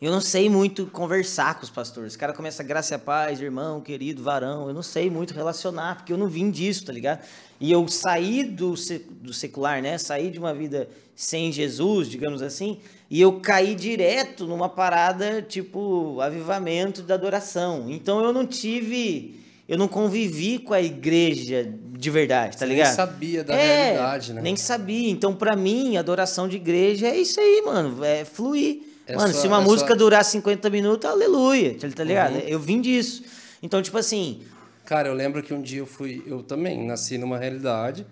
eu 0.00 0.10
não 0.12 0.20
sei 0.20 0.50
muito 0.50 0.86
conversar 0.86 1.54
com 1.54 1.62
os 1.64 1.70
pastores. 1.70 2.14
O 2.14 2.18
cara 2.18 2.32
começa 2.32 2.62
graça 2.62 2.94
e 2.94 2.96
a 2.96 2.98
paz, 2.98 3.40
irmão, 3.40 3.80
querido, 3.80 4.22
varão. 4.22 4.68
Eu 4.68 4.74
não 4.74 4.82
sei 4.82 5.08
muito 5.08 5.32
relacionar, 5.32 5.96
porque 5.96 6.12
eu 6.12 6.18
não 6.18 6.28
vim 6.28 6.50
disso, 6.50 6.84
tá 6.84 6.92
ligado? 6.92 7.20
E 7.58 7.72
eu 7.72 7.88
saí 7.88 8.44
do, 8.44 8.74
do 9.22 9.32
secular, 9.32 9.80
né? 9.80 9.96
Saí 9.96 10.30
de 10.30 10.38
uma 10.38 10.52
vida 10.52 10.88
sem 11.14 11.50
Jesus, 11.50 12.10
digamos 12.10 12.42
assim, 12.42 12.76
e 13.08 13.18
eu 13.22 13.40
caí 13.40 13.74
direto 13.74 14.46
numa 14.46 14.68
parada 14.68 15.40
tipo 15.40 16.20
avivamento 16.20 17.00
da 17.02 17.14
adoração. 17.14 17.86
Então 17.88 18.22
eu 18.22 18.34
não 18.34 18.46
tive. 18.46 19.40
Eu 19.66 19.78
não 19.78 19.88
convivi 19.88 20.58
com 20.58 20.74
a 20.74 20.80
igreja 20.82 21.66
de 21.98 22.10
verdade, 22.10 22.52
tá 22.52 22.58
Você 22.58 22.66
nem 22.66 22.76
ligado? 22.76 22.94
sabia 22.94 23.42
da 23.42 23.54
É, 23.54 23.84
realidade, 23.84 24.32
né? 24.34 24.42
Nem 24.42 24.54
sabia. 24.56 25.10
Então, 25.10 25.34
pra 25.34 25.56
mim, 25.56 25.96
adoração 25.96 26.46
de 26.46 26.56
igreja 26.56 27.08
é 27.08 27.16
isso 27.18 27.40
aí, 27.40 27.62
mano. 27.64 28.04
É 28.04 28.24
fluir. 28.24 28.82
Mano, 29.14 29.32
se 29.34 29.46
uma 29.46 29.60
música 29.60 29.92
Uhum. 29.92 29.98
durar 29.98 30.24
50 30.24 30.68
minutos, 30.70 31.08
aleluia. 31.08 31.76
Tá 31.94 32.02
ligado? 32.04 32.36
Eu 32.38 32.58
vim 32.58 32.80
disso. 32.80 33.24
Então, 33.62 33.80
tipo 33.82 33.96
assim, 33.98 34.42
Cara, 34.84 35.08
eu 35.08 35.14
lembro 35.14 35.42
que 35.42 35.52
um 35.52 35.60
dia 35.60 35.80
eu 35.80 35.86
fui. 35.86 36.22
Eu 36.26 36.42
também 36.42 36.86
nasci 36.86 37.18
numa 37.18 37.36
realidade, 37.38 38.06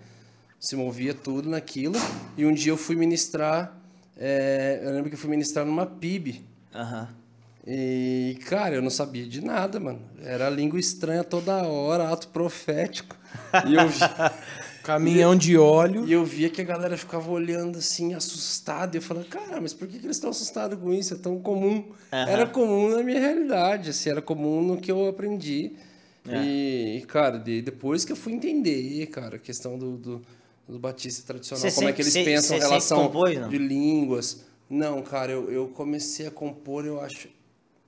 se 0.59 0.75
movia 0.75 1.13
tudo 1.13 1.49
naquilo, 1.49 1.95
e 2.37 2.45
um 2.45 2.53
dia 2.53 2.71
eu 2.71 2.77
fui 2.77 2.95
ministrar. 2.95 3.75
é, 4.17 4.81
eu 4.83 4.91
lembro 4.91 5.09
que 5.09 5.15
eu 5.15 5.19
fui 5.19 5.29
ministrar 5.29 5.65
numa 5.65 5.85
PIB. 5.85 6.43
aham. 6.73 7.07
E, 7.67 8.37
cara, 8.47 8.75
eu 8.75 8.81
não 8.81 8.91
sabia 8.91 9.25
de 9.25 9.41
nada, 9.43 9.79
mano. 9.79 9.99
Era 10.21 10.49
língua 10.51 10.79
estranha 10.79 11.23
toda 11.23 11.63
hora, 11.63 12.09
ato 12.09 12.27
profético. 12.27 13.15
E 13.67 13.73
eu, 13.73 13.89
Caminhão 14.85 15.35
de 15.35 15.57
óleo. 15.57 16.05
e 16.07 16.13
eu 16.13 16.23
via 16.23 16.49
que 16.49 16.61
a 16.61 16.63
galera 16.63 16.95
ficava 16.97 17.29
olhando 17.31 17.79
assim, 17.79 18.13
assustada. 18.13 18.95
E 18.95 18.99
eu 18.99 19.01
falava, 19.01 19.25
cara, 19.27 19.59
mas 19.59 19.73
por 19.73 19.87
que, 19.87 19.97
que 19.97 20.05
eles 20.05 20.17
estão 20.17 20.29
assustados 20.29 20.77
com 20.79 20.93
isso? 20.93 21.13
É 21.15 21.17
tão 21.17 21.39
comum. 21.39 21.91
Era 22.11 22.45
comum 22.45 22.89
na 22.89 23.01
minha 23.03 23.19
realidade, 23.19 23.89
assim, 23.89 24.09
era 24.09 24.21
comum 24.21 24.61
no 24.61 24.77
que 24.77 24.91
eu 24.91 25.07
aprendi. 25.07 25.73
E, 26.27 26.99
e, 27.01 27.05
cara, 27.07 27.37
de- 27.37 27.61
depois 27.61 28.03
que 28.05 28.11
eu 28.11 28.15
fui 28.15 28.33
entender, 28.33 29.05
cara, 29.07 29.35
a 29.35 29.39
questão 29.39 29.77
do, 29.77 29.95
do, 29.97 30.21
do 30.67 30.79
batista 30.79 31.23
tradicional, 31.25 31.61
Você 31.61 31.71
como 31.75 31.87
é 31.87 31.91
sempre- 31.91 31.93
que 31.95 32.01
eles 32.01 32.13
você- 32.13 32.23
pensam 32.23 32.57
em 32.57 32.59
relação 32.59 33.03
compôs, 33.07 33.49
de 33.49 33.57
línguas. 33.57 34.43
Não, 34.69 35.01
cara, 35.03 35.31
eu, 35.31 35.51
eu 35.51 35.67
comecei 35.67 36.25
a 36.25 36.31
compor, 36.31 36.83
eu 36.85 36.99
acho. 36.99 37.27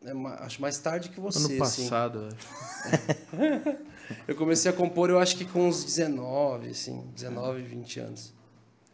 é 0.06 0.12
acho 0.44 0.62
mais 0.62 0.78
tarde 0.78 1.10
que 1.10 1.20
você. 1.20 1.40
Ano 1.40 1.48
assim. 1.48 1.58
passado, 1.58 2.20
eu 2.20 2.28
acho. 2.28 3.78
Eu 4.28 4.36
comecei 4.36 4.70
a 4.72 4.74
compor, 4.74 5.10
eu 5.10 5.20
acho 5.20 5.36
que 5.36 5.46
com 5.46 5.68
uns 5.68 5.84
19, 5.84 6.70
assim, 6.70 7.04
19, 7.16 7.62
20 7.62 8.00
anos. 8.00 8.34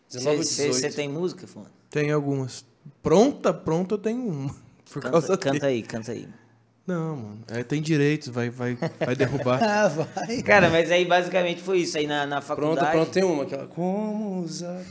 19 0.10 0.38
ou 0.38 0.44
Você 0.44 0.68
18. 0.70 0.96
tem 0.96 1.10
música, 1.10 1.48
Fulano? 1.48 1.72
Tem 1.90 2.12
algumas. 2.12 2.66
Pronta, 3.02 3.54
pronta 3.54 3.96
eu 3.96 3.98
tenho 4.00 4.28
uma. 4.28 4.56
Por 4.92 5.02
causa 5.02 5.38
Canta, 5.38 5.50
dele. 5.50 5.54
canta 5.54 5.66
aí, 5.68 5.82
canta 5.84 6.12
aí. 6.12 6.28
Não, 6.86 7.16
mano. 7.16 7.40
É, 7.48 7.64
tem 7.64 7.82
direitos, 7.82 8.28
vai, 8.28 8.50
vai, 8.50 8.78
vai 9.00 9.16
derrubar. 9.16 9.60
Ah, 9.64 9.88
vai. 9.88 10.42
Cara, 10.44 10.70
mas 10.70 10.92
aí 10.92 11.06
basicamente 11.06 11.62
foi 11.62 11.80
isso. 11.80 11.98
Aí 11.98 12.06
na, 12.06 12.26
na 12.28 12.42
Pronto, 12.42 12.62
faculdade. 12.76 12.92
pronto, 12.92 13.12
tem 13.12 13.24
uma, 13.24 13.44
aquela. 13.44 13.68
Como 13.68 14.42
usar. 14.42 14.82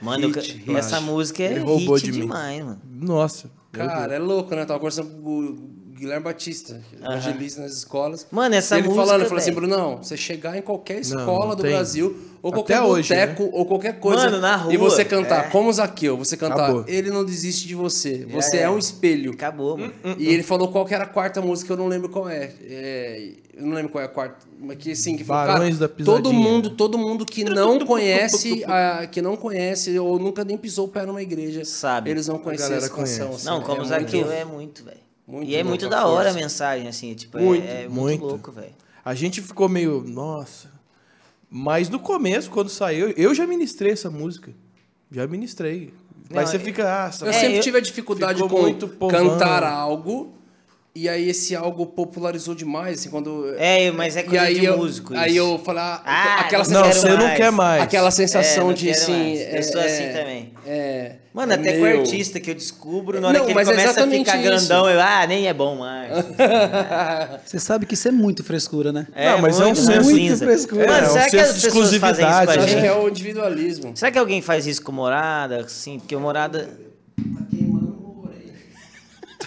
Mano, 0.00 0.24
eu 0.24 0.32
ca- 0.32 0.40
Hit, 0.40 0.52
hit. 0.58 0.76
essa 0.76 1.00
música 1.00 1.42
é 1.42 1.52
Ele 1.52 1.64
hit 1.64 2.02
de 2.04 2.12
mim. 2.12 2.20
demais, 2.20 2.64
mano. 2.64 2.80
Nossa. 2.84 3.50
Cara, 3.72 4.14
é 4.14 4.18
louco, 4.18 4.54
né? 4.54 4.64
Tava 4.64 4.78
conversando 4.78 5.10
com 5.22 5.30
o 5.30 5.58
Guilherme 5.96 6.24
Batista, 6.24 6.80
evangelista 6.92 7.62
nas 7.62 7.72
escolas. 7.72 8.26
Mano, 8.30 8.54
essa 8.54 8.76
E 8.76 8.80
ele 8.80 8.88
música, 8.88 9.04
falando, 9.06 9.20
ele 9.22 9.28
falou 9.28 9.38
assim, 9.42 9.50
velho. 9.52 9.66
Brunão, 9.66 9.96
você 10.02 10.16
chegar 10.16 10.56
em 10.56 10.62
qualquer 10.62 11.00
escola 11.00 11.46
não 11.48 11.56
do 11.56 11.62
tem. 11.62 11.72
Brasil, 11.72 12.16
ou 12.42 12.50
Até 12.50 12.56
qualquer 12.58 12.80
hoje, 12.82 13.14
né? 13.14 13.26
boteco, 13.28 13.50
ou 13.52 13.66
qualquer 13.66 13.98
coisa, 13.98 14.24
Mano, 14.24 14.38
na 14.40 14.66
e 14.70 14.76
rua, 14.76 14.90
você 14.90 15.04
cantar, 15.04 15.46
é. 15.46 15.48
como 15.50 15.72
Zaqueu, 15.72 16.16
você 16.16 16.36
cantar, 16.36 16.64
Acabou. 16.64 16.84
ele 16.86 17.10
não 17.10 17.24
desiste 17.24 17.66
de 17.66 17.74
você, 17.74 18.26
você 18.30 18.58
é. 18.58 18.62
é 18.62 18.70
um 18.70 18.78
espelho. 18.78 19.32
Acabou, 19.32 19.78
mano. 19.78 19.92
E 20.18 20.28
ele 20.28 20.42
falou 20.42 20.68
qual 20.68 20.84
que 20.84 20.94
era 20.94 21.04
a 21.04 21.08
quarta 21.08 21.40
música, 21.40 21.72
eu 21.72 21.76
não 21.76 21.88
lembro 21.88 22.08
qual 22.08 22.28
é. 22.28 22.52
É, 22.68 23.30
eu 23.56 23.64
não 23.66 23.74
lembro 23.74 23.90
qual 23.90 24.02
é 24.02 24.04
a 24.04 24.10
quarta. 24.10 24.46
Mas 24.60 24.76
que 24.76 24.92
assim, 24.92 25.16
que 25.16 25.24
falou, 25.24 25.46
Barões 25.46 25.76
cara, 25.78 25.88
da 25.88 25.94
Pisadinha. 25.94 26.22
todo 26.22 26.32
mundo, 26.32 26.70
todo 26.70 26.98
mundo 26.98 27.24
que 27.26 27.42
não 27.44 27.78
conhece, 27.84 28.62
a, 28.66 29.06
que 29.06 29.20
não 29.22 29.34
conhece 29.36 29.98
ou 29.98 30.18
nunca 30.18 30.44
nem 30.44 30.56
pisou 30.56 30.86
o 30.86 30.88
pé 30.88 31.04
numa 31.06 31.22
igreja, 31.22 31.64
Sabe. 31.64 32.10
eles 32.10 32.26
vão 32.26 32.38
conhecer 32.38 32.64
galera 32.64 32.84
essa 32.86 32.94
canção. 32.94 33.30
assim. 33.34 33.46
Não, 33.46 33.60
como 33.62 33.80
é 33.80 33.84
o 33.84 33.86
Zaqueu 33.86 34.20
muito- 34.20 34.32
é 34.32 34.44
muito, 34.44 34.84
velho. 34.84 35.05
Muito 35.26 35.50
E 35.50 35.54
é 35.56 35.64
muito 35.64 35.86
a 35.86 35.88
da 35.88 36.06
hora 36.06 36.30
a 36.30 36.34
mensagem, 36.34 36.86
assim, 36.88 37.14
tipo, 37.14 37.38
Muito, 37.38 37.66
é, 37.66 37.82
é 37.84 37.88
muito, 37.88 37.92
muito. 38.20 38.24
louco, 38.24 38.52
velho. 38.52 38.74
A 39.04 39.14
gente 39.14 39.40
ficou 39.42 39.68
meio, 39.68 40.02
nossa. 40.06 40.70
Mas 41.50 41.88
no 41.88 41.98
começo, 41.98 42.50
quando 42.50 42.68
saiu, 42.68 43.10
eu 43.16 43.34
já 43.34 43.46
ministrei 43.46 43.92
essa 43.92 44.10
música. 44.10 44.52
Já 45.10 45.26
ministrei. 45.26 45.94
Não, 46.28 46.36
Mas 46.36 46.50
você 46.50 46.56
é- 46.56 46.60
fica, 46.60 46.84
ah, 47.06 47.10
Eu 47.24 47.28
É, 47.28 47.32
sempre 47.32 47.56
eu- 47.58 47.62
tive 47.62 47.78
a 47.78 47.80
dificuldade 47.80 48.42
com 48.42 49.08
cantar 49.08 49.62
algo. 49.62 50.35
E 50.98 51.10
aí 51.10 51.28
esse 51.28 51.54
algo 51.54 51.84
popularizou 51.84 52.54
demais, 52.54 53.00
assim, 53.00 53.10
quando... 53.10 53.54
É, 53.58 53.90
mas 53.90 54.16
é 54.16 54.20
e 54.20 54.22
coisa 54.24 54.44
aí 54.44 54.54
de 54.60 54.64
eu, 54.64 54.78
músico 54.78 55.14
Aí 55.14 55.32
isso. 55.32 55.38
eu 55.40 55.58
falei, 55.62 55.82
ah, 55.82 56.00
Ah, 56.06 56.40
aquela 56.40 56.64
não 56.64 56.70
Não, 56.70 56.82
quero 56.84 56.94
você 57.00 57.08
não 57.10 57.34
quer 57.34 57.52
mais. 57.52 57.82
Aquela 57.82 58.10
sensação 58.10 58.70
É, 58.70 58.72
de, 58.72 58.90
assim... 58.90 59.36
é- 59.36 59.58
Eu 59.58 59.62
sou 59.62 59.78
assim 59.80 60.04
é- 60.04 60.12
também. 60.18 60.52
É, 60.66 61.12
Mano, 61.34 61.52
é 61.52 61.54
até 61.56 61.74
com 61.74 61.82
meio- 61.82 62.00
artista 62.00 62.40
que 62.40 62.50
eu 62.50 62.54
descubro, 62.54 63.20
na 63.20 63.28
hora 63.28 63.38
Não, 63.38 63.44
que 63.44 63.52
ele 63.52 63.60
é 63.60 63.64
começa 63.64 63.90
a 64.04 64.08
ficar 64.08 64.36
isso. 64.38 64.42
grandão, 64.42 64.88
eu, 64.88 64.98
ah, 64.98 65.26
nem 65.26 65.46
é 65.46 65.52
bom 65.52 65.76
mais. 65.76 66.10
Você 67.44 67.58
sabe 67.58 67.84
que 67.84 67.92
isso 67.94 68.08
é 68.08 68.10
muito 68.10 68.42
frescura, 68.42 68.90
né? 68.90 69.06
Não, 69.14 69.42
mas 69.42 69.60
é 69.60 69.64
um 69.64 69.66
muito 69.66 69.80
senso- 69.82 70.10
Muito 70.10 70.38
frescura. 70.38 70.84
É, 70.84 70.86
Mano, 70.86 71.06
é 71.06 71.08
um 71.08 71.12
será 71.12 71.24
que 71.24 71.30
senso 71.32 71.44
as 71.50 71.56
de 71.56 71.66
pessoas 71.66 71.94
fazem 71.96 72.24
isso 72.24 72.34
com 72.34 72.50
a 72.50 72.54
Acho 72.54 72.68
gente? 72.68 72.80
que 72.80 72.86
é 72.86 72.92
o 72.96 73.08
individualismo. 73.08 73.92
Será 73.94 74.10
que 74.10 74.18
alguém 74.18 74.40
faz 74.40 74.66
isso 74.66 74.82
com 74.82 74.92
morada? 74.92 75.60
Assim, 75.60 75.98
porque 75.98 76.16
o 76.16 76.20
morada. 76.20 76.68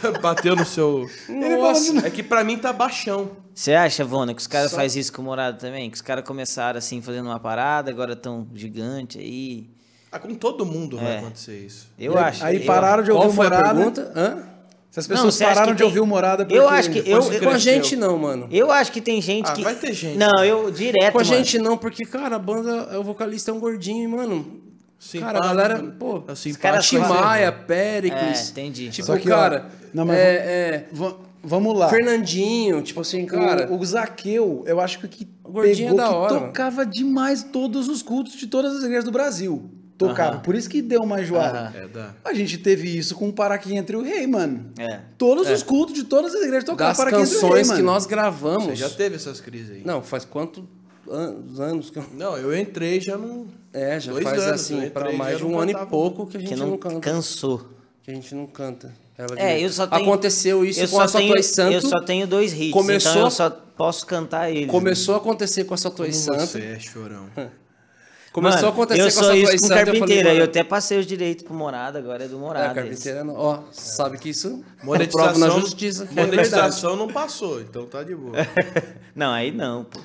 Bateu 0.21 0.55
no 0.55 0.65
seu. 0.65 1.09
Nossa. 1.27 2.07
É 2.07 2.09
que 2.09 2.23
pra 2.23 2.43
mim 2.43 2.57
tá 2.57 2.71
baixão. 2.73 3.31
Você 3.53 3.73
acha, 3.73 4.05
Vona, 4.05 4.33
que 4.33 4.41
os 4.41 4.47
caras 4.47 4.73
fazem 4.73 5.01
isso 5.01 5.11
com 5.13 5.21
morada 5.21 5.57
também? 5.57 5.89
Que 5.89 5.95
os 5.95 6.01
caras 6.01 6.23
começaram 6.25 6.77
assim, 6.77 7.01
fazendo 7.01 7.25
uma 7.27 7.39
parada, 7.39 7.91
agora 7.91 8.15
tão 8.15 8.47
gigante 8.53 9.17
aí. 9.19 9.69
Ah, 10.11 10.17
com 10.17 10.33
todo 10.33 10.65
mundo 10.65 10.97
vai 10.97 11.15
É. 11.15 11.19
acontecer 11.19 11.57
isso. 11.59 11.87
Eu 11.99 12.17
acho. 12.17 12.43
Aí 12.43 12.57
eu- 12.61 12.65
pararam 12.65 13.03
de 13.03 13.11
Qual 13.11 13.21
ouvir 13.23 13.33
o 13.33 13.35
foi 13.35 13.45
a 13.45 13.49
Morada. 13.49 13.75
pergunta? 13.75 14.11
Hã? 14.15 14.43
Se 14.89 14.99
as 15.01 15.07
Não, 15.07 15.15
pessoas 15.17 15.39
acha 15.41 15.49
pararam 15.53 15.73
de 15.73 15.77
tem- 15.77 15.85
ouvir 15.85 15.99
o 15.99 16.05
Morada 16.05 16.45
porque... 16.45 16.57
Eu 16.57 16.67
acho 16.67 16.89
que. 16.89 16.97
Eu, 17.07 17.21
Com 17.41 17.49
a 17.49 17.57
gente 17.59 17.95
não, 17.95 18.17
mano. 18.17 18.47
eu 18.51 18.71
acho 18.71 18.91
que 18.91 19.01
tem 19.01 19.21
gente 19.21 19.47
Ah, 19.47 19.53
que. 19.53 19.61
vai 19.61 19.75
ter 19.75 19.93
gente. 19.93 20.17
Não, 20.17 20.43
eu 20.43 20.71
direto. 20.71 21.11
Com 21.11 21.19
a 21.19 21.23
mano. 21.23 21.35
gente 21.37 21.59
não, 21.59 21.77
porque, 21.77 22.05
cara, 22.05 22.37
a 22.37 22.39
banda, 22.39 22.97
o 22.99 23.03
vocalista 23.03 23.51
é 23.51 23.53
um 23.53 23.59
gordinho, 23.59 24.03
e, 24.03 24.07
mano. 24.07 24.61
Simpático, 24.99 25.39
cara, 25.41 25.45
a 25.51 25.55
galera, 25.55 25.83
pô, 25.97 26.23
assim, 26.27 26.53
caras 26.53 26.87
Tim 26.87 26.99
fazem- 26.99 27.15
Maia, 27.21 27.51
Péricles. 27.53 28.47
É, 28.47 28.51
entendi. 28.51 28.89
Tipo, 28.89 29.17
que, 29.17 29.31
ó, 29.31 29.35
cara, 29.37 29.65
não, 29.93 30.05
mas 30.05 30.17
é, 30.17 30.35
é, 30.35 30.85
Va- 30.91 31.15
Vamos 31.41 31.73
lá. 31.79 31.87
Fernandinho, 31.87 32.81
tipo 32.81 32.99
assim, 32.99 33.25
cara. 33.25 33.71
o, 33.71 33.79
o 33.79 33.85
Zaqueu, 33.85 34.63
eu 34.67 34.77
acho 34.81 34.99
que 34.99 35.05
o 35.05 35.09
que 35.09 35.25
gordinho 35.41 35.91
pegou, 35.91 35.99
é 36.01 36.03
da 36.03 36.09
que 36.09 36.13
hora, 36.13 36.33
mano. 36.33 36.45
tocava 36.47 36.85
demais 36.85 37.43
todos 37.43 37.87
os 37.87 38.01
cultos 38.01 38.33
de 38.33 38.45
todas 38.47 38.75
as 38.75 38.83
igrejas 38.83 39.05
do 39.05 39.11
Brasil. 39.11 39.71
Tocava. 39.97 40.31
Aham. 40.35 40.39
Por 40.41 40.53
isso 40.55 40.69
que 40.69 40.81
deu 40.81 41.01
uma 41.01 41.21
enjoada. 41.21 41.59
Aham. 41.59 41.73
É, 41.75 41.87
dá. 41.87 42.13
A 42.25 42.33
gente 42.33 42.57
teve 42.57 42.97
isso 42.97 43.15
com 43.15 43.29
o 43.29 43.33
Para 43.33 43.57
Quem 43.57 43.77
Entre 43.77 43.95
o 43.95 44.01
Rei, 44.01 44.27
mano. 44.27 44.71
É. 44.77 44.99
Todos 45.17 45.49
os 45.49 45.63
cultos 45.63 45.93
de 45.95 46.03
todas 46.05 46.33
as 46.35 46.41
igrejas 46.41 46.63
tocavam 46.65 46.89
das 46.91 46.97
Para 46.97 47.09
Quem 47.11 47.21
Entre 47.21 47.35
o 47.35 47.39
Rei, 47.39 47.47
canções 47.49 47.67
mano. 47.67 47.79
que 47.79 47.85
nós 47.85 48.03
Você 48.03 48.09
gravamos. 48.09 48.77
já 48.79 48.89
teve 48.89 49.15
essas 49.15 49.39
crises 49.41 49.71
aí? 49.71 49.81
Não, 49.85 50.01
faz 50.01 50.23
quantos 50.25 50.63
anos, 51.11 51.59
anos 51.59 51.89
que 51.89 51.99
eu... 51.99 52.05
Não, 52.13 52.37
eu 52.37 52.57
entrei 52.57 52.99
já 52.99 53.17
não. 53.17 53.47
É, 53.73 53.99
já 53.99 54.11
Dois 54.11 54.23
faz 54.23 54.39
anos, 54.41 54.61
assim, 54.61 54.91
já 54.93 55.11
mais 55.13 55.37
de 55.37 55.45
um 55.45 55.59
ano 55.59 55.71
e 55.71 55.85
pouco 55.85 56.25
que 56.25 56.37
a 56.37 56.39
gente 56.39 56.49
Que 56.49 56.55
não, 56.55 56.67
não 56.71 56.77
canta. 56.77 56.99
cansou. 56.99 57.67
Que 58.03 58.11
a 58.11 58.13
gente 58.13 58.33
não 58.33 58.47
canta. 58.47 58.93
Ela 59.17 59.37
É, 59.37 59.59
eu 59.63 59.69
só 59.69 59.85
tenho. 59.85 60.01
Aconteceu 60.01 60.63
isso 60.65 60.79
eu 60.79 60.87
com 60.87 60.95
só 61.07 61.17
a 61.17 61.21
Tua 61.21 61.43
Santo. 61.43 61.73
Eu 61.73 61.81
só 61.81 62.01
tenho 62.01 62.25
dois 62.25 62.53
hits, 62.53 62.71
Começou- 62.71 63.11
então 63.11 63.25
eu 63.25 63.31
só 63.31 63.49
posso 63.49 64.05
cantar 64.05 64.49
eles. 64.49 64.69
Começou 64.71 65.13
a 65.13 65.17
acontecer 65.17 65.65
com 65.65 65.73
a 65.73 65.77
Como 65.77 66.13
Santo. 66.13 66.39
Você 66.47 66.61
é 66.61 66.79
chorão. 66.79 67.27
Começou 68.31 68.57
Mano, 68.61 68.67
a 68.67 68.71
acontecer 68.71 69.01
eu 69.01 69.11
com 69.11 69.19
a 69.19 69.23
sou 69.23 69.33
isso 69.33 69.51
com 69.51 69.57
Santo. 69.57 69.71
eu 69.73 69.77
falei, 69.85 69.85
carpinteira. 69.99 70.33
Eu 70.35 70.43
até 70.45 70.63
passei 70.63 70.99
os 70.99 71.05
direitos 71.07 71.43
pro 71.43 71.53
Morada, 71.53 71.97
agora 71.97 72.23
é 72.25 72.27
do 72.27 72.35
É, 72.35 72.39
Morada. 72.39 72.73
carpinteira 72.75 73.23
não. 73.23 73.35
Ó, 73.35 73.59
sabe 73.71 74.17
que 74.19 74.29
isso 74.29 74.63
Monetização, 74.83 75.33
prova 75.33 75.39
na 75.39 75.59
justiça. 75.59 76.07
é 76.09 76.13
monetização 76.25 76.95
não 76.95 77.07
passou, 77.07 77.59
então 77.59 77.85
tá 77.87 78.03
de 78.03 78.15
boa. 78.15 78.33
Não, 79.15 79.33
aí 79.33 79.51
não, 79.51 79.83
pô. 79.83 79.99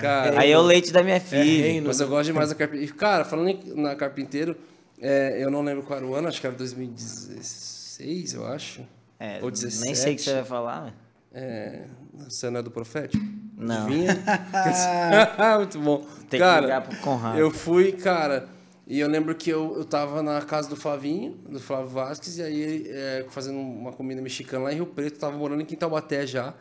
Cara, 0.00 0.40
Aí 0.40 0.50
é 0.50 0.58
o 0.58 0.62
leite 0.62 0.92
da 0.92 1.02
minha 1.02 1.20
filha. 1.20 1.42
reino. 1.42 1.88
Mas 1.88 2.00
eu 2.00 2.08
gosto 2.08 2.26
demais 2.26 2.48
da 2.48 2.54
carpinteira. 2.54 2.94
Cara, 2.94 3.24
falando 3.24 3.58
na 3.74 3.94
carpinteiro, 3.94 4.56
é, 5.00 5.42
eu 5.42 5.50
não 5.50 5.62
lembro 5.62 5.82
qual 5.82 5.98
era 5.98 6.06
o 6.06 6.14
ano, 6.14 6.28
acho 6.28 6.40
que 6.40 6.46
era 6.46 6.56
2016, 6.56 8.34
eu 8.34 8.46
acho. 8.46 8.86
É, 9.18 9.40
Ou 9.42 9.50
17. 9.50 9.84
nem 9.84 9.94
sei 9.94 10.12
o 10.14 10.16
que 10.16 10.22
você 10.22 10.34
vai 10.34 10.44
falar, 10.44 10.82
mas... 10.82 10.92
É, 11.32 11.84
você 12.28 12.48
não 12.48 12.60
é 12.60 12.62
do 12.62 12.70
profético? 12.70 13.22
Não. 13.56 13.86
Vinha? 13.86 14.16
Muito 15.58 15.78
bom. 15.78 15.98
Tem 16.28 16.38
que 16.38 16.38
cara, 16.38 16.60
ligar 16.62 16.82
pro 16.82 16.96
Conrado. 16.98 17.38
Eu 17.38 17.50
fui, 17.50 17.92
cara, 17.92 18.48
e 18.86 19.00
eu 19.00 19.08
lembro 19.08 19.34
que 19.34 19.50
eu, 19.50 19.74
eu 19.76 19.84
tava 19.84 20.22
na 20.22 20.40
casa 20.42 20.68
do 20.68 20.76
Flavinho, 20.76 21.32
do 21.48 21.58
Flávio 21.58 21.88
Vasquez, 21.88 22.38
e 22.38 22.42
aí 22.42 22.60
ele, 22.60 22.88
é, 22.88 23.26
fazendo 23.30 23.58
uma 23.58 23.92
comida 23.92 24.22
mexicana 24.22 24.64
lá 24.64 24.72
em 24.72 24.76
Rio 24.76 24.86
Preto, 24.86 25.18
tava 25.18 25.36
morando 25.36 25.60
em 25.60 25.64
Quintalbaté 25.66 26.26
já. 26.26 26.54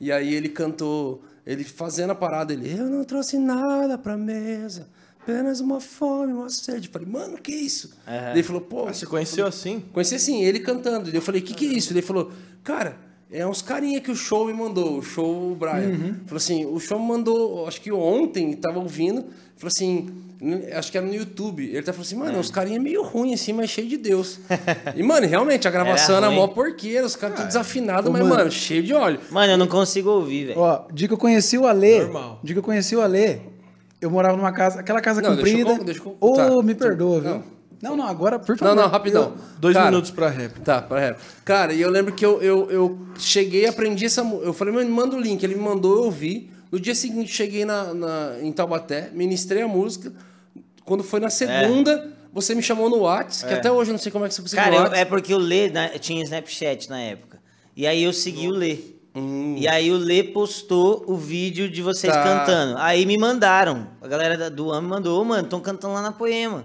E 0.00 0.10
aí 0.12 0.34
ele 0.34 0.48
cantou, 0.48 1.22
ele 1.46 1.64
fazendo 1.64 2.10
a 2.10 2.14
parada, 2.14 2.52
ele, 2.52 2.72
eu 2.72 2.86
não 2.88 3.04
trouxe 3.04 3.38
nada 3.38 3.98
pra 3.98 4.16
mesa, 4.16 4.88
apenas 5.20 5.60
uma 5.60 5.80
fome, 5.80 6.32
uma 6.32 6.48
sede. 6.48 6.88
Eu 6.88 6.92
falei, 6.92 7.08
mano, 7.08 7.38
que 7.38 7.52
isso? 7.52 7.94
Daí 8.06 8.32
Ele 8.32 8.42
falou, 8.42 8.62
pô, 8.62 8.86
Ah, 8.88 8.92
você 8.92 9.06
conheceu 9.06 9.46
assim? 9.46 9.80
Conheci 9.92 10.14
assim, 10.14 10.42
ele 10.42 10.60
cantando. 10.60 11.10
E 11.10 11.14
eu 11.14 11.22
falei, 11.22 11.40
o 11.40 11.44
que, 11.44 11.54
que 11.54 11.66
é 11.66 11.72
isso? 11.72 11.92
Ele 11.92 12.02
falou, 12.02 12.30
cara, 12.62 12.96
é 13.30 13.46
uns 13.46 13.62
carinha 13.62 14.00
que 14.00 14.10
o 14.10 14.16
show 14.16 14.46
me 14.46 14.52
mandou, 14.52 14.98
o 14.98 15.02
show 15.02 15.52
o 15.52 15.54
Brian. 15.54 16.16
Falou 16.26 16.36
assim, 16.36 16.66
o 16.66 16.78
show 16.78 16.98
me 17.00 17.06
mandou, 17.06 17.66
acho 17.66 17.80
que 17.80 17.90
ontem, 17.90 18.54
tava 18.54 18.78
ouvindo. 18.78 19.24
Falou 19.56 19.68
assim, 19.74 20.10
acho 20.76 20.90
que 20.90 20.98
era 20.98 21.06
no 21.06 21.14
YouTube. 21.14 21.64
Ele 21.64 21.78
até 21.78 21.92
falou 21.92 22.02
assim, 22.06 22.16
mano, 22.16 22.38
os 22.38 22.50
carinha 22.50 22.80
meio 22.80 23.02
ruim 23.02 23.32
assim, 23.34 23.52
mas 23.52 23.70
cheio 23.70 23.88
de 23.88 23.96
Deus. 23.96 24.40
e, 24.96 25.02
mano, 25.02 25.26
realmente, 25.26 25.68
a 25.68 25.70
gravação 25.70 26.16
era, 26.16 26.26
ruim. 26.26 26.36
mó 26.36 26.48
porqueira, 26.48 27.06
os 27.06 27.14
caras 27.16 27.36
tudo 27.36 27.46
desafinados, 27.46 28.08
Ô, 28.08 28.12
mas, 28.12 28.22
mano. 28.22 28.34
mano, 28.36 28.50
cheio 28.50 28.82
de 28.82 28.92
óleo. 28.92 29.20
Mano, 29.30 29.52
eu 29.52 29.58
não 29.58 29.66
consigo 29.66 30.10
ouvir, 30.10 30.46
velho. 30.46 30.58
Ó, 30.58 30.86
dia 30.92 31.06
que 31.08 31.14
eu 31.14 31.18
conheci 31.18 31.56
o 31.56 31.66
Alê, 31.66 32.00
Normal. 32.00 32.40
dia 32.42 32.54
que 32.54 32.58
eu 32.58 32.62
conheci 32.62 32.96
o 32.96 33.00
Alê, 33.00 33.38
eu 34.00 34.10
morava 34.10 34.36
numa 34.36 34.52
casa, 34.52 34.80
aquela 34.80 35.00
casa 35.00 35.20
Não, 35.22 35.36
deixa 35.36 35.58
eu 35.58 35.66
comprida. 35.66 35.92
eu- 36.04 36.16
Ô, 36.20 36.32
tá. 36.34 36.62
me 36.62 36.74
perdoa, 36.74 37.20
viu? 37.20 37.30
Não. 37.30 37.52
Não, 37.82 37.96
não, 37.96 38.06
agora, 38.06 38.38
por 38.38 38.50
Não, 38.52 38.56
favor. 38.58 38.76
não, 38.76 38.88
rapidão. 38.88 39.32
Dois 39.58 39.74
Cara, 39.74 39.90
minutos 39.90 40.12
pra 40.12 40.28
rap. 40.28 40.60
Tá, 40.60 40.80
para 40.80 41.00
rap. 41.00 41.18
Cara, 41.44 41.72
e 41.72 41.80
eu 41.80 41.90
lembro 41.90 42.12
que 42.14 42.24
eu, 42.24 42.40
eu, 42.40 42.70
eu 42.70 42.98
cheguei, 43.18 43.66
aprendi 43.66 44.04
essa 44.06 44.22
música. 44.22 44.46
Eu 44.46 44.52
falei, 44.52 44.72
mano, 44.72 44.86
me 44.88 44.94
manda 44.94 45.16
o 45.16 45.20
link. 45.20 45.42
Ele 45.42 45.56
me 45.56 45.62
mandou, 45.62 45.96
eu 45.96 46.04
ouvi. 46.04 46.48
No 46.70 46.78
dia 46.78 46.94
seguinte, 46.94 47.32
cheguei 47.34 47.64
na, 47.64 47.92
na- 47.92 48.36
em 48.40 48.52
Taubaté, 48.52 49.10
ministrei 49.12 49.62
a 49.62 49.68
música. 49.68 50.12
Quando 50.84 51.02
foi 51.04 51.20
na 51.20 51.30
segunda, 51.30 52.12
você 52.32 52.54
me 52.54 52.62
chamou 52.62 52.88
no 52.90 53.02
Whats, 53.02 53.42
que 53.42 53.52
até 53.54 53.70
hoje 53.70 53.90
eu 53.90 53.92
não 53.92 53.98
sei 54.00 54.10
como 54.12 54.24
é 54.24 54.28
que 54.28 54.34
você 54.34 54.42
conseguiu 54.42 54.64
Cara, 54.64 54.76
eu- 54.76 54.94
é 54.94 55.04
porque 55.04 55.32
o 55.34 55.38
Lê 55.38 55.68
né, 55.68 55.88
tinha 56.00 56.22
Snapchat 56.24 56.88
na 56.90 57.00
época. 57.00 57.38
E 57.76 57.86
aí 57.86 58.02
eu 58.02 58.12
segui 58.12 58.48
o 58.48 58.52
Lê. 58.52 58.78
E 59.56 59.68
aí 59.68 59.90
o 59.90 59.96
Lê 59.96 60.22
postou 60.22 61.04
o 61.06 61.16
vídeo 61.16 61.68
de 61.68 61.82
vocês 61.82 62.12
Tá. 62.12 62.22
cantando. 62.22 62.76
Aí 62.78 63.04
me 63.04 63.18
mandaram. 63.18 63.86
A 64.00 64.08
galera 64.08 64.48
do 64.50 64.72
AM 64.72 64.86
mandou, 64.88 65.20
"Ô, 65.20 65.24
mano, 65.24 65.42
estão 65.44 65.60
cantando 65.60 65.94
lá 65.94 66.00
na 66.02 66.12
Poema. 66.12 66.64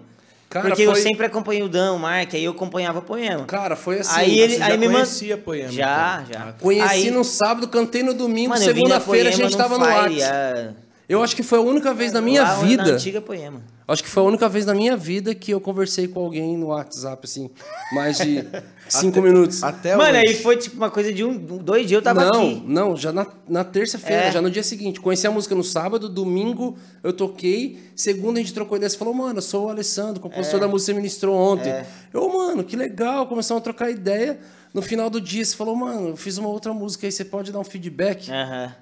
Cara, 0.49 0.69
porque 0.69 0.83
eu 0.83 0.93
foi- 0.93 1.01
sempre 1.01 1.25
acompanhei 1.25 1.61
o 1.61 1.67
Dan, 1.67 1.91
o 1.91 1.99
Mark, 1.99 2.33
aí 2.33 2.45
eu 2.45 2.51
acompanhava 2.53 2.99
a 2.99 3.01
Poema. 3.01 3.43
Cara, 3.43 3.75
foi 3.75 3.99
assim. 3.99 4.17
aí 4.17 4.39
ele 4.39 4.55
você 4.55 4.63
aí 4.63 4.71
já 4.71 4.77
me 4.77 4.87
conhecia 4.89 5.37
Poema, 5.37 5.69
Já, 5.73 6.21
então? 6.23 6.33
já. 6.41 6.49
Ah. 6.49 6.53
Conheci 6.53 6.87
Aí- 6.89 7.11
no 7.11 7.23
sábado, 7.25 7.67
cantei 7.67 8.01
no 8.01 8.13
domingo, 8.13 8.53
eu 8.53 8.57
segunda-feira 8.61 9.27
a 9.27 9.31
gente 9.33 9.57
tava 9.57 9.77
no 9.77 9.83
Fire, 9.83 9.97
Whats. 9.97 10.23
a- 10.23 10.73
Eu 11.09 11.23
acho 11.23 11.35
que 11.35 11.43
foi 11.43 11.57
a 11.57 11.61
única 11.61 11.93
vez 11.93 12.11
na 12.11 12.19
minha 12.21 12.43
lá 12.43 12.57
Na 12.57 12.63
vida. 12.63 12.83
antiga 12.83 13.21
Poema. 13.21 13.61
Acho 13.87 14.03
que 14.03 14.09
foi 14.09 14.21
a 14.21 14.25
única 14.25 14.49
vez 14.49 14.65
na 14.65 14.73
minha 14.73 14.97
vida 14.97 15.33
que 15.33 15.51
eu 15.51 15.61
conversei 15.61 16.05
com 16.09 16.19
alguém 16.19 16.57
no 16.57 16.67
WhatsApp, 16.67 17.21
assim, 17.23 17.49
mais 17.93 18.17
de 18.17 18.45
cinco 18.89 19.21
minutos. 19.21 19.63
Até 19.63 19.95
Mano, 19.95 20.17
hoje. 20.19 20.27
aí 20.27 20.33
foi 20.35 20.57
tipo 20.57 20.75
uma 20.75 20.91
coisa 20.91 21.13
de 21.13 21.23
um, 21.23 21.37
dois 21.37 21.87
dias 21.87 21.99
eu 21.99 22.01
tava 22.03 22.25
não, 22.25 22.41
aqui. 22.41 22.63
não, 22.67 22.97
já 22.97 23.13
na, 23.13 23.25
na 23.47 23.63
terça-feira, 23.63 24.23
É. 24.23 24.31
já 24.33 24.41
no 24.41 24.51
dia 24.51 24.61
seguinte. 24.63 24.99
Conheci 24.99 25.25
a 25.25 25.31
música 25.31 25.55
no 25.55 25.63
sábado, 25.63 26.09
domingo 26.09 26.77
eu 27.01 27.13
toquei, 27.13 27.79
segunda 27.95 28.39
a 28.39 28.43
gente 28.43 28.53
trocou 28.53 28.75
ideia. 28.75 28.89
Você 28.89 28.97
falou, 28.97 29.13
mano, 29.13 29.37
eu 29.37 29.41
sou 29.41 29.67
o 29.67 29.69
Alessandro, 29.69 30.19
compositor 30.21 30.59
da 30.59 30.67
música 30.67 30.91
que 30.91 30.95
você 30.97 30.99
ministrou 31.01 31.33
ontem. 31.37 31.69
É. 31.69 31.85
Eu, 32.13 32.27
mano, 32.27 32.65
que 32.65 32.75
legal, 32.75 33.25
começamos 33.27 33.61
a 33.61 33.63
trocar 33.63 33.89
ideia. 33.89 34.37
No 34.73 34.81
final 34.81 35.09
do 35.09 35.21
dia, 35.21 35.45
você 35.45 35.55
falou, 35.55 35.73
mano, 35.77 36.09
eu 36.09 36.17
fiz 36.17 36.37
uma 36.37 36.49
outra 36.49 36.73
música 36.73 37.07
aí, 37.07 37.11
você 37.13 37.23
pode 37.23 37.53
dar 37.53 37.59
um 37.59 37.63
feedback? 37.63 38.29
Aham. 38.29 38.75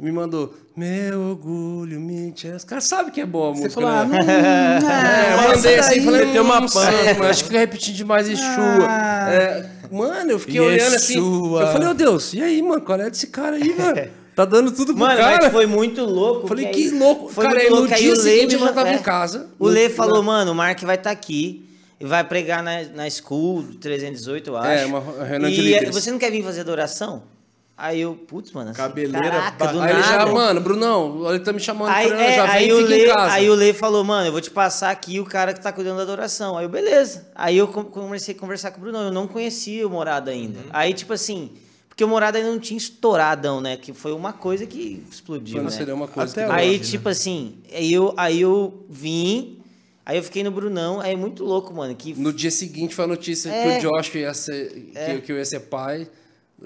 Me 0.00 0.10
mandou, 0.10 0.52
meu 0.76 1.20
orgulho, 1.30 2.00
me 2.00 2.32
tinha. 2.32 2.56
Os 2.56 2.64
caras 2.64 2.82
sabem 2.84 3.12
que 3.12 3.20
é 3.20 3.26
boa 3.26 3.50
a 3.50 3.54
Você 3.54 3.62
música. 3.62 3.80
falou, 3.80 3.90
ah, 3.96 4.04
né? 4.04 4.18
não, 4.18 4.26
É, 4.90 5.32
eu 5.32 5.36
não, 5.36 5.48
mandei 5.56 5.78
assim, 5.78 5.88
daí- 5.90 6.04
falei, 6.04 6.24
meteu 6.26 6.42
uma 6.42 6.60
mas 6.62 6.76
acho 6.76 7.42
que 7.42 7.48
fica 7.48 7.58
repetindo 7.60 7.94
demais 7.94 8.28
Exua. 8.28 8.86
Ah. 8.88 9.32
É, 9.32 9.66
mano, 9.92 10.32
eu 10.32 10.38
fiquei 10.40 10.60
olhando 10.60 10.96
assim. 10.96 11.16
Eu 11.16 11.66
falei, 11.68 11.86
meu 11.86 11.94
Deus, 11.94 12.34
e 12.34 12.42
aí, 12.42 12.60
mano, 12.60 12.80
qual 12.82 13.00
é 13.00 13.08
desse 13.08 13.28
cara 13.28 13.54
aí, 13.56 13.72
mano? 13.78 14.08
Tá 14.34 14.44
dando 14.44 14.72
tudo 14.72 14.86
pro 14.94 14.96
Mano, 15.04 15.16
cara. 15.16 15.38
mas 15.44 15.52
foi 15.52 15.64
muito 15.66 16.04
louco. 16.04 16.48
Falei, 16.48 16.66
que 16.66 16.90
que 16.90 16.98
louco. 16.98 17.28
Foi 17.28 17.44
Cara, 17.44 17.54
muito 17.54 17.66
aí 17.66 17.70
no 17.70 17.76
louco. 17.76 17.94
Aí 17.94 18.00
dia 18.02 18.16
seguinte 18.16 18.54
eu 18.54 18.58
já 18.60 18.72
tava 18.72 18.88
é. 18.88 18.94
em 18.94 18.98
casa. 18.98 19.46
O 19.60 19.66
No- 19.68 19.70
Lê 19.72 19.88
falou, 19.88 20.24
mano, 20.24 20.50
o 20.50 20.54
Mark 20.56 20.80
vai 20.82 20.96
estar 20.96 21.12
aqui 21.12 21.68
e 22.00 22.04
vai 22.04 22.24
pregar 22.24 22.60
na, 22.60 22.82
na 22.96 23.08
School 23.08 23.62
318, 23.80 24.50
eu 24.50 24.56
acho. 24.56 24.68
É, 24.70 24.86
uma 24.86 24.98
reunião 25.24 25.48
de 25.48 25.60
e 25.60 25.62
líderes. 25.62 25.94
você 25.94 26.10
não 26.10 26.18
quer 26.18 26.32
vir 26.32 26.42
fazer 26.42 26.62
adoração? 26.62 27.22
Aí 27.76 28.00
eu, 28.02 28.14
putz, 28.14 28.52
mano, 28.52 28.70
assim, 28.70 28.76
Cabeleira 28.78 29.30
caraca, 29.30 29.66
do 29.72 29.80
Aí 29.80 29.90
ele 29.90 30.02
já, 30.04 30.18
nada. 30.18 30.32
mano, 30.32 30.60
Brunão, 30.60 31.28
ele 31.28 31.40
tá 31.40 31.52
me 31.52 31.58
chamando, 31.58 31.88
Aí, 31.90 32.06
Fran, 32.08 32.16
é, 32.20 32.36
já 32.36 32.52
aí, 32.52 32.68
vem 32.70 32.80
Lê, 32.84 33.04
em 33.04 33.08
casa. 33.12 33.34
aí 33.34 33.50
o 33.50 33.54
Lê 33.54 33.72
falou, 33.72 34.04
mano, 34.04 34.28
eu 34.28 34.32
vou 34.32 34.40
te 34.40 34.50
passar 34.50 34.90
aqui 34.92 35.18
o 35.18 35.24
cara 35.24 35.52
que 35.52 35.60
tá 35.60 35.72
cuidando 35.72 35.96
da 35.96 36.04
adoração. 36.04 36.56
Aí 36.56 36.64
eu, 36.64 36.68
beleza. 36.68 37.26
Aí 37.34 37.56
eu 37.58 37.66
com- 37.66 37.82
comecei 37.82 38.32
a 38.32 38.38
conversar 38.38 38.70
com 38.70 38.78
o 38.78 38.80
Brunão, 38.80 39.02
eu 39.02 39.10
não 39.10 39.26
conhecia 39.26 39.84
o 39.86 39.90
Morada 39.90 40.30
ainda. 40.30 40.60
Uhum. 40.60 40.64
Aí, 40.72 40.94
tipo 40.94 41.12
assim, 41.12 41.50
porque 41.88 42.04
o 42.04 42.08
Morada 42.08 42.38
ainda 42.38 42.48
não 42.50 42.60
tinha 42.60 42.78
estouradão, 42.78 43.60
né? 43.60 43.76
Que 43.76 43.92
foi 43.92 44.12
uma 44.12 44.32
coisa 44.32 44.66
que 44.66 45.02
explodiu, 45.10 45.56
Não 45.56 45.64
né? 45.64 45.70
seria 45.70 45.94
uma 45.96 46.06
coisa 46.06 46.30
Até 46.30 46.44
que... 46.44 46.50
hoje, 46.52 46.60
Aí, 46.60 46.78
né? 46.78 46.84
tipo 46.84 47.08
assim, 47.08 47.58
aí 47.74 47.92
eu, 47.92 48.14
aí 48.16 48.40
eu 48.40 48.84
vim, 48.88 49.58
aí 50.06 50.16
eu 50.16 50.22
fiquei 50.22 50.44
no 50.44 50.52
Brunão, 50.52 51.00
aí 51.00 51.12
é 51.14 51.16
muito 51.16 51.42
louco, 51.44 51.74
mano. 51.74 51.92
Que 51.96 52.14
No 52.14 52.32
dia 52.32 52.52
seguinte 52.52 52.94
foi 52.94 53.04
a 53.04 53.08
notícia 53.08 53.50
É. 53.50 53.80
que 53.80 53.84
o 53.86 53.90
Josh 53.90 54.14
ia 54.14 54.32
ser, 54.32 54.92
que, 54.94 55.20
que 55.22 55.32
eu 55.32 55.36
ia 55.38 55.44
ser 55.44 55.58
pai, 55.58 56.08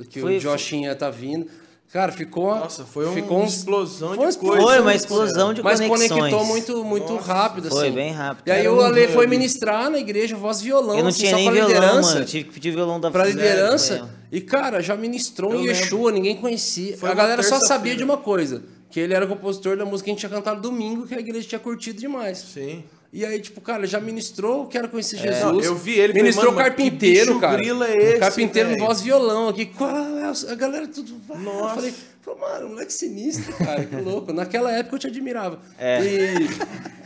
que 0.05 0.21
Foi- 0.21 0.37
o 0.37 0.41
Josh 0.41 0.73
ia 0.73 0.93
estar 0.93 1.11
vindo. 1.11 1.47
Cara, 1.91 2.13
ficou 2.13 2.45
uma, 2.49 2.57
Nossa, 2.61 2.85
foi 2.85 3.09
um- 3.09 3.15
ficou 3.15 3.39
uma 3.39 3.45
um- 3.47 3.49
explosão 3.49 4.09
foi 4.09 4.19
uma 4.19 4.31
de 4.31 4.37
coisa. 4.39 4.63
foi 4.63 4.75
uma 4.77 4.85
Mas, 4.85 5.01
explosão 5.01 5.55
de 5.55 5.63
Mas 5.63 5.81
conexões. 5.81 6.11
conectou 6.11 6.45
muito, 6.45 6.85
muito 6.85 7.17
rápido, 7.17 7.71
Foi 7.71 7.87
assim. 7.87 7.95
bem 7.95 8.13
rápido. 8.13 8.47
E 8.47 8.51
aí 8.51 8.61
Era 8.67 8.75
o 8.75 8.81
Ale 8.83 9.09
foi 9.09 9.27
ministrar 9.27 9.89
na 9.89 9.99
igreja, 9.99 10.37
voz 10.37 10.61
violão, 10.61 10.97
Eu 10.99 11.03
não 11.03 11.09
assim, 11.09 11.21
tinha 11.21 11.31
só 11.31 11.37
nem 11.37 11.47
pra 11.47 11.55
violão, 11.55 11.69
liderança. 11.75 12.13
mano. 12.15 12.25
Tive 12.27 12.45
que 12.45 12.53
pedir 12.53 12.73
violão 12.73 13.01
da 13.01 13.11
Pra 13.11 13.25
liderança. 13.25 13.99
foi- 14.01 14.09
E, 14.31 14.41
cara, 14.43 14.83
já 14.83 14.95
ministrou 14.97 15.55
Eu 15.55 15.61
em 15.63 15.67
Yeshua, 15.69 16.13
ninguém 16.13 16.37
conhecia. 16.37 16.95
Foi 16.99 17.09
a 17.09 17.13
uma 17.13 17.17
galera 17.17 17.43
só 17.43 17.59
sabia 17.61 17.97
de 17.97 18.05
uma 18.05 18.19
coisa: 18.19 18.63
que 18.91 19.01
ele 19.01 19.15
era 19.15 19.27
compositor 19.27 19.75
da 19.75 19.87
música 19.87 20.05
que 20.05 20.11
a 20.11 20.13
gente 20.13 20.21
tinha 20.21 20.31
cantado 20.31 20.61
domingo, 20.61 21.07
que 21.07 21.15
a 21.15 21.19
igreja 21.19 21.49
tinha 21.49 21.59
curtido 21.59 21.99
demais. 21.99 22.37
Sim. 22.53 22.85
E 23.11 23.25
aí, 23.25 23.41
tipo, 23.41 23.61
cara, 23.61 23.87
já 23.87 23.99
ministrou, 24.01 24.67
quero 24.67 24.89
conhecer 24.89 25.17
Não, 25.17 25.23
Jesus. 25.33 25.65
eu 25.65 25.75
vi 25.75 25.93
ele, 25.93 26.09
falei, 26.09 26.23
Ministrou 26.23 26.53
que 26.53 26.59
carpinteiro, 26.59 27.41
cara. 27.41 27.63
é 27.63 27.97
esse, 27.97 28.19
carpinteiro 28.19 28.71
com 28.71 28.85
voz 28.85 29.01
violão 29.01 29.49
aqui. 29.49 29.65
Qual 29.67 29.91
é? 29.91 30.25
A 30.51 30.55
galera 30.55 30.87
tudo. 30.87 31.15
Nossa. 31.37 31.63
Eu 31.63 31.75
falei, 31.75 31.95
falei, 32.21 32.41
mano, 32.41 32.69
moleque 32.71 32.93
sinistro, 32.93 33.53
cara, 33.57 33.85
que 33.85 33.97
louco. 33.97 34.33
Naquela 34.33 34.71
época 34.73 34.97
eu 34.97 34.99
te 35.01 35.07
admirava. 35.07 35.59
É. 35.79 36.01
E 36.03 36.49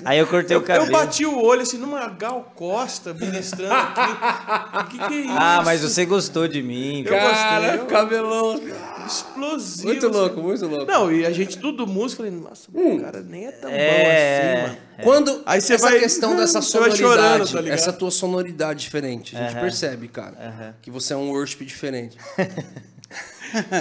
Aí 0.05 0.19
eu 0.19 0.27
cortei 0.27 0.57
o 0.57 0.59
Eu, 0.59 0.63
cabelo. 0.65 0.87
eu 0.87 0.93
bati 0.93 1.25
o 1.25 1.41
olho 1.41 1.63
assim 1.63 1.79
numa 1.79 2.09
Gal 2.09 2.53
Costa 2.57 3.15
ministrando 3.15 3.73
aqui. 3.73 4.79
O 4.81 4.85
que, 4.89 4.99
que 4.99 5.15
é 5.15 5.21
isso? 5.21 5.33
Ah, 5.39 5.63
mas 5.65 5.81
você 5.83 6.05
gostou 6.05 6.49
de 6.49 6.61
mim. 6.61 7.05
Eu 7.07 7.13
cara, 7.13 7.61
gostei, 7.61 7.81
eu- 7.81 7.87
cabelão. 7.87 8.61
Explosivo. 9.07 9.87
Muito 9.89 10.07
assim. 10.07 10.17
louco, 10.17 10.41
muito 10.43 10.67
louco. 10.67 10.87
Não, 10.87 11.13
e 11.13 11.25
a 11.25 11.31
gente 11.31 11.59
tudo 11.59 11.87
música, 11.87 12.23
falei, 12.25 12.37
nossa, 12.39 12.69
o 12.73 13.01
cara 13.01 13.21
nem 13.21 13.47
é 13.47 13.53
tão 13.53 13.71
bom 13.71 13.77
É. 13.77 14.55
assim, 14.55 14.63
mano. 14.63 14.79
Quando 15.03 15.43
Aí 15.47 15.61
você 15.61 15.75
essa 15.75 15.89
vai- 15.91 15.99
questão 16.01 16.35
dessa 16.37 16.61
você 16.61 16.79
vai 16.79 16.91
sonoridade, 16.91 17.49
chorando, 17.49 17.69
tá 17.69 17.75
essa 17.75 17.93
tua 17.93 18.11
sonoridade 18.11 18.81
diferente, 18.81 19.37
a 19.37 19.41
gente 19.41 19.53
Aham. 19.53 19.61
percebe, 19.61 20.09
cara, 20.09 20.35
Aham. 20.41 20.75
que 20.83 20.91
você 20.91 21.13
é 21.13 21.17
um 21.17 21.31
worship 21.31 21.65
diferente. 21.65 22.17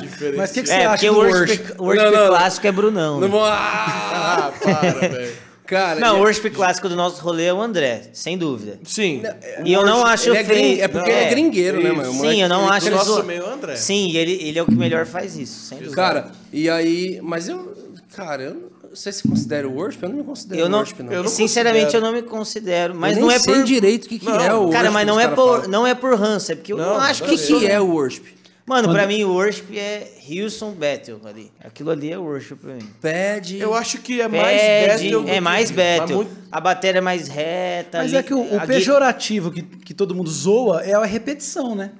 Diferente. 0.01 0.37
Mas 0.37 0.51
o 0.51 0.53
que, 0.53 0.61
que 0.63 0.67
você 0.67 0.73
É, 0.73 0.85
acha 0.85 1.07
do 1.07 1.13
o 1.13 1.15
worship, 1.17 1.37
worship? 1.39 1.73
o 1.77 1.83
worship 1.83 2.03
Não, 2.05 2.11
não, 2.11 2.19
não. 2.21 2.27
clássico 2.29 2.67
é 2.67 2.71
Brunão. 2.71 3.13
Não 3.15 3.21
né? 3.21 3.27
vou... 3.27 3.43
Ah! 3.45 4.51
Para, 4.61 4.91
velho. 5.09 5.31
Cara, 5.65 5.99
Não, 6.01 6.17
o 6.17 6.19
worship 6.19 6.49
clássico 6.49 6.89
do 6.89 6.97
nosso 6.97 7.21
rolê 7.21 7.45
é 7.45 7.53
o 7.53 7.61
André, 7.61 8.09
sem 8.11 8.37
dúvida. 8.37 8.77
Sim. 8.83 9.23
E 9.63 9.71
eu 9.71 9.85
não 9.85 10.05
acho 10.05 10.27
ele 10.29 10.37
é, 10.39 10.43
gring- 10.43 10.79
é 10.81 10.87
porque 10.89 11.09
Não, 11.09 11.17
ele 11.17 11.25
é 11.25 11.29
gringueiro, 11.29 11.77
né, 11.81 11.87
isso. 11.89 11.95
mano? 11.97 12.09
O 12.09 12.13
Sim, 12.29 12.41
eu 12.41 12.49
não 12.49 12.63
ele- 12.65 12.73
acho 12.73 12.85
O 12.85 12.89
ele 12.89 12.95
nosso 12.97 13.23
meio 13.23 13.45
André. 13.47 13.75
Sim, 13.77 14.11
ele, 14.17 14.33
ele 14.33 14.59
é 14.59 14.61
o 14.61 14.65
que 14.65 14.75
melhor 14.75 15.05
faz 15.05 15.37
isso, 15.37 15.67
sem 15.67 15.77
dúvida. 15.77 15.95
Cara, 15.95 16.31
e 16.51 16.69
aí... 16.69 17.19
Mas 17.23 17.47
eu... 17.47 17.73
Cara, 18.13 18.43
eu 18.43 18.53
não 18.89 18.95
sei 18.97 19.13
se 19.13 19.25
considera 19.25 19.65
o 19.65 19.73
worship, 19.73 20.03
eu 20.03 20.09
não 20.09 20.17
me 20.17 20.23
considero 20.25 20.59
eu 20.61 20.67
não, 20.67 20.79
worship, 20.79 21.01
não. 21.03 21.13
eu 21.13 21.23
não 21.23 21.29
sinceramente 21.29 21.85
considero. 21.85 22.05
eu 22.05 22.11
não 22.11 22.21
me 22.21 22.27
considero, 22.27 22.93
mas 22.95 23.15
eu 23.15 23.21
não 23.23 23.31
é 23.31 23.39
sei 23.39 23.53
por 23.53 23.63
direito 23.63 24.05
o 24.05 24.09
que, 24.09 24.19
que 24.19 24.25
Não, 24.25 24.35
é 24.41 24.53
o 24.53 24.57
worship. 24.57 24.73
Cara, 24.73 24.91
mas 24.91 25.07
não 25.07 25.15
que 25.15 25.23
é 25.23 25.27
por 25.29 25.35
falam. 25.61 25.69
não 25.69 25.87
é 25.87 25.95
por 25.95 26.15
ranço, 26.19 26.51
é 26.51 26.55
porque 26.55 26.73
eu 26.73 26.77
Não, 26.77 26.85
não 26.95 26.97
acho 26.99 27.23
O 27.23 27.27
que 27.27 27.37
que, 27.37 27.59
que 27.59 27.65
é 27.67 27.79
o 27.79 27.85
worship? 27.87 28.25
Mano, 28.71 28.89
pra 28.93 29.05
mim 29.05 29.21
o 29.25 29.33
worship 29.33 29.77
é 29.77 30.13
Hilson 30.29 30.71
Battle 30.71 31.19
ali. 31.25 31.51
Aquilo 31.61 31.91
ali 31.91 32.09
é 32.09 32.17
worship 32.17 32.55
pra 32.55 32.73
mim. 32.73 32.87
Pede... 33.01 33.59
Eu 33.59 33.73
acho 33.73 33.97
que 33.97 34.21
é 34.21 34.29
mais 34.29 34.61
Pede, 34.61 35.03
battle 35.09 35.29
é 35.29 35.39
mais 35.41 35.71
battle. 35.71 36.15
muito- 36.15 36.31
A 36.49 36.61
bateria 36.61 36.99
é 36.99 37.01
mais 37.01 37.27
reta. 37.27 37.97
Mas 37.97 38.13
ali, 38.13 38.17
é 38.17 38.23
que 38.23 38.33
o, 38.33 38.39
o 38.55 38.65
pejorativo 38.65 39.51
que, 39.51 39.61
que 39.61 39.93
todo 39.93 40.15
mundo 40.15 40.29
zoa 40.29 40.81
é 40.83 40.93
a 40.93 41.03
repetição, 41.03 41.75
né? 41.75 41.91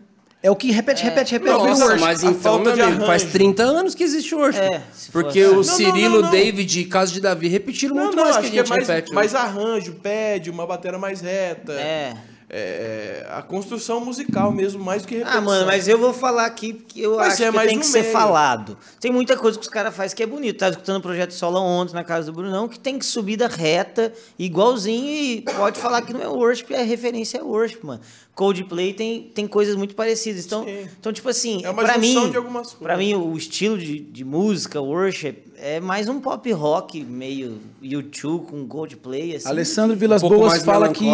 É 0.44 0.50
o 0.50 0.56
que 0.56 0.72
repete, 0.72 1.04
repete, 1.04 1.34
repete. 1.34 1.52
vira 1.52 1.58
Nossa, 1.70 1.84
worship. 1.84 2.00
mas 2.02 2.24
então, 2.24 2.34
falta 2.36 2.76
meu 2.76 2.86
amigo, 2.86 3.06
faz 3.06 3.22
arranjo. 3.24 3.38
30 3.38 3.64
anos 3.64 3.94
que 3.94 4.04
existe 4.04 4.34
worship. 4.34 4.62
É, 4.62 4.82
porque 5.12 5.40
assim. 5.42 5.52
o 5.52 5.56
não, 5.58 5.64
Cirilo, 5.64 6.16
não, 6.16 6.22
não. 6.24 6.32
David 6.32 6.80
e 6.80 6.86
Caso 6.86 7.14
de 7.14 7.20
Davi 7.22 7.48
repetiram 7.48 7.94
Não, 7.96 8.06
muito 8.06 8.16
não, 8.16 8.24
mais 8.24 8.38
que 8.38 8.48
a 8.48 8.50
que 8.50 8.56
é 8.58 8.62
gente 8.62 8.70
mais, 8.70 8.88
repete. 8.88 9.14
mais 9.14 9.36
arranjo, 9.36 9.94
pede, 10.02 10.50
uma 10.50 10.66
bateria 10.66 10.98
mais 10.98 11.22
reta. 11.22 11.74
É. 11.74 12.14
É, 12.54 13.26
a 13.30 13.42
construção 13.42 14.04
musical 14.04 14.52
mesmo, 14.52 14.84
mais 14.84 15.04
do 15.04 15.08
que 15.08 15.16
repetição. 15.16 15.40
Ah, 15.40 15.46
mano, 15.46 15.66
mas 15.66 15.88
eu 15.88 15.98
vou 15.98 16.14
falar 16.14 16.46
aqui 16.46 16.74
porque 16.74 17.00
eu 17.00 17.16
Mas 17.16 17.36
acho 17.36 17.44
é 17.46 17.52
que 17.52 17.68
tem 17.68 17.80
que 17.80 17.86
ser 17.86 18.02
meio. 18.02 18.12
falado. 18.12 18.78
Tem 19.00 19.10
muita 19.10 19.38
coisa 19.38 19.58
que 19.58 19.64
os 19.64 19.70
caras 19.72 19.96
fazem 19.96 20.18
que 20.18 20.22
é 20.22 20.26
bonito. 20.26 20.58
Tava 20.60 20.72
escutando 20.72 20.98
o 20.98 21.02
projeto 21.02 21.32
Solo 21.32 21.60
ontem 21.62 21.94
na 21.94 22.04
casa 22.04 22.30
do 22.30 22.34
Brunão, 22.36 22.68
que 22.68 22.78
tem 22.78 23.00
que 23.00 23.06
subida 23.06 23.48
reta, 23.48 24.12
igualzinho, 24.38 25.06
e 25.08 25.42
pode 25.44 25.80
falar 25.80 26.02
que 26.02 26.12
não 26.12 26.22
é 26.22 26.28
worship, 26.28 26.74
é 26.74 26.84
referência 26.84 27.38
é 27.38 27.42
worship, 27.42 27.86
mano. 27.86 28.02
Coldplay 28.42 28.92
tem, 28.92 29.22
tem 29.22 29.46
coisas 29.48 29.76
muito 29.76 29.94
parecidas. 29.94 30.46
Então, 30.48 30.64
Sim. 30.64 30.88
então 31.00 31.14
tipo 31.14 31.30
assim, 31.30 31.64
É 31.64 31.70
junção 32.02 32.24
mim, 32.26 32.32
de 32.32 32.38
algumas 32.38 32.68
coisas. 32.70 32.80
pra 32.82 32.98
mim, 32.98 33.14
o 33.14 33.38
estilo 33.38 33.78
de, 33.78 34.00
de 34.00 34.26
música, 34.26 34.82
worship, 34.82 35.36
é 35.58 35.80
mais 35.80 36.10
um 36.10 36.20
pop 36.20 36.52
rock, 36.52 37.04
meio 37.04 37.60
YouTube 37.80 38.48
com 38.48 38.68
Coldplay, 38.68 39.36
assim. 39.36 39.48
Alessandro 39.48 39.96
Vilas 39.96 40.24
Um 40.24 40.30
Boas 40.30 40.64
fala 40.64 40.90
que. 40.90 41.06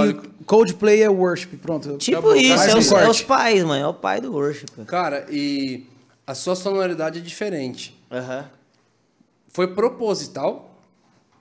Coldplay 0.45 1.01
é 1.01 1.09
worship. 1.09 1.57
Pronto. 1.57 1.97
Tipo 1.97 2.17
Acabou. 2.17 2.35
isso, 2.37 2.63
é 2.63 2.77
os, 2.77 2.91
é 2.93 3.09
os 3.09 3.21
pais, 3.21 3.61
mano. 3.65 3.83
É 3.83 3.87
o 3.89 3.93
pai 3.93 4.21
do 4.21 4.31
worship. 4.31 4.67
Cara, 4.85 5.27
e 5.29 5.83
a 6.25 6.33
sua 6.33 6.55
sonoridade 6.55 7.19
é 7.19 7.21
diferente. 7.21 7.93
Aham. 8.09 8.49
Foi 9.49 9.67
proposital 9.67 10.79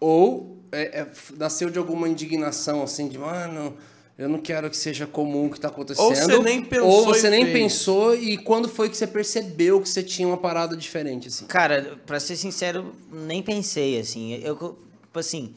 ou 0.00 0.56
é- 0.72 1.02
é- 1.02 1.06
nasceu 1.38 1.70
de 1.70 1.78
alguma 1.78 2.08
indignação, 2.08 2.82
assim, 2.82 3.06
de, 3.06 3.18
mano, 3.18 3.76
eu 4.18 4.28
não 4.28 4.38
quero 4.38 4.70
que 4.70 4.76
seja 4.76 5.06
comum 5.06 5.46
o 5.46 5.50
que 5.50 5.60
tá 5.60 5.68
acontecendo. 5.68 6.04
Ou 6.04 6.14
você 6.14 6.38
nem 6.38 6.64
pensou 6.64 6.88
Ou 6.88 7.04
você 7.04 7.26
e 7.26 7.30
nem 7.30 7.44
fez. 7.44 7.52
pensou 7.54 8.14
e 8.14 8.38
quando 8.38 8.68
foi 8.68 8.88
que 8.88 8.96
você 8.96 9.06
percebeu 9.06 9.80
que 9.80 9.88
você 9.88 10.02
tinha 10.02 10.26
uma 10.26 10.38
parada 10.38 10.74
diferente, 10.76 11.28
assim? 11.28 11.44
Cara, 11.46 11.98
pra 12.06 12.18
ser 12.18 12.36
sincero, 12.36 12.94
nem 13.12 13.42
pensei, 13.42 14.00
assim. 14.00 14.34
Eu, 14.42 14.56
tipo 14.56 15.18
assim, 15.18 15.54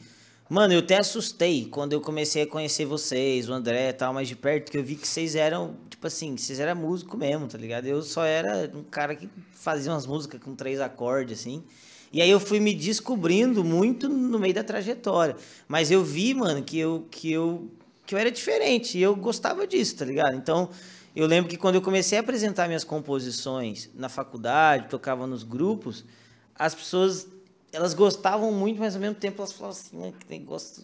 mano, 0.48 0.74
eu 0.74 0.80
até 0.80 0.98
assustei 0.98 1.64
quando 1.70 1.94
eu 1.94 2.02
comecei 2.02 2.42
a 2.42 2.46
conhecer 2.46 2.84
vocês, 2.84 3.48
o 3.48 3.52
André 3.54 3.88
e 3.88 3.92
tal, 3.94 4.12
mais 4.12 4.28
de 4.28 4.36
perto, 4.36 4.70
que 4.70 4.76
eu 4.76 4.84
vi 4.84 4.94
que 4.96 5.08
vocês 5.08 5.34
eram, 5.34 5.76
tipo 5.88 6.06
assim, 6.06 6.36
vocês 6.36 6.60
eram 6.60 6.76
músico 6.76 7.16
mesmo, 7.16 7.46
tá 7.46 7.56
ligado? 7.56 7.86
Eu 7.86 8.02
só 8.02 8.24
era 8.24 8.70
um 8.74 8.82
cara 8.82 9.14
que 9.14 9.26
fazia 9.52 9.90
umas 9.90 10.06
músicas 10.06 10.38
com 10.42 10.54
três 10.54 10.80
acordes, 10.80 11.40
assim. 11.40 11.62
E 12.12 12.20
aí 12.20 12.28
eu 12.28 12.40
fui 12.40 12.58
me 12.58 12.74
descobrindo 12.74 13.62
muito 13.62 14.08
no 14.08 14.38
meio 14.38 14.52
da 14.52 14.64
trajetória. 14.64 15.36
Mas 15.68 15.90
eu 15.90 16.02
vi, 16.02 16.34
mano, 16.34 16.60
que 16.62 16.76
eu, 16.76 17.06
que 17.08 17.30
eu, 17.30 17.70
que 18.10 18.14
eu 18.16 18.18
era 18.18 18.30
diferente. 18.30 18.98
E 18.98 19.02
eu 19.02 19.14
gostava 19.14 19.64
disso, 19.68 19.94
tá 19.94 20.04
ligado? 20.04 20.34
Então, 20.34 20.68
eu 21.14 21.28
lembro 21.28 21.48
que 21.48 21.56
quando 21.56 21.76
eu 21.76 21.80
comecei 21.80 22.18
a 22.18 22.20
apresentar 22.20 22.66
minhas 22.66 22.82
composições 22.82 23.88
na 23.94 24.08
faculdade, 24.08 24.88
tocava 24.88 25.28
nos 25.28 25.44
grupos, 25.44 26.04
as 26.56 26.74
pessoas, 26.74 27.28
elas 27.72 27.94
gostavam 27.94 28.50
muito, 28.52 28.80
mas 28.80 28.96
ao 28.96 29.00
mesmo 29.00 29.14
tempo 29.14 29.40
elas 29.40 29.52
falavam 29.52 29.78
assim, 29.80 30.08
"Ah, 30.08 30.12
que 30.18 30.28
negócio, 30.28 30.82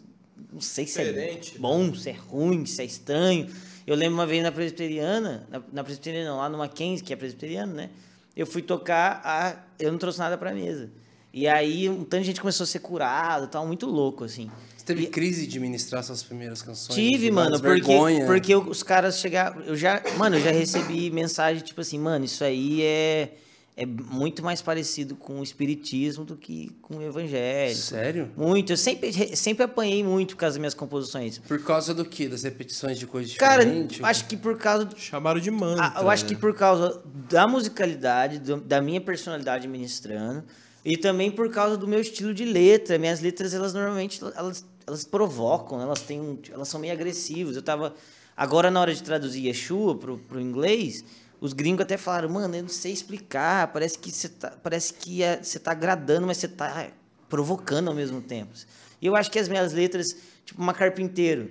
não 0.52 0.60
sei 0.60 0.86
se 0.86 1.00
é 1.00 1.04
Diferente. 1.04 1.58
bom, 1.58 1.92
se 1.92 2.10
é 2.10 2.12
ruim, 2.12 2.64
se 2.64 2.80
é 2.80 2.84
estranho. 2.84 3.50
Eu 3.84 3.96
lembro 3.96 4.14
uma 4.14 4.26
vez 4.26 4.40
na 4.40 4.52
presbiteriana, 4.52 5.48
na, 5.50 5.60
na 5.72 5.82
presbiteriana 5.82 6.30
não, 6.30 6.36
lá 6.38 6.48
no 6.48 6.58
Mackenzie, 6.58 7.04
que 7.04 7.12
é 7.12 7.16
presbiteriano, 7.16 7.74
né? 7.74 7.90
Eu 8.36 8.46
fui 8.46 8.62
tocar, 8.62 9.20
a, 9.24 9.56
eu 9.80 9.90
não 9.90 9.98
trouxe 9.98 10.20
nada 10.20 10.38
pra 10.38 10.54
mesa. 10.54 10.90
E 11.32 11.48
aí 11.48 11.88
um 11.88 12.04
tanto 12.04 12.20
de 12.20 12.26
gente 12.28 12.40
começou 12.40 12.62
a 12.62 12.66
ser 12.68 12.78
curado, 12.78 13.48
tal, 13.48 13.66
muito 13.66 13.86
louco, 13.86 14.22
assim. 14.22 14.48
Você 14.86 14.94
teve 14.94 15.02
E- 15.02 15.06
crise 15.08 15.48
de 15.48 15.58
ministrar 15.58 16.04
suas 16.04 16.22
primeiras 16.22 16.62
canções? 16.62 16.94
Tive, 16.94 17.28
mano, 17.32 17.58
porque, 17.60 17.80
vergonha. 17.80 18.24
porque 18.24 18.54
os 18.54 18.84
caras 18.84 19.18
chegaram. 19.18 19.60
Eu 19.62 19.74
já, 19.74 20.00
mano, 20.16 20.36
eu 20.36 20.40
já 20.40 20.52
recebi 20.52 21.10
mensagem 21.10 21.60
tipo 21.64 21.80
assim, 21.80 21.98
mano, 21.98 22.24
isso 22.24 22.44
aí 22.44 22.82
é, 22.82 23.30
é 23.76 23.84
muito 23.84 24.44
mais 24.44 24.62
parecido 24.62 25.16
com 25.16 25.40
o 25.40 25.42
espiritismo 25.42 26.24
do 26.24 26.36
que 26.36 26.70
com 26.80 26.98
o 26.98 27.02
evangelho. 27.02 27.74
Sério? 27.74 28.30
Muito. 28.36 28.72
Eu 28.72 28.76
sempre, 28.76 29.12
sempre 29.36 29.64
apanhei 29.64 30.04
muito 30.04 30.36
causa 30.36 30.52
das 30.54 30.58
minhas 30.60 30.74
composições. 30.74 31.38
Por 31.38 31.60
causa 31.64 31.92
do 31.92 32.04
quê? 32.04 32.28
Das 32.28 32.44
repetições 32.44 32.96
de 32.96 33.08
coisas 33.08 33.34
Cara, 33.36 33.64
diferentes? 33.64 34.00
acho 34.04 34.26
que 34.26 34.36
por 34.36 34.56
causa. 34.56 34.84
do- 34.84 34.96
Chamaram 34.96 35.40
de 35.40 35.50
mantra. 35.50 35.92
ah, 35.96 36.00
eu 36.00 36.08
acho 36.08 36.24
que 36.26 36.34
né? 36.34 36.40
por 36.40 36.54
causa 36.54 37.02
da 37.28 37.48
musicalidade, 37.48 38.38
do- 38.38 38.60
da 38.60 38.80
minha 38.80 39.00
personalidade 39.00 39.66
ministrando, 39.66 40.44
e 40.84 40.96
também 40.96 41.32
por 41.32 41.50
causa 41.50 41.76
do 41.76 41.88
meu 41.88 42.00
estilo 42.00 42.32
de 42.32 42.44
letra. 42.44 42.96
Minhas 42.96 43.20
letras, 43.20 43.52
elas 43.52 43.74
normalmente 43.74 44.20
elas, 44.36 44.64
elas 44.86 45.04
provocam, 45.04 45.80
elas 45.80 46.00
têm 46.00 46.20
um- 46.20 46.38
elas 46.50 46.68
são 46.68 46.78
meio 46.80 46.92
agressivas. 46.92 47.56
Eu 47.56 47.62
tava 47.62 47.94
agora 48.36 48.70
na 48.70 48.80
hora 48.80 48.94
de 48.94 49.02
traduzir 49.02 49.46
Yeshua 49.46 49.96
pro, 49.96 50.18
pro 50.18 50.40
inglês, 50.40 51.04
os 51.40 51.52
gringos 51.52 51.82
até 51.82 51.96
falaram, 51.96 52.28
mano, 52.28 52.54
eu 52.54 52.62
não 52.62 52.68
sei 52.68 52.92
explicar, 52.92 53.68
parece 53.72 53.98
que 53.98 54.10
você 54.10 54.28
tá, 54.28 54.52
parece 54.62 54.94
que 54.94 55.22
é- 55.22 55.42
você 55.42 55.58
tá 55.58 55.72
agradando, 55.72 56.26
mas 56.26 56.36
você 56.38 56.48
tá 56.48 56.88
provocando 57.28 57.88
ao 57.88 57.94
mesmo 57.94 58.20
tempo. 58.20 58.52
E 59.02 59.06
eu 59.06 59.16
acho 59.16 59.30
que 59.30 59.38
as 59.38 59.48
minhas 59.48 59.72
letras, 59.72 60.06
tipo 60.44 60.62
uma 60.62 60.72
carpinteiro, 60.72 61.50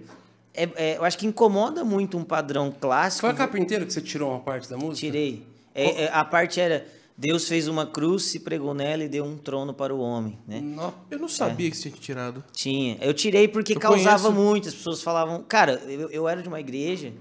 é, 0.54 0.70
é, 0.76 0.98
eu 0.98 1.04
acho 1.04 1.18
que 1.18 1.28
incomoda 1.28 1.84
muito 1.84 2.18
um 2.18 2.24
padrão 2.24 2.72
clássico. 2.72 3.22
Foi 3.22 3.30
a 3.32 3.34
carpinteiro 3.34 3.86
que 3.86 3.92
você 3.94 4.02
tirou 4.02 4.32
uma 4.32 4.40
parte 4.40 4.70
da 4.70 4.78
música? 4.78 5.06
Tirei. 5.08 5.46
É, 5.76 6.04
é, 6.06 6.10
a 6.14 6.24
parte 6.24 6.60
era 6.62 6.88
Deus 7.18 7.48
fez 7.48 7.68
uma 7.70 7.86
cruz, 7.86 8.24
se 8.24 8.42
pregou 8.42 8.74
nela 8.74 9.04
e 9.04 9.08
deu 9.08 9.24
um 9.24 9.38
trono 9.38 9.74
para 9.74 9.96
o 9.96 10.00
homem, 10.00 10.38
né? 10.46 10.60
Não. 10.60 10.94
Eu 11.10 11.18
não 11.18 11.30
sabia 11.30 11.72
que 11.72 11.78
você 11.78 11.90
tinha 11.90 12.02
tirado. 12.02 12.44
Tinha. 12.52 12.98
Eu 13.00 13.14
tirei 13.14 13.48
porque 13.48 13.74
Eu 13.74 13.80
causava 13.80 14.24
conheço- 14.24 14.42
muito. 14.44 14.68
As 14.68 14.76
pessoas 14.76 15.02
falavam. 15.02 15.42
Cara, 15.48 15.82
eu, 15.88 16.10
eu 16.10 16.28
era 16.28 16.42
de 16.42 16.48
uma 16.50 16.60
igreja 16.60 17.14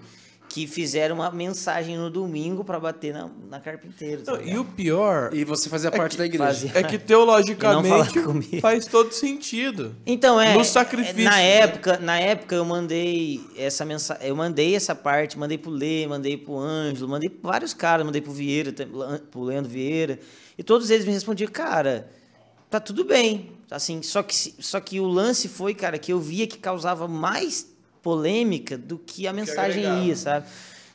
que 0.54 0.68
fizeram 0.68 1.16
uma 1.16 1.32
mensagem 1.32 1.96
no 1.98 2.08
domingo 2.08 2.62
para 2.62 2.78
bater 2.78 3.12
na, 3.12 3.28
na 3.50 3.58
carpinteira. 3.58 4.22
tá 4.22 4.34
Não, 4.34 4.40
e 4.40 4.56
o 4.56 4.64
pior 4.64 5.34
E 5.34 5.42
você 5.44 5.68
fazia 5.68 5.90
parte 5.90 6.12
que 6.12 6.18
da 6.18 6.26
igreja. 6.26 6.44
fazia. 6.44 6.70
é 6.74 6.82
que 6.84 6.96
não 6.96 7.04
teologicamente 7.04 7.88
falar 7.88 8.24
comigo. 8.24 8.60
faz 8.60 8.86
todo 8.86 9.10
sentido. 9.10 9.96
Então, 10.06 10.40
é. 10.40 10.54
No 10.54 10.60
é, 10.60 10.64
sacrifício, 10.64 11.24
Na 11.24 11.32
né? 11.32 11.56
época, 11.56 11.98
na 11.98 12.20
época 12.20 12.54
eu 12.54 12.64
mandei 12.64 13.40
essa 13.56 13.84
mensagem. 13.84 14.28
Eu 14.28 14.36
mandei 14.36 14.76
essa 14.76 14.94
parte, 14.94 15.36
mandei 15.36 15.58
pro 15.58 15.72
Lê, 15.72 16.06
mandei 16.06 16.36
pro 16.36 16.56
Ângelo, 16.56 17.08
mandei 17.08 17.28
pra 17.28 17.50
vários 17.50 17.74
caras, 17.74 18.06
mandei 18.06 18.22
pro 18.22 18.30
Vieira, 18.30 18.72
pro 19.32 19.42
Leandro 19.42 19.68
Vieira. 19.68 20.20
E 20.56 20.62
todos 20.62 20.88
eles 20.88 21.04
me 21.04 21.10
respondiam, 21.10 21.50
cara, 21.50 22.08
tá 22.70 22.78
tudo 22.78 23.04
bem. 23.04 23.50
Assim, 23.68 24.02
só 24.02 24.22
que, 24.22 24.32
só 24.36 24.78
que 24.78 25.00
o 25.00 25.06
lance 25.08 25.48
foi, 25.48 25.74
cara, 25.74 25.98
que 25.98 26.12
eu 26.12 26.20
via 26.20 26.46
que 26.46 26.58
causava 26.58 27.08
mais 27.08 27.73
polêmica 28.04 28.78
do 28.78 28.98
que 28.98 29.26
a 29.26 29.32
mensagem 29.32 29.84
agregava. 29.84 30.04
ia, 30.06 30.14
sabe? 30.16 30.46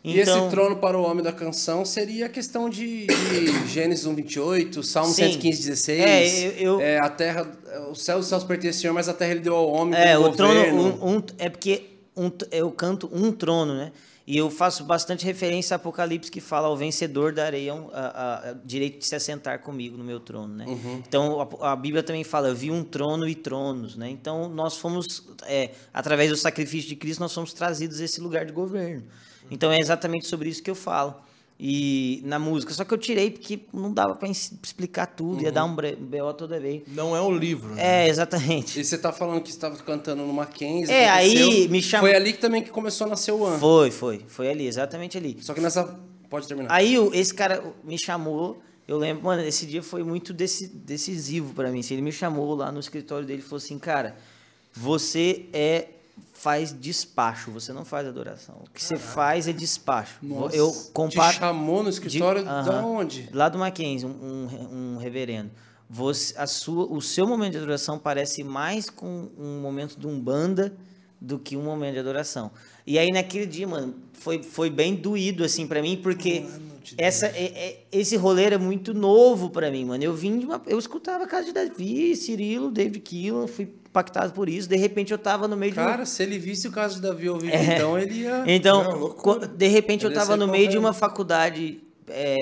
E 0.01 0.18
esse 0.18 0.32
trono 0.49 0.78
para 0.78 0.97
o 0.97 1.01
homem 1.03 1.22
da 1.22 1.34
canção 1.34 1.84
seria 1.84 2.28
a 2.28 2.30
questão 2.30 2.70
de, 2.70 3.05
de 3.07 3.68
Gênesis 3.68 4.05
1, 4.05 4.16
28, 4.16 4.82
Salmo 4.82 5.14
Sim. 5.14 5.24
115, 5.24 5.57
16. 5.68 5.99
É, 6.01 6.47
eu- 6.47 6.51
eu- 6.76 6.80
é, 6.80 6.99
a 6.99 7.10
terra, 7.10 7.51
o 7.91 7.95
céu, 7.95 8.20
os 8.20 8.28
céus 8.28 8.45
pertencem 8.45 8.78
ao 8.78 8.82
Senhor, 8.82 8.93
mas 8.93 9.10
a 9.10 9.14
terra 9.14 9.32
ele 9.32 9.41
deu 9.41 9.55
ao 9.55 9.68
homem 9.70 9.99
É, 9.99 10.18
o 10.18 10.32
trono. 10.32 10.53
governo. 10.53 10.82
um- 11.03 11.16
um- 11.18 11.24
é 11.38 11.49
porque 11.49 11.82
um- 12.16 12.32
eu 12.49 12.72
canto 12.72 13.10
um 13.12 13.30
trono, 13.34 13.74
né? 13.74 13.91
E 14.32 14.38
eu 14.38 14.52
faço 14.52 14.84
bastante 14.84 15.26
referência 15.26 15.74
a 15.74 15.78
Apocalipse 15.78 16.30
que 16.30 16.40
fala 16.40 16.68
ao 16.68 16.78
vencedor 16.78 17.34
darei 17.34 17.72
um, 17.72 17.90
a, 17.92 18.00
a- 18.00 18.50
a 18.52 18.54
direito 18.64 19.00
de 19.00 19.06
se 19.08 19.16
assentar 19.16 19.58
comigo 19.64 19.98
no 19.98 20.04
meu 20.04 20.20
trono, 20.20 20.54
né? 20.54 20.66
Uhum. 20.68 21.02
Então 21.08 21.42
a, 21.62 21.72
a 21.72 21.76
Bíblia 21.76 22.04
também 22.04 22.24
fala, 22.24 22.50
eu 22.50 22.56
vi 22.56 22.70
um 22.70 22.84
trono 22.84 23.28
e 23.28 23.34
tronos, 23.34 23.96
né? 23.96 24.08
Então 24.08 24.48
nós 24.48 24.78
fomos, 24.78 25.26
é, 25.48 25.72
através 25.92 26.30
do 26.30 26.38
sacrifício 26.38 26.88
de 26.88 26.96
Cristo, 26.96 27.22
nós 27.22 27.34
fomos 27.34 27.54
trazidos 27.54 28.00
a 28.00 28.06
esse 28.06 28.22
lugar 28.22 28.46
de 28.46 28.52
governo. 28.52 29.04
Então 29.50 29.72
é 29.72 29.78
exatamente 29.80 30.28
sobre 30.28 30.48
isso 30.48 30.62
que 30.62 30.70
eu 30.70 30.76
falo. 30.76 31.16
E 31.62 32.22
na 32.24 32.39
música, 32.39 32.74
só 32.74 32.86
que 32.86 32.93
eu 32.93 32.97
tirei 32.97 33.30
porque 33.32 33.60
não 33.74 33.93
dava 33.93 34.16
para 34.16 34.30
explicar 34.30 35.05
tudo, 35.07 35.43
ia 35.43 35.51
dar 35.51 35.66
um 35.66 35.76
bre- 35.76 35.97
BO 35.97 36.34
toda 36.34 36.57
vez. 36.57 36.84
Não 36.88 37.14
é 37.14 37.22
um 37.22 37.36
livro. 37.36 37.76
né? 37.76 38.05
É, 38.05 38.07
exatamente. 38.07 38.80
E 38.80 38.84
você 38.86 38.97
tá 38.97 39.12
falando 39.12 39.41
que 39.41 39.49
estava 39.49 39.76
cantando 39.78 40.24
no 40.24 40.32
Mackenzie. 40.32 40.93
É, 40.93 41.10
aí 41.10 41.68
me 41.68 41.82
chama- 41.82 42.03
Foi 42.07 42.16
ali 42.16 42.32
que 42.32 42.39
também 42.39 42.62
que 42.64 42.70
começou 42.70 43.07
a 43.07 43.10
nascer 43.10 43.34
o 43.34 43.45
An. 43.45 43.60
Foi, 43.60 43.91
foi. 43.91 44.22
Foi 44.28 44.47
ali, 44.49 44.68
exatamente 44.68 45.18
ali. 45.18 45.38
Só 45.41 45.53
que 45.53 45.60
nessa. 45.60 45.99
Pode 46.30 46.47
terminar. 46.47 46.72
Aí 46.72 46.97
o- 46.97 47.14
esse 47.14 47.34
cara 47.34 47.62
me 47.84 47.97
chamou, 47.97 48.62
eu 48.88 48.97
lembro, 48.97 49.26
mano, 49.26 49.41
esse 49.41 49.66
dia 49.66 49.84
foi 49.84 50.01
muito 50.03 50.32
deci- 50.32 50.68
decisivo 50.68 51.53
pra 51.53 51.70
mim. 51.72 51.80
assim, 51.82 51.95
Ele 51.95 52.03
me 52.03 52.12
chamou 52.14 52.55
lá 52.55 52.72
no 52.72 52.80
escritório 52.80 53.26
dele 53.28 53.39
e 53.39 53.43
falou 53.43 53.57
assim, 53.57 53.78
cara, 53.78 54.16
você 54.74 55.45
é 55.51 55.88
faz 56.34 56.74
despacho, 56.78 57.51
você 57.51 57.72
não 57.74 57.84
faz 57.86 58.07
adoração. 58.07 58.55
O 58.65 58.70
que 58.74 58.84
você 58.84 58.97
faz 58.97 59.47
é 59.47 59.53
despacho. 59.53 60.17
Nossa, 60.22 60.55
eu 60.55 60.72
Te 60.72 60.91
comparo 60.91 61.34
chamou 61.38 61.84
no 61.84 61.89
escritório 61.89 62.41
de- 62.41 62.47
da 62.47 62.59
aham. 62.61 62.86
onde? 62.86 63.30
Lá 63.34 63.49
do 63.49 63.57
Mackenzie, 63.57 64.07
um, 64.07 64.09
um, 64.11 64.93
um 64.95 64.97
reverendo. 64.97 65.51
Você, 65.89 66.34
a 66.38 66.45
sua, 66.45 66.86
o 66.86 67.01
seu 67.01 67.26
momento 67.28 67.51
de 67.53 67.57
adoração 67.57 67.97
parece 67.97 68.43
mais 68.43 68.89
com 68.89 69.30
um 69.38 69.59
momento 69.61 69.99
de 69.99 70.05
umbanda 70.07 70.74
do 71.20 71.39
que 71.39 71.57
um 71.57 71.63
momento 71.63 71.93
de 71.93 71.99
adoração. 71.99 72.51
E 72.86 72.97
aí 72.99 73.09
naquele 73.11 73.45
dia, 73.45 73.67
mano, 73.67 73.95
foi, 74.13 74.41
foi 74.43 74.70
bem 74.70 74.95
doído 74.95 75.43
assim 75.43 75.65
pra 75.67 75.82
mim, 75.82 75.97
porque 76.01 76.45
essa 76.97 77.26
é, 77.28 77.43
é- 77.45 77.84
esse 77.91 78.15
rolê 78.15 78.43
era 78.43 78.59
muito 78.59 78.93
novo 78.93 79.49
pra 79.49 79.70
mim, 79.72 79.84
mano. 79.84 80.03
Eu 80.03 80.13
vim 80.13 80.38
de 80.39 80.45
uma 80.45 80.61
eu 80.67 80.78
escutava 80.80 81.24
a 81.24 81.28
casa 81.28 81.47
de 81.47 81.53
Davi, 81.53 82.15
Cirilo, 82.15 82.72
David 82.72 82.99
Keelan, 83.01 83.47
fui 83.47 83.65
impactado 83.90 84.34
por 84.34 84.48
isso. 84.48 84.70
De 84.70 84.78
repente 84.78 85.12
eu 85.12 85.18
tava 85.18 85.48
no 85.48 85.58
meio 85.58 85.72
de 85.74 85.80
uma 85.80 85.90
Cara, 85.90 86.06
se 86.06 86.22
ele 86.24 86.38
visse 86.38 86.68
o 86.68 86.72
caso 86.72 86.96
de 86.96 87.02
Davi 87.02 87.28
ao 87.28 87.38
vivo, 87.38 87.56
então 87.56 87.98
ele 87.98 88.22
ia. 88.22 88.44
então, 88.48 88.84
Não, 88.84 89.40
de 89.40 89.68
repente 89.68 90.06
eu 90.06 90.10
estava 90.10 90.38
no 90.38 90.48
meio 90.48 90.70
de 90.70 90.78
uma 90.78 90.94
faculdade 90.94 91.82
é, 92.08 92.36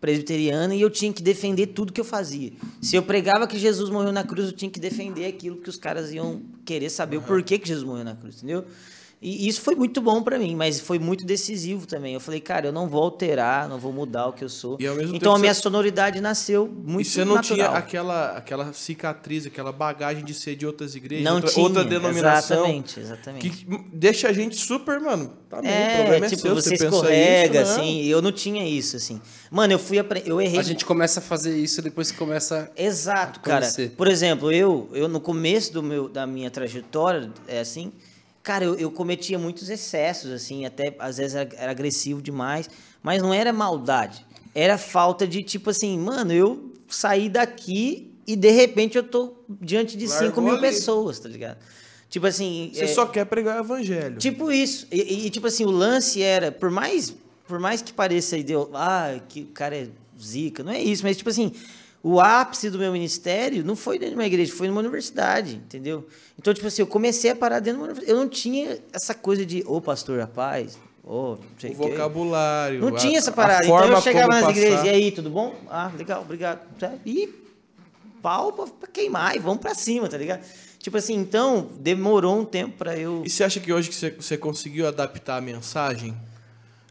presbiteriana 0.00 0.74
e 0.74 0.82
eu 0.82 0.90
tinha 0.90 1.12
que 1.12 1.22
defender 1.22 1.68
tudo 1.68 1.92
que 1.92 2.00
eu 2.00 2.04
fazia. 2.04 2.52
Se 2.80 2.96
eu 2.96 3.02
pregava 3.02 3.46
que 3.46 3.58
Jesus 3.58 3.88
morreu 3.88 4.12
na 4.12 4.24
cruz, 4.24 4.46
eu 4.48 4.52
tinha 4.52 4.70
que 4.70 4.80
defender 4.80 5.26
aquilo 5.26 5.56
que 5.56 5.70
os 5.70 5.76
caras 5.76 6.12
iam 6.12 6.42
querer 6.64 6.90
saber 6.90 7.16
o 7.16 7.22
porquê 7.22 7.58
que 7.58 7.68
Jesus 7.68 7.86
morreu 7.86 8.04
na 8.04 8.14
cruz, 8.14 8.36
entendeu? 8.38 8.64
E 9.24 9.46
isso 9.46 9.60
foi 9.60 9.76
muito 9.76 10.00
bom 10.00 10.20
pra 10.20 10.36
mim, 10.36 10.56
mas 10.56 10.80
foi 10.80 10.98
muito 10.98 11.24
decisivo 11.24 11.86
também. 11.86 12.12
Eu 12.12 12.18
falei, 12.18 12.40
cara, 12.40 12.66
eu 12.66 12.72
não 12.72 12.88
vou 12.88 13.00
alterar, 13.04 13.68
não 13.68 13.78
vou 13.78 13.92
mudar 13.92 14.26
o 14.26 14.32
que 14.32 14.42
eu 14.42 14.48
sou. 14.48 14.76
E 14.80 14.86
ao 14.86 14.96
mesmo 14.96 15.14
então 15.14 15.20
tempo 15.32 15.36
a 15.36 15.38
minha 15.38 15.54
você- 15.54 15.60
sonoridade 15.62 16.20
nasceu 16.20 16.66
muito 16.66 17.06
e 17.06 17.10
você 17.10 17.24
não 17.24 17.36
natural. 17.36 17.56
tinha 17.56 17.68
aquela, 17.78 18.30
aquela 18.36 18.72
cicatriz, 18.72 19.46
aquela 19.46 19.70
bagagem 19.70 20.24
de 20.24 20.34
ser 20.34 20.56
de 20.56 20.66
outras 20.66 20.96
igrejas, 20.96 21.24
Não 21.24 21.36
outra, 21.36 21.50
tinha, 21.52 21.62
outra 21.64 21.84
denominação. 21.84 22.56
exatamente, 22.66 22.98
exatamente. 22.98 23.48
Que 23.50 23.66
deixa 23.92 24.28
a 24.28 24.32
gente 24.32 24.56
super, 24.56 24.98
mano. 25.00 25.32
Tá 25.48 25.62
bom, 25.62 25.68
o 25.68 25.70
É, 25.70 25.96
problema 26.00 26.26
é 26.26 26.28
tipo, 26.28 26.42
seu, 26.42 26.54
você 26.56 26.70
pensa 26.70 26.84
escorrega, 26.86 27.62
isso, 27.62 27.74
né? 27.76 27.80
assim, 27.80 28.00
e 28.02 28.10
eu 28.10 28.20
não 28.20 28.32
tinha 28.32 28.66
isso, 28.68 28.96
assim. 28.96 29.20
Mano, 29.52 29.72
eu 29.72 29.78
fui, 29.78 30.00
apre- 30.00 30.24
eu 30.26 30.40
errei 30.40 30.58
A 30.58 30.62
gente 30.64 30.84
começa 30.84 31.20
a 31.20 31.22
fazer 31.22 31.56
isso 31.56 31.80
depois 31.80 32.10
que 32.10 32.18
começa. 32.18 32.72
Exato, 32.76 33.38
cara. 33.38 33.68
Por 33.96 34.08
exemplo, 34.08 34.50
eu, 34.50 34.88
eu 34.92 35.06
no 35.06 35.20
começo 35.20 35.72
do 35.72 35.80
meu, 35.80 36.08
da 36.08 36.26
minha 36.26 36.50
trajetória, 36.50 37.30
é 37.46 37.60
assim, 37.60 37.92
cara, 38.42 38.64
eu, 38.64 38.74
eu 38.76 38.90
cometia 38.90 39.38
muitos 39.38 39.68
excessos, 39.70 40.30
assim, 40.32 40.64
até 40.66 40.94
às 40.98 41.16
vezes 41.18 41.34
era, 41.34 41.48
era 41.56 41.70
agressivo 41.70 42.20
demais, 42.20 42.68
mas 43.02 43.22
não 43.22 43.32
era 43.32 43.52
maldade. 43.52 44.26
Era 44.54 44.76
falta 44.76 45.26
de, 45.26 45.42
tipo 45.42 45.70
assim, 45.70 45.98
mano, 45.98 46.32
eu 46.32 46.72
saí 46.88 47.28
daqui 47.28 48.12
e 48.26 48.36
de 48.36 48.50
repente 48.50 48.96
eu 48.98 49.02
tô 49.02 49.34
diante 49.48 49.96
de 49.96 50.06
Largou 50.06 50.28
5 50.28 50.40
mil 50.42 50.52
ali. 50.52 50.60
pessoas, 50.60 51.18
tá 51.18 51.28
ligado? 51.28 51.58
Tipo 52.08 52.26
assim. 52.26 52.70
Você 52.74 52.84
é- 52.84 52.88
só 52.88 53.06
quer 53.06 53.24
pregar 53.24 53.56
o 53.56 53.64
evangelho. 53.64 54.18
Tipo 54.18 54.52
isso. 54.52 54.86
E, 54.92 55.26
e- 55.26 55.30
tipo 55.30 55.46
assim, 55.46 55.64
o 55.64 55.70
lance 55.70 56.20
era, 56.22 56.52
por 56.52 56.70
mais, 56.70 57.14
por 57.48 57.58
mais 57.58 57.80
que 57.80 57.92
pareça 57.92 58.36
ideo, 58.36 58.68
ah, 58.74 59.18
que 59.28 59.40
o 59.42 59.46
cara 59.46 59.74
é 59.76 59.88
zica, 60.20 60.62
não 60.62 60.72
é 60.72 60.80
isso, 60.82 61.02
mas 61.02 61.16
tipo 61.16 61.30
assim, 61.30 61.52
o 62.02 62.20
ápice 62.20 62.68
do 62.68 62.78
meu 62.78 62.90
ministério 62.92 63.64
não 63.64 63.76
foi 63.76 63.98
dentro 63.98 64.14
de 64.14 64.20
uma 64.20 64.26
igreja, 64.26 64.52
foi 64.52 64.66
numa 64.68 64.80
universidade, 64.80 65.54
entendeu? 65.56 66.06
Então, 66.38 66.52
tipo 66.52 66.66
assim, 66.66 66.82
eu 66.82 66.86
comecei 66.86 67.30
a 67.30 67.36
parar 67.36 67.60
dentro 67.60 67.74
de 67.74 67.78
uma 67.78 67.84
universidade. 67.84 68.10
Eu 68.18 68.20
não 68.22 68.28
tinha 68.28 68.78
essa 68.92 69.14
coisa 69.14 69.46
de, 69.46 69.62
ô 69.66 69.80
pastor, 69.80 70.18
rapaz, 70.18 70.76
ô, 71.04 71.36
não 71.36 71.38
sei 71.58 71.70
o 71.70 71.76
quê. 71.76 71.90
vocabulário. 71.90 72.80
Não 72.80 72.88
a- 72.88 72.98
tinha 72.98 73.18
essa 73.18 73.30
parada. 73.30 73.64
Então 73.64 73.84
eu 73.86 74.00
chegava 74.02 74.28
nas 74.28 74.40
passar. 74.46 74.56
igrejas, 74.56 74.84
e 74.84 74.88
aí, 74.88 75.12
tudo 75.12 75.30
bom? 75.30 75.54
Ah, 75.70 75.92
legal, 75.96 76.22
obrigado. 76.22 76.60
E 77.06 77.28
pau 78.20 78.52
pra, 78.52 78.88
queimar, 78.88 79.36
e 79.36 79.38
vamos 79.38 79.60
pra 79.60 79.74
cima, 79.74 80.08
tá 80.08 80.16
ligado? 80.18 80.42
Tipo 80.78 80.96
assim, 80.96 81.14
então, 81.14 81.70
demorou 81.78 82.40
um 82.40 82.44
tempo 82.44 82.76
pra 82.76 82.96
eu. 82.96 83.22
E 83.24 83.30
você 83.30 83.44
acha 83.44 83.60
que 83.60 83.72
hoje 83.72 83.88
que 83.88 83.94
você, 83.94 84.10
você 84.10 84.36
conseguiu 84.36 84.88
adaptar 84.88 85.36
a 85.36 85.40
mensagem? 85.40 86.16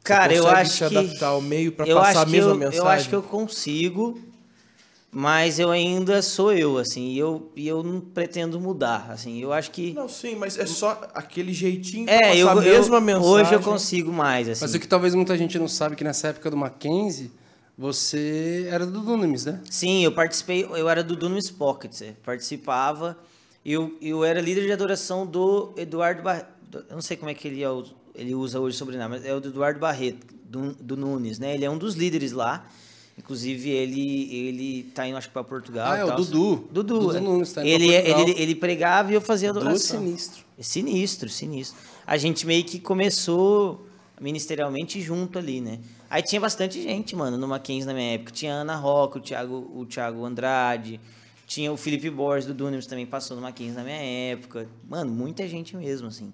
Cara, 0.04 0.34
eu 0.34 0.48
acho 0.48 0.72
se 0.72 0.78
que 0.88 0.98
adaptar 0.98 1.28
ao 1.28 1.42
meio 1.42 1.74
pra 1.74 1.86
eu 1.86 1.98
passar 1.98 2.10
acho 2.12 2.20
a 2.20 2.26
que 2.26 2.32
mesma 2.32 2.52
eu, 2.52 2.56
mensagem? 2.56 2.80
Eu 2.80 2.88
acho 2.88 3.10
que 3.10 3.16
eu 3.16 3.22
consigo, 3.22 4.18
mas 5.14 5.60
eu 5.60 5.70
ainda 5.70 6.22
sou 6.22 6.54
eu, 6.54 6.78
assim, 6.78 7.10
e 7.10 7.20
eu, 7.20 7.52
e 7.56 7.68
eu 7.68 7.84
não 7.84 8.00
pretendo 8.00 8.60
mudar, 8.60 9.08
assim. 9.12 9.40
Eu 9.42 9.52
acho 9.52 9.70
que 9.72 9.92
Não, 9.94 10.08
sim, 10.08 10.36
mas 10.36 10.58
é 10.58 10.66
só 10.66 11.02
aquele 11.14 11.52
jeitinho 11.54 12.06
pra 12.06 12.14
é, 12.16 12.20
passar 12.22 12.36
eu, 12.38 12.50
a 12.50 12.56
mesma 12.56 12.96
eu- 12.98 13.02
mensagem. 13.02 13.30
hoje 13.30 13.54
eu 13.54 13.60
consigo 13.62 14.12
mais, 14.14 14.48
assim. 14.48 14.62
Mas 14.62 14.74
o 14.74 14.80
que 14.80 14.88
talvez 14.88 15.14
muita 15.14 15.38
gente 15.38 15.60
não 15.60 15.68
sabe 15.68 15.96
que 15.98 16.04
nessa 16.04 16.30
época 16.30 16.50
do 16.50 16.56
Mackenzie, 16.56 17.30
você 17.78 18.68
era 18.70 18.86
do 18.86 19.02
Dunamis, 19.02 19.46
né? 19.46 19.60
Sim, 19.70 20.04
eu 20.04 20.12
participei, 20.12 20.64
eu 20.64 20.88
era 20.88 21.04
do 21.04 21.16
Dunamis 21.16 21.50
Pockets, 21.52 22.02
é, 22.02 22.14
participava. 22.24 23.18
Eu, 23.66 23.98
eu 24.02 24.24
era 24.24 24.40
líder 24.40 24.66
de 24.66 24.72
adoração 24.72 25.26
do 25.26 25.74
Eduardo 25.76 26.22
Barreto. 26.24 26.48
Eu 26.90 26.96
não 26.96 27.02
sei 27.02 27.18
como 27.18 27.30
é 27.30 27.34
que 27.34 27.48
ele, 27.48 27.62
é 27.62 27.70
o- 27.70 27.84
ele 28.16 28.34
usa 28.34 28.60
hoje 28.60 28.76
o 28.76 28.80
sobrenome, 28.80 29.18
mas 29.18 29.26
é 29.26 29.34
o 29.34 29.42
do 29.42 29.50
Eduardo 29.50 29.80
Barreto, 29.80 30.26
do, 30.46 30.74
do 30.76 30.96
Nunes, 30.96 31.38
né? 31.38 31.54
Ele 31.54 31.66
é 31.66 31.70
um 31.70 31.78
dos 31.78 31.96
líderes 31.96 32.32
lá. 32.32 32.66
Inclusive, 33.32 33.70
ele, 33.70 34.36
ele 34.36 34.84
tá 34.94 35.08
indo, 35.08 35.18
acho 35.18 35.28
que 35.30 35.34
para 35.34 35.46
Portugal. 35.46 35.90
Ah, 35.90 35.98
é 35.98 36.04
o. 36.04 36.16
Dudu. 36.18 36.68
Dudu. 36.70 37.00
Dudu 37.00 37.18
é. 37.18 37.20
Nunes 37.22 37.54
tá 37.54 37.62
indo 37.66 37.78
pra 37.78 37.86
ele, 37.86 37.94
ele, 37.94 38.42
ele 38.42 38.56
pregava 38.56 39.10
e 39.10 39.16
eu 39.16 39.22
fazia 39.22 39.54
Dudu 39.54 39.60
é 39.60 39.70
adoração. 39.70 40.02
sinistro. 40.02 40.44
É 40.60 40.64
sinistro, 40.64 41.30
sinistro. 41.30 41.80
A 42.06 42.18
gente 42.18 42.46
meio 42.46 42.66
que 42.66 42.78
começou 42.78 43.88
ministerialmente 44.20 45.00
junto 45.00 45.40
ali, 45.40 45.62
né? 45.62 45.80
Aí 46.10 46.22
tinha 46.22 46.42
bastante 46.42 46.82
gente, 46.84 47.16
mano, 47.16 47.38
no 47.38 47.48
Mackenzie 47.48 47.86
na 47.86 47.94
minha 47.94 48.16
época. 48.16 48.34
Tinha 48.34 48.54
a 48.54 48.58
Ana 48.58 48.76
Roca, 48.76 49.20
o 49.20 49.22
Thiago, 49.22 49.72
o 49.74 49.86
Thiago 49.86 50.26
Andrade, 50.26 51.00
tinha 51.48 51.72
o 51.72 51.78
Felipe 51.78 52.10
Borges 52.10 52.46
do 52.46 52.54
Dunamis 52.54 52.86
também 52.86 53.06
passou 53.06 53.38
no 53.38 53.42
Mackenzie 53.42 53.76
na 53.76 53.84
minha 53.84 54.32
época. 54.34 54.68
Mano, 54.90 55.10
muita 55.10 55.48
gente 55.48 55.78
mesmo, 55.78 56.10
assim. 56.10 56.34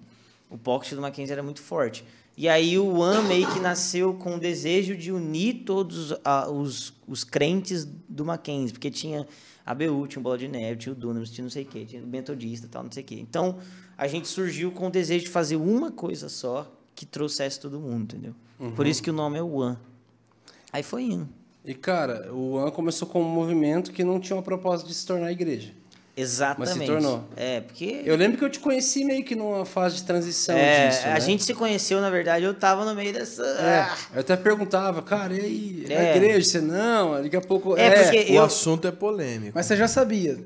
O 0.50 0.58
pocket 0.58 0.94
do 0.94 1.00
Mackenzie 1.00 1.32
era 1.32 1.44
muito 1.44 1.62
forte. 1.62 2.04
E 2.38 2.48
aí 2.48 2.78
o 2.78 3.00
One 3.00 3.26
meio 3.26 3.52
que 3.52 3.58
nasceu 3.58 4.14
com 4.14 4.36
o 4.36 4.38
desejo 4.38 4.96
de 4.96 5.10
unir 5.10 5.64
todos 5.64 6.14
ah, 6.24 6.48
os, 6.48 6.94
os 7.08 7.24
crentes 7.24 7.84
do 8.08 8.24
Mackenzie, 8.24 8.72
porque 8.72 8.92
tinha 8.92 9.26
a 9.66 9.74
BU, 9.74 10.06
tinha 10.06 10.20
o 10.20 10.22
Bola 10.22 10.38
de 10.38 10.46
Neve, 10.46 10.78
tinha 10.78 10.92
o 10.92 10.94
Dunamis, 10.94 11.32
tinha 11.32 11.42
não 11.42 11.50
sei 11.50 11.64
o 11.64 11.66
quê, 11.66 11.84
tinha 11.84 12.00
o 12.00 12.06
Metodista 12.06 12.68
tal, 12.70 12.84
não 12.84 12.92
sei 12.92 13.02
o 13.02 13.06
quê. 13.06 13.16
Então, 13.16 13.58
a 13.96 14.06
gente 14.06 14.28
surgiu 14.28 14.70
com 14.70 14.86
o 14.86 14.90
desejo 14.90 15.24
de 15.24 15.30
fazer 15.32 15.56
uma 15.56 15.90
coisa 15.90 16.28
só 16.28 16.72
que 16.94 17.04
trouxesse 17.04 17.58
todo 17.58 17.80
mundo, 17.80 18.02
entendeu? 18.02 18.34
Por 18.76 18.86
isso 18.86 19.02
que 19.02 19.10
o 19.10 19.12
nome 19.12 19.36
é 19.36 19.42
One. 19.42 19.76
Aí 20.72 20.84
foi 20.84 21.02
indo. 21.02 21.28
E, 21.64 21.74
cara, 21.74 22.32
o 22.32 22.52
One 22.52 22.70
começou 22.70 23.08
com 23.08 23.20
um 23.20 23.28
movimento 23.28 23.90
que 23.90 24.04
não 24.04 24.20
tinha 24.20 24.36
uma 24.36 24.44
proposta 24.44 24.86
de 24.86 24.94
se 24.94 25.04
tornar 25.04 25.32
igreja. 25.32 25.74
Exatamente. 26.20 26.86
tornou. 26.86 27.24
É, 27.36 27.60
porque 27.60 28.02
Eu 28.04 28.16
lembro 28.16 28.36
que 28.38 28.44
eu 28.44 28.50
te 28.50 28.58
conheci 28.58 29.04
meio 29.04 29.24
que 29.24 29.34
numa 29.36 29.64
fase 29.64 29.96
de 29.96 30.04
transição 30.04 30.56
é, 30.56 30.88
disso, 30.88 31.06
a 31.06 31.10
né? 31.10 31.20
gente 31.20 31.44
se 31.44 31.54
conheceu, 31.54 32.00
na 32.00 32.10
verdade, 32.10 32.44
eu 32.44 32.54
tava 32.54 32.84
no 32.84 32.94
meio 32.94 33.12
dessa. 33.12 33.42
É, 33.42 33.88
eu 34.16 34.20
até 34.20 34.36
perguntava, 34.36 35.00
cara, 35.02 35.34
e 35.34 35.40
aí, 35.40 35.86
é. 35.88 35.92
É. 35.92 36.12
a 36.12 36.16
igreja? 36.16 36.48
Você 36.50 36.60
não, 36.60 37.22
daqui 37.22 37.36
a 37.36 37.40
pouco... 37.40 37.76
É, 37.76 38.02
porque 38.04 38.32
O 38.32 38.34
eu, 38.36 38.44
assunto 38.44 38.86
é 38.88 38.90
polêmico. 38.92 39.52
Mas 39.54 39.66
você 39.66 39.76
já 39.76 39.86
sabia. 39.88 40.38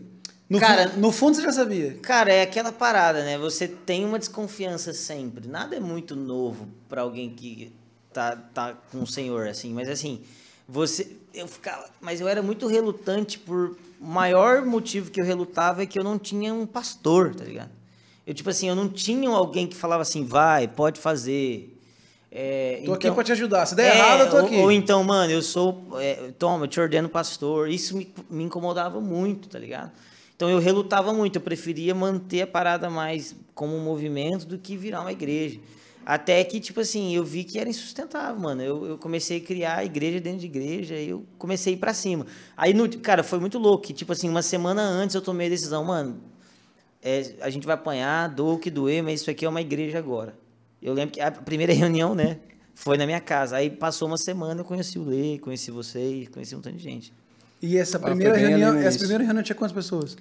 No, 0.48 0.60
Cara- 0.60 0.90
fu- 0.90 1.00
no 1.00 1.10
fundo 1.10 1.34
você 1.36 1.42
já 1.42 1.52
sabia. 1.52 1.96
Cara, 2.02 2.30
é 2.30 2.42
aquela 2.42 2.70
parada, 2.70 3.24
né? 3.24 3.38
Você 3.38 3.66
tem 3.66 4.04
uma 4.04 4.18
desconfiança 4.18 4.92
sempre. 4.92 5.48
Nada 5.48 5.74
é 5.76 5.80
muito 5.80 6.14
novo 6.14 6.68
pra 6.90 7.00
alguém 7.00 7.30
que 7.30 7.72
tá, 8.12 8.36
tá 8.52 8.74
com 8.90 8.98
o 9.02 9.06
senhor, 9.06 9.48
assim. 9.48 9.72
Mas 9.72 9.88
assim, 9.88 10.20
você. 10.68 11.10
Eu 11.32 11.48
ficava. 11.48 11.86
Mas 12.02 12.20
eu 12.20 12.28
era 12.28 12.42
muito 12.42 12.66
relutante 12.66 13.38
por. 13.38 13.78
O 14.02 14.06
maior 14.06 14.64
motivo 14.66 15.10
que 15.10 15.20
eu 15.20 15.24
relutava 15.24 15.82
é 15.82 15.86
que 15.86 15.96
eu 15.98 16.02
não 16.02 16.18
tinha 16.18 16.52
um 16.52 16.66
pastor, 16.66 17.34
tá 17.34 17.44
ligado? 17.44 17.70
Eu, 18.26 18.34
tipo 18.34 18.50
assim, 18.50 18.68
eu 18.68 18.74
não 18.74 18.88
tinha 18.88 19.28
alguém 19.30 19.66
que 19.66 19.76
falava 19.76 20.02
assim, 20.02 20.24
vai, 20.24 20.66
pode 20.66 20.98
fazer. 21.00 21.68
É, 22.30 22.82
Tô 22.84 22.94
aqui 22.94 23.06
então- 23.06 23.14
pra 23.14 23.22
te 23.24 23.32
ajudar. 23.32 23.66
Se 23.66 23.74
der 23.74 23.94
errado, 23.94 24.20
eu 24.22 24.30
tô 24.30 24.36
ou- 24.38 24.46
aqui. 24.46 24.56
Ou, 24.56 24.72
então, 24.72 25.04
mano, 25.04 25.30
eu 25.32 25.42
sou. 25.42 25.86
é, 26.00 26.30
toma, 26.38 26.64
eu 26.64 26.68
te 26.68 26.80
ordeno 26.80 27.08
pastor. 27.08 27.68
Isso 27.68 27.96
me, 27.96 28.12
me 28.30 28.42
incomodava 28.44 29.00
muito, 29.00 29.48
tá 29.48 29.58
ligado? 29.58 29.92
Então 30.34 30.48
eu 30.50 30.58
relutava 30.58 31.12
muito. 31.12 31.36
Eu 31.36 31.42
preferia 31.42 31.94
manter 31.94 32.42
a 32.42 32.46
parada 32.46 32.88
mais 32.90 33.36
como 33.54 33.76
um 33.76 33.84
movimento 33.84 34.46
do 34.46 34.56
que 34.58 34.76
virar 34.76 35.02
uma 35.02 35.12
igreja. 35.12 35.60
Até 36.04 36.42
que, 36.42 36.58
tipo 36.58 36.80
assim, 36.80 37.14
eu 37.14 37.24
vi 37.24 37.44
que 37.44 37.58
era 37.58 37.68
insustentável, 37.68 38.40
mano. 38.40 38.60
Eu, 38.62 38.86
eu 38.86 38.98
comecei 38.98 39.38
a 39.38 39.40
criar 39.40 39.84
igreja 39.84 40.20
dentro 40.20 40.40
de 40.40 40.46
igreja 40.46 40.96
e 40.96 41.10
eu 41.10 41.24
comecei 41.38 41.72
a 41.72 41.76
ir 41.76 41.78
pra 41.78 41.94
cima. 41.94 42.26
Aí, 42.56 42.74
no, 42.74 42.88
cara, 42.98 43.22
foi 43.22 43.38
muito 43.38 43.58
louco. 43.58 43.84
que, 43.84 43.92
Tipo 43.92 44.12
assim, 44.12 44.28
uma 44.28 44.42
semana 44.42 44.82
antes 44.82 45.14
eu 45.14 45.22
tomei 45.22 45.46
a 45.46 45.50
decisão, 45.50 45.84
mano, 45.84 46.20
é, 47.02 47.34
a 47.40 47.50
gente 47.50 47.66
vai 47.66 47.74
apanhar, 47.74 48.28
doa 48.28 48.54
o 48.54 48.58
que 48.58 48.70
doer, 48.70 49.02
mas 49.02 49.20
isso 49.20 49.30
aqui 49.30 49.44
é 49.44 49.48
uma 49.48 49.60
igreja 49.60 49.98
agora. 49.98 50.34
Eu 50.80 50.92
lembro 50.92 51.14
que 51.14 51.20
a 51.20 51.30
primeira 51.30 51.72
reunião, 51.74 52.14
né, 52.14 52.38
foi 52.74 52.98
na 52.98 53.06
minha 53.06 53.20
casa. 53.20 53.56
Aí 53.56 53.70
passou 53.70 54.08
uma 54.08 54.18
semana, 54.18 54.60
eu 54.60 54.64
conheci 54.64 54.98
o 54.98 55.04
Lei, 55.04 55.38
conheci 55.38 55.70
vocês, 55.70 56.28
conheci 56.28 56.56
um 56.56 56.60
tanto 56.60 56.76
de 56.76 56.82
gente. 56.82 57.12
E 57.60 57.76
essa 57.76 57.98
foi 57.98 58.10
primeira 58.10 58.34
ali 58.34 58.46
reunião, 58.46 58.74
essa 58.74 58.98
primeira 58.98 59.22
reunião 59.22 59.42
tinha 59.42 59.54
quantas 59.54 59.74
pessoas? 59.74 60.16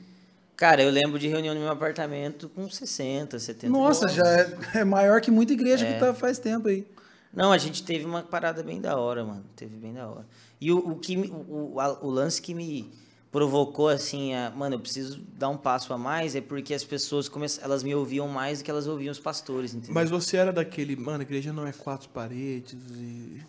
Cara, 0.61 0.83
eu 0.83 0.91
lembro 0.91 1.17
de 1.17 1.27
reunião 1.27 1.55
no 1.55 1.61
meu 1.61 1.71
apartamento 1.71 2.47
com 2.47 2.69
60, 2.69 3.39
70 3.39 3.73
Nossa, 3.73 4.07
já 4.07 4.23
é, 4.27 4.57
é 4.75 4.83
maior 4.83 5.19
que 5.19 5.31
muita 5.31 5.53
igreja 5.53 5.83
que 5.87 5.99
tá 5.99 6.13
faz 6.13 6.37
tempo 6.37 6.67
aí. 6.67 6.85
Não, 7.33 7.51
a 7.51 7.57
gente 7.57 7.81
teve 7.81 8.05
uma 8.05 8.21
parada 8.21 8.61
bem 8.61 8.79
da 8.79 8.95
hora, 8.95 9.25
mano. 9.25 9.43
Teve 9.55 9.75
bem 9.77 9.91
da 9.91 10.07
hora. 10.07 10.27
E 10.61 10.71
o, 10.71 10.77
o, 10.77 10.95
que, 10.99 11.17
o, 11.17 11.73
o, 11.73 11.79
a- 11.79 11.97
o 12.03 12.11
lance 12.11 12.39
que 12.39 12.53
me 12.53 12.91
provocou, 13.31 13.87
assim, 13.87 14.35
a, 14.35 14.51
mano, 14.51 14.75
eu 14.75 14.79
preciso 14.79 15.19
dar 15.33 15.49
um 15.49 15.57
passo 15.57 15.93
a 15.93 15.97
mais, 15.97 16.35
é 16.35 16.41
porque 16.41 16.75
as 16.75 16.83
pessoas, 16.83 17.27
começam, 17.27 17.63
elas 17.63 17.81
me 17.81 17.95
ouviam 17.95 18.27
mais 18.27 18.59
do 18.59 18.63
que 18.63 18.69
elas 18.69 18.85
ouviam 18.85 19.11
os 19.11 19.19
pastores, 19.19 19.73
entendeu? 19.73 19.95
Mas 19.95 20.11
você 20.11 20.37
era 20.37 20.53
daquele, 20.53 20.95
mano, 20.95 21.21
a 21.21 21.23
igreja 21.23 21.51
não 21.51 21.65
é 21.65 21.71
quatro 21.73 22.07
paredes 22.09 22.77
e... 22.91 23.41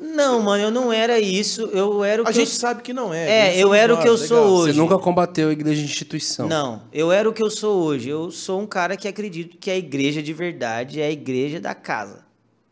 Não, 0.00 0.42
mano, 0.42 0.62
eu 0.64 0.70
não 0.70 0.92
era 0.92 1.18
isso. 1.18 1.62
Eu 1.72 2.04
era 2.04 2.22
o 2.22 2.26
A 2.26 2.28
que 2.28 2.34
gente 2.34 2.48
eu... 2.48 2.54
sabe 2.54 2.82
que 2.82 2.92
não 2.92 3.14
é. 3.14 3.28
É, 3.28 3.42
a 3.50 3.56
eu 3.56 3.72
era 3.72 3.94
o 3.94 3.96
que 3.96 4.06
eu 4.08 4.12
legal. 4.12 4.28
sou 4.28 4.46
hoje. 4.58 4.74
Você 4.74 4.78
nunca 4.80 4.98
combateu 4.98 5.48
a 5.48 5.52
igreja 5.52 5.80
de 5.80 5.86
instituição. 5.86 6.48
Não, 6.48 6.82
eu 6.92 7.10
era 7.10 7.28
o 7.28 7.32
que 7.32 7.42
eu 7.42 7.50
sou 7.50 7.82
hoje. 7.82 8.08
Eu 8.08 8.30
sou 8.30 8.60
um 8.60 8.66
cara 8.66 8.96
que 8.96 9.08
acredito 9.08 9.56
que 9.56 9.70
a 9.70 9.76
igreja 9.76 10.22
de 10.22 10.32
verdade 10.34 11.00
é 11.00 11.06
a 11.06 11.10
igreja 11.10 11.58
da 11.60 11.74
casa. 11.74 12.24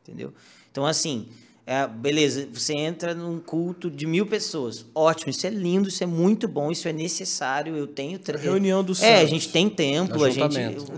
Entendeu? 0.03 0.33
Então, 0.71 0.85
assim, 0.85 1.29
é, 1.71 1.87
beleza, 1.87 2.49
você 2.51 2.73
entra 2.73 3.15
num 3.15 3.39
culto 3.39 3.91
de 3.91 4.07
mil 4.07 4.25
pessoas. 4.27 4.87
Ótimo, 4.95 5.29
isso 5.29 5.47
é 5.47 5.51
lindo, 5.51 5.91
isso 5.91 6.03
é 6.03 6.07
muito 6.07 6.49
bom, 6.49 6.73
isso 6.73 6.89
é 6.89 6.93
necessário. 6.95 7.77
Eu 7.77 7.87
tenho. 7.87 8.19
tre- 8.19 8.39
A 8.39 8.41
reunião 8.41 8.83
dos 8.83 9.03
É, 9.03 9.21
a 9.21 9.27
gente 9.27 9.51
tem 9.51 9.69
templo, 9.69 10.25
a 10.25 10.31
gente. 10.31 10.57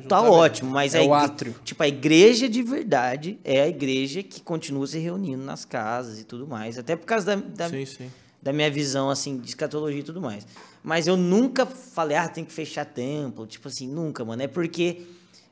Tá 0.08 0.22
ótimo, 0.22 0.70
mas 0.70 0.94
É 0.94 1.00
a 1.00 1.04
o 1.04 1.12
átrio. 1.12 1.56
Tipo, 1.64 1.82
a 1.82 1.88
igreja 1.88 2.48
de 2.48 2.62
verdade 2.62 3.36
é 3.42 3.60
a 3.62 3.66
igreja 3.68 4.22
que 4.22 4.40
continua 4.40 4.86
se 4.86 4.98
reunindo 5.00 5.42
nas 5.42 5.64
casas 5.64 6.20
e 6.20 6.24
tudo 6.24 6.46
mais. 6.46 6.78
Até 6.78 6.94
por 6.94 7.04
causa 7.06 7.26
da, 7.26 7.34
da, 7.36 7.68
Sim, 7.68 7.84
sim. 7.84 8.10
da 8.40 8.52
minha 8.52 8.70
visão, 8.70 9.10
assim, 9.10 9.38
de 9.38 9.48
escatologia 9.48 9.98
e 9.98 10.04
tudo 10.04 10.20
mais. 10.20 10.46
Mas 10.84 11.08
eu 11.08 11.16
nunca 11.16 11.66
falei, 11.66 12.16
ah, 12.16 12.28
tem 12.28 12.44
que 12.44 12.52
fechar 12.52 12.84
templo. 12.84 13.44
Tipo 13.44 13.66
assim, 13.66 13.88
nunca, 13.88 14.24
mano. 14.24 14.40
É 14.42 14.46
porque. 14.46 15.02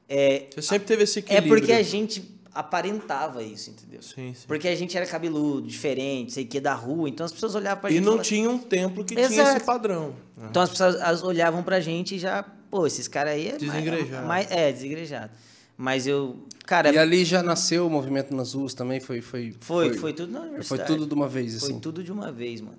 É, 0.08 0.46
Você 0.54 0.62
sempre 0.62 0.86
teve 0.86 1.02
esse 1.02 1.18
é 1.18 1.20
equilíbrio. 1.20 1.58
porque 1.58 1.72
a 1.72 1.82
gente 1.82 2.22
aparentava 2.54 3.42
isso, 3.42 3.70
entendeu? 3.70 4.02
Sim, 4.02 4.34
sim. 4.34 4.46
Porque 4.46 4.68
a 4.68 4.74
gente 4.74 4.96
era 4.96 5.06
cabeludo, 5.06 5.66
diferente, 5.66 6.32
sei 6.32 6.44
que 6.44 6.60
da 6.60 6.74
rua. 6.74 7.08
Então 7.08 7.24
as 7.26 7.32
pessoas 7.32 7.54
olhavam 7.54 7.80
pra 7.80 7.90
E 7.90 7.94
gente. 7.94 8.02
não 8.04 8.12
falavam- 8.12 8.24
tinha 8.28 8.50
um 8.50 8.58
templo 8.58 9.04
que 9.04 9.14
tinha 9.14 9.26
Exato. 9.26 9.56
esse 9.58 9.66
padrão. 9.66 10.14
Então 10.50 10.62
as 10.62 10.70
pessoas 10.70 10.96
as 10.96 11.22
olhavam 11.22 11.62
pra 11.62 11.80
gente 11.80 12.14
e 12.16 12.18
já, 12.18 12.42
pô, 12.70 12.86
esses 12.86 13.08
caras 13.08 13.34
aí 13.34 13.48
é. 13.48 13.56
Desengrejado. 13.58 14.26
Mais, 14.26 14.50
é, 14.50 14.72
desengrejado. 14.72 15.32
Mas 15.76 16.06
eu. 16.06 16.36
Cara, 16.66 16.92
E 16.92 16.98
ali 16.98 17.24
já 17.24 17.42
nasceu 17.42 17.86
o 17.86 17.90
movimento 17.90 18.34
nas 18.34 18.52
ruas 18.54 18.74
também? 18.74 18.98
Foi, 19.00 19.20
foi, 19.22 19.54
foi, 19.60 19.94
foi, 19.96 20.12
tudo 20.12 20.32
na 20.32 20.40
Foi 20.40 20.48
universidade. 20.48 20.86
tudo 20.86 21.06
de 21.06 21.14
uma 21.14 21.28
vez, 21.28 21.58
Foi 21.60 21.70
assim? 21.70 21.78
tudo 21.80 22.02
de 22.02 22.10
uma 22.12 22.32
vez, 22.32 22.60
mano. 22.60 22.78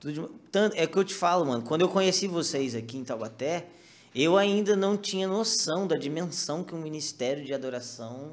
Tudo 0.00 0.12
de 0.14 0.20
uma- 0.20 0.30
Tanto, 0.50 0.74
é 0.76 0.86
que 0.86 0.96
eu 0.96 1.04
te 1.04 1.12
falo, 1.14 1.44
mano. 1.44 1.62
Quando 1.62 1.82
eu 1.82 1.88
conheci 1.88 2.26
vocês 2.26 2.74
aqui 2.74 2.96
em 2.96 3.04
Taubaté, 3.04 3.66
eu 4.14 4.38
ainda 4.38 4.74
não 4.74 4.96
tinha 4.96 5.28
noção 5.28 5.86
da 5.86 5.96
dimensão 5.96 6.64
que 6.64 6.74
um 6.74 6.80
ministério 6.80 7.44
de 7.44 7.52
adoração 7.52 8.32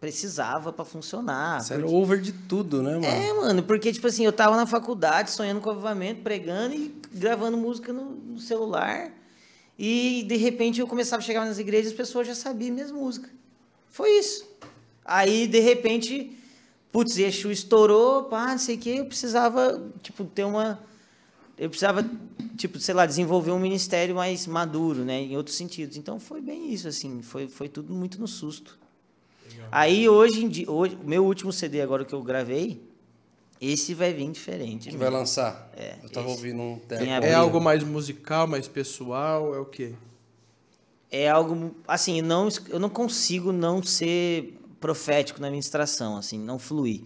precisava 0.00 0.72
pra 0.72 0.84
funcionar. 0.84 1.60
Você 1.62 1.74
era 1.74 1.82
Porque- 1.82 1.96
over 1.96 2.20
de 2.20 2.32
tudo, 2.32 2.82
né, 2.82 2.92
mano? 2.94 3.04
É, 3.06 3.32
mano, 3.32 3.62
porque, 3.62 3.92
tipo 3.92 4.06
assim, 4.06 4.24
eu 4.24 4.32
tava 4.32 4.56
na 4.56 4.66
faculdade 4.66 5.30
sonhando 5.30 5.60
com 5.60 5.70
avivamento, 5.70 6.22
pregando 6.22 6.74
e 6.74 6.94
gravando 7.12 7.56
música 7.56 7.92
no, 7.92 8.10
no 8.10 8.38
celular. 8.38 9.12
E, 9.78 10.24
de 10.28 10.36
repente, 10.36 10.80
eu 10.80 10.86
começava 10.86 11.22
a 11.22 11.24
chegar 11.24 11.44
nas 11.44 11.58
igrejas 11.58 11.90
e 11.90 11.94
as 11.94 11.96
pessoas 11.96 12.26
já 12.26 12.34
sabiam 12.34 12.74
minhas 12.74 12.90
músicas. 12.92 13.30
Foi 13.88 14.10
isso. 14.18 14.46
Aí, 15.04 15.46
de 15.46 15.60
repente, 15.60 16.36
putz, 16.92 17.16
Exu 17.18 17.50
estourou, 17.50 18.24
pá, 18.24 18.48
não 18.52 18.58
sei 18.58 18.76
o 18.76 18.78
quê, 18.78 18.96
eu 18.98 19.06
precisava, 19.06 19.82
tipo, 20.02 20.24
ter 20.24 20.44
uma... 20.44 20.78
Eu 21.56 21.68
precisava, 21.68 22.08
tipo, 22.56 22.78
sei 22.78 22.94
lá, 22.94 23.04
desenvolver 23.04 23.50
um 23.50 23.58
ministério 23.58 24.14
mais 24.14 24.46
maduro, 24.46 25.04
né, 25.04 25.20
em 25.20 25.36
outros 25.36 25.56
sentidos. 25.56 25.96
Então, 25.96 26.20
foi 26.20 26.40
bem 26.40 26.72
isso, 26.72 26.86
assim, 26.86 27.20
foi, 27.20 27.48
foi 27.48 27.68
tudo 27.68 27.92
muito 27.92 28.20
no 28.20 28.28
susto. 28.28 28.77
Aí, 29.70 30.08
hoje 30.08 30.44
em 30.44 30.48
dia, 30.48 30.70
hoje, 30.70 30.98
o 31.02 31.08
meu 31.08 31.24
último 31.24 31.52
CD 31.52 31.80
agora 31.80 32.04
que 32.04 32.14
eu 32.14 32.22
gravei, 32.22 32.82
esse 33.60 33.92
vai 33.94 34.12
vir 34.12 34.30
diferente. 34.30 34.84
Que 34.88 34.96
mesmo. 34.96 35.00
vai 35.00 35.10
lançar? 35.10 35.70
É, 35.76 35.96
Eu 36.02 36.08
tava 36.10 36.28
esse. 36.28 36.36
ouvindo 36.36 36.62
um 36.62 36.78
Tem 36.78 36.98
tempo. 36.98 37.26
É 37.26 37.34
algo 37.34 37.60
mais 37.60 37.82
musical, 37.82 38.46
mais 38.46 38.68
pessoal? 38.68 39.54
É 39.54 39.58
o 39.58 39.64
quê? 39.66 39.94
é 41.10 41.26
algo 41.26 41.74
assim 41.86 42.20
não 42.20 42.50
eu 42.68 42.78
não 42.78 42.90
consigo 42.90 43.50
não 43.50 43.82
ser 43.82 44.60
profético 44.78 45.40
na 45.40 45.48
ministração 45.48 46.18
assim 46.18 46.38
não 46.38 46.58
fluir 46.58 47.00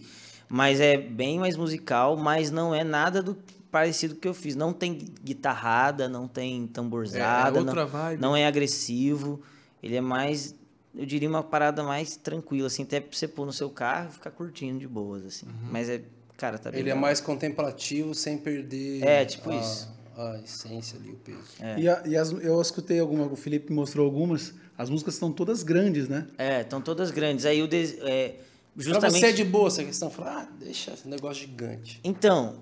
mas 0.49 0.81
é 0.81 0.97
bem 0.97 1.39
mais 1.39 1.55
musical 1.55 2.17
mas 2.17 2.51
não 2.51 2.75
é 2.75 2.83
nada 2.83 3.23
do 3.23 3.37
parecido 3.71 4.15
que 4.15 4.27
eu 4.27 4.33
fiz 4.33 4.57
não 4.57 4.73
tem 4.73 4.97
guitarrada 5.23 6.09
não 6.09 6.27
tem 6.27 6.67
tamborzada 6.67 7.49
É, 7.49 7.55
é 7.55 7.59
outra 7.61 7.83
não, 7.83 7.87
vibe. 7.89 8.21
não 8.21 8.35
é 8.35 8.45
agressivo 8.45 9.39
ele 9.81 9.95
é 9.95 10.01
mais 10.01 10.53
eu 10.95 11.05
diria 11.05 11.27
uma 11.29 11.43
parada 11.43 11.81
mais 11.83 12.15
tranquila 12.15 12.67
assim 12.67 12.83
até 12.83 12.99
pra 12.99 13.15
você 13.17 13.27
pôr 13.27 13.45
no 13.45 13.53
seu 13.53 13.69
carro 13.69 14.09
e 14.09 14.13
ficar 14.13 14.31
curtindo 14.31 14.79
de 14.79 14.87
boas 14.87 15.25
assim 15.25 15.45
mas 15.71 15.89
é 15.89 16.01
cara 16.37 16.57
tá 16.57 16.69
bem 16.71 16.79
Ele 16.79 16.89
é 16.89 16.93
legal. 16.93 17.01
mais 17.01 17.21
contemplativo 17.21 18.13
sem 18.13 18.37
perder 18.37 19.03
É, 19.03 19.23
tipo 19.25 19.49
a, 19.49 19.55
isso. 19.55 19.89
a 20.17 20.39
essência 20.43 20.97
ali, 20.99 21.11
o 21.11 21.15
peso. 21.15 21.39
É. 21.59 21.79
E, 21.79 21.87
a- 21.87 22.03
e 22.05 22.17
as- 22.17 22.31
eu 22.31 22.61
escutei 22.61 22.99
alguma, 22.99 23.25
o 23.27 23.35
Felipe 23.35 23.71
mostrou 23.71 24.05
algumas. 24.05 24.53
As 24.77 24.89
músicas 24.89 25.13
estão 25.13 25.31
todas 25.31 25.61
grandes, 25.63 26.09
né? 26.09 26.27
é 26.37 26.61
estão 26.61 26.81
todas 26.81 27.11
grandes 27.11 27.45
aí 27.45 27.61
o 27.61 27.67
des- 27.67 27.97
é, 28.01 28.29
Pra 28.75 28.83
justamente 28.83 29.19
você 29.19 29.27
é 29.27 29.31
de 29.31 29.43
boa 29.43 29.67
essa 29.67 29.83
questão? 29.83 30.09
Falar, 30.09 30.41
ah, 30.49 30.53
deixa 30.59 30.91
esse 30.93 31.07
negócio 31.07 31.41
gigante. 31.47 31.99
Então, 32.03 32.55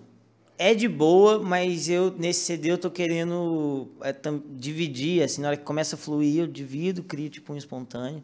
é 0.61 0.75
de 0.75 0.87
boa, 0.87 1.39
mas 1.39 1.89
eu 1.89 2.11
nesse 2.17 2.41
CD 2.41 2.71
eu 2.71 2.77
tô 2.77 2.91
querendo 2.91 3.89
é, 4.01 4.13
tam- 4.13 4.41
dividir, 4.55 5.23
assim, 5.23 5.41
na 5.41 5.47
hora 5.49 5.57
que 5.57 5.63
começa 5.63 5.95
a 5.95 5.97
fluir, 5.97 6.41
eu 6.41 6.47
divido, 6.47 7.01
crio 7.03 7.29
tipo 7.29 7.51
um 7.53 7.57
espontâneo. 7.57 8.23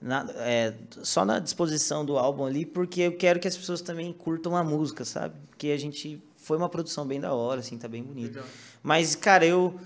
Na- 0.00 0.26
é, 0.36 0.74
só 1.02 1.24
na 1.24 1.38
disposição 1.38 2.04
do 2.04 2.16
álbum 2.18 2.44
ali, 2.44 2.64
porque 2.64 3.02
eu 3.02 3.16
quero 3.16 3.38
que 3.40 3.48
as 3.48 3.56
pessoas 3.56 3.80
também 3.80 4.12
curtam 4.12 4.56
a 4.56 4.62
música, 4.64 5.04
sabe? 5.04 5.34
Porque 5.50 5.68
a 5.68 5.76
gente 5.78 6.20
foi 6.36 6.56
uma 6.56 6.68
produção 6.68 7.06
bem 7.06 7.20
da 7.20 7.32
hora, 7.34 7.60
assim, 7.60 7.76
tá 7.76 7.88
bem 7.88 8.02
bonito. 8.02 8.38
Mas, 8.82 9.14
cara, 9.14 9.44
eu 9.44 9.78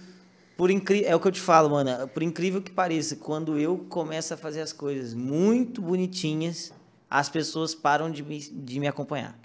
por 0.56 0.70
incrível, 0.70 1.08
é 1.08 1.16
o 1.16 1.20
que 1.20 1.26
eu 1.26 1.32
te 1.32 1.40
falo, 1.40 1.70
mano, 1.70 2.06
por 2.08 2.22
incrível 2.22 2.60
que 2.60 2.70
pareça, 2.70 3.16
quando 3.16 3.58
eu 3.58 3.78
começo 3.88 4.34
a 4.34 4.36
fazer 4.36 4.60
as 4.60 4.72
coisas 4.74 5.14
muito 5.14 5.80
bonitinhas, 5.80 6.70
as 7.08 7.28
pessoas 7.30 7.74
param 7.74 8.10
de 8.10 8.22
me, 8.22 8.38
de 8.38 8.78
me 8.78 8.86
acompanhar. 8.86 9.38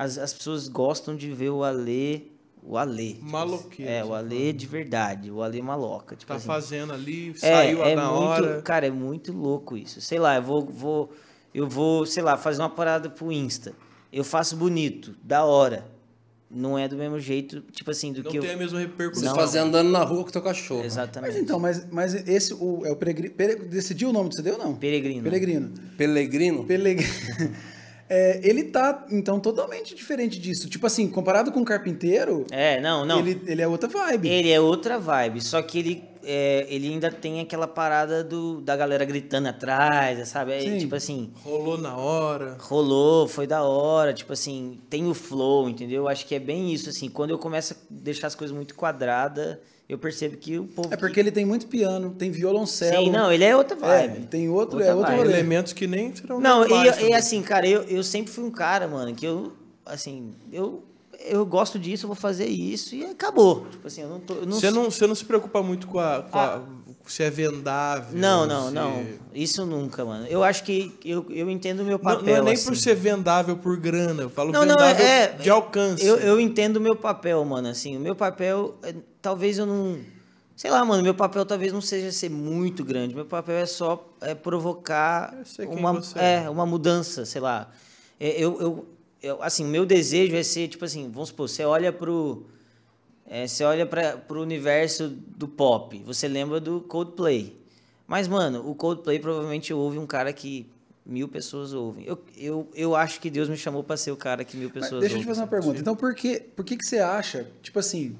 As, 0.00 0.16
as 0.16 0.32
pessoas 0.32 0.68
gostam 0.68 1.16
de 1.16 1.28
ver 1.32 1.50
o 1.50 1.64
Alê, 1.64 2.20
o 2.62 2.76
Alê. 2.78 3.14
tipo 3.14 3.24
Maloqueiro, 3.26 3.90
É, 3.90 4.04
você 4.04 4.08
o 4.10 4.14
Alê 4.14 4.52
de 4.52 4.64
verdade, 4.66 5.28
o 5.28 5.42
Alê 5.42 5.60
maloca. 5.60 6.14
Tipo 6.14 6.28
Tá 6.30 6.36
assim. 6.36 6.46
fazendo 6.46 6.92
ali, 6.92 7.30
É, 7.30 7.34
saiu 7.34 7.82
é 7.84 7.96
na 7.96 8.04
muito, 8.08 8.22
hora. 8.22 8.62
Cara, 8.62 8.86
é 8.86 8.90
muito 8.90 9.32
louco 9.32 9.76
isso. 9.76 10.00
Sei 10.00 10.20
lá, 10.20 10.36
eu 10.36 10.42
vou, 10.42 10.64
vou, 10.66 11.12
eu 11.52 11.66
vou, 11.68 12.06
sei 12.06 12.22
lá, 12.22 12.36
fazer 12.36 12.62
uma 12.62 12.70
parada 12.70 13.10
pro 13.10 13.32
Insta. 13.32 13.72
Eu 14.12 14.22
faço 14.22 14.56
bonito, 14.56 15.16
da 15.22 15.44
hora. 15.44 15.84
Não 16.50 16.78
é 16.78 16.86
do 16.88 16.96
mesmo 16.96 17.18
jeito, 17.18 17.60
tipo 17.72 17.90
assim, 17.90 18.12
do 18.12 18.22
Não 18.22 18.30
que 18.30 18.38
tem 18.38 18.48
eu. 18.50 18.54
a 18.54 18.58
mesma 18.58 18.78
Você 18.78 18.86
repercussão. 18.86 19.28
Não. 19.28 19.34
fazer 19.34 19.58
andando 19.58 19.90
na 19.90 20.02
rua 20.04 20.22
com 20.24 20.30
teu 20.30 20.40
cachorro. 20.40 20.82
Exatamente. 20.84 21.32
Mas 21.34 21.42
então, 21.42 21.58
mas, 21.58 21.86
mas 21.90 22.14
esse 22.14 22.54
o, 22.54 22.86
é 22.86 22.90
o 22.92 22.96
peregrino. 22.96 23.34
Pere, 23.34 23.56
decidiu 23.56 24.10
o 24.10 24.12
nome 24.12 24.30
do 24.30 24.36
CD 24.36 24.52
ou 24.52 24.58
não? 24.58 24.74
Peregrino. 24.76 25.24
Peregrino. 25.24 25.72
Pelegrino? 25.98 26.64
Peregrino. 26.64 27.02
É, 28.10 28.40
ele 28.42 28.64
tá, 28.64 29.06
então, 29.10 29.38
totalmente 29.38 29.94
diferente 29.94 30.38
disso. 30.38 30.68
Tipo 30.68 30.86
assim, 30.86 31.08
comparado 31.08 31.52
com 31.52 31.60
o 31.60 31.64
Carpinteiro, 31.64 32.46
É, 32.50 32.80
não, 32.80 33.04
não. 33.04 33.18
Ele, 33.20 33.40
ele 33.46 33.60
é 33.62 33.68
outra 33.68 33.88
vibe. 33.88 34.28
Ele 34.28 34.50
é 34.50 34.58
outra 34.60 34.98
vibe, 34.98 35.40
só 35.42 35.60
que 35.60 35.78
ele, 35.78 36.04
é, 36.24 36.66
ele 36.70 36.88
ainda 36.88 37.10
tem 37.10 37.40
aquela 37.40 37.66
parada 37.66 38.24
do, 38.24 38.60
da 38.62 38.74
galera 38.76 39.04
gritando 39.04 39.48
atrás, 39.48 40.26
sabe? 40.28 40.52
É, 40.52 40.60
Sim. 40.60 40.78
tipo 40.78 40.94
assim, 40.94 41.30
Rolou 41.44 41.76
na 41.76 41.96
hora. 41.96 42.56
rolou, 42.60 43.28
foi 43.28 43.46
da 43.46 43.62
hora, 43.62 44.14
tipo 44.14 44.32
assim, 44.32 44.78
tem 44.88 45.06
o 45.06 45.12
flow, 45.14 45.68
entendeu? 45.68 46.04
Eu 46.04 46.08
acho 46.08 46.24
que 46.26 46.34
é 46.34 46.38
bem 46.40 46.72
isso, 46.72 46.88
assim, 46.88 47.10
quando 47.10 47.30
eu 47.30 47.38
começo 47.38 47.74
a 47.74 47.76
deixar 47.90 48.28
as 48.28 48.34
coisas 48.34 48.56
muito 48.56 48.74
quadradas, 48.74 49.58
eu 49.88 49.98
percebo 49.98 50.36
que 50.36 50.58
o 50.58 50.64
povo... 50.64 50.92
É 50.92 50.96
porque 50.96 51.18
ele 51.18 51.30
tem 51.32 51.44
muito 51.46 51.66
piano, 51.66 52.10
tem 52.10 52.30
violoncelo. 52.30 53.06
Sim, 53.06 53.10
não, 53.10 53.32
ele 53.32 53.44
é 53.44 53.56
outra 53.56 53.76
É, 53.76 54.08
vibe. 54.08 54.26
tem 54.26 54.48
outro, 54.48 54.76
Outra 54.76 54.90
é 54.92 54.94
outro 54.94 55.16
vibe. 55.16 55.28
Elementos 55.30 55.72
que 55.72 55.86
nem 55.86 56.14
serão 56.14 56.38
Não, 56.40 56.66
e, 56.66 57.08
e 57.08 57.14
assim, 57.14 57.40
cara, 57.42 57.66
eu, 57.66 57.82
eu 57.84 58.02
sempre 58.02 58.30
fui 58.30 58.44
um 58.44 58.50
cara, 58.50 58.86
mano, 58.86 59.14
que 59.14 59.24
eu, 59.26 59.52
assim, 59.86 60.34
eu, 60.52 60.84
eu 61.26 61.46
gosto 61.46 61.78
disso, 61.78 62.04
eu 62.04 62.08
vou 62.08 62.16
fazer 62.16 62.46
isso 62.46 62.94
e 62.94 63.04
acabou. 63.04 63.66
Tipo 63.70 63.86
assim, 63.86 64.02
eu 64.02 64.08
não 64.08 64.20
tô... 64.20 64.34
eu 64.34 64.46
não 64.46 64.52
Você 64.60 64.70
não, 64.70 64.84
você 64.90 65.06
não 65.06 65.14
se 65.14 65.24
preocupa 65.24 65.62
muito 65.62 65.86
com 65.88 65.98
a. 65.98 66.22
Com 66.22 66.38
a- 66.38 66.62
se 67.12 67.22
é 67.22 67.30
vendável. 67.30 68.18
Não, 68.18 68.46
não, 68.46 68.68
se- 68.68 68.74
não. 68.74 69.06
Isso 69.34 69.64
nunca, 69.66 70.04
mano. 70.04 70.26
Eu 70.26 70.42
acho 70.44 70.62
que 70.64 70.94
eu, 71.04 71.24
eu 71.30 71.48
entendo 71.50 71.80
o 71.80 71.84
meu 71.84 71.98
Não, 71.98 72.04
papel. 72.04 72.24
não 72.26 72.34
é 72.34 72.42
nem 72.42 72.54
assim. 72.54 72.66
por 72.66 72.76
ser 72.76 72.94
vendável 72.94 73.56
por 73.56 73.76
grana. 73.76 74.22
Eu 74.22 74.30
falo 74.30 74.52
Não, 74.52 74.64
não, 74.64 74.74
vendável 74.76 75.06
é, 75.06 75.22
é- 75.22 75.26
de 75.32 75.50
alcance. 75.50 76.04
Eu, 76.04 76.16
eu 76.16 76.40
entendo 76.40 76.76
o 76.76 76.80
meu 76.80 76.94
papel, 76.96 77.44
mano. 77.44 77.68
Assim, 77.68 77.96
o 77.96 78.00
meu 78.00 78.14
papel, 78.14 78.76
é, 78.82 78.94
talvez 79.22 79.58
eu 79.58 79.66
não. 79.66 79.98
Sei 80.56 80.70
lá, 80.70 80.84
mano, 80.84 81.02
meu 81.04 81.14
papel 81.14 81.46
talvez 81.46 81.72
não 81.72 81.80
seja 81.80 82.10
ser 82.10 82.28
muito 82.30 82.84
grande. 82.84 83.14
Meu 83.14 83.24
papel 83.24 83.56
é 83.56 83.66
só 83.66 84.04
é, 84.20 84.34
provocar 84.34 85.34
quem 85.56 85.66
uma, 85.68 86.02
é. 86.16 86.44
é, 86.44 86.50
uma 86.50 86.66
mudança, 86.66 87.24
sei 87.24 87.40
lá. 87.40 87.70
É, 88.18 88.30
Eu, 88.42 88.60
eu, 88.60 88.86
eu, 89.22 89.42
assim, 89.42 89.64
o 89.64 89.68
meu 89.68 89.86
desejo 89.86 90.34
é 90.34 90.42
ser, 90.42 90.66
tipo 90.66 90.84
assim, 90.84 91.08
vamos 91.12 91.28
supor, 91.28 91.48
você 91.48 91.64
olha 91.64 91.92
pro. 91.92 92.44
É, 93.28 93.46
você 93.46 93.62
olha 93.62 93.84
para 93.84 94.16
pro 94.16 94.40
universo 94.40 95.08
do 95.08 95.46
pop, 95.46 96.02
você 96.04 96.26
lembra 96.26 96.58
do 96.58 96.80
Coldplay. 96.80 97.56
Mas, 98.06 98.26
mano, 98.26 98.68
o 98.68 98.74
Coldplay 98.74 99.18
provavelmente 99.18 99.72
ouve 99.74 99.98
um 99.98 100.06
cara 100.06 100.32
que 100.32 100.66
mil 101.04 101.28
pessoas 101.28 101.72
ouvem. 101.74 102.06
Eu, 102.06 102.18
eu, 102.36 102.68
eu 102.74 102.96
acho 102.96 103.20
que 103.20 103.28
Deus 103.28 103.48
me 103.48 103.56
chamou 103.56 103.84
para 103.84 103.96
ser 103.96 104.10
o 104.12 104.16
cara 104.16 104.44
que 104.44 104.56
mil 104.56 104.70
Mas 104.74 104.84
pessoas 104.84 105.00
deixa 105.00 105.16
eu 105.16 105.18
te 105.18 105.22
ouvem. 105.22 105.34
fazer 105.34 105.40
uma 105.42 105.46
pergunta. 105.46 105.78
Então, 105.78 105.94
por 105.94 106.14
que, 106.14 106.40
por 106.40 106.64
que, 106.64 106.76
que 106.76 106.86
você 106.86 106.98
acha, 106.98 107.46
tipo 107.62 107.78
assim, 107.78 108.16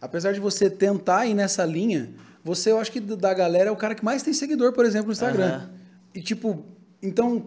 apesar 0.00 0.32
de 0.32 0.40
você 0.40 0.68
tentar 0.68 1.26
ir 1.26 1.34
nessa 1.34 1.64
linha, 1.64 2.10
você, 2.42 2.72
eu 2.72 2.78
acho 2.80 2.90
que 2.90 3.00
da 3.00 3.32
galera 3.34 3.68
é 3.68 3.72
o 3.72 3.76
cara 3.76 3.94
que 3.94 4.04
mais 4.04 4.22
tem 4.22 4.32
seguidor, 4.32 4.72
por 4.72 4.84
exemplo, 4.84 5.06
no 5.06 5.12
Instagram. 5.12 5.46
Aham. 5.46 5.70
E, 6.14 6.20
tipo, 6.20 6.64
então, 7.02 7.46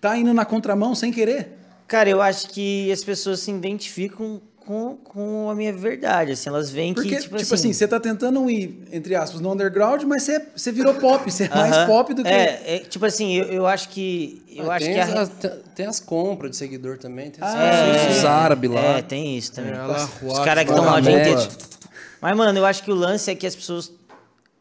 tá 0.00 0.16
indo 0.18 0.34
na 0.34 0.44
contramão 0.44 0.94
sem 0.94 1.10
querer? 1.12 1.58
Cara, 1.86 2.08
eu 2.08 2.20
acho 2.20 2.48
que 2.48 2.90
as 2.90 3.04
pessoas 3.04 3.40
se 3.40 3.50
identificam 3.50 4.40
com, 4.66 4.96
com 5.04 5.50
a 5.50 5.54
minha 5.54 5.72
verdade, 5.72 6.32
assim, 6.32 6.48
elas 6.48 6.70
veem 6.70 6.94
Porque, 6.94 7.16
que, 7.16 7.22
tipo, 7.22 7.36
assim... 7.54 7.72
você 7.72 7.86
tá 7.88 7.98
tentando 7.98 8.48
ir, 8.48 8.86
entre 8.92 9.14
aspas, 9.14 9.40
no 9.40 9.52
underground, 9.52 10.02
mas 10.04 10.22
você, 10.22 10.46
você 10.56 10.70
virou 10.72 10.94
pop, 10.94 11.30
você 11.30 11.44
é 11.44 11.48
mais 11.48 11.72
aham, 11.76 11.86
pop 11.86 12.14
do 12.14 12.22
que... 12.22 12.28
É, 12.28 12.76
é, 12.76 12.78
tipo 12.78 13.04
assim, 13.04 13.34
eu, 13.34 13.44
eu 13.46 13.66
acho 13.66 13.88
que... 13.88 14.42
Eu 14.48 14.70
Ah, 14.70 14.76
acho 14.76 14.86
tem, 14.86 14.94
que 14.94 15.00
a... 15.00 15.20
as, 15.22 15.28
tem- 15.28 15.50
tem 15.74 15.86
as 15.86 16.00
compras 16.00 16.50
de 16.52 16.56
seguidor 16.56 16.98
também. 16.98 17.30
Tem 17.30 17.42
as- 17.42 17.54
Ah, 17.54 18.10
os 18.18 18.24
árabes 18.24 18.70
lá. 18.70 18.80
É, 18.98 19.02
tem 19.02 19.36
isso 19.36 19.52
também. 19.52 19.72
É, 19.72 19.76
lá, 19.78 20.08
Os 20.22 20.38
caras 20.40 20.64
que 20.64 20.70
estão 20.70 20.84
lá 20.84 20.96
o 20.96 21.00
dia 21.00 21.20
inteiro. 21.20 21.48
Mas, 22.20 22.36
mano, 22.36 22.58
eu 22.58 22.64
acho 22.64 22.82
que 22.82 22.90
o 22.90 22.94
lance 22.94 23.30
é 23.30 23.34
que 23.34 23.46
as 23.46 23.54
pessoas... 23.56 23.92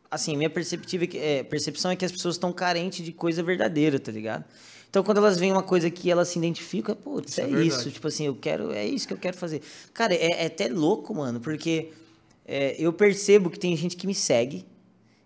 Assim, 0.09 0.35
minha 0.35 0.49
perceptiva 0.49 1.03
é 1.03 1.07
que- 1.07 1.17
é, 1.19 1.43
percepção 1.43 1.91
é 1.91 1.95
que 1.95 2.03
as 2.03 2.11
pessoas 2.11 2.35
estão 2.35 2.51
carentes 2.51 3.05
de 3.05 3.11
coisa 3.13 3.41
verdadeira, 3.43 3.97
tá 3.99 4.11
ligado? 4.11 4.43
Então, 4.91 5.03
quando 5.03 5.19
elas 5.19 5.39
veem 5.39 5.53
uma 5.53 5.63
coisa 5.63 5.89
que 5.89 6.11
elas 6.11 6.27
se 6.27 6.37
identificam, 6.37 6.93
putz, 6.93 7.39
é, 7.39 7.43
é 7.43 7.45
verdade. 7.47 7.67
isso. 7.69 7.89
Tipo 7.89 8.09
assim, 8.09 8.25
eu 8.25 8.35
quero... 8.35 8.73
É 8.73 8.85
isso 8.85 9.07
que 9.07 9.13
eu 9.13 9.17
quero 9.17 9.37
fazer. 9.37 9.61
Cara, 9.93 10.13
é, 10.13 10.43
é 10.43 10.45
até 10.47 10.67
louco, 10.67 11.15
mano, 11.15 11.39
porque 11.39 11.91
é, 12.45 12.75
eu 12.77 12.91
percebo 12.91 13.49
que 13.49 13.57
tem 13.57 13.73
gente 13.77 13.95
que 13.95 14.05
me 14.05 14.13
segue 14.13 14.65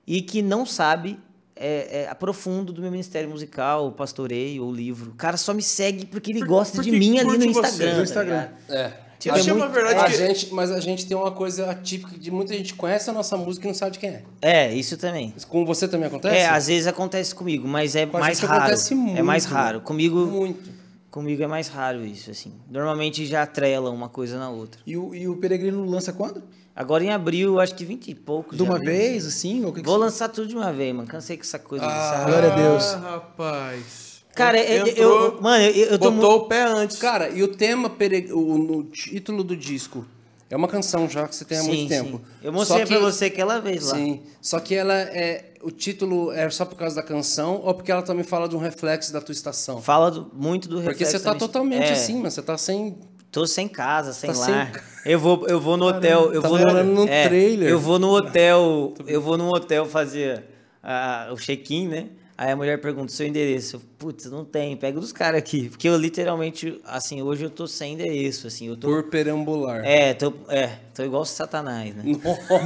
e 0.05 0.21
que 0.21 0.43
não 0.43 0.67
sabe 0.67 1.19
é, 1.55 2.01
é, 2.03 2.07
a 2.07 2.13
profundo 2.13 2.71
do 2.71 2.79
meu 2.79 2.91
ministério 2.91 3.27
musical, 3.27 3.87
o 3.87 3.91
pastoreio, 3.91 4.63
ou 4.63 4.71
livro. 4.71 5.09
O 5.11 5.15
cara 5.15 5.35
só 5.35 5.51
me 5.51 5.63
segue 5.63 6.05
porque 6.05 6.31
ele 6.31 6.39
Por- 6.39 6.47
gosta 6.47 6.75
porque 6.75 6.91
de 6.91 6.99
mim 6.99 7.17
ali 7.17 7.37
no 7.37 7.53
curte 7.53 7.53
você, 7.53 7.59
Instagram. 7.69 7.89
no 7.89 7.95
tá 7.97 8.03
Instagram. 8.03 8.35
ligado? 8.35 8.71
É. 8.71 9.04
Tipo, 9.19 9.33
Eu 9.35 9.37
é 9.37 9.41
achei 9.41 9.53
uma 9.53 9.65
muito- 9.65 9.73
verdade 9.75 9.99
A 9.99 10.05
que... 10.05 10.17
gente, 10.17 10.53
mas 10.53 10.71
a 10.71 10.79
gente 10.79 11.05
tem 11.05 11.15
uma 11.15 11.31
coisa 11.31 11.69
atípica 11.71 12.17
de 12.17 12.29
muita 12.31 12.53
gente 12.53 12.73
conhece 12.73 13.09
a 13.09 13.13
nossa 13.13 13.37
música 13.37 13.65
e 13.65 13.67
não 13.69 13.73
sabe 13.75 13.91
de 13.93 13.99
quem 13.99 14.09
é. 14.09 14.23
É, 14.41 14.73
isso 14.73 14.97
também. 14.97 15.33
Com 15.47 15.65
você 15.65 15.87
também 15.87 16.07
acontece? 16.07 16.35
É, 16.35 16.47
às 16.47 16.67
vezes 16.67 16.85
acontece 16.87 17.33
comigo, 17.33 17.67
mas 17.67 17.95
é 17.95 18.05
Com 18.05 18.17
a 18.17 18.19
mais 18.19 18.37
gente 18.37 18.47
raro. 18.47 18.61
acontece 18.63 18.93
é 18.93 18.97
muito, 18.97 19.23
mais 19.23 19.45
né? 19.45 19.51
raro. 19.51 19.81
Comigo, 19.81 20.25
Muito. 20.25 20.69
comigo 21.09 21.41
é 21.41 21.47
mais 21.47 21.67
raro 21.69 22.05
isso, 22.05 22.29
assim. 22.29 22.53
Normalmente 22.69 23.25
já 23.25 23.43
atrela 23.43 23.89
uma 23.89 24.09
coisa 24.09 24.37
na 24.37 24.49
outra. 24.49 24.81
E 24.85 24.97
o, 24.97 25.15
e 25.15 25.27
o 25.29 25.37
Peregrino 25.37 25.85
lança 25.85 26.11
quando? 26.11 26.43
Agora 26.75 27.01
em 27.05 27.09
abril, 27.09 27.57
acho 27.61 27.73
que 27.73 27.85
20 27.85 28.09
e 28.11 28.15
poucos. 28.15 28.57
De 28.57 28.61
uma 28.61 28.77
veio. 28.77 28.91
vez, 28.91 29.25
assim? 29.25 29.63
Ou 29.63 29.71
que 29.71 29.79
que 29.79 29.85
Vou 29.85 29.95
você- 29.97 30.03
lançar 30.03 30.27
tudo 30.27 30.45
de 30.45 30.55
uma 30.57 30.73
vez, 30.73 30.93
mano. 30.93 31.07
Cansei 31.07 31.37
com 31.37 31.43
essa 31.43 31.57
coisa. 31.57 31.85
Ah, 31.85 31.87
dessa- 32.11 32.25
Glória 32.25 32.51
a 32.51 32.55
Deus. 32.55 32.83
Ah, 32.95 32.97
rapaz. 32.97 34.14
Cara, 34.35 34.59
eu, 34.61 34.87
Entrou, 34.87 35.23
eu- 35.35 35.41
mano, 35.41 35.63
eu, 35.63 35.85
eu 35.91 35.99
tô 35.99 36.11
botou 36.11 36.29
muito... 36.31 36.45
o 36.45 36.47
pé 36.47 36.63
antes. 36.63 36.97
Cara, 36.97 37.29
e 37.29 37.41
o 37.41 37.47
tema, 37.47 37.89
pere- 37.89 38.31
o, 38.33 38.57
no 38.57 38.83
título 38.83 39.43
do 39.43 39.55
disco, 39.55 40.05
é 40.49 40.55
uma 40.55 40.67
canção 40.67 41.09
já 41.09 41.27
que 41.27 41.35
você 41.35 41.45
tem 41.45 41.57
há 41.57 41.63
muito 41.63 41.87
tempo. 41.89 42.21
Eu 42.43 42.51
mostrei 42.53 42.81
Só 42.81 42.85
pra 42.87 42.97
que- 42.97 43.01
você 43.03 43.25
aquela 43.25 43.59
vez 43.59 43.85
lá. 43.87 43.95
Sim, 43.95 44.21
só 44.41 44.59
que 44.59 44.75
ela 44.75 44.93
é. 44.93 45.53
O 45.63 45.71
título 45.71 46.31
é 46.31 46.47
só 46.51 46.63
por 46.65 46.75
causa 46.75 46.95
da 46.97 47.01
canção 47.01 47.59
ou 47.63 47.73
porque 47.73 47.91
ela 47.91 48.03
também 48.03 48.23
fala 48.23 48.47
de 48.47 48.55
um 48.55 48.59
reflexo 48.59 49.11
da 49.11 49.19
tua 49.19 49.33
estação? 49.33 49.81
Fala 49.81 50.11
do- 50.11 50.29
muito 50.33 50.67
do 50.69 50.75
Porque 50.75 50.89
reflexo 51.03 51.17
você 51.17 51.23
tá 51.23 51.31
minha- 51.31 51.39
totalmente 51.39 51.85
É, 51.87 51.91
assim, 51.93 52.15
mano. 52.17 52.29
Você 52.29 52.41
tá 52.41 52.57
sem. 52.57 52.97
Tô 53.31 53.45
sem 53.47 53.67
casa, 53.67 54.13
sem 54.13 54.31
Tá 54.31 54.37
lar. 54.39 54.71
sem- 54.73 54.81
Eu 55.11 55.19
vou, 55.19 55.45
eu 55.47 55.59
vou 55.59 55.75
no 55.77 55.87
hotel. 55.87 56.31
Eu 56.33 56.41
tá 56.41 56.47
vou 56.47 56.57
morando 56.59 56.91
num 56.91 57.07
é, 57.07 57.27
trailer. 57.27 57.67
Eu 57.69 57.79
vou 57.79 57.97
no 57.99 58.09
hotel. 58.15 58.93
Eu 59.07 59.21
vou 59.21 59.37
no 59.37 59.49
hotel 59.49 59.85
fazer 59.85 60.43
ah, 60.83 61.29
o 61.31 61.35
check-in, 61.35 61.87
né? 61.87 62.07
Aí 62.37 62.51
a 62.51 62.55
mulher 62.55 62.81
pergunta 62.81 63.11
seu 63.11 63.25
endereço. 63.25 63.81
Putz, 63.97 64.25
não 64.29 64.43
tem. 64.43 64.75
Pega 64.75 64.99
dos 64.99 65.13
caras 65.13 65.39
aqui. 65.39 65.69
Porque 65.69 65.87
eu 65.87 65.95
literalmente, 65.97 66.81
assim, 66.85 67.21
hoje 67.21 67.45
eu 67.45 67.49
tô 67.49 67.65
sem 67.67 67.93
endereço, 67.93 68.47
assim. 68.47 68.67
Eu 68.67 68.75
tô. 68.75 68.87
Por 68.87 69.03
perambular. 69.03 69.85
É, 69.85 70.13
tô, 70.13 70.33
é, 70.49 70.79
tô 70.93 71.03
igual 71.03 71.21
o 71.21 71.25
Satanás, 71.25 71.95
né? 71.95 72.03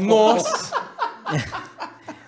Nossa! 0.02 0.72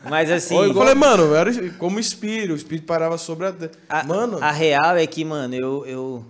Mas 0.09 0.31
assim. 0.31 0.55
eu 0.55 0.73
falei, 0.73 0.95
mano, 0.95 1.23
eu 1.23 1.35
era 1.35 1.51
como 1.73 1.99
espírito. 1.99 2.53
O 2.53 2.55
espírito 2.55 2.85
parava 2.85 3.17
sobre 3.17 3.47
a... 3.47 3.53
A, 3.89 4.03
mano, 4.03 4.37
a 4.41 4.51
real 4.51 4.95
é 4.97 5.05
que, 5.05 5.23
mano, 5.23 5.55
eu, 5.55 5.85
eu. 5.85 6.25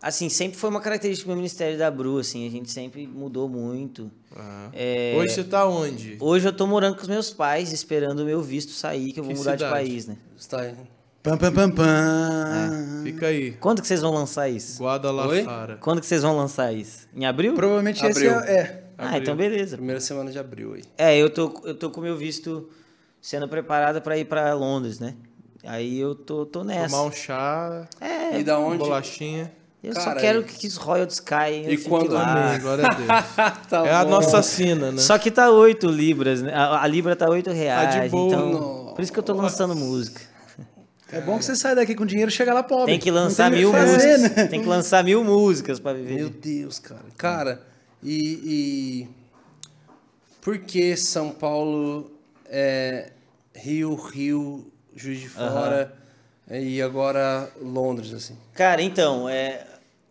Assim, 0.00 0.28
sempre 0.28 0.56
foi 0.56 0.70
uma 0.70 0.80
característica 0.80 1.26
do 1.26 1.30
meu 1.30 1.36
ministério 1.38 1.76
da 1.76 1.90
Bru, 1.90 2.18
assim, 2.18 2.46
a 2.46 2.50
gente 2.50 2.70
sempre 2.70 3.04
mudou 3.06 3.48
muito. 3.48 4.10
Ah. 4.36 4.68
É, 4.72 5.14
hoje 5.18 5.34
você 5.34 5.44
tá 5.44 5.66
onde? 5.66 6.16
Hoje 6.20 6.46
eu 6.46 6.52
tô 6.52 6.66
morando 6.68 6.94
com 6.94 7.02
os 7.02 7.08
meus 7.08 7.30
pais, 7.32 7.72
esperando 7.72 8.20
o 8.20 8.24
meu 8.24 8.40
visto 8.40 8.70
sair, 8.72 9.12
que 9.12 9.18
eu 9.18 9.24
vou 9.24 9.32
Que 9.32 9.38
mudar 9.38 9.56
de 9.56 9.64
cidade? 9.64 9.74
país, 9.74 10.06
né? 10.06 10.16
Está 10.36 10.60
aí. 10.60 10.74
Pam, 11.20 11.36
pam, 11.36 11.52
pam, 11.52 11.70
pam. 11.72 13.02
Fica 13.02 13.26
aí. 13.26 13.52
Quando 13.54 13.82
que 13.82 13.88
vocês 13.88 14.00
vão 14.00 14.14
lançar 14.14 14.48
isso? 14.48 14.80
Guadalajara. 14.80 15.76
Quando 15.80 16.00
que 16.00 16.06
vocês 16.06 16.22
vão 16.22 16.36
lançar 16.36 16.72
isso? 16.72 17.08
Em 17.12 17.26
abril? 17.26 17.54
Provavelmente 17.54 18.04
esse 18.06 18.28
Abril. 18.28 18.40
é... 18.48 18.54
é. 18.56 18.84
Ah, 18.96 19.18
então 19.18 19.34
beleza. 19.36 19.76
Primeira 19.76 20.00
semana 20.00 20.30
de 20.30 20.38
abril 20.38 20.74
aí. 20.74 20.82
É, 20.96 21.16
eu 21.16 21.28
tô, 21.30 21.60
eu 21.64 21.74
tô 21.74 21.88
com 21.90 22.00
o 22.00 22.02
meu 22.04 22.16
visto 22.16 22.68
sendo 23.20 23.48
preparado 23.48 24.00
pra 24.00 24.16
ir 24.18 24.24
pra 24.24 24.52
Londres, 24.54 24.98
né? 25.00 25.14
Aí 25.64 25.98
eu 25.98 26.14
tô, 26.14 26.46
tô 26.46 26.62
nessa. 26.64 26.96
Tomar 26.96 27.08
um 27.08 27.12
chá, 27.12 27.86
É, 28.00 28.38
E 28.40 28.44
da 28.44 28.58
uma 28.58 28.68
onde? 28.68 28.78
bolachinha. 28.78 29.52
Eu 29.82 29.94
só 29.94 30.04
Cara, 30.06 30.20
quero 30.20 30.40
e- 30.40 30.44
que 30.44 30.66
os 30.66 30.76
royalties 30.76 31.20
caem. 31.20 31.70
E 31.70 31.78
quando- 31.78 32.12
lá. 32.12 32.48
Amém, 32.48 32.60
glória 32.60 32.86
a 32.86 32.94
Deus. 32.94 33.08
Tá 33.68 33.86
é 33.86 33.94
a 33.94 34.04
bom. 34.04 34.10
nossa 34.10 34.42
sina, 34.42 34.90
né? 34.92 34.98
Só 34.98 35.16
que 35.18 35.30
tá 35.30 35.50
8 35.50 35.86
libras, 35.88 36.42
né? 36.42 36.52
A, 36.54 36.82
a 36.82 36.86
libra 36.86 37.14
tá 37.14 37.28
8 37.28 37.50
reais. 37.50 37.94
Tá 37.94 38.00
de 38.04 38.08
boa. 38.08 38.26
Então, 38.34 38.50
Nossa. 38.52 38.94
por 38.94 39.02
isso 39.02 39.12
que 39.12 39.18
eu 39.18 39.22
tô 39.22 39.32
lançando 39.34 39.74
música. 39.76 40.20
É 41.10 41.20
bom 41.22 41.38
que 41.38 41.44
você 41.46 41.56
sai 41.56 41.74
daqui 41.74 41.94
com 41.94 42.04
dinheiro 42.04 42.30
e 42.30 42.34
chega 42.34 42.52
lá 42.52 42.62
pobre. 42.62 42.92
Tem 42.92 42.98
que 42.98 43.10
lançar 43.10 43.50
tem 43.50 43.60
mil 43.60 43.72
fazer, 43.72 44.18
músicas. 44.18 44.36
né? 44.36 44.46
Tem 44.46 44.60
que 44.60 44.66
lançar 44.68 45.02
mil 45.02 45.24
músicas 45.24 45.80
pra 45.80 45.94
viver. 45.94 46.16
Meu 46.16 46.28
Deus, 46.28 46.78
cara. 46.78 47.00
Cara, 47.16 47.62
e, 48.02 48.40
e 48.44 49.08
por 50.42 50.58
que 50.58 50.94
São 50.96 51.30
Paulo, 51.30 52.10
é, 52.46 53.10
Rio, 53.54 53.94
Rio, 53.94 54.70
Juiz 54.94 55.20
de 55.20 55.28
Fora? 55.30 55.94
E 56.50 56.80
agora 56.80 57.52
Londres, 57.60 58.12
assim. 58.14 58.36
Cara, 58.54 58.80
então, 58.82 59.28
é, 59.28 59.66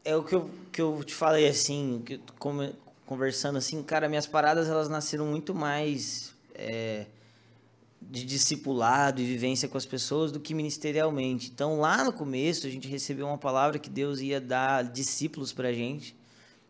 é 0.05 0.15
o 0.15 0.23
que 0.23 0.35
eu, 0.35 0.49
que 0.71 0.81
eu 0.81 1.03
te 1.03 1.13
falei, 1.13 1.47
assim, 1.47 2.01
que 2.05 2.19
come- 2.37 2.73
conversando 3.05 3.57
assim, 3.57 3.81
cara, 3.81 4.07
minhas 4.07 4.27
paradas, 4.27 4.67
elas 4.67 4.87
nasceram 4.87 5.25
muito 5.25 5.55
mais 5.55 6.33
é, 6.53 7.05
de 8.01 8.23
discipulado 8.23 9.19
e 9.19 9.25
vivência 9.25 9.67
com 9.67 9.77
as 9.77 9.85
pessoas 9.85 10.31
do 10.31 10.39
que 10.39 10.53
ministerialmente. 10.53 11.49
Então, 11.53 11.79
lá 11.79 12.03
no 12.03 12.13
começo, 12.13 12.67
a 12.67 12.69
gente 12.69 12.87
recebeu 12.87 13.25
uma 13.25 13.37
palavra 13.37 13.79
que 13.79 13.89
Deus 13.89 14.19
ia 14.19 14.39
dar 14.39 14.83
discípulos 14.83 15.51
pra 15.51 15.73
gente, 15.73 16.15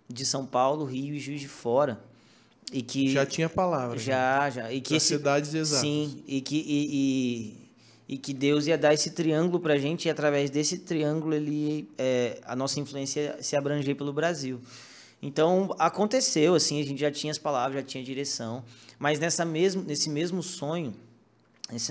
de 0.09 0.25
São 0.25 0.45
Paulo, 0.45 0.85
Rio 0.85 1.13
e 1.15 1.19
Juiz 1.19 1.41
de 1.41 1.49
Fora. 1.49 1.99
E 2.71 2.81
que 2.81 3.09
Já 3.11 3.25
tinha 3.25 3.49
palavra. 3.49 3.97
já, 3.99 4.49
já. 4.49 4.71
E 4.71 4.79
que 4.79 4.95
esse, 4.95 5.07
cidades 5.07 5.53
exatas. 5.53 5.81
Sim, 5.81 6.23
e 6.27 6.39
que, 6.41 6.55
e, 6.57 6.87
e, 7.57 7.66
e 8.07 8.17
que 8.17 8.33
Deus 8.33 8.67
ia 8.67 8.77
dar 8.77 8.93
esse 8.93 9.11
triângulo 9.11 9.59
pra 9.59 9.77
gente 9.77 10.07
e 10.07 10.09
através 10.09 10.49
desse 10.49 10.79
triângulo 10.79 11.33
ele, 11.33 11.89
é, 11.97 12.39
a 12.45 12.55
nossa 12.55 12.79
influência 12.79 13.19
ia 13.19 13.43
se 13.43 13.55
abranger 13.55 13.95
pelo 13.95 14.13
Brasil. 14.13 14.61
Então, 15.21 15.75
aconteceu, 15.79 16.55
assim, 16.55 16.79
a 16.79 16.85
gente 16.85 17.01
já 17.01 17.11
tinha 17.11 17.31
as 17.31 17.37
palavras, 17.37 17.81
já 17.81 17.87
tinha 17.87 18.03
direção, 18.03 18.63
mas 18.99 19.19
nessa 19.19 19.43
mesmo, 19.43 19.83
nesse 19.83 20.09
mesmo 20.09 20.43
sonho, 20.43 20.93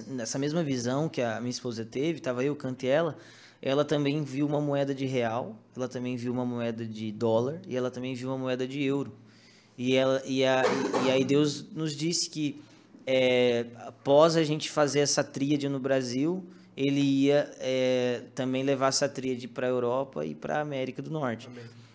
nessa 0.09 0.39
mesma 0.39 0.63
visão 0.63 1.09
que 1.09 1.21
a 1.21 1.39
minha 1.41 1.51
esposa 1.51 1.85
teve, 1.85 2.19
estava 2.19 2.43
eu, 2.43 2.57
Cante 2.57 2.87
e 2.87 2.89
ela, 2.89 3.19
ela 3.61 3.85
também 3.85 4.23
viu 4.23 4.47
uma 4.47 4.61
moeda 4.61 4.95
de 4.95 5.05
real, 5.07 5.57
ela 5.77 5.89
também 5.89 6.17
viu 6.17 6.33
uma 6.33 6.47
moeda 6.47 6.87
de 6.87 7.11
dólar 7.13 7.61
e 7.67 7.77
ela 7.77 7.91
também 7.91 8.15
viu 8.15 8.29
uma 8.29 8.39
moeda 8.39 8.67
de 8.67 8.83
euro. 8.83 9.13
E, 9.77 9.95
ela, 9.95 10.23
e, 10.25 10.45
a, 10.45 10.63
e 11.05 11.11
aí 11.11 11.25
Deus 11.25 11.67
nos 11.73 11.95
disse 11.95 12.31
que 12.31 12.63
é, 13.07 13.67
após 13.87 14.37
a 14.37 14.43
gente 14.43 14.71
fazer 14.71 15.01
essa 15.01 15.23
tríade 15.23 15.69
no 15.69 15.79
Brasil, 15.79 16.45
ele 16.77 17.01
ia 17.01 17.51
é, 17.59 18.23
também 18.35 18.63
levar 18.63 18.89
essa 18.89 19.09
tríade 19.09 19.47
para 19.47 19.67
a 19.67 19.71
Europa 19.71 20.25
e 20.27 20.35
para 20.35 20.59
a 20.59 20.61
América 20.61 21.01
do 21.01 21.11
Norte. 21.11 21.49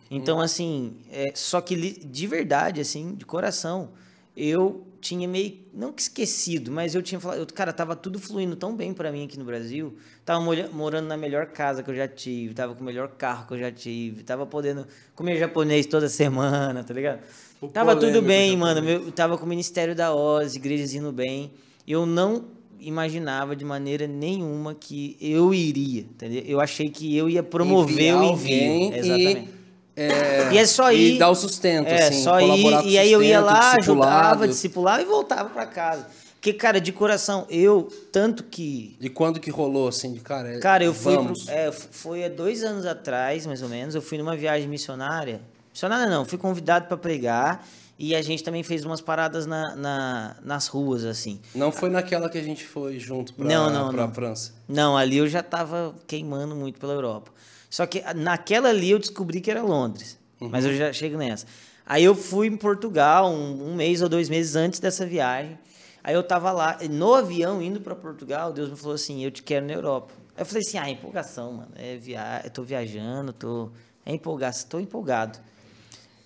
Então, 0.09 0.41
assim, 0.41 0.95
é, 1.11 1.31
só 1.35 1.61
que 1.61 1.75
de 1.75 2.27
verdade, 2.27 2.81
assim, 2.81 3.13
de 3.15 3.25
coração, 3.25 3.89
eu 4.35 4.85
tinha 5.01 5.27
meio, 5.27 5.57
não 5.73 5.91
que 5.91 6.01
esquecido, 6.01 6.71
mas 6.71 6.93
eu 6.93 7.01
tinha 7.01 7.19
falado, 7.19 7.39
eu, 7.39 7.45
cara, 7.47 7.73
tava 7.73 7.95
tudo 7.95 8.19
fluindo 8.19 8.55
tão 8.55 8.75
bem 8.75 8.93
para 8.93 9.11
mim 9.11 9.25
aqui 9.25 9.37
no 9.37 9.43
Brasil, 9.43 9.97
tava 10.23 10.39
morando 10.71 11.07
na 11.07 11.17
melhor 11.17 11.47
casa 11.47 11.81
que 11.81 11.89
eu 11.89 11.95
já 11.95 12.07
tive, 12.07 12.53
tava 12.53 12.75
com 12.75 12.81
o 12.81 12.83
melhor 12.85 13.09
carro 13.09 13.47
que 13.47 13.55
eu 13.55 13.57
já 13.57 13.71
tive, 13.71 14.23
tava 14.23 14.45
podendo 14.45 14.85
comer 15.15 15.37
japonês 15.37 15.87
toda 15.87 16.07
semana, 16.07 16.83
tá 16.83 16.93
ligado? 16.93 17.19
O 17.59 17.67
Tava 17.67 17.95
tudo 17.95 18.21
bem, 18.21 18.55
mano, 18.55 18.81
meu, 18.81 19.11
tava 19.11 19.37
com 19.37 19.45
o 19.45 19.49
Ministério 19.49 19.95
da 19.95 20.13
Oz, 20.13 20.55
igrejas 20.55 20.93
indo 20.93 21.11
bem, 21.11 21.51
eu 21.87 22.05
não 22.05 22.45
imaginava 22.79 23.55
de 23.55 23.65
maneira 23.65 24.07
nenhuma 24.07 24.73
que 24.73 25.17
eu 25.19 25.53
iria, 25.53 26.01
entendeu? 26.01 26.43
Eu 26.45 26.59
achei 26.59 26.89
que 26.89 27.15
eu 27.15 27.29
ia 27.29 27.43
promover 27.43 27.93
Enviar 27.93 28.21
o 28.21 28.33
envio, 28.33 28.55
e, 28.55 28.97
exatamente. 28.97 29.60
É, 29.95 30.53
E 30.53 30.57
é 30.57 30.65
só 30.65 30.91
e 30.91 31.15
ir. 31.15 31.19
dar 31.19 31.29
o 31.29 31.35
sustento, 31.35 31.87
É, 31.87 32.07
assim, 32.07 32.23
só 32.23 32.39
ir. 32.39 32.85
E 32.87 32.97
aí 32.97 33.11
eu 33.11 33.21
ia 33.21 33.39
lá, 33.41 33.73
ajudava, 33.79 34.47
discipulava 34.47 35.01
e 35.01 35.05
voltava 35.05 35.49
pra 35.49 35.65
casa. 35.65 36.07
Porque, 36.35 36.53
cara, 36.53 36.81
de 36.81 36.91
coração, 36.91 37.45
eu, 37.51 37.87
tanto 38.11 38.43
que. 38.45 38.97
E 38.99 39.09
quando 39.09 39.39
que 39.39 39.51
rolou, 39.51 39.87
assim, 39.87 40.11
de 40.13 40.21
cara? 40.21 40.55
é, 40.55 40.59
Cara, 40.59 40.83
eu 40.83 40.93
fui. 40.93 41.13
vamos. 41.15 41.43
Pro, 41.43 41.53
é, 41.53 41.71
foi 41.71 42.25
há 42.25 42.29
dois 42.29 42.63
anos 42.63 42.85
atrás, 42.85 43.45
mais 43.45 43.61
ou 43.61 43.69
menos. 43.69 43.93
Eu 43.93 44.01
fui 44.01 44.17
numa 44.17 44.35
viagem 44.35 44.67
missionária. 44.67 45.39
Missionária 45.71 46.09
não, 46.09 46.25
fui 46.25 46.39
convidado 46.39 46.87
pra 46.87 46.97
pregar. 46.97 47.63
E 47.99 48.15
a 48.15 48.21
gente 48.23 48.43
também 48.43 48.63
fez 48.63 48.83
umas 48.83 48.99
paradas 48.99 49.45
na, 49.45 49.75
na- 49.75 50.35
nas 50.43 50.65
ruas, 50.65 51.05
assim. 51.05 51.39
Não 51.53 51.71
foi 51.71 51.87
naquela 51.91 52.27
que 52.27 52.39
a 52.39 52.41
gente 52.41 52.65
foi 52.65 52.97
junto 52.97 53.31
pra, 53.35 53.45
Não, 53.45 53.69
não, 53.69 53.93
pra 53.93 54.07
não. 54.07 54.11
França. 54.13 54.53
Não, 54.67 54.97
ali 54.97 55.17
eu 55.17 55.27
já 55.27 55.43
tava 55.43 55.93
queimando 56.07 56.55
muito 56.55 56.79
pela 56.79 56.93
Europa. 56.93 57.29
Só 57.71 57.87
que 57.87 58.03
ah, 58.05 58.13
naquela 58.13 58.69
ali 58.69 58.91
eu 58.91 58.99
descobri 58.99 59.41
que 59.41 59.49
era 59.49 59.63
Londres. 59.63 60.19
Mas 60.39 60.65
eu 60.65 60.75
já 60.75 60.91
chego 60.93 61.17
nessa. 61.17 61.47
Aí 61.85 62.03
eu 62.03 62.13
fui 62.13 62.45
em 62.47 62.57
Portugal 62.57 63.31
um, 63.31 63.69
um 63.71 63.75
mês 63.75 64.01
ou 64.03 64.09
dois 64.09 64.29
meses 64.29 64.55
antes 64.55 64.79
dessa 64.79 65.05
viagem. 65.05 65.57
Aí 66.03 66.13
eu 66.13 66.21
tava 66.23 66.51
lá, 66.51 66.77
no 66.89 67.13
avião, 67.15 67.61
indo 67.61 67.79
para 67.79 67.95
Portugal, 67.95 68.51
Deus 68.51 68.69
me 68.69 68.75
falou 68.75 68.95
assim, 68.95 69.23
eu 69.23 69.31
te 69.31 69.41
quero 69.43 69.65
na 69.65 69.73
Europa. 69.73 70.13
Aí 70.35 70.41
eu 70.41 70.45
falei 70.45 70.61
assim, 70.67 70.77
ah, 70.77 70.89
empolgação, 70.89 71.53
mano. 71.53 71.69
É 71.75 71.95
via... 71.97 72.41
Eu 72.43 72.49
tô 72.51 72.63
viajando, 72.63 73.31
tô... 73.33 73.69
É 74.05 74.13
empolgação, 74.13 74.67
tô 74.67 74.79
empolgado. 74.79 75.37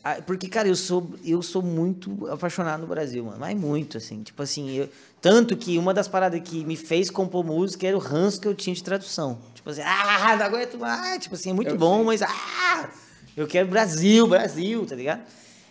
Ah, 0.03 0.21
Porque, 0.25 0.47
cara, 0.47 0.67
eu 0.67 0.75
sou, 0.75 1.09
eu 1.25 1.41
sou 1.41 1.61
muito 1.61 2.27
apaixonado 2.29 2.81
no 2.81 2.87
Brasil, 2.87 3.25
mano. 3.25 3.37
Mas 3.39 3.57
muito, 3.57 3.97
assim. 3.97 4.23
Tipo 4.23 4.43
assim, 4.43 4.71
eu- 4.71 4.89
tanto 5.21 5.57
que 5.57 5.77
uma 5.77 5.93
das 5.93 6.07
paradas 6.07 6.39
que 6.41 6.63
me 6.63 6.75
fez 6.77 7.09
compor 7.09 7.43
música 7.43 7.85
era 7.87 7.97
o 7.97 7.99
ranço 7.99 8.39
que 8.39 8.47
eu 8.47 8.53
tinha 8.55 8.73
de 8.73 8.83
tradução. 8.83 9.39
Tipo 9.65 9.71
assim, 9.71 9.81
ah, 9.83 10.35
não 10.37 10.45
aguento 10.45 10.77
mais. 10.77 11.23
Tipo 11.23 11.33
assim, 11.33 11.49
é 11.49 11.53
muito 11.53 11.71
Eu 11.71 11.77
bom, 11.77 11.97
sei. 11.97 12.05
mas 12.05 12.21
ah, 12.21 12.89
eu 13.35 13.47
quero 13.47 13.67
Brasil, 13.67 14.27
Brasil, 14.27 14.85
tá 14.85 14.95
ligado? 14.95 15.23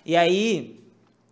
E 0.04 0.16
aí, 0.16 0.84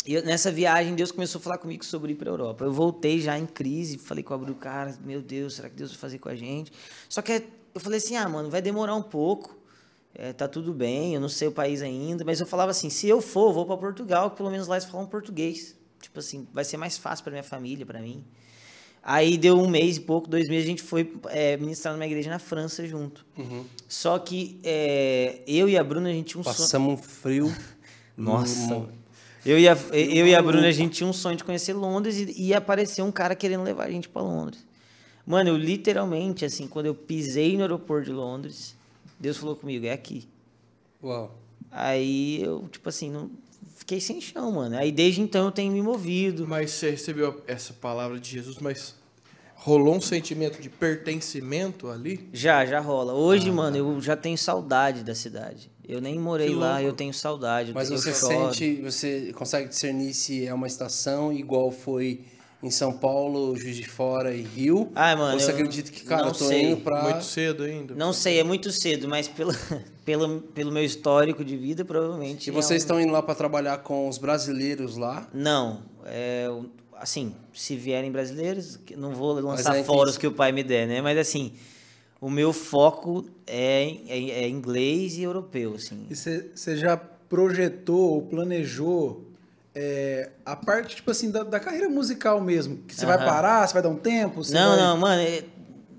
eu- 0.07 0.25
nessa 0.25 0.53
viagem, 0.53 0.95
Deus 0.95 1.11
começou 1.11 1.41
a 1.41 1.43
falar 1.43 1.59
comigo 1.59 1.85
sobre 1.85 2.13
ir 2.13 2.15
pra 2.15 2.31
Europa. 2.31 2.65
Eu 2.65 2.73
voltei 2.73 3.21
já 3.21 3.37
em 3.37 3.47
crise, 3.47 3.99
falei 3.99 4.23
com 4.23 4.33
o 4.33 4.37
Abril, 4.37 4.55
cara, 4.55 4.97
meu 5.05 5.21
Deus, 5.21 5.55
será 5.57 5.69
que 5.69 5.75
Deus 5.75 5.91
vai 5.91 5.99
fazer 5.99 6.19
com 6.21 6.29
a 6.29 6.37
gente? 6.37 6.73
Só 7.09 7.21
que 7.21 7.43
eu 7.75 7.81
falei 7.81 7.99
assim, 7.99 8.15
ah, 8.17 8.29
mano, 8.29 8.49
vai 8.49 8.63
demorar 8.63 8.95
um 8.95 9.03
pouco. 9.03 9.59
É, 10.15 10.33
tá 10.33 10.47
tudo 10.47 10.73
bem, 10.73 11.15
eu 11.15 11.21
não 11.21 11.29
sei 11.29 11.49
o 11.49 11.53
país 11.53 11.83
ainda, 11.83 12.23
mas 12.25 12.39
eu 12.39 12.47
falava 12.47 12.71
assim, 12.71 12.91
se 12.91 13.09
eu 13.09 13.21
for, 13.21 13.49
eu 13.49 13.53
vou 13.55 13.67
para 13.67 13.77
Portugal, 13.79 14.31
que 14.31 14.37
pelo 14.37 14.51
menos 14.53 14.69
lá 14.69 14.77
eles 14.77 14.87
falam 14.89 15.05
português. 15.07 15.75
Tipo 16.01 16.21
assim, 16.21 16.47
vai 16.53 16.65
ser 16.65 16.77
mais 16.77 16.97
fácil 16.97 17.25
para 17.25 17.31
minha 17.33 17.43
família, 17.43 17.85
para 17.85 17.99
mim. 18.01 18.25
Aí 19.03 19.37
deu 19.37 19.59
um 19.59 19.69
mês 19.69 19.97
e 19.97 20.01
pouco, 20.01 20.29
dois 20.29 20.49
meses, 20.49 20.65
a 20.65 20.69
gente 20.69 20.83
foi 20.83 21.13
é, 21.31 21.57
ministrar 21.57 21.93
numa 21.95 22.07
igreja 22.07 22.31
na 22.31 22.39
França 22.39 22.87
junto. 22.87 23.27
Só 23.89 24.19
que 24.19 24.61
é, 24.63 25.41
eu 25.47 25.69
e 25.69 25.77
a 25.77 25.83
Bruna, 25.83 26.09
a 26.09 26.13
gente 26.13 26.29
tinha 26.29 26.41
um 26.41 26.45
sonho. 26.45 26.57
Passamos 26.57 26.95
um 26.95 26.97
frio. 27.03 27.53
Nossa. 28.17 28.67
no- 28.69 28.89
Eu 29.45 29.59
e, 29.59 29.69
a, 29.69 29.77
eu 29.93 30.27
e 30.29 30.35
a 30.35 30.41
Bruna, 30.41 30.69
a 30.69 30.73
gente 30.73 30.93
tinha 30.95 31.07
um 31.09 31.13
sonho 31.13 31.37
de 31.37 31.43
conhecer 31.43 31.73
Londres 31.73 32.17
e 32.17 32.43
ia 32.43 32.59
aparecer 32.59 33.03
um 33.03 33.11
cara 33.11 33.35
querendo 33.35 33.65
levar 33.65 33.87
a 33.87 33.91
gente 33.91 34.09
para 34.09 34.23
Londres. 34.23 34.65
Mano, 35.27 35.51
eu 35.51 35.57
literalmente, 35.57 36.45
assim, 36.45 36.69
quando 36.69 36.87
eu 36.87 36.95
pisei 36.95 37.57
no 37.57 37.63
aeroporto 37.63 38.05
de 38.07 38.13
Londres, 38.13 38.77
Deus 39.19 39.37
falou 39.37 39.57
comigo, 39.57 39.85
é 39.87 39.91
aqui. 39.93 40.29
Uau. 41.03 41.37
Aí 41.73 42.41
eu, 42.43 42.69
tipo 42.71 42.89
assim, 42.89 43.11
não 43.11 43.31
fiquei 43.83 44.01
sem 44.01 44.21
chão, 44.21 44.53
mano. 44.53 44.77
Aí 44.77 44.93
desde 44.93 45.21
então 45.21 45.47
eu 45.47 45.51
tenho 45.53 45.73
me 45.73 45.83
movido. 45.83 46.47
Mas 46.47 46.71
você 46.71 46.91
recebeu 46.91 47.43
essa 47.49 47.73
palavra 47.73 48.19
de 48.21 48.31
Jesus, 48.31 48.59
mas 48.61 48.95
rolou 49.57 49.97
um 49.97 50.01
sentimento 50.01 50.61
de 50.63 50.69
pertencimento 50.69 51.89
ali? 51.89 52.29
Já, 52.33 52.65
já 52.65 52.79
rola. 52.81 53.13
Hoje, 53.13 53.51
mano, 53.51 53.77
eu 53.77 54.01
já 54.01 54.17
tenho 54.17 54.39
saudade 54.39 55.03
da 55.03 55.15
cidade. 55.15 55.71
Eu 55.87 56.01
nem 56.01 56.17
morei 56.19 56.55
lá, 56.55 56.81
eu 56.83 56.93
tenho 56.93 57.13
saudade. 57.13 57.71
eu 57.71 57.75
Mas 57.75 57.89
tenho- 57.89 58.01
você 58.01 58.15
choro. 58.15 58.55
sente, 58.55 58.81
você 58.83 59.33
consegue 59.35 59.69
discernir 59.69 60.15
se 60.15 60.47
é 60.47 60.55
uma 60.55 60.67
estação 60.69 61.33
igual 61.33 61.71
foi 61.73 62.21
em 62.63 62.71
São 62.71 62.93
Paulo, 62.93 63.57
Juiz 63.57 63.77
de 63.77 63.89
Fora 63.89 64.33
e 64.35 64.43
Rio? 64.43 64.91
Ai, 64.95 65.17
mano, 65.17 65.35
Ou 65.35 65.41
você 65.41 65.51
eu 65.51 65.55
acredita 65.57 65.91
que, 65.91 66.05
cara, 66.05 66.23
não 66.23 66.29
eu 66.29 66.35
tô 66.35 66.45
sei. 66.47 66.63
indo 66.67 66.77
pra... 66.79 67.03
Muito 67.03 67.25
cedo 67.25 67.65
ainda? 67.65 67.95
Não 67.95 68.13
sei, 68.13 68.39
é 68.39 68.45
muito 68.45 68.71
cedo, 68.71 69.09
mas 69.09 69.27
pelo, 69.27 69.53
pelo, 70.05 70.41
pelo 70.41 70.71
meu 70.71 70.85
histórico 70.85 71.45
de 71.45 71.57
vida, 71.57 71.85
provavelmente. 71.85 72.49
E 72.49 72.51
é 72.51 72.53
vocês 72.53 72.81
um- 72.81 72.85
estão 72.85 73.01
indo 73.01 73.13
lá 73.13 73.21
pra 73.23 73.35
trabalhar 73.35 73.79
com 73.79 74.09
os 74.09 74.17
brasileiros 74.19 74.97
lá? 74.97 75.29
Não, 75.35 75.81
é, 76.07 76.47
assim, 76.99 77.35
se 77.53 77.75
vierem 77.77 78.13
brasileiros, 78.13 78.77
que 78.77 78.95
não 78.97 79.13
vou 79.13 79.33
lançar 79.41 79.77
é 79.77 79.83
fora 79.83 80.09
os 80.11 80.17
que- 80.17 80.21
que 80.21 80.27
o 80.29 80.33
pai 80.33 80.53
me 80.53 80.63
der, 80.63 80.87
né? 80.87 81.01
Mas 81.03 81.19
assim, 81.19 81.53
o 82.21 82.31
meu 82.31 82.53
foco 82.53 83.27
é, 83.45 83.83
em- 83.83 84.05
é, 84.09 84.45
é 84.45 84.49
inglês 84.49 85.17
e 85.17 85.23
europeu, 85.25 85.75
assim. 85.75 86.07
E 86.09 86.15
você 86.15 86.77
já 86.77 86.97
projetou 86.97 88.13
ou 88.15 88.23
planejou 88.23 89.25
é, 89.75 90.31
a 90.45 90.55
parte, 90.57 90.97
tipo 90.97 91.11
assim, 91.11 91.31
da, 91.31 91.43
da 91.43 91.59
carreira 91.61 91.89
musical 91.89 92.41
mesmo? 92.41 92.79
Que 92.87 92.95
você 92.95 93.07
vai 93.07 93.19
parar, 93.19 93.67
você 93.67 93.73
vai 93.75 93.83
dar 93.83 93.89
um 93.89 93.97
tempo? 93.97 94.43
você 94.45 94.53
Não, 94.55 94.71
vai- 94.71 94.79
não, 94.79 94.97
mano, 94.99 95.23
é- 95.23 95.45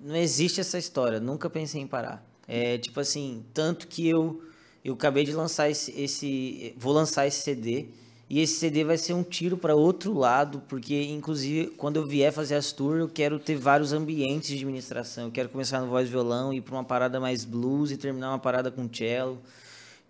não 0.04 0.16
existe 0.16 0.60
essa 0.62 0.78
história. 0.78 1.20
Nunca 1.20 1.50
pensei 1.50 1.82
em 1.82 1.88
parar. 1.88 2.24
É 2.48 2.78
tipo 2.78 3.00
assim, 3.00 3.44
tanto 3.54 3.88
que 3.88 4.08
eu 4.08 4.42
eu 4.84 4.96
acabei 4.96 5.24
de 5.24 5.32
lançar 5.32 5.70
esse, 5.70 5.98
esse 5.98 6.76
vou 6.78 6.92
lançar 6.92 7.26
esse 7.26 7.40
CD 7.42 7.86
e 8.30 8.42
esse 8.42 8.56
CD 8.56 8.84
vai 8.84 8.98
ser 8.98 9.14
um 9.14 9.24
tiro 9.24 9.56
para 9.58 9.74
outro 9.74 10.14
lado, 10.14 10.62
porque 10.68 11.04
inclusive 11.04 11.68
quando 11.78 11.96
eu 11.96 12.06
vier 12.06 12.34
fazer 12.34 12.56
as 12.56 12.74
tours, 12.74 13.00
eu 13.00 13.08
quero 13.08 13.40
ter 13.40 13.56
vários 13.56 13.94
ambientes 13.94 14.58
de 14.60 14.66
ministração. 14.66 15.26
Eu 15.28 15.32
quero 15.32 15.48
começar 15.48 15.80
no 15.80 15.88
voz 15.88 16.10
violão, 16.10 16.54
ir 16.54 16.60
para 16.60 16.76
uma 16.76 16.84
parada 16.84 17.18
mais 17.18 17.46
blues 17.46 17.92
e 17.92 17.98
terminar 17.98 18.32
uma 18.32 18.40
parada 18.40 18.70
com 18.70 18.90
cello. 18.94 19.42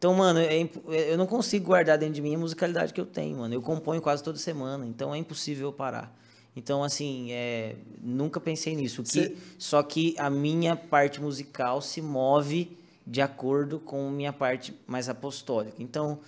Então, 0.03 0.13
mano, 0.13 0.37
é 0.37 0.59
imp- 0.59 0.85
eu 0.89 1.17
não 1.17 1.25
consigo 1.25 1.67
guardar 1.67 1.97
dentro 1.97 2.15
de 2.15 2.21
mim 2.21 2.35
a 2.35 2.37
musicalidade 2.37 2.91
que 2.93 2.99
eu 2.99 3.05
tenho, 3.05 3.37
mano. 3.37 3.53
Eu 3.53 3.61
componho 3.61 4.01
quase 4.01 4.21
toda 4.21 4.37
semana, 4.37 4.85
então 4.85 5.15
é 5.15 5.17
impossível 5.17 5.69
eu 5.69 5.71
parar. 5.71 6.13
Então, 6.57 6.83
assim, 6.83 7.31
é, 7.31 7.77
nunca 8.01 8.41
pensei 8.41 8.75
nisso. 8.75 9.01
Que, 9.01 9.09
Cê- 9.09 9.35
Só 9.57 9.81
que 9.81 10.13
a 10.19 10.29
minha 10.29 10.75
parte 10.75 11.21
musical 11.21 11.81
se 11.81 12.01
move 12.01 12.77
de 13.07 13.21
acordo 13.21 13.79
com 13.79 14.09
minha 14.09 14.33
parte 14.33 14.75
mais 14.85 15.07
apostólica. 15.07 15.77
Então, 15.81 16.19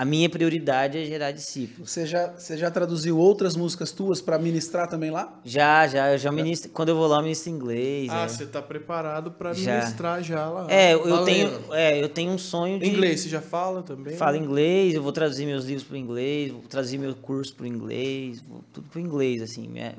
A 0.00 0.04
minha 0.06 0.30
prioridade 0.30 0.96
é 0.96 1.04
gerar 1.04 1.30
discípulos. 1.30 1.90
Você 1.90 2.06
já, 2.06 2.28
você 2.28 2.56
já 2.56 2.70
traduziu 2.70 3.18
outras 3.18 3.54
músicas 3.54 3.92
tuas 3.92 4.18
pra 4.18 4.38
ministrar 4.38 4.88
também 4.88 5.10
lá? 5.10 5.38
Já, 5.44 5.86
já, 5.86 6.10
eu 6.12 6.16
já 6.16 6.32
ministro. 6.32 6.70
Quando 6.70 6.88
eu 6.88 6.96
vou 6.96 7.06
lá, 7.06 7.18
eu 7.18 7.22
ministro 7.22 7.50
inglês. 7.50 8.08
Ah, 8.10 8.24
é. 8.24 8.28
você 8.28 8.46
tá 8.46 8.62
preparado 8.62 9.30
Já. 9.52 9.74
ministrar 9.74 10.22
já 10.22 10.48
lá. 10.48 10.66
É, 10.70 10.94
eu 10.94 11.22
tenho, 11.26 11.50
é, 11.72 12.02
eu 12.02 12.08
tenho 12.08 12.32
um 12.32 12.38
sonho 12.38 12.78
de. 12.78 12.88
Inglês, 12.88 13.20
você 13.20 13.28
já 13.28 13.42
fala 13.42 13.82
também? 13.82 14.16
Falo 14.16 14.38
inglês, 14.38 14.94
eu 14.94 15.02
vou 15.02 15.12
traduzir 15.12 15.44
meus 15.44 15.66
livros 15.66 15.86
para 15.86 15.98
inglês, 15.98 16.50
vou 16.50 16.62
traduzir 16.62 16.96
meu 16.96 17.14
curso 17.14 17.54
para 17.54 17.68
inglês, 17.68 18.40
vou 18.40 18.64
tudo 18.72 18.88
para 18.88 19.02
inglês, 19.02 19.42
assim. 19.42 19.68
né? 19.68 19.96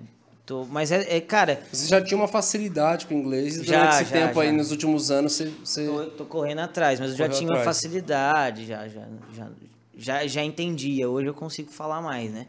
Tô, 0.48 0.66
mas 0.66 0.92
é, 0.92 1.18
é, 1.18 1.22
cara, 1.22 1.62
Você 1.72 1.88
já 1.88 2.02
tinha 2.02 2.18
uma 2.18 2.28
facilidade 2.28 3.06
com 3.06 3.14
o 3.14 3.18
inglês 3.20 3.58
e 3.58 3.64
Já, 3.64 3.78
durante 3.78 4.02
esse 4.02 4.12
já, 4.12 4.28
tempo 4.28 4.40
aí, 4.40 4.48
já. 4.48 4.54
nos 4.54 4.72
últimos 4.72 5.12
anos, 5.12 5.34
você... 5.34 5.52
você... 5.64 5.86
tô, 5.86 6.06
tô 6.06 6.26
correndo 6.26 6.62
atrás, 6.62 7.00
mas 7.00 7.12
eu 7.12 7.18
já 7.18 7.30
tinha 7.30 7.48
uma 7.48 7.60
atrás. 7.60 7.78
facilidade, 7.78 8.66
já, 8.66 8.88
já, 8.88 9.08
já, 9.32 9.48
já, 10.02 10.26
já 10.28 10.44
entendia. 10.44 11.10
Hoje 11.10 11.28
eu 11.28 11.34
consigo 11.34 11.72
falar 11.72 12.02
mais, 12.02 12.32
né? 12.32 12.48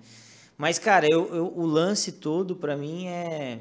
Mas, 0.57 0.79
cara, 0.79 1.07
eu, 1.11 1.35
eu- 1.35 1.53
o 1.57 1.67
lance 1.67 2.13
todo 2.13 2.57
para 2.57 2.77
mim 2.77 3.07
é. 3.09 3.61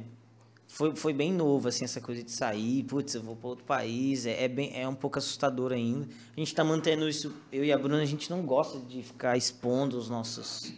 Foi, 0.68 0.96
foi 0.96 1.14
bem 1.14 1.34
novo, 1.34 1.68
assim, 1.68 1.84
essa 1.84 2.00
coisa 2.00 2.24
de 2.24 2.32
sair, 2.32 2.84
putz, 2.84 3.14
eu 3.14 3.22
vou 3.22 3.36
para 3.36 3.50
outro 3.50 3.66
país, 3.66 4.26
é, 4.26 4.46
é, 4.46 4.48
bem, 4.48 4.72
é 4.74 4.88
um 4.88 4.96
pouco 4.96 5.18
assustador 5.20 5.74
ainda. 5.74 6.08
A 6.36 6.40
gente 6.40 6.56
tá 6.56 6.64
mantendo 6.64 7.10
isso, 7.10 7.34
eu 7.52 7.66
e 7.66 7.74
a 7.74 7.78
Bruna, 7.78 8.02
a 8.02 8.06
gente 8.06 8.30
não 8.30 8.42
gosta 8.44 8.80
de 8.80 9.04
ficar 9.04 9.36
expondo 9.36 9.98
os 9.98 10.10
nossos, 10.10 10.74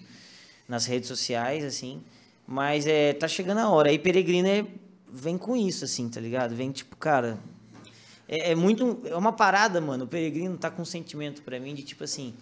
nas 0.68 0.86
redes 0.86 1.08
sociais, 1.08 1.64
assim, 1.64 2.02
mas 2.48 2.88
é, 2.88 3.14
tá 3.14 3.28
chegando 3.28 3.60
a 3.60 3.70
hora. 3.70 3.90
Aí 3.90 4.00
Peregrina 4.00 4.50
é- 4.50 4.66
vem 5.12 5.38
com 5.38 5.56
isso, 5.56 5.86
assim, 5.86 6.10
tá 6.10 6.20
ligado? 6.20 6.56
Vem 6.56 6.72
tipo, 6.72 6.96
cara, 6.98 7.38
é, 8.28 8.52
é 8.52 8.56
muito, 8.56 9.02
é 9.06 9.16
uma 9.16 9.32
parada, 9.34 9.80
mano, 9.82 10.06
o 10.06 10.08
Peregrino 10.08 10.58
tá 10.58 10.72
com 10.72 10.82
um 10.82 10.86
sentimento 10.86 11.42
pra 11.44 11.60
mim 11.60 11.76
de 11.76 11.84
tipo 11.84 12.04
assim, 12.04 12.34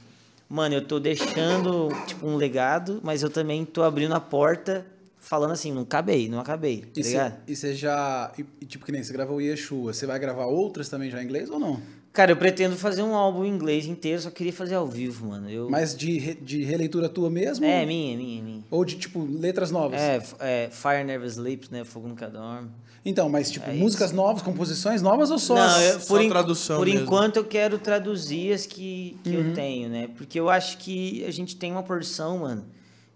mano, 0.52 0.76
eu 0.76 0.86
tô 0.86 1.00
deixando, 1.00 1.88
tipo, 2.06 2.28
um 2.28 2.36
legado, 2.36 3.00
mas 3.04 3.24
eu 3.24 3.30
também 3.30 3.64
tô 3.66 3.84
abrindo 3.84 4.14
a 4.14 4.20
porta 4.20 4.86
falando 5.18 5.52
assim, 5.52 5.72
não 5.72 5.84
acabei, 5.84 6.28
não 6.28 6.40
acabei, 6.40 6.82
tá 6.82 6.88
E 6.96 7.04
você, 7.56 7.72
e 7.72 7.76
já. 7.76 8.32
e- 8.60 8.66
tipo 8.66 8.86
que 8.86 8.92
nem 8.92 9.02
você 9.04 9.14
gravou 9.14 9.38
o 9.38 9.42
Yeshua, 9.42 9.94
você 9.94 10.06
vai 10.06 10.20
gravar 10.20 10.46
outras 10.46 10.90
também 10.90 11.10
já 11.10 11.22
em 11.22 11.26
inglês 11.26 11.50
ou 11.50 11.60
não? 11.60 11.80
Cara, 12.12 12.32
eu 12.32 12.36
pretendo 12.36 12.76
fazer 12.76 13.04
um 13.04 13.16
álbum 13.16 13.46
em 13.46 13.50
inglês 13.50 13.86
inteiro, 13.86 14.22
só 14.22 14.30
queria 14.30 14.52
fazer 14.52 14.76
ao 14.76 14.86
vivo, 14.86 15.28
mano. 15.28 15.50
Eu... 15.50 15.70
Mas 15.70 15.96
de, 15.96 16.18
re- 16.20 16.34
de 16.36 16.62
releitura 16.64 17.08
tua 17.08 17.30
mesmo? 17.30 17.64
É, 17.64 17.86
minha, 17.86 18.18
minha, 18.18 18.44
minha. 18.44 18.64
Ou 18.70 18.84
de, 18.84 18.98
tipo, 18.98 19.24
letras 19.26 19.72
novas? 19.72 20.02
É, 20.02 20.22
é, 20.42 20.70
Fire 20.70 21.06
Never 21.06 21.26
Sleeps, 21.30 21.70
né? 21.70 21.86
Fogo 21.86 22.10
Nunca 22.10 22.28
Dorme. 22.28 22.70
Então, 23.04 23.28
mas, 23.30 23.50
tipo, 23.50 23.68
É 23.68 23.74
músicas 23.74 24.12
novas, 24.12 24.44
composições 24.44 25.02
novas 25.02 25.32
ou 25.32 25.40
só 25.40 25.56
Não, 25.56 25.62
as- 25.64 25.82
eu, 25.82 26.00
só 26.02 26.08
por, 26.08 26.22
en- 26.22 26.30
tradução 26.30 26.78
por 26.78 26.86
mesmo. 26.86 27.02
enquanto 27.04 27.38
eu 27.38 27.46
quero 27.46 27.80
traduzir 27.80 28.54
as 28.54 28.66
que, 28.68 29.18
que 29.24 29.30
Uhum. 29.36 29.48
eu 29.50 29.54
tenho, 29.54 29.90
né? 29.90 30.08
Porque 30.16 30.40
eu 30.40 30.50
acho 30.50 30.78
que 30.78 31.26
a 31.26 31.32
gente 31.32 31.56
tem 31.56 31.72
uma 31.72 31.82
porção, 31.82 32.40
mano, 32.40 32.66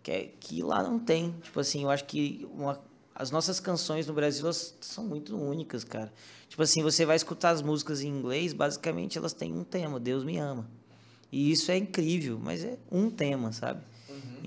que, 0.01 0.11
é, 0.11 0.29
que 0.39 0.63
lá 0.63 0.81
não 0.81 0.97
tem. 0.97 1.35
Tipo 1.43 1.59
assim, 1.59 1.83
eu 1.83 1.91
acho 1.91 2.03
que 2.05 2.47
uma- 2.51 2.79
as 3.13 3.29
nossas 3.29 3.59
canções 3.59 4.07
no 4.07 4.13
Brasil 4.13 4.45
elas 4.45 4.75
são 4.81 5.03
muito 5.05 5.37
únicas, 5.37 5.83
cara. 5.83 6.11
Tipo 6.49 6.63
assim, 6.63 6.81
você 6.81 7.05
vai 7.05 7.15
escutar 7.15 7.51
as 7.51 7.61
músicas 7.61 8.01
em 8.01 8.07
inglês, 8.07 8.53
basicamente 8.53 9.17
elas 9.19 9.33
têm 9.33 9.53
um 9.53 9.63
tema, 9.63 9.99
Deus 9.99 10.23
me 10.23 10.37
ama. 10.39 10.67
E 11.31 11.51
isso 11.51 11.69
é 11.71 11.77
incrível, 11.77 12.39
mas 12.41 12.63
é 12.63 12.77
um 12.91 13.09
tema, 13.11 13.51
sabe? 13.51 13.81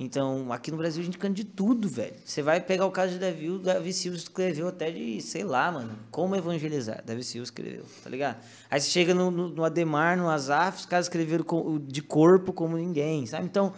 Então, 0.01 0.53
aqui 0.53 0.71
no 0.71 0.77
Brasil 0.77 1.03
a 1.03 1.05
gente 1.05 1.19
canta 1.19 1.35
de 1.35 1.45
tudo, 1.45 1.89
velho. 1.89 2.15
Você 2.25 2.41
vai 2.41 2.61
pegar 2.61 2.87
o 2.87 2.91
caso 2.91 3.15
de 3.15 3.19
Davi, 3.19 3.51
o 3.51 3.59
Davi 3.59 3.93
Silva 3.93 4.17
escreveu 4.17 4.69
até 4.69 4.91
de, 4.91 5.21
sei 5.21 5.43
lá, 5.43 5.73
mano, 5.73 5.99
como 6.11 6.37
evangelizar. 6.37 7.03
Davi 7.05 7.25
Silva 7.25 7.45
escreveu, 7.45 7.85
tá 8.05 8.09
ligado? 8.09 8.37
Aí 8.71 8.81
você 8.81 8.89
chega 8.91 9.13
no, 9.13 9.31
no, 9.31 9.49
no 9.49 9.65
Ademar, 9.65 10.17
no 10.17 10.29
Azaf, 10.29 10.79
os 10.81 10.87
caras 10.87 11.07
escreveram 11.07 11.45
de 11.87 12.01
corpo 12.01 12.53
como 12.53 12.77
ninguém, 12.77 13.27
sabe? 13.27 13.45
Então, 13.47 13.73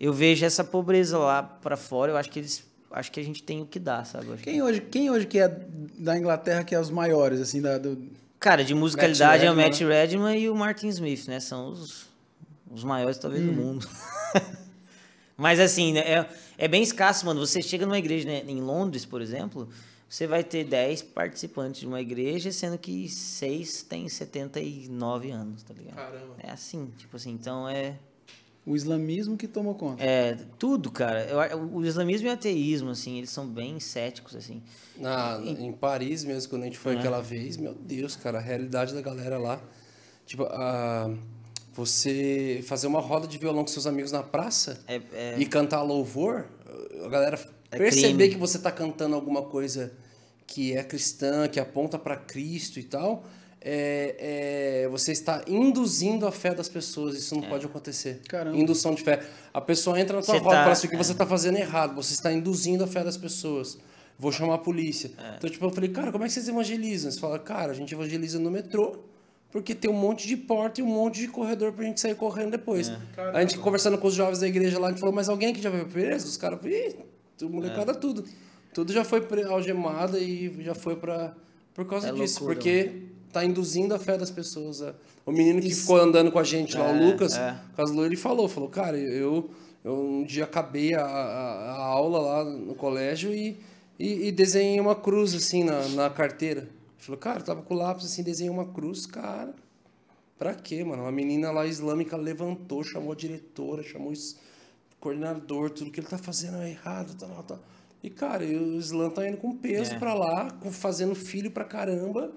eu 0.00 0.12
vejo 0.12 0.44
essa 0.46 0.64
pobreza 0.64 1.18
lá 1.18 1.42
pra 1.42 1.76
fora, 1.76 2.12
eu 2.12 2.16
acho 2.16 2.30
que 2.30 2.38
eles. 2.38 2.66
Acho 2.90 3.12
que 3.12 3.20
a 3.20 3.22
gente 3.22 3.42
tem 3.42 3.60
o 3.60 3.66
que 3.66 3.78
dar, 3.78 4.06
sabe? 4.06 4.32
Acho 4.32 4.42
que- 4.42 4.50
Quem 4.50 4.62
hoje, 4.62 4.80
quem 4.80 5.10
hoje 5.10 5.26
que 5.26 5.38
é 5.38 5.48
da 5.98 6.16
Inglaterra 6.16 6.64
que 6.64 6.74
é 6.74 6.80
os 6.80 6.88
maiores, 6.90 7.38
assim, 7.38 7.60
da, 7.60 7.76
do... 7.76 8.02
Cara, 8.40 8.64
de 8.64 8.74
musicalidade 8.74 9.44
é 9.44 9.50
o 9.50 9.54
Redman, 9.54 9.66
Matt 9.66 9.80
Redman 9.82 10.38
e 10.38 10.48
o 10.48 10.54
Martin 10.56 10.88
Smith, 10.88 11.26
né? 11.28 11.38
São 11.40 11.68
os, 11.72 12.06
os 12.70 12.84
maiores, 12.84 13.18
talvez, 13.18 13.44
do 13.44 13.52
mundo. 13.52 13.86
Mas, 15.38 15.60
assim, 15.60 15.92
né, 15.92 16.00
é, 16.00 16.28
é 16.58 16.66
bem 16.68 16.82
escasso, 16.82 17.24
mano. 17.24 17.38
Você 17.46 17.62
chega 17.62 17.86
numa 17.86 17.96
igreja 17.96 18.28
né, 18.28 18.42
em 18.48 18.60
Londres, 18.60 19.06
por 19.06 19.22
exemplo, 19.22 19.68
você 20.08 20.26
vai 20.26 20.42
ter 20.42 20.64
10 20.64 21.02
participantes 21.02 21.80
de 21.80 21.86
uma 21.86 22.00
igreja, 22.00 22.50
sendo 22.50 22.76
que 22.76 23.08
6 23.08 23.84
têm 23.84 24.08
79 24.08 25.30
anos, 25.30 25.62
tá 25.62 25.72
ligado? 25.72 25.94
Caramba. 25.94 26.34
É 26.42 26.50
assim, 26.50 26.90
tipo 26.98 27.14
assim, 27.16 27.30
então 27.30 27.68
é... 27.68 27.94
o 28.66 28.74
islamismo 28.74 29.36
que 29.36 29.46
tomou 29.46 29.76
conta. 29.76 30.02
É, 30.02 30.36
tudo, 30.58 30.90
cara. 30.90 31.24
Eu- 31.24 31.60
o 31.72 31.86
islamismo 31.86 32.26
e 32.26 32.30
o 32.30 32.34
ateísmo, 32.34 32.90
assim, 32.90 33.18
eles 33.18 33.30
são 33.30 33.46
bem 33.46 33.78
céticos, 33.78 34.34
assim. 34.34 34.60
Na, 34.96 35.40
em 35.40 35.70
Paris 35.72 36.24
mesmo, 36.24 36.50
quando 36.50 36.62
a 36.62 36.66
gente 36.66 36.78
foi 36.78 36.96
É. 36.96 36.98
aquela 36.98 37.20
vez, 37.20 37.56
meu 37.56 37.74
Deus, 37.74 38.16
cara, 38.16 38.38
a 38.38 38.42
realidade 38.42 38.92
da 38.92 39.00
galera 39.00 39.38
lá. 39.38 39.60
Tipo, 40.26 40.42
a, 40.42 41.14
você 41.78 42.60
fazer 42.66 42.88
uma 42.88 42.98
roda 43.00 43.26
de 43.28 43.38
violão 43.38 43.62
com 43.62 43.68
seus 43.68 43.86
amigos 43.86 44.10
na 44.10 44.22
praça 44.22 44.80
É- 44.88 45.00
é- 45.14 45.34
e 45.38 45.46
cantar 45.46 45.80
louvor, 45.82 46.46
a 47.04 47.08
galera 47.08 47.38
É 47.70 47.78
perceber 47.78 48.14
crime. 48.14 48.28
que 48.30 48.36
você 48.36 48.58
tá 48.58 48.72
cantando 48.72 49.14
alguma 49.14 49.42
coisa 49.42 49.92
que 50.46 50.76
é 50.76 50.82
cristã, 50.82 51.46
que 51.46 51.60
aponta 51.60 51.96
para 51.96 52.16
Cristo 52.16 52.80
e 52.80 52.82
tal, 52.82 53.24
é, 53.60 54.82
é, 54.84 54.88
você 54.88 55.12
está 55.12 55.44
induzindo 55.46 56.26
a 56.26 56.32
fé 56.32 56.52
das 56.54 56.68
pessoas. 56.68 57.16
Isso 57.16 57.34
não 57.36 57.42
pode 57.42 57.64
acontecer. 57.66 58.22
Caramba. 58.28 58.56
Indução 58.56 58.92
de 58.94 59.02
fé. 59.02 59.22
A 59.54 59.60
pessoa 59.60 60.00
entra 60.00 60.16
na 60.16 60.22
Você 60.22 60.32
roda 60.32 60.40
e 60.40 60.50
tá- 60.50 60.60
fala 60.62 60.72
assim, 60.72 60.86
o 60.86 60.90
que 60.90 60.96
você 60.96 61.10
é. 61.10 61.12
está 61.12 61.26
fazendo 61.26 61.58
errado. 61.58 61.94
Você 61.94 62.12
está 62.14 62.32
induzindo 62.32 62.82
a 62.82 62.86
fé 62.86 63.04
das 63.04 63.16
pessoas. 63.16 63.78
Vou 64.18 64.32
chamar 64.32 64.54
a 64.54 64.58
polícia. 64.58 65.12
É. 65.16 65.36
Então, 65.36 65.48
tipo, 65.50 65.64
eu 65.64 65.70
falei, 65.70 65.90
cara, 65.90 66.10
como 66.10 66.24
é 66.24 66.26
que 66.26 66.32
vocês 66.32 66.48
evangelizam? 66.48 67.10
Você 67.10 67.20
fala, 67.20 67.38
cara, 67.38 67.70
a 67.70 67.74
gente 67.74 67.94
evangeliza 67.94 68.38
no 68.40 68.50
metrô, 68.50 68.96
porque 69.50 69.74
tem 69.74 69.90
um 69.90 69.94
monte 69.94 70.26
de 70.28 70.36
porta 70.36 70.80
e 70.80 70.84
um 70.84 70.86
monte 70.86 71.20
de 71.20 71.28
corredor 71.28 71.72
pra 71.72 71.84
gente 71.84 72.00
sair 72.00 72.14
correndo 72.14 72.50
depois. 72.52 72.88
É. 72.88 73.22
A 73.34 73.40
gente 73.40 73.58
conversando 73.58 73.96
com 73.98 74.06
os 74.06 74.14
jovens 74.14 74.40
da 74.40 74.46
igreja 74.48 74.78
lá, 74.78 74.88
a 74.88 74.90
gente 74.90 75.00
falou, 75.00 75.14
mas 75.14 75.28
alguém 75.28 75.52
que 75.54 75.60
já 75.62 75.70
foi 75.70 75.84
preso? 75.84 76.26
Os 76.26 76.36
caras 76.36 76.60
falaram, 76.60 76.78
ih, 76.78 77.48
molecada 77.48 77.92
É. 77.92 77.94
tudo. 77.94 78.24
Tudo 78.74 78.92
já 78.92 79.04
foi 79.04 79.26
algemada 79.48 80.18
e 80.18 80.54
já 80.62 80.74
foi 80.74 80.96
pra... 80.96 81.34
Por 81.74 81.86
causa 81.86 82.08
É 82.08 82.12
disso, 82.12 82.40
loucura, 82.44 82.54
porque 82.56 83.02
tá 83.32 83.44
induzindo 83.44 83.94
a 83.94 83.98
fé 83.98 84.18
das 84.18 84.30
pessoas. 84.30 84.82
O 85.24 85.30
menino 85.32 85.60
que 85.60 85.68
Isso- 85.68 85.82
ficou 85.82 85.96
andando 85.98 86.30
com 86.32 86.38
a 86.38 86.44
gente 86.44 86.76
lá, 86.76 86.90
o 86.90 86.96
É, 86.96 87.06
Lucas, 87.06 87.36
é. 87.36 87.56
Caslu, 87.76 88.04
ele 88.04 88.16
falou, 88.16 88.48
falou, 88.48 88.68
cara, 88.68 88.98
eu, 88.98 89.48
eu 89.84 89.94
um 89.94 90.24
dia 90.24 90.44
acabei 90.44 90.94
a, 90.94 91.02
a, 91.04 91.72
a 91.72 91.84
aula 91.84 92.18
lá 92.18 92.44
no 92.44 92.74
colégio 92.74 93.32
e, 93.32 93.56
e, 93.98 94.26
e 94.28 94.32
desenhei 94.32 94.80
uma 94.80 94.94
cruz, 94.96 95.34
assim, 95.34 95.62
na, 95.64 95.86
na 95.90 96.10
carteira. 96.10 96.68
Ele 96.98 97.04
falou, 97.06 97.18
cara, 97.20 97.38
eu 97.40 97.44
tava 97.44 97.62
com 97.62 97.74
o 97.74 97.76
lápis, 97.76 98.04
assim, 98.06 98.22
desenhei 98.22 98.50
uma 98.52 98.66
cruz, 98.66 99.06
cara. 99.06 99.54
Pra 100.38 100.54
quê, 100.54 100.84
mano? 100.84 101.02
Uma 101.02 101.12
menina 101.12 101.50
lá 101.50 101.66
islâmica 101.66 102.16
levantou, 102.16 102.82
chamou 102.84 103.12
a 103.12 103.16
diretora, 103.16 103.82
chamou 103.82 104.12
o 104.12 104.16
coordenador, 105.00 105.70
tudo 105.70 105.90
que 105.90 106.00
ele 106.00 106.06
tá 106.06 106.18
fazendo 106.18 106.58
é 106.58 106.70
errado, 106.70 107.14
tal, 107.18 107.28
tal, 107.28 107.42
tal. 107.44 107.60
E, 108.02 108.10
cara, 108.10 108.44
e 108.44 108.56
o 108.56 108.78
Islã 108.78 109.10
tá 109.10 109.26
indo 109.28 109.36
com 109.38 109.56
peso 109.56 109.94
É. 109.94 109.98
pra 109.98 110.14
lá, 110.14 110.50
com- 110.52 110.70
fazendo 110.70 111.14
filho 111.16 111.50
pra 111.50 111.64
caramba, 111.64 112.30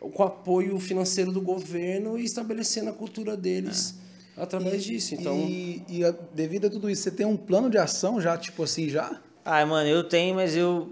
com 0.00 0.22
apoio 0.24 0.78
financeiro 0.80 1.30
do 1.30 1.40
governo 1.40 2.18
e 2.18 2.24
estabelecendo 2.24 2.90
a 2.90 2.92
cultura 2.92 3.36
deles 3.36 3.94
através 4.36 4.82
disso. 4.84 5.14
Então, 5.14 5.36
E, 5.48 5.82
e 5.88 6.04
a- 6.04 6.10
devido 6.34 6.66
a 6.66 6.70
tudo 6.70 6.90
isso, 6.90 7.02
você 7.02 7.10
tem 7.12 7.24
um 7.24 7.36
plano 7.36 7.70
de 7.70 7.78
ação 7.78 8.20
já, 8.20 8.36
tipo 8.36 8.62
assim, 8.64 8.88
já? 8.88 9.20
Ah, 9.44 9.64
mano, 9.64 9.88
eu 9.88 10.02
tenho, 10.08 10.34
mas 10.34 10.56
eu 10.56 10.90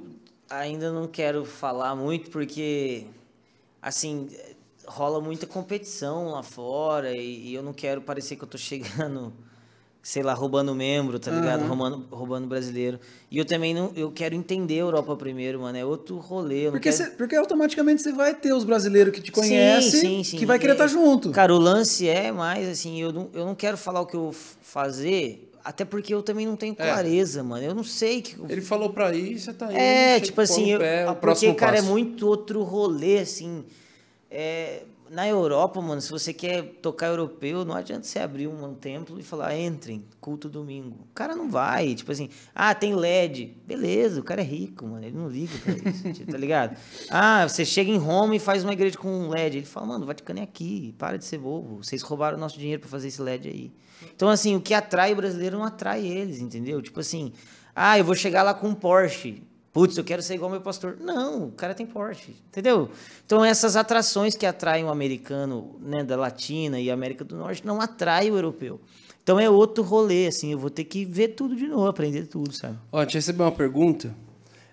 ainda 0.58 0.92
não 0.92 1.06
quero 1.06 1.44
falar 1.44 1.94
muito 1.94 2.30
porque, 2.30 3.06
assim, 3.80 4.28
rola 4.86 5.20
muita 5.20 5.46
competição 5.46 6.30
lá 6.30 6.42
fora 6.42 7.14
e, 7.16 7.48
e 7.48 7.54
eu 7.54 7.62
não 7.62 7.72
quero 7.72 8.00
parecer 8.02 8.36
que 8.36 8.44
eu 8.44 8.48
tô 8.48 8.58
chegando, 8.58 9.32
sei 10.02 10.22
lá, 10.22 10.34
roubando 10.34 10.74
membro, 10.74 11.18
tá 11.18 11.30
ligado? 11.30 11.60
Aham. 11.60 11.68
Roubando, 11.68 12.06
roubando 12.10 12.46
brasileiro. 12.46 12.98
E 13.30 13.38
eu 13.38 13.44
também 13.44 13.72
não, 13.74 13.92
eu 13.94 14.10
quero 14.10 14.34
entender 14.34 14.74
a 14.74 14.78
Europa 14.78 15.16
primeiro, 15.16 15.60
mano, 15.60 15.78
é 15.78 15.84
outro 15.84 16.16
rolê. 16.18 16.70
Porque, 16.70 16.90
quero... 16.90 16.96
você- 16.96 17.10
porque 17.10 17.36
automaticamente 17.36 18.02
você 18.02 18.12
vai 18.12 18.34
ter 18.34 18.52
os 18.52 18.64
brasileiros 18.64 19.14
que 19.14 19.20
te 19.22 19.32
conhecem, 19.32 19.90
Sim, 19.90 20.00
sim, 20.00 20.24
sim. 20.24 20.36
que 20.36 20.44
vai 20.46 20.58
querer 20.58 20.72
estar 20.72 20.84
É, 20.84 20.88
junto. 20.88 21.30
Cara, 21.30 21.54
o 21.54 21.58
lance 21.58 22.08
é 22.08 22.30
mais 22.32 22.68
assim, 22.68 23.00
eu 23.00 23.12
não, 23.12 23.30
eu 23.32 23.46
não 23.46 23.54
quero 23.54 23.76
falar 23.78 24.00
o 24.00 24.06
que 24.06 24.14
eu 24.16 24.22
vou 24.24 24.32
fazer, 24.32 25.48
até 25.64 25.84
porque 25.84 26.12
eu 26.12 26.22
também 26.22 26.46
não 26.46 26.56
tenho 26.56 26.74
clareza, 26.74 27.42
mano. 27.42 27.64
Eu 27.64 27.74
não 27.74 27.84
sei 27.84 28.22
que. 28.22 28.36
ele 28.48 28.60
falou 28.60 28.90
pra 28.90 29.14
ir, 29.14 29.38
você 29.38 29.52
tá 29.52 29.66
indo. 29.66 29.76
É, 29.76 30.14
chega, 30.14 30.26
tipo 30.26 30.40
assim, 30.40 30.64
no 30.64 30.70
eu, 30.70 30.78
pé, 30.80 31.04
o 31.04 31.06
porque, 31.08 31.20
próximo 31.20 31.54
cara, 31.54 31.76
passo. 31.76 31.86
é 31.86 31.90
muito 31.90 32.26
outro 32.26 32.62
rolê, 32.62 33.18
assim. 33.18 33.64
É, 34.30 34.82
na 35.12 35.28
Europa, 35.28 35.78
mano, 35.82 36.00
se 36.00 36.10
você 36.10 36.32
quer 36.32 36.62
tocar 36.80 37.08
europeu, 37.08 37.66
não 37.66 37.74
adianta 37.74 38.04
você 38.04 38.18
abrir 38.18 38.48
um, 38.48 38.64
um 38.64 38.74
templo 38.74 39.20
e 39.20 39.22
falar, 39.22 39.54
entrem, 39.54 40.02
culto 40.18 40.48
domingo. 40.48 41.06
O 41.10 41.14
cara 41.14 41.36
não 41.36 41.50
vai, 41.50 41.94
tipo 41.94 42.10
assim, 42.10 42.30
ah, 42.54 42.74
tem 42.74 42.94
LED. 42.94 43.54
Beleza, 43.66 44.20
o 44.20 44.24
cara 44.24 44.40
é 44.40 44.44
rico, 44.44 44.86
mano, 44.86 45.04
ele 45.04 45.14
não 45.14 45.28
liga 45.28 45.52
pra 45.62 45.90
isso, 45.90 46.10
tipo, 46.14 46.32
tá 46.32 46.38
ligado? 46.38 46.78
Ah, 47.10 47.46
você 47.46 47.62
chega 47.62 47.90
em 47.90 47.98
Roma 47.98 48.34
e 48.34 48.38
faz 48.38 48.64
uma 48.64 48.72
igreja 48.72 48.96
com 48.96 49.08
um 49.08 49.28
LED. 49.28 49.58
Ele 49.58 49.66
fala, 49.66 49.86
mano, 49.86 50.04
o 50.04 50.06
Vaticano 50.06 50.40
é 50.40 50.42
aqui, 50.42 50.94
para 50.96 51.18
de 51.18 51.26
ser 51.26 51.36
bobo. 51.36 51.84
Vocês 51.84 52.00
roubaram 52.00 52.38
o 52.38 52.40
nosso 52.40 52.58
dinheiro 52.58 52.80
pra 52.80 52.88
fazer 52.88 53.08
esse 53.08 53.20
LED 53.20 53.48
aí. 53.48 53.72
Então, 54.14 54.28
assim, 54.28 54.54
o 54.56 54.60
que 54.60 54.74
atrai 54.74 55.12
o 55.12 55.16
brasileiro 55.16 55.58
não 55.58 55.64
atrai 55.64 56.06
eles, 56.06 56.40
entendeu? 56.40 56.80
Tipo 56.82 57.00
assim, 57.00 57.32
ah, 57.74 57.98
eu 57.98 58.04
vou 58.04 58.14
chegar 58.14 58.42
lá 58.42 58.54
com 58.54 58.68
um 58.68 58.74
Porsche. 58.74 59.42
Putz, 59.72 59.96
eu 59.96 60.04
quero 60.04 60.20
ser 60.22 60.34
igual 60.34 60.50
meu 60.50 60.60
pastor. 60.60 60.98
Não, 61.00 61.46
o 61.46 61.52
cara 61.52 61.74
tem 61.74 61.86
Porsche, 61.86 62.36
entendeu? 62.48 62.90
Então 63.24 63.42
essas 63.42 63.74
atrações 63.74 64.34
que 64.36 64.44
atraem 64.44 64.84
o 64.84 64.90
americano, 64.90 65.76
né, 65.80 66.04
da 66.04 66.14
Latina 66.14 66.78
e 66.78 66.90
América 66.90 67.24
do 67.24 67.36
Norte, 67.36 67.66
não 67.66 67.80
atraem 67.80 68.30
o 68.30 68.36
europeu. 68.36 68.78
Então 69.22 69.40
é 69.40 69.48
outro 69.48 69.82
rolê, 69.82 70.26
assim, 70.26 70.52
eu 70.52 70.58
vou 70.58 70.68
ter 70.68 70.84
que 70.84 71.04
ver 71.06 71.28
tudo 71.28 71.56
de 71.56 71.66
novo, 71.68 71.86
aprender 71.86 72.26
tudo, 72.26 72.52
sabe? 72.52 72.76
Ó, 72.90 72.98
a 72.98 73.02
gente 73.04 73.14
recebeu 73.14 73.46
uma 73.46 73.52
pergunta. 73.52 74.14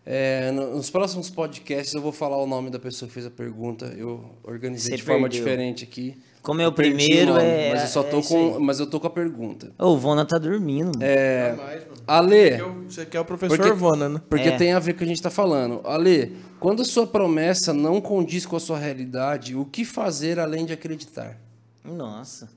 É, 0.06 0.52
no- 0.52 0.76
nos 0.76 0.90
próximos 0.90 1.30
podcasts 1.30 1.94
eu 1.94 2.02
vou 2.02 2.12
falar 2.12 2.38
o 2.38 2.48
nome 2.48 2.70
da 2.70 2.80
pessoa 2.80 3.08
que 3.08 3.14
fez 3.14 3.26
a 3.26 3.30
pergunta. 3.32 3.86
Eu 3.98 4.26
organizei 4.44 4.92
Você 4.92 4.98
de 4.98 5.04
forma 5.04 5.30
perdeu. 5.30 5.40
diferente 5.46 5.84
aqui. 5.84 6.18
Como 6.42 6.62
é 6.62 6.68
o 6.68 6.72
primeiro, 6.72 7.34
nome, 7.34 7.44
é- 7.46 7.72
Mas 7.74 7.82
eu 7.84 7.88
só 7.90 8.00
é 8.02 8.04
tô 8.04 8.20
isso 8.20 8.30
com. 8.30 8.56
aí. 8.56 8.60
Mas 8.64 8.80
eu 8.80 8.88
tô 8.88 9.00
com 9.00 9.08
a 9.08 9.10
pergunta. 9.10 9.72
Ô, 9.78 9.88
o 9.90 9.98
Vona 9.98 10.26
tá 10.26 10.38
dormindo. 10.38 10.98
mano. 10.98 11.04
É, 11.04 11.50
Jamais, 11.56 11.82
mano. 11.82 11.94
Ale, 12.08 12.36
Você 12.36 12.50
quer 12.58 12.64
o- 12.64 12.84
Você 12.90 13.06
quer 13.06 13.20
o 13.20 13.26
professor 13.26 13.58
Porque- 13.58 13.72
Vona, 13.74 14.10
né? 14.10 14.22
porque 14.30 14.50
É. 14.50 14.58
tem 14.58 14.74
a 14.74 14.80
ver 14.80 14.94
com 14.94 14.96
o 14.96 15.00
que 15.00 15.04
a 15.04 15.08
gente 15.08 15.22
tá 15.22 15.30
falando. 15.30 15.82
Ale, 15.84 16.38
quando 16.60 16.82
a 16.82 16.86
sua 16.86 17.06
promessa 17.06 17.74
não 17.74 18.00
condiz 18.02 18.46
com 18.46 18.56
a 18.56 18.60
sua 18.60 18.80
realidade, 18.80 19.56
o 19.56 19.66
que 19.66 19.84
fazer 19.86 20.40
além 20.40 20.66
de 20.66 20.74
acreditar? 20.74 21.38
Nossa. 21.84 22.50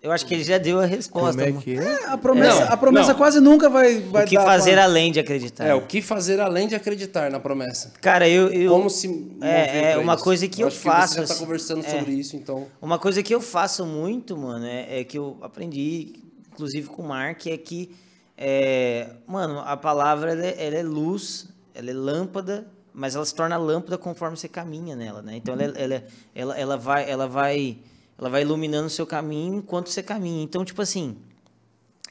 Eu 0.00 0.12
acho 0.12 0.24
que 0.26 0.32
ele 0.34 0.44
já 0.44 0.58
deu 0.58 0.78
a 0.80 0.86
resposta. 0.86 1.44
Como 1.44 1.58
é 1.58 1.60
que 1.62 1.76
é? 1.76 2.04
A 2.06 2.16
promessa, 2.16 2.64
Não, 2.66 2.72
a 2.72 2.76
promessa 2.76 3.08
não. 3.10 3.18
quase 3.18 3.40
nunca 3.40 3.68
vai, 3.68 3.98
vai 3.98 4.24
O 4.24 4.28
que 4.28 4.36
dar 4.36 4.44
fazer 4.44 4.74
pra- 4.74 4.84
além 4.84 5.10
de 5.10 5.18
acreditar? 5.18 5.66
É, 5.66 5.74
o 5.74 5.86
que 5.86 6.00
fazer 6.00 6.38
além 6.40 6.68
de 6.68 6.76
acreditar 6.76 7.28
na 7.32 7.40
promessa? 7.40 7.92
Cara, 8.00 8.28
eu. 8.28 8.48
eu 8.52 8.70
Como 8.70 8.88
se 8.88 9.08
é 9.40 9.92
pra 9.94 10.00
uma 10.00 10.14
isso? 10.14 10.22
coisa 10.22 10.46
que 10.46 10.62
eu 10.62 10.68
acho 10.68 10.76
faço, 10.78 11.14
Que 11.14 11.14
você 11.14 11.20
já 11.22 11.26
tá 11.26 11.32
assim, 11.34 11.42
conversando 11.44 11.84
é. 11.84 11.98
sobre 11.98 12.12
isso, 12.12 12.36
então. 12.36 12.68
Uma 12.80 12.96
coisa 12.98 13.22
que 13.24 13.34
eu 13.34 13.40
faço 13.40 13.84
muito, 13.84 14.36
mano, 14.36 14.64
é, 14.66 15.00
é 15.00 15.04
que 15.04 15.18
eu 15.18 15.36
aprendi, 15.42 16.14
inclusive 16.52 16.88
com 16.88 17.02
o 17.02 17.08
Mark, 17.08 17.46
é 17.48 17.56
que, 17.56 17.90
é, 18.36 19.08
mano, 19.26 19.58
a 19.66 19.76
palavra 19.76 20.30
ela 20.30 20.46
é, 20.46 20.64
ela 20.64 20.76
é 20.76 20.82
luz, 20.84 21.48
ela 21.74 21.90
é 21.90 21.94
lâmpada, 21.94 22.68
mas 22.94 23.16
ela 23.16 23.24
se 23.26 23.34
torna 23.34 23.56
lâmpada 23.56 23.98
conforme 23.98 24.36
você 24.36 24.46
caminha 24.48 24.94
nela, 24.94 25.22
né? 25.22 25.36
Então 25.36 25.54
ela, 25.54 25.64
é- 25.76 25.82
ela, 25.82 25.94
é- 25.94 26.04
ela, 26.36 26.56
ela 26.56 26.76
vai, 26.76 27.10
ela 27.10 27.26
vai, 27.26 27.78
ela 28.18 28.28
vai 28.28 28.42
iluminando 28.42 28.88
o 28.88 28.90
seu 28.90 29.06
caminho 29.06 29.56
enquanto 29.56 29.88
você 29.88 30.02
caminha. 30.02 30.42
Então, 30.42 30.64
tipo 30.64 30.82
assim, 30.82 31.16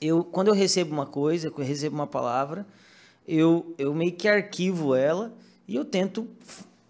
eu 0.01 0.23
quando 0.23 0.47
eu 0.47 0.53
recebo 0.53 0.93
uma 0.93 1.05
coisa, 1.05 1.51
quando 1.51 1.63
eu 1.63 1.67
recebo 1.67 1.95
uma 1.95 2.07
palavra, 2.07 2.65
eu, 3.27 3.75
eu 3.77 3.93
meio 3.93 4.13
que 4.13 4.27
arquivo 4.27 4.95
ela 4.95 5.33
e 5.67 5.75
eu 5.75 5.83
tento 5.83 6.27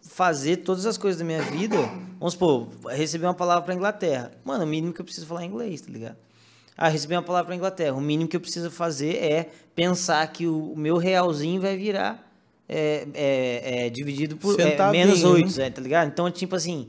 fazer 0.02 0.57
todas 0.57 0.85
as 0.85 0.98
coisas 0.98 1.19
da 1.19 1.26
minha 1.26 1.41
vida. 1.41 1.77
Vamos 2.19 2.34
supor, 2.34 2.69
receber 2.89 3.26
uma 3.26 3.34
palavra 3.34 3.64
para 3.64 3.73
Inglaterra. 3.73 4.31
Mano, 4.45 4.64
o 4.64 4.68
mínimo 4.68 4.94
que 4.94 5.02
eu 5.02 5.06
preciso 5.06 5.26
falar 5.26 5.44
é 5.44 5.45
inglês, 5.45 5.81
tá 5.81 5.91
ligado? 5.91 6.18
Ah, 6.77 6.89
recebi 6.89 7.15
uma 7.15 7.23
palavra 7.23 7.48
para 7.48 7.56
Inglaterra. 7.56 7.95
O 7.95 8.02
mínimo 8.02 8.30
que 8.30 8.35
eu 8.35 8.41
preciso 8.41 8.69
fazer 8.69 9.15
é 9.15 9.49
pensar 9.76 10.26
que 10.31 10.45
o 10.45 10.76
meu 10.76 10.98
realzinho 10.98 11.60
vai 11.60 11.76
virar 11.76 12.23
é, 12.69 13.07
é, 13.14 13.85
é, 13.85 13.89
dividido 13.89 14.38
por 14.38 14.60
é, 14.60 14.91
menos 14.91 15.23
né? 15.23 15.30
oito, 15.30 15.60
é, 15.60 15.69
tá 15.69 15.81
ligado? 15.81 16.07
Então, 16.10 16.30
tipo 16.30 16.56
assim, 16.56 16.88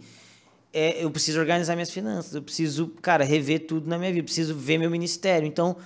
é, 0.79 1.05
eu 1.05 1.11
preciso 1.11 1.41
organizar 1.41 1.75
minhas 1.75 1.91
finanças, 1.91 2.35
eu 2.35 2.43
preciso, 2.43 2.89
cara, 3.03 3.25
rever 3.25 3.67
tudo 3.67 3.89
na 3.89 3.99
minha 3.99 4.11
vida, 4.11 4.21
eu 4.21 4.25
preciso 4.25 4.55
ver 4.55 4.79
meu 4.79 4.91
ministério. 4.91 5.47
Então, 5.47 5.77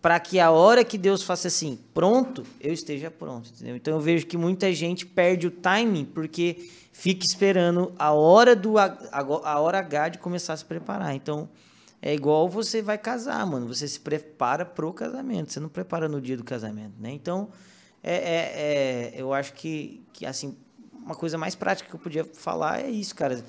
para 0.00 0.18
que 0.20 0.38
a 0.38 0.50
hora 0.50 0.84
que 0.84 0.96
Deus 0.96 1.22
faça 1.22 1.48
assim, 1.48 1.78
pronto, 1.92 2.44
eu 2.60 2.72
esteja 2.72 3.10
pronto, 3.10 3.50
entendeu? 3.50 3.76
Então 3.76 3.94
eu 3.94 4.00
vejo 4.00 4.26
que 4.26 4.36
muita 4.36 4.72
gente 4.72 5.04
perde 5.04 5.46
o 5.46 5.50
timing 5.50 6.04
porque 6.04 6.70
fica 6.92 7.26
esperando 7.26 7.92
a 7.98 8.12
hora 8.12 8.54
do 8.54 8.78
a, 8.78 9.60
hora 9.60 9.78
H 9.78 10.10
de 10.10 10.18
começar 10.18 10.52
a 10.52 10.56
se 10.56 10.64
preparar. 10.64 11.14
Então, 11.14 11.48
é 12.00 12.14
igual 12.14 12.48
você 12.48 12.80
vai 12.80 12.96
casar, 12.96 13.44
mano, 13.44 13.66
você 13.66 13.88
se 13.88 13.98
prepara 13.98 14.64
pro 14.64 14.92
casamento, 14.92 15.52
você 15.52 15.58
não 15.60 15.68
prepara 15.68 16.08
no 16.08 16.20
dia 16.20 16.36
do 16.36 16.44
casamento, 16.44 16.94
né? 17.00 17.10
Então, 17.10 17.48
é, 18.02 18.14
é- 18.14 19.12
é- 19.16 19.20
eu 19.20 19.32
acho 19.32 19.52
que, 19.52 20.00
que 20.12 20.24
assim, 20.24 20.56
uma 20.92 21.16
coisa 21.16 21.36
mais 21.36 21.56
prática 21.56 21.88
que 21.88 21.94
eu 21.94 22.00
podia 22.00 22.24
falar 22.24 22.80
é 22.80 22.88
isso, 22.88 23.14
cara. 23.16 23.42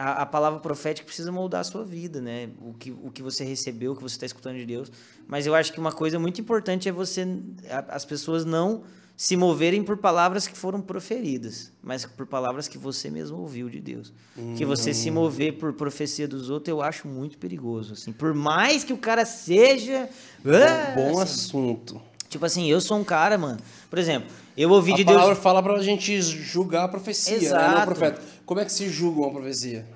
A, 0.00 0.22
a 0.22 0.26
palavra 0.26 0.60
profética 0.60 1.04
precisa 1.06 1.30
moldar 1.30 1.60
a 1.60 1.64
sua 1.64 1.84
vida, 1.84 2.20
né? 2.20 2.48
O 2.60 2.72
que, 2.74 2.90
o 2.90 3.10
que 3.10 3.22
você 3.22 3.44
recebeu, 3.44 3.92
o 3.92 3.96
que 3.96 4.02
você 4.02 4.14
está 4.16 4.26
escutando 4.26 4.56
de 4.56 4.64
Deus. 4.66 4.90
Mas 5.28 5.46
eu 5.46 5.54
acho 5.54 5.72
que 5.72 5.78
uma 5.80 5.92
coisa 5.92 6.18
muito 6.18 6.40
importante 6.40 6.88
é 6.88 6.92
você, 6.92 7.26
a- 7.68 7.84
as 7.96 8.04
pessoas 8.04 8.44
não 8.44 8.82
se 9.16 9.36
moverem 9.36 9.82
por 9.82 9.98
palavras 9.98 10.46
que 10.46 10.56
foram 10.56 10.80
proferidas, 10.80 11.70
mas 11.82 12.06
por 12.06 12.26
palavras 12.26 12.66
que 12.66 12.78
você 12.78 13.10
mesmo 13.10 13.36
ouviu 13.38 13.68
de 13.68 13.78
Deus. 13.78 14.12
Que 14.56 14.64
você 14.64 14.94
se 14.94 15.10
mover 15.10 15.58
por 15.58 15.74
profecia 15.74 16.26
dos 16.26 16.48
outros, 16.48 16.68
eu 16.70 16.80
acho 16.80 17.06
muito 17.06 17.36
perigoso. 17.36 17.92
Assim, 17.92 18.12
por 18.12 18.32
mais 18.32 18.82
que 18.82 18.94
o 18.94 18.96
cara 18.96 19.26
seja. 19.26 20.08
ah, 20.46 20.92
Bom 20.94 21.20
assim, 21.20 21.22
assunto. 21.22 22.00
Tipo 22.30 22.46
assim, 22.46 22.70
eu 22.70 22.80
sou 22.80 22.96
um 22.96 23.04
cara, 23.04 23.36
mano. 23.36 23.58
Por 23.90 23.98
exemplo, 23.98 24.30
eu 24.56 24.70
ouvi 24.70 24.92
A 24.92 24.96
de 24.96 25.04
palavra 25.04 25.32
Deus. 25.34 25.42
fala 25.42 25.62
pra 25.62 25.82
gente 25.82 26.22
julgar 26.22 26.84
a 26.84 26.88
profecia, 26.88 27.34
né? 27.34 27.40
Não 27.40 27.56
Exato. 27.58 27.80
o 27.80 27.84
profeta. 27.84 28.22
Como 28.50 28.58
é 28.58 28.64
que 28.64 28.72
se 28.72 28.88
julga 28.88 29.20
uma 29.20 29.30
profecia? 29.30 29.86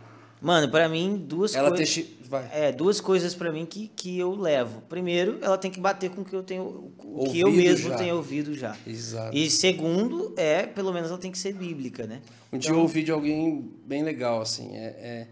Mano, 0.41 0.71
pra 0.71 0.89
mim, 0.89 1.17
duas 1.17 1.57
Ela 1.57 1.71
coisas. 1.71 1.93
testi- 1.93 2.17
vai. 2.29 2.49
É, 2.53 2.71
duas 2.71 3.01
coisas 3.01 3.35
pra 3.35 3.51
mim 3.51 3.67
que, 3.67 3.89
que 3.97 4.17
eu 4.17 4.33
levo. 4.33 4.81
Primeiro, 4.83 5.41
ela 5.43 5.59
tem 5.59 5.73
que 5.73 5.81
bater 5.81 6.09
com 6.09 6.21
o 6.21 6.25
que 6.25 6.37
eu 6.37 6.43
tenho, 6.45 6.93
o 7.03 7.25
que 7.33 7.41
eu 7.41 7.51
mesmo 7.51 7.89
já. 7.89 7.97
tenho 7.97 8.15
ouvido 8.15 8.55
já. 8.55 8.77
Exato. 8.87 9.37
E 9.37 9.51
segundo, 9.51 10.33
é, 10.37 10.63
pelo 10.69 10.93
menos 10.93 11.11
ela 11.11 11.19
tem 11.19 11.33
que 11.33 11.39
ser 11.39 11.53
bíblica, 11.53 12.07
né? 12.07 12.23
Um 12.53 12.57
dia 12.59 12.71
eu 12.71 12.79
ouvi 12.79 13.03
de 13.03 13.11
alguém 13.11 13.73
bem 13.85 14.05
legal, 14.05 14.41
assim, 14.41 14.77
é, 14.77 14.85
é, 14.85 15.29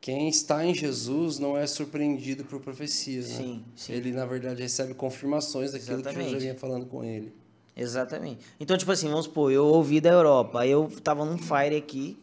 quem 0.00 0.28
está 0.28 0.66
em 0.66 0.74
Jesus 0.74 1.38
não 1.38 1.56
é 1.56 1.64
surpreendido 1.64 2.44
por 2.44 2.58
profecias, 2.58 3.28
né? 3.28 3.36
Sim, 3.36 3.64
sim. 3.76 3.92
Ele, 3.92 4.10
na 4.10 4.26
verdade, 4.26 4.60
recebe 4.60 4.94
confirmações 4.94 5.70
daquilo 5.70 5.98
que 6.02 6.08
Exatamente. 6.08 6.30
Deus 6.30 6.32
já 6.32 6.38
vinha 6.40 6.54
falando 6.56 6.86
com 6.86 7.04
ele. 7.04 7.32
Exatamente. 7.76 8.40
Então, 8.58 8.76
tipo 8.76 8.90
assim, 8.90 9.06
vamos 9.08 9.26
supor, 9.26 9.52
eu 9.52 9.64
ouvi 9.64 10.00
da 10.00 10.10
Europa, 10.10 10.62
aí 10.62 10.72
eu 10.72 10.90
tava 11.04 11.24
num 11.24 11.38
fire 11.38 11.76
aqui, 11.76 12.18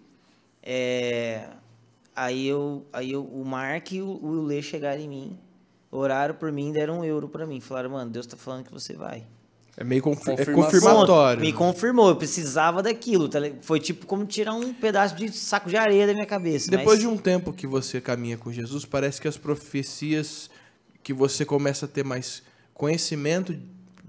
é, 0.63 1.47
aí 2.15 2.47
eu, 2.47 2.85
aí 2.91 3.11
eu, 3.11 3.23
o 3.23 3.43
Mark 3.45 3.91
e 3.91 4.01
o, 4.01 4.07
o 4.07 4.41
Lê 4.43 4.61
chegaram 4.61 5.01
em 5.01 5.07
mim, 5.07 5.37
oraram 5.91 6.35
por 6.35 6.51
mim, 6.51 6.71
deram 6.71 6.99
um 6.99 7.03
euro 7.03 7.27
pra 7.29 7.45
mim, 7.45 7.59
falaram, 7.59 7.89
mano, 7.91 8.09
Deus 8.11 8.25
tá 8.27 8.37
falando 8.37 8.65
que 8.65 8.71
você 8.71 8.93
vai. 8.93 9.25
É 9.77 9.83
meio 9.83 10.01
confir- 10.01 10.37
é 10.37 10.45
confirmatório. 10.45 11.41
Me 11.41 11.53
confirmou, 11.53 12.09
eu 12.09 12.15
precisava 12.17 12.83
daquilo. 12.83 13.29
tá? 13.29 13.39
Foi 13.61 13.79
tipo 13.79 14.05
como 14.05 14.25
tirar 14.25 14.53
um 14.53 14.73
pedaço 14.73 15.15
de 15.15 15.31
saco 15.31 15.69
de 15.69 15.77
areia 15.77 16.05
da 16.05 16.13
minha 16.13 16.25
cabeça. 16.25 16.69
Depois 16.69 16.97
mas- 16.97 16.99
de 16.99 17.07
um 17.07 17.15
tempo 17.15 17.53
que 17.53 17.65
você 17.65 18.01
caminha 18.01 18.37
com 18.37 18.51
Jesus, 18.51 18.83
parece 18.83 19.21
que 19.21 19.27
as 19.27 19.37
profecias 19.37 20.49
que 21.01 21.13
você 21.13 21.45
começa 21.45 21.85
a 21.85 21.87
ter 21.87 22.03
mais 22.03 22.43
conhecimento 22.73 23.57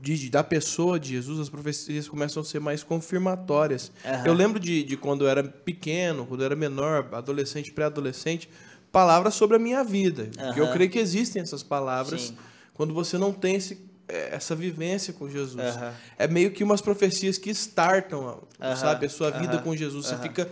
de, 0.02 0.30
da 0.30 0.42
pessoa 0.42 0.98
de 0.98 1.10
Jesus, 1.10 1.38
as 1.40 1.48
profecias 1.48 2.08
começam 2.08 2.40
a 2.42 2.44
ser 2.44 2.58
mais 2.60 2.82
confirmatórias. 2.82 3.92
Aham. 4.04 4.22
Eu 4.26 4.32
lembro 4.32 4.58
de, 4.58 4.82
de 4.82 4.96
quando 4.96 5.24
eu 5.24 5.28
era 5.28 5.42
pequeno, 5.42 6.26
quando 6.26 6.40
eu 6.40 6.46
era 6.46 6.56
menor, 6.56 7.08
adolescente, 7.12 7.70
pré-adolescente, 7.72 8.48
palavras 8.90 9.34
sobre 9.34 9.56
a 9.56 9.58
minha 9.58 9.84
vida. 9.84 10.30
Porque 10.36 10.60
eu 10.60 10.64
Aham. 10.64 10.72
creio 10.72 10.90
que 10.90 10.98
existem 10.98 11.42
essas 11.42 11.62
palavras 11.62 12.22
Sim. 12.22 12.36
quando 12.74 12.94
você 12.94 13.18
não 13.18 13.32
tem 13.32 13.56
esse- 13.56 13.78
eh, 14.08 14.30
essa 14.32 14.56
vivência 14.56 15.12
com 15.12 15.28
Jesus. 15.28 15.62
Aham. 15.76 15.92
É 16.18 16.26
meio 16.26 16.50
que 16.50 16.64
umas 16.64 16.80
profecias 16.80 17.36
que 17.38 17.50
startam, 17.50 18.42
sabe, 18.78 19.06
a 19.06 19.08
sua 19.10 19.30
vida 19.30 19.58
com 19.58 19.76
Jesus. 19.76 20.06
Você 20.06 20.16
fica, 20.16 20.50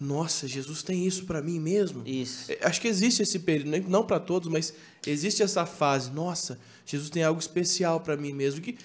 nossa, 0.00 0.48
Jesus 0.48 0.82
tem 0.82 1.06
isso 1.06 1.24
pra 1.26 1.40
mim 1.40 1.60
mesmo? 1.60 2.02
Isso. 2.06 2.50
É, 2.50 2.58
Acho 2.62 2.80
que 2.80 2.88
existe 2.88 3.22
esse 3.22 3.38
período, 3.38 3.88
não 3.88 4.04
para 4.04 4.18
todos, 4.20 4.48
mas 4.50 4.74
existe 5.06 5.42
essa 5.42 5.64
fase. 5.66 6.10
Nossa, 6.10 6.58
Jesus 6.86 7.10
tem 7.10 7.22
algo 7.22 7.38
especial 7.40 8.00
para 8.00 8.16
mim 8.16 8.32
mesmo. 8.32 8.60
Que 8.62 8.78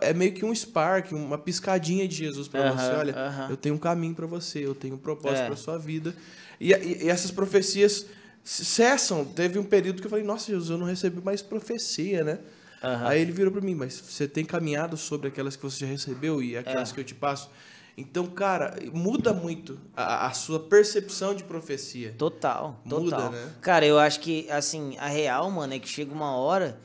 é 0.00 0.12
meio 0.14 0.32
que 0.32 0.44
um 0.44 0.52
spark, 0.54 1.12
uma 1.12 1.36
piscadinha 1.38 2.08
de 2.08 2.16
Jesus 2.16 2.48
para 2.48 2.70
Aham, 2.70 2.76
você. 2.76 2.96
Olha, 2.96 3.14
aham. 3.16 3.46
eu 3.50 3.56
tenho 3.56 3.74
um 3.74 3.78
caminho 3.78 4.14
para 4.14 4.26
você, 4.26 4.64
eu 4.66 4.74
tenho 4.74 4.94
um 4.94 4.98
propósito 4.98 5.42
É. 5.42 5.46
para 5.46 5.56
sua 5.56 5.78
vida. 5.78 6.14
E, 6.60 6.72
e- 6.72 7.04
e 7.04 7.08
essas 7.10 7.30
profecias 7.30 8.06
cessam. 8.44 9.24
Teve 9.24 9.58
um 9.58 9.64
período 9.64 10.00
que 10.00 10.06
eu 10.06 10.10
falei, 10.10 10.24
nossa, 10.24 10.46
Jesus, 10.50 10.70
eu 10.70 10.78
não 10.78 10.86
recebi 10.86 11.20
mais 11.24 11.42
profecia, 11.42 12.24
né? 12.24 12.38
Aham. 12.82 13.06
Aí 13.08 13.20
ele 13.20 13.30
virou 13.32 13.52
para 13.52 13.60
mim, 13.60 13.74
mas 13.74 13.94
você 14.00 14.26
tem 14.26 14.44
caminhado 14.44 14.96
sobre 14.96 15.28
aquelas 15.28 15.54
que 15.54 15.62
você 15.62 15.80
já 15.80 15.86
recebeu 15.86 16.42
e 16.42 16.56
aquelas 16.56 16.90
É. 16.90 16.94
que 16.94 17.00
eu 17.00 17.04
te 17.04 17.14
passo? 17.14 17.48
Então, 17.96 18.26
cara, 18.26 18.74
muda 18.92 19.32
muito 19.34 19.78
a, 19.96 20.26
a 20.26 20.32
sua 20.32 20.58
percepção 20.58 21.34
de 21.34 21.44
profecia. 21.44 22.14
Total, 22.16 22.80
total. 22.88 23.00
Muda, 23.02 23.28
né? 23.30 23.52
Cara, 23.60 23.84
eu 23.84 23.98
acho 23.98 24.18
que, 24.20 24.50
assim, 24.50 24.96
a 24.98 25.06
real, 25.08 25.50
mano, 25.50 25.74
é 25.74 25.78
que 25.78 25.88
chega 25.88 26.12
uma 26.12 26.34
hora 26.36 26.80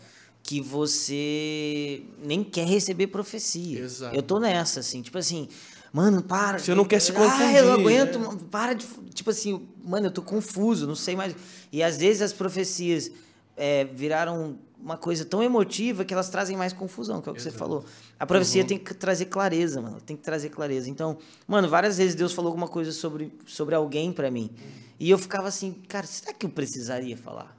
que 0.48 0.61
você 0.61 2.02
nem 2.24 2.41
quer 2.44 2.65
receber 2.65 3.07
profecia. 3.07 3.80
Exato. 3.82 4.15
Eu 4.15 4.22
tô 4.24 4.40
nessa, 4.40 4.80
assim, 4.80 5.02
tipo 5.02 5.18
assim, 5.18 5.48
Mano, 5.94 6.22
para. 6.22 6.60
Você 6.60 6.76
não 6.76 6.84
quer 6.86 6.99
se 7.02 7.11
Ah, 7.11 7.15
confundir, 7.15 7.56
eu 7.56 7.65
não 7.65 7.74
aguento. 7.74 8.19
né? 8.19 8.38
Para 8.52 8.74
de. 8.74 8.86
Tipo 9.14 9.30
assim, 9.30 9.65
mano, 9.84 10.07
eu 10.07 10.11
tô 10.11 10.22
confuso, 10.22 10.86
não 10.86 10.95
sei 10.95 11.15
mais. 11.15 11.34
E 11.72 11.82
às 11.82 11.98
vezes 11.98 12.22
as 12.22 12.34
profecias 12.34 13.10
é, 13.56 13.86
viraram 13.86 14.60
uma 14.80 14.98
coisa 14.98 15.26
tão 15.26 15.41
emotiva 15.41 16.06
que 16.06 16.14
elas 16.14 16.30
trazem 16.30 16.56
mais 16.57 16.72
confusão, 16.74 17.22
que 17.22 17.30
é 17.30 17.32
o 17.32 17.36
que 17.36 17.41
você 17.41 17.49
falou. 17.52 17.84
A 18.19 18.26
profecia 18.26 18.61
Uhum. 18.61 18.68
tem 18.68 18.78
que 18.78 18.94
trazer 18.94 19.26
clareza, 19.26 19.82
mano. 19.82 19.99
Tem 20.02 20.15
que 20.15 20.22
trazer 20.22 20.49
clareza. 20.49 20.90
Então, 20.90 21.18
mano, 21.48 21.68
várias 21.69 21.98
vezes 21.98 22.14
Deus 22.15 22.34
falou 22.34 22.49
alguma 22.49 22.68
coisa 22.68 22.91
sobre, 22.91 23.32
sobre 23.48 23.74
alguém 23.74 24.11
pra 24.11 24.30
mim. 24.30 24.52
E 24.99 25.10
eu 25.10 25.18
ficava 25.18 25.48
assim, 25.48 25.72
cara, 25.88 26.06
será 26.06 26.32
que 26.34 26.45
eu 26.45 26.49
precisaria 26.49 27.18
falar? 27.18 27.57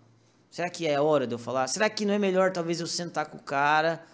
Será 0.59 0.69
que 0.69 0.89
é 0.89 1.01
hora 1.01 1.25
de 1.25 1.33
eu 1.33 1.39
falar? 1.39 1.69
Será 1.69 1.89
que 1.89 2.05
não 2.05 2.13
é 2.13 2.19
melhor 2.19 2.51
talvez 2.51 2.81
eu 2.81 2.87
sentar 2.89 3.27
com 3.27 3.37
o 3.37 3.41
cara, 3.41 4.05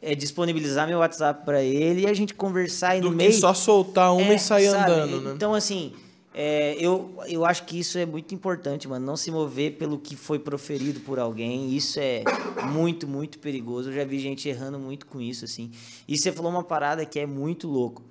é, 0.00 0.14
disponibilizar 0.14 0.88
meu 0.88 1.00
WhatsApp 1.00 1.44
pra 1.44 1.62
ele 1.62 2.04
e 2.04 2.06
a 2.06 2.14
gente 2.14 2.32
conversar 2.32 2.96
e 2.96 3.02
Do 3.02 3.10
no 3.10 3.16
meio 3.16 3.34
só 3.34 3.52
soltar 3.52 4.14
uma 4.14 4.32
é, 4.32 4.36
e 4.36 4.38
sair 4.38 4.70
sabe? 4.70 4.92
andando, 4.92 5.20
né? 5.20 5.32
Então, 5.36 5.52
assim, 5.52 5.92
é, 6.32 6.74
eu, 6.80 7.18
eu 7.28 7.44
acho 7.44 7.64
que 7.64 7.78
isso 7.78 7.98
é 7.98 8.06
muito 8.06 8.34
importante, 8.34 8.88
mano. 8.88 9.04
Não 9.04 9.14
se 9.14 9.30
mover 9.30 9.72
pelo 9.72 9.98
que 9.98 10.16
foi 10.16 10.38
proferido 10.38 11.00
por 11.00 11.18
alguém. 11.18 11.76
Isso 11.76 12.00
é 12.00 12.24
muito, 12.72 13.06
muito 13.06 13.38
perigoso. 13.38 13.90
Eu 13.90 13.94
já 13.96 14.04
vi 14.06 14.18
gente 14.20 14.48
errando 14.48 14.78
muito 14.78 15.04
com 15.04 15.20
isso, 15.20 15.44
assim. 15.44 15.70
E 16.08 16.16
você 16.16 16.32
falou 16.32 16.50
uma 16.50 16.64
parada 16.64 17.04
que 17.04 17.20
é 17.20 17.26
muito 17.26 17.68
louco. 17.68 18.02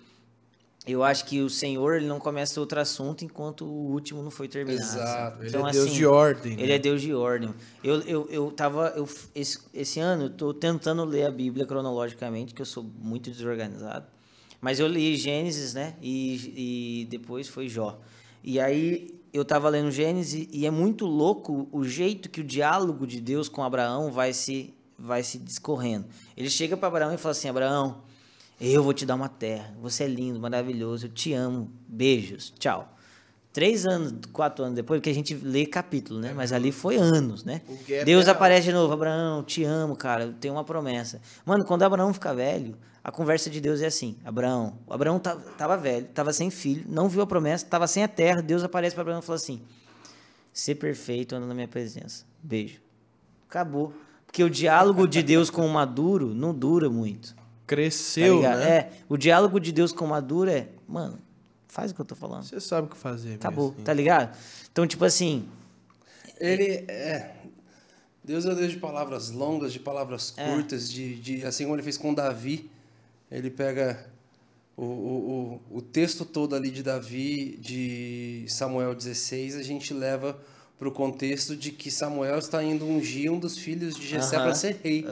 Eu 0.89 1.03
acho 1.03 1.25
que 1.25 1.41
o 1.41 1.49
Senhor 1.49 1.95
ele 1.95 2.07
não 2.07 2.19
começa 2.19 2.59
outro 2.59 2.79
assunto 2.79 3.23
enquanto 3.23 3.65
o 3.65 3.91
último 3.91 4.23
não 4.23 4.31
foi 4.31 4.47
terminado. 4.47 4.81
Exato. 4.81 5.43
Ele 5.43 5.55
é 5.55 5.71
Deus 5.71 5.93
de 5.93 6.05
ordem, 6.05 6.55
né? 6.55 6.63
Ele 6.63 6.73
é 6.73 6.79
Deus 6.79 7.01
de 7.01 7.13
ordem. 7.13 7.53
Eu, 7.83 8.01
eu, 8.01 8.27
eu 8.29 8.51
tava. 8.51 8.93
Eu, 8.95 9.07
esse, 9.35 9.59
esse 9.73 9.99
ano 9.99 10.23
eu 10.23 10.29
tô 10.29 10.53
tentando 10.53 11.03
ler 11.05 11.25
a 11.25 11.31
Bíblia 11.31 11.65
cronologicamente, 11.65 12.53
que 12.53 12.61
eu 12.61 12.65
sou 12.65 12.83
muito 12.83 13.29
desorganizado. 13.29 14.05
Mas 14.61 14.79
eu 14.79 14.87
li 14.87 15.15
Gênesis, 15.15 15.73
né? 15.73 15.95
E, 16.01 17.01
e 17.03 17.05
depois 17.05 17.47
foi 17.47 17.69
Jó. 17.69 17.99
E 18.43 18.59
aí 18.59 19.19
eu 19.31 19.45
tava 19.45 19.69
lendo 19.69 19.91
Gênesis 19.91 20.47
e 20.51 20.65
é 20.65 20.71
muito 20.71 21.05
louco 21.05 21.67
o 21.71 21.83
jeito 21.83 22.29
que 22.29 22.41
o 22.41 22.43
diálogo 22.43 23.05
de 23.05 23.21
Deus 23.21 23.47
com 23.47 23.63
Abraão 23.63 24.11
vai 24.11 24.33
se, 24.33 24.73
vai 24.97 25.23
se 25.23 25.37
discorrendo. 25.37 26.07
Ele 26.35 26.49
chega 26.49 26.75
para 26.75 26.87
Abraão 26.87 27.13
e 27.13 27.17
fala 27.17 27.31
assim: 27.31 27.47
Abraão, 27.47 28.01
eu 28.59 28.83
vou 28.83 28.93
te 28.93 29.05
dar 29.05 29.15
uma 29.15 29.29
terra. 29.29 29.73
Você 29.81 30.03
é 30.03 30.07
lindo, 30.07 30.39
maravilhoso. 30.39 31.05
Eu 31.07 31.09
te 31.11 31.33
amo. 31.33 31.69
Beijos. 31.87 32.53
Tchau. 32.59 32.95
Três 33.51 33.85
anos, 33.87 34.13
quatro 34.31 34.63
anos 34.63 34.75
depois, 34.75 34.99
porque 34.99 35.09
a 35.09 35.13
gente 35.13 35.33
lê 35.33 35.65
capítulo, 35.65 36.19
né? 36.19 36.33
Mas 36.35 36.53
ali 36.53 36.71
foi 36.71 36.97
anos, 36.97 37.43
né? 37.43 37.61
Deus 38.05 38.27
é 38.27 38.31
aparece 38.31 38.67
de 38.67 38.73
novo. 38.73 38.93
Abraão, 38.93 39.43
te 39.43 39.63
amo, 39.63 39.95
cara. 39.95 40.25
Eu 40.25 40.33
tenho 40.33 40.53
uma 40.53 40.63
promessa. 40.63 41.19
Mano, 41.45 41.65
quando 41.65 41.81
Abraão 41.83 42.13
fica 42.13 42.33
velho, 42.33 42.77
a 43.03 43.11
conversa 43.11 43.49
de 43.49 43.59
Deus 43.59 43.81
é 43.81 43.87
assim. 43.87 44.15
Abraão, 44.23 44.77
o 44.85 44.93
Abraão 44.93 45.17
ta- 45.17 45.35
tava 45.57 45.75
velho, 45.77 46.05
tava 46.13 46.31
sem 46.31 46.51
filho, 46.51 46.85
não 46.87 47.09
viu 47.09 47.21
a 47.23 47.27
promessa, 47.27 47.65
tava 47.65 47.87
sem 47.87 48.03
a 48.03 48.07
terra. 48.07 48.39
Deus 48.41 48.63
aparece 48.63 48.93
para 48.93 49.01
Abraão 49.01 49.19
e 49.19 49.23
fala 49.23 49.37
assim: 49.37 49.61
Ser 50.53 50.75
perfeito, 50.75 51.35
anda 51.35 51.47
na 51.47 51.53
minha 51.55 51.67
presença. 51.67 52.25
Beijo. 52.43 52.79
Acabou. 53.49 53.91
Porque 54.27 54.43
o 54.43 54.49
diálogo 54.49 55.07
de 55.07 55.23
Deus 55.23 55.49
com 55.49 55.65
o 55.65 55.69
maduro 55.69 56.35
não 56.35 56.53
dura 56.53 56.87
muito. 56.87 57.35
Tá 57.69 57.75
Cresceu, 57.75 58.37
ligado? 58.37 58.59
né? 58.59 58.69
É, 58.77 58.91
o 59.07 59.15
diálogo 59.17 59.59
de 59.59 59.71
Deus 59.71 59.91
com 59.91 60.05
o 60.05 60.07
maduro 60.09 60.49
é, 60.49 60.67
mano, 60.87 61.19
faz 61.67 61.91
o 61.91 61.95
que 61.95 62.01
eu 62.01 62.05
tô 62.05 62.15
falando. 62.15 62.43
Você 62.43 62.59
sabe 62.59 62.87
o 62.87 62.89
que 62.89 62.97
fazer. 62.97 63.35
Acabou, 63.35 63.69
mesmo, 63.69 63.83
tá 63.83 63.93
ligado? 63.93 64.35
Então, 64.71 64.87
tipo 64.87 65.05
assim, 65.05 65.47
Ele 66.39 66.85
é. 66.87 67.35
Deus 68.23 68.45
é 68.45 68.51
o 68.51 68.55
Deus 68.55 68.71
de 68.71 68.77
palavras 68.77 69.31
longas, 69.31 69.71
de 69.73 69.79
palavras 69.79 70.33
É. 70.37 70.51
curtas, 70.53 70.89
de, 70.89 71.15
de 71.15 71.45
assim 71.45 71.63
como 71.63 71.75
ele 71.75 71.83
fez 71.83 71.97
com 71.97 72.13
Davi. 72.13 72.69
Ele 73.31 73.49
pega 73.49 74.07
o, 74.75 74.83
o, 74.83 75.61
o, 75.71 75.77
o 75.77 75.81
texto 75.81 76.25
todo 76.25 76.55
ali 76.55 76.69
de 76.71 76.81
Davi, 76.83 77.57
de 77.59 78.45
Samuel 78.47 78.95
16, 78.95 79.55
a 79.55 79.63
gente 79.63 79.93
leva 79.93 80.39
para 80.79 80.87
o 80.87 80.91
contexto 80.91 81.57
de 81.57 81.71
que 81.71 81.91
Samuel 81.91 82.39
está 82.39 82.63
indo 82.63 82.85
ungir 82.85 83.29
um 83.31 83.37
dos 83.37 83.57
filhos 83.57 83.95
de 83.95 84.07
Jessé 84.07 84.37
para 84.37 84.55
ser 84.55 84.79
rei. 84.81 85.05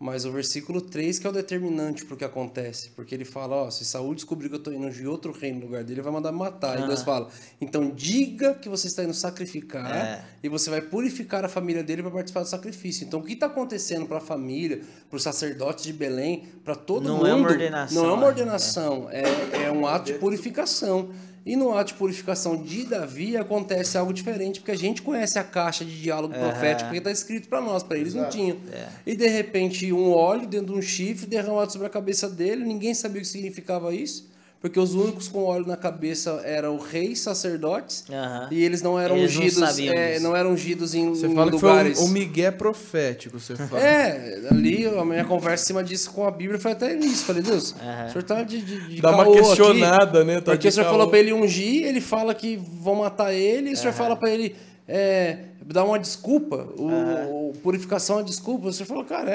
Mas 0.00 0.24
o 0.24 0.32
versículo 0.32 0.80
3 0.80 1.20
que 1.20 1.26
é 1.28 1.30
o 1.30 1.32
determinante 1.32 2.04
para 2.04 2.14
o 2.14 2.16
que 2.16 2.24
acontece. 2.24 2.90
Porque 2.96 3.14
ele 3.14 3.24
fala, 3.24 3.54
ó, 3.54 3.70
se 3.70 3.84
Saúl 3.84 4.16
descobrir 4.16 4.48
que 4.48 4.54
eu 4.54 4.58
estou 4.58 4.72
indo 4.72 4.84
ungir 4.84 5.06
outro 5.08 5.30
rei 5.30 5.52
no 5.52 5.60
lugar 5.60 5.84
dele, 5.84 5.96
ele 6.00 6.02
vai 6.02 6.12
mandar 6.12 6.32
me 6.32 6.38
matar. 6.38 6.80
E 6.82 6.86
Deus 6.88 7.02
fala, 7.02 7.28
então 7.60 7.88
diga 7.94 8.54
que 8.54 8.68
você 8.68 8.88
está 8.88 9.04
indo 9.04 9.14
sacrificar 9.14 9.94
É. 9.94 10.24
e 10.42 10.48
você 10.48 10.70
vai 10.70 10.80
purificar 10.80 11.44
a 11.44 11.48
família 11.48 11.84
dele 11.84 12.02
para 12.02 12.10
participar 12.10 12.40
do 12.42 12.48
sacrifício. 12.48 13.04
Então 13.06 13.20
o 13.20 13.22
que 13.22 13.34
está 13.34 13.46
acontecendo 13.46 14.06
para 14.06 14.16
a 14.18 14.20
família, 14.20 14.80
para 15.08 15.16
os 15.16 15.22
sacerdotes 15.22 15.84
de 15.84 15.92
Belém, 15.92 16.46
para 16.64 16.74
todo 16.74 17.04
Não 17.08 17.18
mundo? 17.18 17.26
é 17.28 17.34
uma 17.34 17.48
ordenação, 17.48 18.02
Não 18.02 18.10
é 18.10 18.12
uma 18.14 18.24
é. 18.24 18.28
ordenação, 18.28 19.08
é, 19.10 19.66
é 19.66 19.70
um 19.70 19.86
ato 19.86 20.06
de 20.06 20.18
purificação. 20.18 21.10
E 21.44 21.56
no 21.56 21.76
ato 21.76 21.92
de 21.92 21.98
purificação 21.98 22.56
de 22.62 22.84
Davi 22.84 23.36
acontece 23.36 23.98
algo 23.98 24.12
diferente, 24.12 24.60
porque 24.60 24.70
a 24.70 24.76
gente 24.76 25.02
conhece 25.02 25.38
a 25.38 25.44
caixa 25.44 25.84
de 25.84 26.00
diálogo 26.00 26.32
profético 26.34 26.90
que 26.90 26.98
está 26.98 27.10
escrito 27.10 27.48
para 27.48 27.60
nós, 27.60 27.82
para 27.82 27.98
eles 27.98 28.14
não 28.14 28.28
tinham. 28.28 28.56
E 29.04 29.16
de 29.16 29.26
repente 29.26 29.92
um 29.92 30.12
óleo 30.12 30.46
dentro 30.46 30.72
de 30.72 30.78
um 30.78 30.82
chifre 30.82 31.26
derramado 31.26 31.72
sobre 31.72 31.86
a 31.86 31.90
cabeça 31.90 32.28
dele, 32.28 32.64
ninguém 32.64 32.94
sabia 32.94 33.18
o 33.18 33.22
que 33.22 33.28
significava 33.28 33.92
isso, 33.92 34.30
porque 34.62 34.78
os 34.80 34.94
únicos 34.94 35.26
com 35.28 35.42
óleo 35.44 35.66
na 35.66 35.76
cabeça 35.76 36.40
eram 36.44 36.78
reis, 36.78 37.18
sacerdotes, 37.20 38.04
e 38.50 38.62
eles 38.64 38.80
não 38.80 38.98
eram 38.98 39.16
Eles 39.16 39.34
não 39.34 39.40
ungidos, 39.42 39.58
sabiam 39.68 39.92
é, 39.94 40.20
não 40.20 40.36
eram 40.36 40.52
ungidos 40.52 40.94
em, 40.94 41.08
Você 41.10 41.26
em 41.26 41.34
fala 41.34 41.50
lugares. 41.50 41.92
que 41.92 41.98
foi 41.98 42.04
o, 42.06 42.08
o 42.08 42.12
Miguel 42.12 42.52
profético, 42.52 43.38
você 43.40 43.56
fala. 43.56 43.82
É, 43.82 44.40
ali 44.50 44.86
a 44.86 45.04
minha 45.04 45.24
conversa 45.24 45.64
em 45.64 45.66
cima 45.66 45.82
disso 45.84 46.12
com 46.12 46.24
a 46.26 46.30
Bíblia 46.30 46.58
foi 46.60 46.72
até 46.72 46.94
nisso. 46.94 47.24
Falei, 47.24 47.42
Deus, 47.42 47.74
Aham. 47.82 48.06
o 48.06 48.10
senhor 48.12 48.22
tá 48.22 48.42
de, 48.44 48.62
de, 48.62 48.88
de 48.88 49.02
Dá 49.02 49.10
uma 49.10 49.24
caô 49.24 49.32
aqui, 49.34 49.42
questionada, 49.42 50.24
né? 50.24 50.36
Tá 50.40 50.52
porque 50.52 50.58
de 50.62 50.68
o 50.68 50.72
senhor 50.72 50.84
caô. 50.84 50.94
falou 50.94 51.08
pra 51.10 51.18
ele 51.18 51.32
ungir, 51.32 51.84
ele 51.84 52.00
fala 52.00 52.32
que 52.34 52.56
vão 52.56 52.94
matar 52.94 53.34
ele, 53.34 53.70
e 53.70 53.72
o 53.72 53.76
senhor 53.76 53.92
fala 53.92 54.14
pra 54.16 54.30
ele 54.30 54.54
é, 54.86 55.38
dar 55.66 55.84
uma 55.84 55.98
desculpa, 55.98 56.68
o, 56.76 57.48
o- 57.50 57.52
purificação 57.64 58.16
é 58.16 58.18
uma 58.20 58.24
desculpa. 58.24 58.68
O 58.68 58.72
senhor 58.72 58.86
falou, 58.86 59.04
cara, 59.04 59.28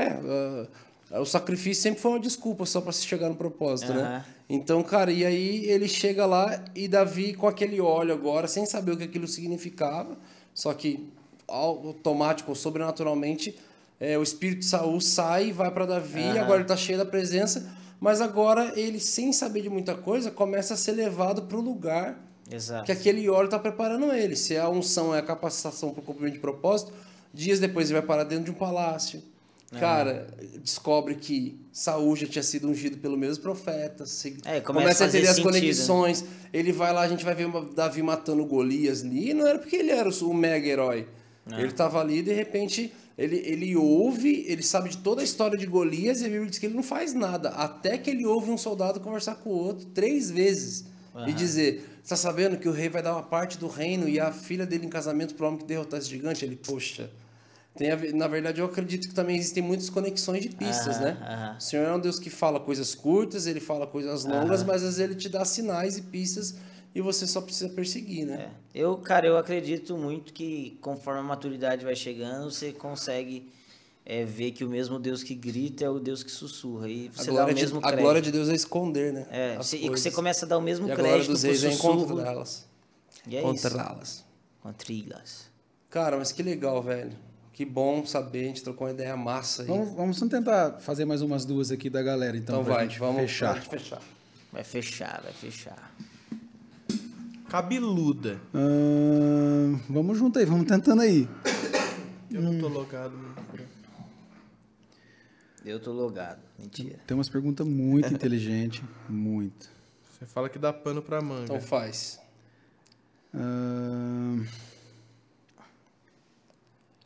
é. 1.11 1.19
o 1.19 1.25
sacrifício 1.25 1.83
sempre 1.83 1.99
foi 1.99 2.11
uma 2.11 2.19
desculpa 2.19 2.65
só 2.65 2.79
pra 2.79 2.93
se 2.93 3.05
chegar 3.05 3.27
no 3.29 3.35
propósito, 3.35 3.93
né? 3.93 4.23
Então, 4.49 4.81
cara, 4.81 5.11
e 5.11 5.25
aí 5.25 5.65
ele 5.65 5.87
chega 5.87 6.25
lá 6.25 6.63
e 6.73 6.87
Davi 6.87 7.33
com 7.33 7.47
aquele 7.47 7.81
óleo 7.81 8.13
agora, 8.13 8.47
sem 8.47 8.65
saber 8.65 8.91
o 8.91 8.97
que 8.97 9.03
aquilo 9.03 9.27
significava, 9.27 10.17
só 10.53 10.73
que 10.73 11.09
automático, 11.47 12.55
sobrenaturalmente, 12.55 13.57
é, 13.99 14.17
o 14.17 14.23
espírito 14.23 14.59
de 14.59 14.65
Saul 14.65 15.01
sai 15.01 15.47
e 15.47 15.51
vai 15.51 15.71
para 15.71 15.85
Davi, 15.85 16.37
agora 16.37 16.55
ele 16.55 16.63
está 16.63 16.77
cheio 16.77 16.97
da 16.97 17.05
presença, 17.05 17.75
mas 17.99 18.21
agora 18.21 18.73
ele, 18.75 18.99
sem 18.99 19.33
saber 19.33 19.61
de 19.61 19.69
muita 19.69 19.95
coisa, 19.95 20.31
começa 20.31 20.75
a 20.75 20.77
ser 20.77 20.91
levado 20.91 21.43
para 21.43 21.57
o 21.57 21.61
lugar 21.61 22.17
Exato. 22.49 22.85
que 22.85 22.91
aquele 22.91 23.27
óleo 23.27 23.45
está 23.45 23.59
preparando 23.59 24.13
ele. 24.13 24.35
Se 24.35 24.55
a 24.55 24.69
unção 24.69 25.15
é 25.15 25.19
a 25.19 25.23
capacitação 25.23 25.91
para 25.91 26.01
o 26.01 26.03
cumprimento 26.03 26.33
de 26.33 26.39
propósito, 26.39 26.93
dias 27.33 27.59
depois 27.59 27.89
ele 27.89 27.99
vai 27.99 28.07
parar 28.07 28.23
dentro 28.23 28.45
de 28.45 28.51
um 28.51 28.53
palácio. 28.53 29.21
Cara, 29.79 30.27
descobre 30.61 31.15
que 31.15 31.59
Saul 31.77 32.15
já 32.15 32.25
tinha 32.25 32.41
sido 32.41 32.67
ungido 32.67 32.97
pelo 32.97 33.15
mesmo 33.15 33.43
profeta. 33.43 34.03
É, 34.45 34.59
começa 34.59 34.63
começa, 34.63 35.05
a 35.05 35.09
ter 35.09 35.27
as 35.27 35.35
sentido, 35.35 35.51
né? 35.51 35.59
conexões. 35.59 36.25
Ele 36.51 36.71
vai 36.71 36.91
lá, 36.91 37.01
a 37.01 37.07
gente 37.07 37.23
vai 37.23 37.35
ver 37.35 37.47
Davi 37.75 38.01
matando 38.01 38.43
Golias 38.47 39.03
ali. 39.03 39.29
E 39.29 39.33
não 39.35 39.45
era 39.45 39.59
porque 39.59 39.75
ele 39.75 39.91
era 39.91 40.09
o, 40.09 40.33
mega 40.33 40.67
herói. 40.67 41.07
Ele 41.47 41.67
estava 41.67 42.01
ali 42.01 42.17
e 42.17 42.21
de 42.23 42.33
repente 42.33 42.91
ele, 43.15 43.37
ele 43.45 43.75
ouve, 43.75 44.43
ele 44.47 44.63
sabe 44.63 44.89
de 44.89 44.97
toda 44.97 45.21
a 45.21 45.23
história 45.23 45.55
de 45.55 45.67
Golias 45.67 46.21
e 46.21 46.25
a 46.25 46.29
Bíblia 46.29 46.49
diz 46.49 46.57
que 46.57 46.65
ele 46.65 46.73
não 46.73 46.81
faz 46.81 47.13
nada. 47.13 47.49
Até 47.49 47.95
que 47.95 48.09
ele 48.09 48.25
ouve 48.25 48.49
um 48.49 48.57
soldado 48.57 48.99
conversar 48.99 49.35
com 49.35 49.51
o 49.51 49.53
outro 49.53 49.85
três 49.85 50.31
vezes 50.31 50.85
e 51.27 51.31
dizer: 51.31 51.87
Você 52.01 52.09
tá 52.09 52.15
sabendo 52.15 52.57
que 52.57 52.67
o 52.67 52.71
rei 52.71 52.89
vai 52.89 53.03
dar 53.03 53.13
uma 53.13 53.23
parte 53.23 53.55
do 53.55 53.67
reino 53.67 54.09
e 54.09 54.19
a 54.19 54.31
filha 54.31 54.65
dele 54.65 54.87
em 54.87 54.89
casamento 54.89 55.35
para 55.35 55.45
o 55.45 55.47
homem 55.49 55.59
que 55.59 55.65
derrotar 55.65 55.99
esse 55.99 56.09
gigante? 56.09 56.43
Ele, 56.43 56.55
poxa. 56.55 57.11
Tem 57.77 57.91
a 57.91 57.95
ver- 57.95 58.13
na 58.13 58.27
verdade, 58.27 58.59
eu 58.59 58.65
acredito 58.65 59.07
que 59.07 59.13
também 59.13 59.37
existem 59.37 59.61
muitas 59.63 59.89
conexões 59.89 60.41
de 60.41 60.49
pistas, 60.49 60.95
Aham, 60.97 61.05
né? 61.05 61.17
aham. 61.21 61.57
O 61.57 61.61
Senhor 61.61 61.83
é 61.87 61.93
um 61.95 61.99
Deus 61.99 62.19
que 62.19 62.29
fala 62.29 62.59
coisas 62.59 62.95
curtas, 62.95 63.45
ele 63.47 63.59
fala 63.59 63.85
coisas 63.85 64.25
longas, 64.25 64.63
mas 64.63 64.77
às 64.83 64.97
vezes 64.97 64.99
ele 64.99 65.15
te 65.15 65.29
dá 65.29 65.45
sinais 65.45 65.97
e 65.97 66.01
pistas 66.01 66.55
e 66.95 67.01
você 67.01 67.27
só 67.27 67.39
precisa 67.41 67.69
perseguir, 67.69 68.25
né? 68.25 68.49
É. 68.73 68.79
Eu, 68.81 68.97
cara, 68.97 69.27
eu 69.27 69.37
acredito 69.37 69.95
muito 69.97 70.33
que 70.33 70.77
conforme 70.81 71.19
a 71.19 71.23
maturidade 71.23 71.85
vai 71.85 71.95
chegando, 71.95 72.49
você 72.49 72.71
consegue 72.73 73.51
é, 74.05 74.23
ver 74.25 74.51
que 74.51 74.63
o 74.63 74.69
mesmo 74.69 74.97
Deus 74.97 75.21
que 75.21 75.35
grita 75.35 75.83
é 75.83 75.89
o 75.89 75.99
Deus 75.99 76.23
que 76.23 76.31
sussurra. 76.31 76.89
E 76.89 77.11
A 77.13 77.21
você 77.21 77.25
dá 77.25 77.31
o 77.31 77.35
glória, 77.35 77.53
de, 77.53 77.61
mesmo 77.61 77.77
a 77.79 77.81
crédito. 77.81 78.01
glória 78.01 78.21
de 78.21 78.31
Deus 78.31 78.49
é 78.49 78.55
esconder, 78.55 79.11
né? 79.13 79.27
É, 79.29 79.57
você- 79.57 79.77
e 79.77 79.89
você 79.89 80.09
começa 80.09 80.45
a 80.45 80.47
dar 80.49 80.57
o 80.57 80.61
mesmo 80.61 80.87
E 80.87 80.91
a 80.91 80.95
glória 80.95 81.11
crédito 81.13 81.31
dos 81.33 81.43
reis 81.43 81.63
é 81.63 81.71
encontrá-las. 81.73 82.65
E 83.27 83.35
é 83.35 83.41
isso. 83.41 83.67
Encontrá-las. 83.67 84.25
Contrilhas. 84.63 85.49
Cara, 85.89 86.17
mas 86.17 86.31
que 86.31 86.41
legal, 86.41 86.81
velho. 86.81 87.11
Que 87.57 87.65
bom 87.65 88.05
saber, 88.05 88.41
a 88.41 88.47
gente 88.49 88.61
trocou 88.61 88.85
uma 88.85 88.93
ideia 88.93 89.17
massa 89.17 89.63
aí. 89.63 89.67
Vamos, 89.67 89.89
vamos 89.95 90.19
tentar 90.29 90.73
fazer 90.73 91.05
mais 91.05 91.23
umas 91.23 91.43
duas 91.43 91.71
aqui 91.71 91.89
da 91.89 92.03
galera, 92.03 92.37
então, 92.37 92.53
então 92.57 92.63
pra 92.63 92.75
vai, 92.75 92.87
gente 92.87 92.99
vamos 92.99 93.21
fechar. 93.21 93.53
pra 93.53 93.59
gente 93.61 93.69
fechar. 93.71 94.01
Vai 94.53 94.63
fechar, 94.63 95.21
vai 95.23 95.33
fechar. 95.33 95.95
Cabeluda. 97.49 98.39
Vamos 99.89 100.19
junto 100.19 100.37
aí, 100.37 100.45
vamos 100.45 100.67
tentando 100.67 101.01
aí. 101.01 101.27
Eu 102.29 102.43
não 102.43 102.59
tô 102.59 102.67
logado. 102.67 103.17
mano. 103.17 103.35
Eu 105.65 105.79
tô 105.79 105.91
logado. 105.91 106.41
Mentira. 106.59 106.99
Tem 107.07 107.17
umas 107.17 107.27
perguntas 107.27 107.65
muito 107.65 108.13
inteligentes, 108.13 108.83
muito. 109.09 109.67
Você 110.11 110.27
fala 110.27 110.47
que 110.47 110.59
dá 110.59 110.71
pano 110.71 111.01
pra 111.01 111.23
manga. 111.23 111.45
Então 111.45 111.59
faz. 111.59 112.19
Ah, 113.33 114.45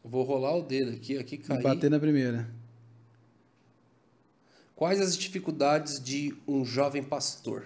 Vou 0.03 0.23
rolar 0.23 0.55
o 0.57 0.61
dedo 0.63 0.91
aqui, 0.91 1.17
aqui 1.17 1.37
cair. 1.37 1.61
bater 1.61 1.89
na 1.89 1.99
primeira. 1.99 2.49
Quais 4.75 4.99
as 4.99 5.15
dificuldades 5.15 5.99
de 6.03 6.33
um 6.47 6.65
jovem 6.65 7.03
pastor? 7.03 7.65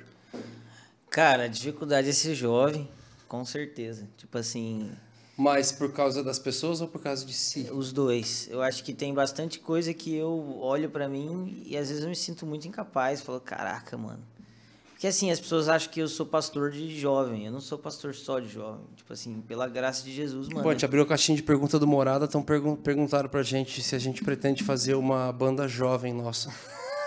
Cara, 1.09 1.43
a 1.43 1.47
dificuldade 1.47 2.09
é 2.09 2.11
ser 2.11 2.35
jovem, 2.35 2.89
com 3.27 3.45
certeza. 3.45 4.05
Tipo 4.17 4.37
assim, 4.37 4.91
Mas 5.37 5.71
por 5.71 5.93
causa 5.93 6.21
das 6.21 6.37
pessoas 6.37 6.81
ou 6.81 6.89
por 6.89 7.01
causa 7.01 7.25
de 7.25 7.33
si? 7.33 7.69
os 7.71 7.93
dois. 7.93 8.49
Eu 8.51 8.61
acho 8.61 8.83
que 8.83 8.93
tem 8.93 9.13
bastante 9.13 9.59
coisa 9.59 9.93
que 9.93 10.13
eu 10.13 10.57
olho 10.59 10.89
pra 10.89 11.07
mim 11.07 11.63
e 11.65 11.77
às 11.77 11.87
vezes 11.87 12.03
eu 12.03 12.09
me 12.09 12.15
sinto 12.17 12.45
muito 12.45 12.67
incapaz. 12.67 13.21
Falo, 13.21 13.39
caraca, 13.39 13.97
mano. 13.97 14.21
Porque 14.95 15.07
assim, 15.07 15.29
as 15.29 15.41
pessoas 15.41 15.67
acham 15.67 15.91
que 15.91 15.99
eu 15.99 16.07
sou 16.07 16.25
pastor 16.25 16.71
de 16.71 16.97
jovem. 16.97 17.45
Eu 17.45 17.51
não 17.51 17.59
sou 17.59 17.77
pastor 17.77 18.15
só 18.15 18.39
de 18.39 18.47
jovem. 18.47 18.79
Tipo 18.95 19.11
assim, 19.11 19.43
pela 19.45 19.67
graça 19.67 20.01
de 20.01 20.13
Jesus, 20.13 20.47
mano. 20.47 20.63
Bom, 20.63 20.69
a 20.69 20.71
gente 20.71 20.85
abriu 20.85 21.03
a 21.03 21.05
caixinha 21.05 21.35
de 21.35 21.43
pergunta 21.43 21.77
do 21.77 21.85
Morada, 21.85 22.23
então 22.23 22.41
pergun 22.41 22.77
perguntaram 22.77 23.27
pra 23.27 23.43
gente 23.43 23.81
se 23.83 23.93
a 23.93 23.99
gente 23.99 24.23
pretende 24.23 24.63
fazer 24.63 24.95
uma 24.95 25.33
banda 25.33 25.67
jovem 25.67 26.13
nossa. 26.13 26.49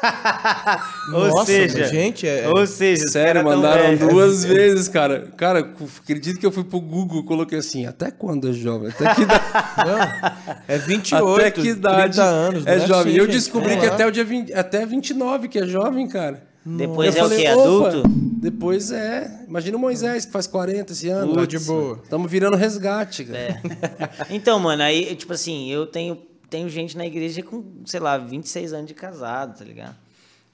Ou 1.12 1.28
Nossa, 1.28 1.46
seja, 1.46 1.88
gente, 1.88 2.24
é- 2.24 2.48
ou 2.48 2.64
seja, 2.68 3.08
Sério, 3.08 3.42
mandaram 3.42 3.96
duas 3.96 4.44
vezes, 4.46 4.86
cara. 4.86 5.32
Cara, 5.36 5.58
acredito 6.00 6.38
que 6.38 6.46
eu 6.46 6.52
fui 6.52 6.62
pro 6.62 6.80
Google, 6.80 7.24
coloquei 7.24 7.58
assim, 7.58 7.84
até 7.84 8.10
quando 8.10 8.48
é 8.48 8.52
jovem? 8.52 8.90
Até 8.90 9.12
que 9.14 9.22
idade? 9.22 9.44
Não, 9.84 10.58
é 10.68 10.78
28, 10.78 11.26
até 11.34 11.50
que 11.50 11.68
idade 11.68 12.12
30 12.14 12.22
anos. 12.22 12.66
é 12.66 12.78
não 12.78 12.86
jovem? 12.86 13.12
assim, 13.12 13.18
eu 13.18 13.24
gente. 13.24 13.34
descobri 13.34 13.70
Vamos 13.70 13.82
que 13.82 13.88
lá. 13.88 13.94
até 13.94 14.06
o 14.06 14.12
dia 14.12 14.24
20, 14.24 14.52
até 14.54 14.86
29 14.86 15.48
que 15.48 15.58
é 15.58 15.66
jovem, 15.66 16.06
cara. 16.06 16.47
Depois 16.64 17.16
Eu 17.16 17.24
é 17.24 17.24
falei, 17.24 17.38
o 17.38 17.40
que? 17.40 17.46
Adulto? 17.46 18.08
Depois 18.08 18.90
é. 18.90 19.44
Imagina 19.48 19.76
o 19.76 19.80
Moisés, 19.80 20.24
que 20.26 20.32
faz 20.32 20.46
40 20.46 20.92
esse 20.92 21.08
ano. 21.08 21.34
Pô, 21.34 21.46
de 21.46 21.58
boa. 21.60 22.00
Estamos 22.02 22.30
virando 22.30 22.56
resgate, 22.56 23.24
cara. 23.24 23.38
É. 23.38 23.60
Então, 24.34 24.58
mano, 24.60 24.82
aí, 24.82 25.14
tipo 25.16 25.32
assim, 25.32 25.70
eu 25.70 25.86
tenho, 25.86 26.16
tenho 26.50 26.68
gente 26.68 26.96
na 26.96 27.06
igreja 27.06 27.42
com, 27.42 27.64
sei 27.86 28.00
lá, 28.00 28.16
26 28.18 28.72
anos 28.72 28.86
de 28.86 28.94
casado, 28.94 29.58
tá 29.58 29.64
ligado? 29.64 29.96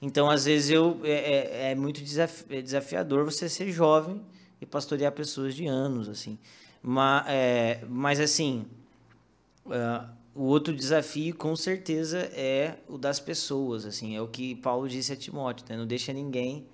Então, 0.01 0.29
às 0.29 0.45
vezes, 0.45 0.69
eu, 0.69 0.99
é, 1.03 1.11
é- 1.11 1.71
é 1.71 1.75
muito 1.75 2.01
desafi- 2.01 2.45
é 2.49 2.61
desafiador 2.61 3.25
você 3.25 3.47
ser 3.49 3.71
jovem 3.71 4.21
e 4.61 4.65
pastorear 4.65 5.11
pessoas 5.11 5.53
de 5.53 5.65
anos, 5.67 6.07
assim. 6.09 6.37
Mas, 6.81 7.25
mas 7.89 8.19
assim, 8.19 8.65
ah, 9.71 10.05
o 10.35 10.43
outro 10.43 10.75
desafio, 10.75 11.33
com 11.33 11.55
certeza, 11.55 12.19
é 12.33 12.75
o 12.89 12.97
das 12.97 13.21
pessoas, 13.21 13.85
assim. 13.85 14.17
É 14.17 14.21
o 14.21 14.27
que 14.27 14.55
Paulo 14.55 14.87
disse 14.89 15.13
a 15.13 15.15
Timóteo, 15.15 15.65
né? 15.69 15.77
Não 15.77 15.87
deixa 15.87 16.11
ninguém 16.11 16.67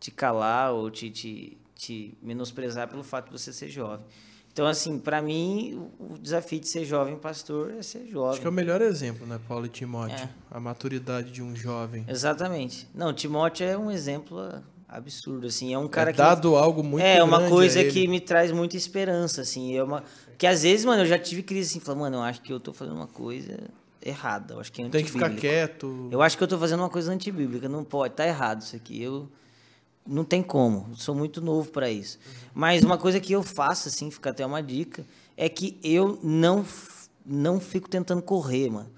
te 0.00 0.10
calar 0.10 0.72
ou 0.72 0.90
te, 0.90 1.08
te, 1.10 1.56
te 1.76 2.18
menosprezar 2.20 2.88
pelo 2.88 3.04
fato 3.04 3.26
de 3.26 3.32
você 3.32 3.52
ser 3.52 3.68
jovem. 3.68 4.04
Então, 4.52 4.66
assim, 4.66 4.98
para 4.98 5.22
mim, 5.22 5.88
o 5.98 6.18
desafio 6.18 6.60
de 6.60 6.68
ser 6.68 6.84
jovem 6.84 7.16
pastor 7.16 7.72
é 7.72 7.82
ser 7.82 8.06
jovem. 8.06 8.32
Acho 8.32 8.40
que 8.40 8.46
é 8.46 8.50
o 8.50 8.52
melhor 8.52 8.82
exemplo, 8.82 9.26
né, 9.26 9.40
Paulo 9.48 9.66
e 9.66 9.68
Timóteo? 9.68 10.16
É. 10.16 10.28
A 10.50 10.60
maturidade 10.60 11.30
de 11.30 11.42
um 11.42 11.54
jovem. 11.54 12.04
Exatamente. 12.08 12.88
Não, 12.94 13.12
Timóteo 13.12 13.66
é 13.66 13.78
um 13.78 13.90
exemplo 13.90 14.62
absurdo, 14.88 15.48
assim. 15.48 15.74
É 15.74 15.78
um 15.78 15.88
cara 15.88 16.10
é 16.10 16.12
que... 16.12 16.18
dado 16.18 16.54
algo 16.54 16.82
muito 16.84 17.04
é 17.04 17.22
uma 17.22 17.48
coisa 17.48 17.84
que 17.84 18.06
me 18.06 18.20
traz 18.20 18.52
muita 18.52 18.76
esperança, 18.76 19.40
assim. 19.40 19.76
É 19.76 19.82
uma... 19.82 20.04
Que 20.36 20.46
às 20.46 20.62
vezes, 20.62 20.84
mano, 20.84 21.02
eu 21.02 21.06
já 21.06 21.18
tive 21.18 21.42
crise 21.42 21.70
assim, 21.70 21.80
falando, 21.80 22.00
mano, 22.00 22.16
eu 22.16 22.22
acho 22.22 22.42
que 22.42 22.52
eu 22.52 22.60
tô 22.60 22.72
fazendo 22.72 22.96
uma 22.96 23.06
coisa 23.06 23.58
errada. 24.04 24.54
Eu 24.54 24.60
acho 24.60 24.70
que 24.72 24.82
é 24.82 24.88
Tem 24.88 25.04
que 25.04 25.10
ficar 25.10 25.30
quieto. 25.30 26.08
Eu 26.10 26.20
acho 26.22 26.36
que 26.36 26.44
eu 26.44 26.48
tô 26.48 26.58
fazendo 26.58 26.80
uma 26.80 26.90
coisa 26.90 27.12
antibíblica. 27.12 27.68
Não 27.68 27.84
pode, 27.84 28.14
tá 28.14 28.26
errado 28.26 28.62
isso 28.62 28.76
aqui. 28.76 29.02
Eu 29.02 29.28
não 30.06 30.24
tem 30.24 30.42
como. 30.42 30.86
Eu 30.90 30.96
sou 30.96 31.14
muito 31.14 31.40
novo 31.40 31.70
para 31.70 31.90
isso. 31.90 32.18
Mas 32.52 32.84
uma 32.84 32.98
coisa 32.98 33.18
que 33.20 33.32
eu 33.32 33.42
faço, 33.42 33.88
assim, 33.88 34.10
fica 34.10 34.30
até 34.30 34.44
uma 34.44 34.62
dica, 34.62 35.04
é 35.36 35.48
que 35.48 35.78
eu 35.82 36.18
não, 36.22 36.64
não 37.24 37.58
fico 37.58 37.88
tentando 37.88 38.22
correr, 38.22 38.70
mano. 38.70 38.90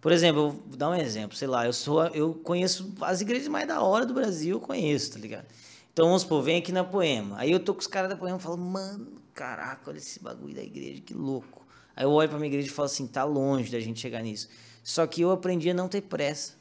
Por 0.00 0.10
exemplo, 0.10 0.60
vou 0.66 0.76
dar 0.76 0.90
um 0.90 0.94
exemplo, 0.94 1.36
sei 1.36 1.46
lá, 1.46 1.64
eu 1.64 1.72
sou, 1.72 2.04
eu 2.08 2.34
conheço 2.34 2.92
as 3.02 3.20
igrejas 3.20 3.46
mais 3.46 3.68
da 3.68 3.80
hora 3.80 4.04
do 4.04 4.12
Brasil, 4.12 4.56
eu 4.56 4.60
conheço, 4.60 5.12
tá 5.12 5.18
ligado? 5.18 5.46
Então, 5.92 6.06
vamos 6.06 6.22
supor, 6.22 6.42
vem 6.42 6.56
aqui 6.56 6.72
na 6.72 6.82
Poema. 6.82 7.36
Aí 7.38 7.52
eu 7.52 7.60
tô 7.60 7.72
com 7.72 7.80
os 7.80 7.86
caras 7.86 8.10
da 8.10 8.16
Poema 8.16 8.36
e 8.36 8.40
falo, 8.40 8.56
mano, 8.56 9.21
caraca, 9.34 9.90
olha 9.90 9.98
esse 9.98 10.20
bagulho 10.20 10.54
da 10.54 10.62
igreja, 10.62 11.00
que 11.00 11.14
louco. 11.14 11.66
Aí 11.94 12.04
eu 12.04 12.10
olho 12.10 12.28
pra 12.28 12.38
minha 12.38 12.48
igreja 12.48 12.68
e 12.68 12.70
falo 12.70 12.86
assim, 12.86 13.06
tá 13.06 13.24
longe 13.24 13.70
da 13.70 13.80
gente 13.80 14.00
chegar 14.00 14.22
nisso. 14.22 14.48
Só 14.82 15.06
que 15.06 15.20
eu 15.20 15.30
aprendi 15.30 15.70
a 15.70 15.74
não 15.74 15.88
ter 15.88 16.02
pressa. 16.02 16.54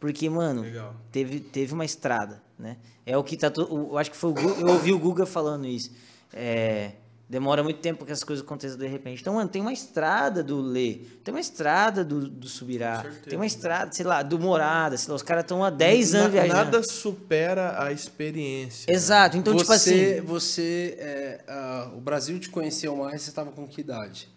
Porque, 0.00 0.28
mano, 0.30 0.62
Legal. 0.62 0.94
teve, 1.10 1.40
teve 1.40 1.74
uma 1.74 1.84
estrada, 1.84 2.42
né? 2.58 2.76
É 3.04 3.16
o 3.16 3.24
que 3.24 3.36
tá. 3.36 3.50
To... 3.50 3.62
Eu 3.62 3.98
acho 3.98 4.10
que 4.10 4.16
foi 4.16 4.30
o 4.30 4.34
Guga, 4.34 4.60
eu 4.60 4.68
ouvi 4.68 4.92
o 4.92 4.98
Guga 4.98 5.26
falando 5.26 5.66
isso. 5.66 5.90
É, 6.32 6.92
demora 7.28 7.62
muito 7.62 7.80
tempo 7.80 8.06
que 8.06 8.12
as 8.12 8.24
coisas 8.24 8.44
aconteçam 8.44 8.78
de 8.78 8.86
repente. 8.86 9.20
Então, 9.20 9.34
mano, 9.34 9.48
tem 9.48 9.60
uma 9.60 9.72
estrada 9.72 10.42
do 10.42 10.60
Lê, 10.60 11.00
tem 11.22 11.34
uma 11.34 11.40
estrada 11.40 12.04
do, 12.04 12.28
do 12.28 12.48
Subirá, 12.48 13.04
tem 13.28 13.38
uma 13.38 13.46
estrada, 13.46 13.92
sei 13.92 14.06
lá, 14.06 14.22
do 14.22 14.38
Morada, 14.38 14.96
sei 14.96 15.10
lá, 15.10 15.16
os 15.16 15.22
caras 15.22 15.44
estão 15.44 15.62
há 15.62 15.68
10 15.68 16.14
anos 16.14 16.32
viajando. 16.32 16.54
Nada 16.54 16.82
supera 16.82 17.82
a 17.82 17.92
experiência. 17.92 18.90
É. 18.90 18.94
Exato, 18.94 19.36
então, 19.36 19.54
tipo 19.54 19.66
você, 19.66 20.16
assim. 20.18 20.26
você 20.26 20.96
é, 20.98 21.44
ah, 21.46 21.90
o 21.94 22.00
Brasil 22.00 22.38
te 22.38 22.48
conheceu 22.48 22.96
mais, 22.96 23.22
você 23.22 23.28
estava 23.28 23.52
com 23.52 23.66
que 23.66 23.80
idade? 23.82 24.28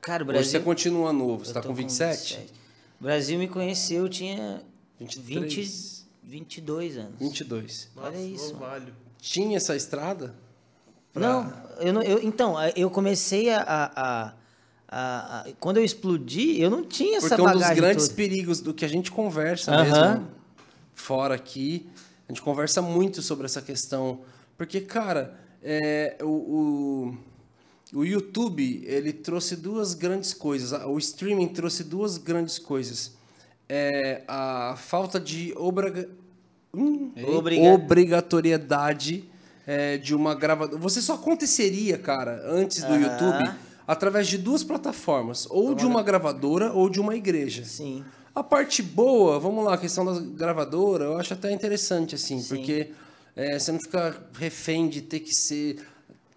Cara, 0.00 0.24
o 0.24 0.28
Hoje 0.28 0.44
você 0.44 0.50
Brasil. 0.52 0.62
continua 0.62 1.12
novo, 1.12 1.44
você 1.44 1.50
está 1.50 1.62
com 1.62 1.74
27? 1.74 2.52
O 3.00 3.04
Brasil 3.04 3.38
me 3.38 3.48
conheceu, 3.48 4.04
eu 4.04 4.08
tinha 4.08 4.62
23. 4.98 5.44
20, 5.44 6.04
22 6.22 6.96
anos. 6.96 7.18
22. 7.18 7.90
Nossa, 7.94 8.08
Olha 8.08 8.20
isso. 8.20 8.56
Tinha 9.20 9.56
essa 9.56 9.76
estrada? 9.76 10.34
Não, 11.14 11.52
eu 11.80 11.92
não, 11.92 12.02
eu, 12.02 12.22
então, 12.22 12.56
eu 12.76 12.90
comecei 12.90 13.50
a, 13.50 13.60
a, 13.62 13.92
a- 13.96 14.32
a- 14.88 15.44
Quando 15.60 15.76
eu 15.78 15.84
explodi, 15.84 16.60
eu 16.60 16.70
não 16.70 16.84
tinha 16.84 17.18
essa 17.18 17.28
Porque 17.30 17.42
um 17.42 17.44
dos 17.46 17.54
bagagem 17.62 17.76
grandes 17.76 18.04
toda. 18.08 18.16
perigos 18.16 18.60
do 18.60 18.72
que 18.74 18.84
a 18.84 18.88
gente 18.88 19.10
conversa 19.10 19.72
Aham. 19.72 19.84
mesmo 20.14 20.28
fora 20.94 21.34
aqui, 21.34 21.88
a 22.28 22.32
gente 22.32 22.42
conversa 22.42 22.80
muito 22.82 23.20
sobre 23.22 23.46
essa 23.46 23.60
questão. 23.62 24.20
Porque, 24.56 24.80
cara, 24.80 25.38
é, 25.62 26.16
o, 26.22 26.26
o, 27.92 27.98
o 28.00 28.04
YouTube, 28.04 28.82
ele 28.86 29.12
trouxe 29.12 29.56
duas 29.56 29.94
grandes 29.94 30.32
coisas. 30.34 30.72
O 30.86 30.96
streaming 30.98 31.48
trouxe 31.48 31.82
duas 31.84 32.16
grandes 32.18 32.58
coisas. 32.58 33.12
É, 33.68 34.22
a 34.28 34.74
falta 34.76 35.18
de 35.18 35.52
obriga... 35.56 36.08
hum, 36.72 37.12
Obriga- 37.36 37.62
obrigatoriedade 37.72 39.24
é, 39.66 39.96
de 39.98 40.14
uma 40.14 40.34
gravadora. 40.34 40.78
Você 40.80 41.00
só 41.00 41.14
aconteceria, 41.14 41.98
cara, 41.98 42.42
antes 42.46 42.82
do 42.82 42.92
Aham. 42.92 43.00
YouTube, 43.00 43.54
através 43.86 44.26
de 44.26 44.38
duas 44.38 44.62
plataformas, 44.64 45.46
ou 45.50 45.74
de 45.74 45.84
uma 45.86 46.02
gravadora 46.02 46.72
ou 46.72 46.88
de 46.88 47.00
uma 47.00 47.14
igreja. 47.14 47.64
Sim. 47.64 48.04
A 48.34 48.42
parte 48.42 48.82
boa, 48.82 49.38
vamos 49.38 49.64
lá, 49.64 49.74
a 49.74 49.78
questão 49.78 50.04
da 50.04 50.18
gravadora, 50.20 51.04
eu 51.04 51.16
acho 51.18 51.34
até 51.34 51.52
interessante, 51.52 52.14
assim, 52.16 52.42
porque 52.42 52.90
é, 53.36 53.58
você 53.58 53.70
não 53.70 53.78
fica 53.78 54.16
refém 54.38 54.88
de 54.88 55.02
ter 55.02 55.20
que 55.20 55.34
ser. 55.34 55.78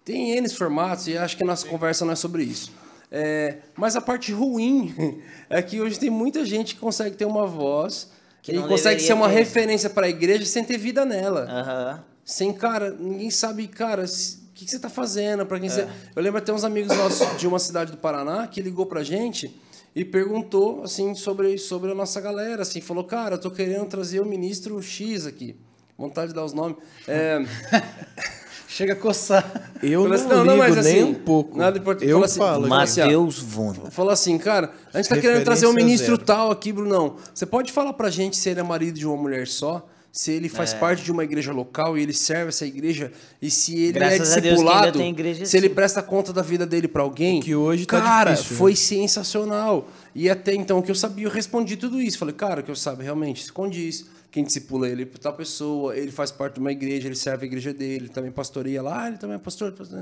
Tem 0.04 0.30
N 0.36 0.48
formatos, 0.48 1.08
e 1.08 1.18
acho 1.18 1.36
que 1.36 1.42
a 1.42 1.46
nossa 1.46 1.66
conversa 1.66 2.04
não 2.04 2.12
é 2.12 2.16
sobre 2.16 2.44
isso. 2.44 2.70
É, 3.10 3.58
mas 3.74 3.96
a 3.96 4.00
parte 4.00 4.32
ruim 4.32 4.94
é 5.50 5.60
que 5.62 5.80
hoje 5.80 5.98
tem 5.98 6.10
muita 6.10 6.44
gente 6.44 6.74
que 6.74 6.80
consegue 6.80 7.16
ter 7.16 7.24
uma 7.24 7.46
voz 7.46 8.10
Que 8.42 8.52
e 8.52 8.62
consegue 8.62 9.00
ser 9.00 9.14
uma 9.14 9.28
ter. 9.28 9.34
referência 9.34 9.88
para 9.90 10.06
a 10.06 10.08
igreja 10.10 10.44
sem 10.44 10.62
ter 10.62 10.76
vida 10.78 11.04
nela. 11.06 11.46
Aham. 11.48 12.04
Sem, 12.30 12.52
cara, 12.52 12.90
ninguém 12.90 13.30
sabe, 13.30 13.66
cara, 13.66 14.04
o 14.04 14.52
que, 14.54 14.66
que 14.66 14.70
você 14.70 14.78
tá 14.78 14.90
fazendo, 14.90 15.46
para 15.46 15.58
quem 15.58 15.66
É. 15.70 15.72
você... 15.72 15.88
Eu 16.14 16.22
lembro 16.22 16.38
até 16.38 16.52
uns 16.52 16.62
amigos 16.62 16.94
nossos 16.94 17.38
de 17.38 17.46
uma 17.48 17.58
cidade 17.58 17.90
do 17.90 17.96
Paraná 17.96 18.46
que 18.46 18.60
ligou 18.60 18.84
pra 18.84 19.02
gente 19.02 19.58
e 19.96 20.04
perguntou, 20.04 20.82
assim, 20.82 21.14
sobre, 21.14 21.56
sobre 21.56 21.90
a 21.90 21.94
nossa 21.94 22.20
galera, 22.20 22.60
assim, 22.60 22.82
falou, 22.82 23.02
cara, 23.04 23.36
eu 23.36 23.40
tô 23.40 23.50
querendo 23.50 23.86
trazer 23.86 24.20
o 24.20 24.26
ministro 24.26 24.80
X 24.82 25.24
aqui. 25.24 25.56
Vontade 25.96 26.28
de 26.28 26.34
dar 26.34 26.44
os 26.44 26.52
nomes. 26.52 26.76
É, 27.08 27.42
Chega 28.68 28.92
a 28.92 28.96
coçar. 28.96 29.72
Eu 29.82 30.02
Falou 30.02 30.08
não, 30.08 30.14
assim, 30.14 30.28
não, 30.28 30.44
não, 30.44 30.52
ligo 30.54 30.58
mas 30.76 30.84
nem 30.84 31.00
assim, 31.00 31.10
um 31.10 31.14
pouco. 31.14 31.56
nada 31.56 31.78
importante. 31.78 32.10
Eu 32.10 32.16
Fala 32.16 32.26
assim, 32.26 32.38
falo. 32.38 32.68
Mateus 32.68 33.38
Vono. 33.38 33.90
falou 33.90 34.12
assim, 34.12 34.36
cara, 34.36 34.70
a 34.92 34.98
gente 34.98 35.08
tá 35.08 35.18
querendo 35.18 35.44
trazer 35.44 35.64
um 35.66 35.70
Referência 35.70 35.86
ministro 35.86 36.14
zero. 36.16 36.26
tal 36.26 36.50
aqui, 36.50 36.72
Brunão. 36.74 37.16
Você 37.34 37.46
pode 37.46 37.72
falar 37.72 37.94
pra 37.94 38.10
gente 38.10 38.36
se 38.36 38.50
ele 38.50 38.60
é 38.60 38.62
marido 38.62 38.98
de 38.98 39.06
uma 39.06 39.16
mulher 39.16 39.48
só? 39.48 39.88
Se 40.10 40.32
ele 40.32 40.46
É. 40.46 40.48
faz 40.48 40.72
parte 40.74 41.04
de 41.04 41.12
uma 41.12 41.22
igreja 41.22 41.52
local 41.52 41.96
e 41.96 42.02
ele 42.02 42.12
serve 42.14 42.48
essa 42.48 42.66
igreja 42.66 43.12
e 43.40 43.50
se 43.50 43.78
ele 43.78 43.92
Graças 43.92 44.14
é 44.14 44.40
que 44.40 44.48
ainda 44.48 44.50
discipulado, 44.50 45.02
igreja 45.02 45.46
se 45.46 45.56
ele 45.56 45.68
presta 45.68 46.02
conta 46.02 46.32
da 46.32 46.42
vida 46.42 46.66
dele 46.66 46.88
pra 46.88 47.02
alguém. 47.02 47.38
O 47.40 47.42
que 47.42 47.54
hoje 47.54 47.86
tá 47.86 48.00
cara, 48.00 48.30
difícil, 48.32 48.52
né? 48.52 48.58
foi 48.58 48.74
sensacional. 48.74 49.88
E 50.14 50.28
até 50.28 50.54
então 50.54 50.78
o 50.78 50.82
que 50.82 50.90
eu 50.90 50.94
sabia, 50.94 51.26
eu 51.26 51.30
respondi 51.30 51.76
tudo 51.76 52.00
isso. 52.00 52.18
Falei, 52.18 52.34
cara, 52.34 52.60
o 52.60 52.64
que 52.64 52.70
eu 52.70 52.74
sabe 52.76 53.04
realmente 53.04 53.44
se 53.44 53.52
condiz. 53.52 54.06
Quem 54.30 54.44
discipula 54.44 54.88
ele 54.88 55.02
é 55.04 55.18
tal 55.18 55.32
pessoa, 55.32 55.96
ele 55.96 56.10
faz 56.10 56.30
parte 56.30 56.54
de 56.54 56.60
uma 56.60 56.70
igreja, 56.72 57.06
ele 57.08 57.14
serve 57.16 57.44
a 57.44 57.46
igreja 57.46 57.72
dele, 57.72 58.04
ele 58.04 58.08
também 58.08 58.30
pastoreia 58.30 58.82
lá, 58.82 59.08
ele 59.08 59.16
também 59.18 59.36
é 59.36 59.38
pastor. 59.38 59.72
pastor. 59.72 59.98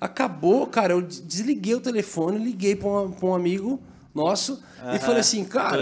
Acabou, 0.00 0.66
cara, 0.66 0.92
eu 0.92 1.00
des- 1.02 1.20
desliguei 1.20 1.74
o 1.74 1.80
telefone, 1.80 2.38
liguei 2.38 2.76
pra, 2.76 2.88
uma- 2.88 3.10
pra 3.10 3.26
um 3.26 3.34
amigo 3.34 3.80
nosso 4.14 4.60
e 4.94 4.98
falei 4.98 5.20
assim, 5.20 5.44
cara, 5.44 5.80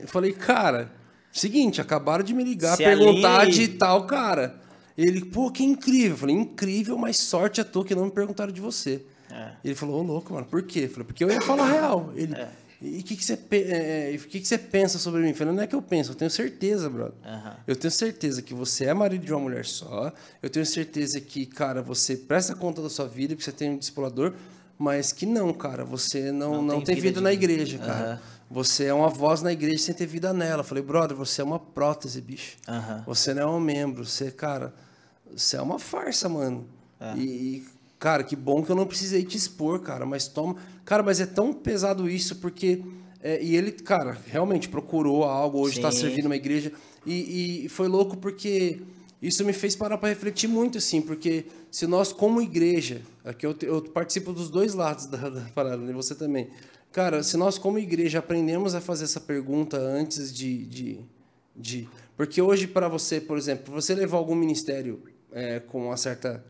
eu 0.00 0.08
falei, 0.08 0.32
cara, 0.32 0.90
seguinte, 1.32 1.80
acabaram 1.80 2.22
de 2.24 2.34
me 2.34 2.44
ligar, 2.44 2.76
Se 2.76 2.84
perguntar 2.84 3.42
aí. 3.42 3.50
de 3.52 3.68
tal 3.68 4.06
cara. 4.06 4.60
Ele, 4.96 5.24
pô, 5.24 5.50
que 5.50 5.64
incrível. 5.64 6.10
Eu 6.10 6.16
falei, 6.18 6.36
incrível, 6.36 6.98
mas 6.98 7.16
sorte 7.18 7.60
à 7.60 7.64
toa 7.64 7.84
que 7.84 7.94
não 7.94 8.04
me 8.06 8.10
perguntaram 8.10 8.52
de 8.52 8.60
você. 8.60 9.02
É. 9.30 9.52
Ele 9.64 9.74
falou, 9.74 10.00
ô 10.00 10.02
louco, 10.02 10.34
mano, 10.34 10.46
por 10.46 10.62
quê? 10.62 10.80
Eu 10.80 10.90
falei, 10.90 11.04
porque 11.06 11.24
eu 11.24 11.30
ia 11.30 11.40
falar 11.40 11.64
a 11.64 11.72
real. 11.72 12.12
Ele, 12.14 12.34
É. 12.34 12.48
e 12.82 12.98
o 13.00 13.02
que, 13.02 13.16
que, 13.16 13.24
você, 13.24 13.38
é, 13.52 14.12
o 14.14 14.28
que, 14.28 14.40
que 14.40 14.46
você 14.46 14.58
pensa 14.58 14.98
sobre 14.98 15.22
mim? 15.22 15.30
Eu 15.30 15.34
falei, 15.34 15.54
não 15.54 15.62
é 15.62 15.66
que 15.66 15.74
eu 15.74 15.80
penso, 15.80 16.10
eu 16.12 16.14
tenho 16.14 16.30
certeza, 16.30 16.90
brother. 16.90 17.14
Aham. 17.24 17.56
Eu 17.66 17.74
tenho 17.76 17.90
certeza 17.90 18.42
que 18.42 18.52
você 18.52 18.84
é 18.84 18.92
marido 18.92 19.24
de 19.24 19.32
uma 19.32 19.40
mulher 19.40 19.64
só. 19.64 20.12
Eu 20.42 20.50
tenho 20.50 20.66
certeza 20.66 21.18
que, 21.20 21.46
cara, 21.46 21.80
você 21.82 22.14
presta 22.16 22.54
conta 22.54 22.82
da 22.82 22.90
sua 22.90 23.08
vida, 23.08 23.34
que 23.34 23.42
você 23.42 23.52
tem 23.52 23.70
um 23.70 23.78
discipulador, 23.78 24.34
mas 24.78 25.12
que 25.12 25.24
não, 25.24 25.50
cara, 25.54 25.84
você 25.84 26.30
não, 26.30 26.56
Não 26.56 26.62
não, 26.62 26.74
tem 26.76 26.86
tem, 26.86 26.94
vida 26.96 27.06
vida, 27.08 27.20
na 27.22 27.32
igreja, 27.32 27.78
cara. 27.78 28.04
Aham. 28.10 28.20
Você 28.52 28.84
é 28.84 28.94
uma 28.94 29.08
voz 29.08 29.40
na 29.40 29.50
igreja 29.50 29.78
sem 29.78 29.94
ter 29.94 30.06
vida 30.06 30.32
nela. 30.32 30.60
Eu 30.60 30.64
falei, 30.64 30.82
brother, 30.82 31.16
você 31.16 31.40
é 31.40 31.44
uma 31.44 31.58
prótese, 31.58 32.20
bicho. 32.20 32.58
Aham. 32.68 33.02
Você 33.06 33.32
não 33.32 33.42
é 33.42 33.46
um 33.46 33.60
membro. 33.60 34.04
Você, 34.04 34.30
cara, 34.30 34.74
você 35.34 35.56
é 35.56 35.62
uma 35.62 35.78
farsa, 35.78 36.28
mano. 36.28 36.66
É. 37.00 37.16
E, 37.16 37.66
cara, 37.98 38.22
que 38.22 38.36
bom 38.36 38.62
que 38.62 38.70
eu 38.70 38.76
não 38.76 38.86
precisei 38.86 39.24
te 39.24 39.38
expor, 39.38 39.80
cara. 39.80 40.04
Mas 40.04 40.28
toma. 40.28 40.56
Cara, 40.84 41.02
mas 41.02 41.18
é 41.18 41.26
tão 41.26 41.52
pesado 41.52 42.10
isso, 42.10 42.36
porque. 42.36 42.82
é, 43.22 43.42
e 43.42 43.56
ele, 43.56 43.72
cara, 43.72 44.18
realmente 44.26 44.68
procurou 44.68 45.24
algo, 45.24 45.58
hoje 45.58 45.76
está 45.76 45.90
servindo 45.90 46.26
uma 46.26 46.36
igreja. 46.36 46.70
E, 47.06 47.64
e 47.64 47.68
foi 47.70 47.88
louco 47.88 48.18
porque 48.18 48.82
isso 49.22 49.44
me 49.44 49.52
fez 49.52 49.74
parar 49.76 49.96
para 49.98 50.08
refletir 50.08 50.48
muito, 50.48 50.78
assim, 50.78 51.00
porque 51.00 51.46
se 51.70 51.86
nós, 51.86 52.12
como 52.12 52.42
igreja, 52.42 53.00
aqui 53.24 53.46
eu, 53.46 53.56
eu 53.62 53.80
participo 53.80 54.32
dos 54.32 54.50
dois 54.50 54.74
lados 54.74 55.06
da, 55.06 55.28
da 55.30 55.40
parada, 55.54 55.82
e 55.82 55.92
você 55.92 56.14
também. 56.14 56.50
Cara, 56.92 57.22
se 57.22 57.38
nós, 57.38 57.56
como 57.56 57.78
igreja, 57.78 58.18
aprendemos 58.18 58.74
a 58.74 58.80
fazer 58.80 59.04
essa 59.04 59.18
pergunta 59.20 59.78
antes 59.78 60.32
de. 60.32 60.66
de, 60.66 61.00
de 61.56 61.88
porque 62.16 62.42
hoje, 62.42 62.66
para 62.66 62.86
você, 62.86 63.18
por 63.18 63.38
exemplo, 63.38 63.72
você 63.72 63.94
levar 63.94 64.18
algum 64.18 64.34
ministério 64.34 65.02
é, 65.32 65.58
com 65.58 65.86
uma 65.86 65.96
certa 65.96 66.44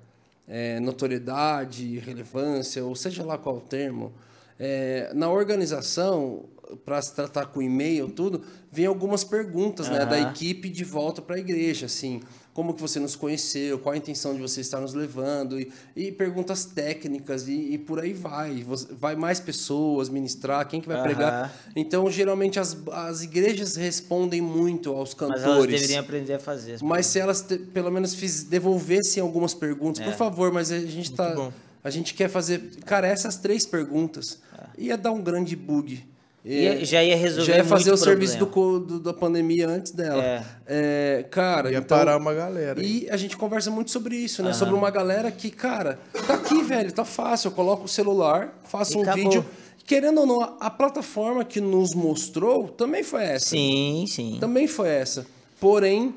é, 0.49 0.81
notoriedade, 0.81 2.01
relevância, 2.01 2.85
ou 2.85 2.97
seja 2.97 3.25
lá 3.25 3.39
qual 3.39 3.59
o 3.59 3.61
termo, 3.61 4.13
é, 4.59 5.13
na 5.15 5.31
organização, 5.31 6.47
para 6.85 7.01
se 7.01 7.15
tratar 7.15 7.47
com 7.47 7.63
e-mail, 7.63 8.09
tudo, 8.09 8.43
vem 8.71 8.87
algumas 8.87 9.23
perguntas 9.23 9.89
né, 9.89 10.05
da 10.05 10.21
equipe 10.21 10.69
de 10.69 10.83
volta 10.83 11.23
para 11.23 11.37
a 11.37 11.39
igreja, 11.39 11.87
assim, 11.87 12.21
como 12.55 12.75
que 12.75 12.81
você 12.83 13.01
nos 13.01 13.17
conheceu, 13.17 13.79
qual 13.79 13.95
a 13.95 13.97
intenção 13.97 14.35
de 14.35 14.41
você 14.43 14.61
estar 14.61 14.79
nos 14.81 14.93
levando, 14.93 15.59
e, 15.59 15.73
e 15.97 16.13
perguntas 16.13 16.65
técnicas, 16.67 17.49
e, 17.49 17.53
e 17.73 17.79
por 17.79 17.99
aí 17.99 18.13
vai. 18.13 18.63
Vai 18.99 19.17
mais 19.17 19.41
pessoas 19.41 20.09
ministrar, 20.11 20.69
quem 20.69 20.81
que 20.81 20.87
vai 20.87 20.97
Aham. 20.99 21.05
pregar. 21.05 21.57
Então, 21.75 22.11
geralmente, 22.11 22.61
as, 22.61 22.77
as 22.93 23.23
igrejas 23.23 23.75
respondem 23.77 24.41
muito 24.43 24.91
aos 24.91 25.11
Mas 25.11 25.15
cantores. 25.15 25.45
elas 25.45 25.67
deveriam 25.67 26.01
aprender 26.01 26.35
a 26.35 26.39
fazer. 26.39 26.79
Mas 26.83 27.07
se 27.07 27.19
elas 27.19 27.41
te- 27.41 27.59
pelo 27.59 27.91
menos 27.91 28.15
fiz, 28.15 28.43
devolvessem 28.45 29.23
algumas 29.23 29.55
perguntas, 29.55 30.03
É. 30.03 30.05
por 30.05 30.15
favor, 30.15 30.53
mas 30.53 30.71
a 30.71 30.79
gente 30.79 31.13
tá. 31.13 31.35
bom. 31.35 31.53
A 31.83 31.91
gente 31.91 32.15
quer 32.15 32.29
fazer. 32.29 32.61
Cara, 32.85 33.09
essas 33.09 33.37
três 33.39 33.67
perguntas 33.67 34.41
ia 34.79 34.97
dar 34.97 35.11
um 35.13 35.21
grande 35.23 35.57
bug. 35.57 36.05
Ia- 36.45 36.85
já 36.85 37.05
ia 37.05 37.17
resolver 37.17 37.53
Já 37.53 37.57
ia 37.59 37.65
fazer 37.65 37.91
muito 37.91 38.01
o 38.01 38.05
serviço 38.05 38.37
do, 38.39 38.79
do- 38.81 39.01
da 39.01 39.13
pandemia 39.13 39.69
antes 39.69 39.93
dela. 39.93 40.23
É. 40.25 40.43
É, 40.67 41.23
cara, 41.31 41.71
Ia 41.71 41.79
então, 41.79 41.97
parar 41.97 42.17
uma 42.17 42.35
galera. 42.35 42.83
E 42.83 43.09
a 43.11 43.17
gente 43.17 43.37
conversa 43.37 43.71
muito 43.71 43.91
sobre 43.93 44.17
isso, 44.17 44.43
né? 44.43 44.53
Sobre 44.53 44.75
uma 44.75 44.91
galera 44.91 45.31
que, 45.31 45.51
cara, 45.51 46.01
tá 46.27 46.35
aqui, 46.35 46.61
velho, 46.63 46.91
tá 46.93 47.05
fácil. 47.05 47.49
Eu 47.49 47.53
coloco 47.53 47.85
o 47.85 47.89
celular, 47.89 48.61
faço 48.65 48.95
E 48.95 48.97
um 48.97 49.03
acabou. 49.03 49.23
vídeo. 49.23 49.45
Querendo 49.87 50.21
ou 50.21 50.27
não, 50.27 50.41
a- 50.41 50.57
a 50.61 50.71
plataforma 50.71 51.45
que 51.45 51.61
nos 51.61 51.95
mostrou 51.95 52.69
também 52.69 53.03
foi 53.05 53.23
essa. 53.23 53.51
Sim, 53.51 54.05
sim. 54.09 54.39
Também 54.41 54.67
foi 54.67 54.89
essa. 54.89 55.25
Porém, 55.61 56.13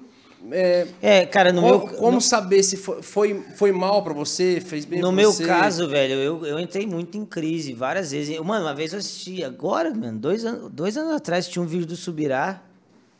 é, 0.51 0.87
É, 1.01 1.25
cara, 1.25 1.51
no 1.51 1.61
como, 1.61 1.77
meu, 1.87 1.97
como 1.97 2.11
no, 2.13 2.21
saber 2.21 2.63
se 2.63 2.77
foi, 2.77 3.01
foi, 3.01 3.43
foi 3.55 3.71
mal 3.71 4.03
pra 4.03 4.13
você, 4.13 4.61
fez 4.61 4.85
bem 4.85 4.99
no 4.99 5.11
meu 5.11 5.31
você? 5.31 5.45
caso, 5.45 5.87
velho, 5.87 6.15
eu, 6.15 6.45
eu 6.45 6.59
entrei 6.59 6.85
muito 6.85 7.17
em 7.17 7.25
crise 7.25 7.73
várias 7.73 8.11
vezes. 8.11 8.35
Eu, 8.35 8.43
mano, 8.43 8.65
uma 8.65 8.73
vez 8.73 8.93
eu 8.93 8.99
assisti, 8.99 9.43
agora, 9.43 9.93
mano, 9.93 10.17
dois, 10.19 10.45
anos, 10.45 10.71
dois 10.71 10.97
anos 10.97 11.15
atrás, 11.15 11.47
tinha 11.47 11.61
um 11.63 11.67
vídeo 11.67 11.85
do 11.85 11.95
Subirá. 11.95 12.61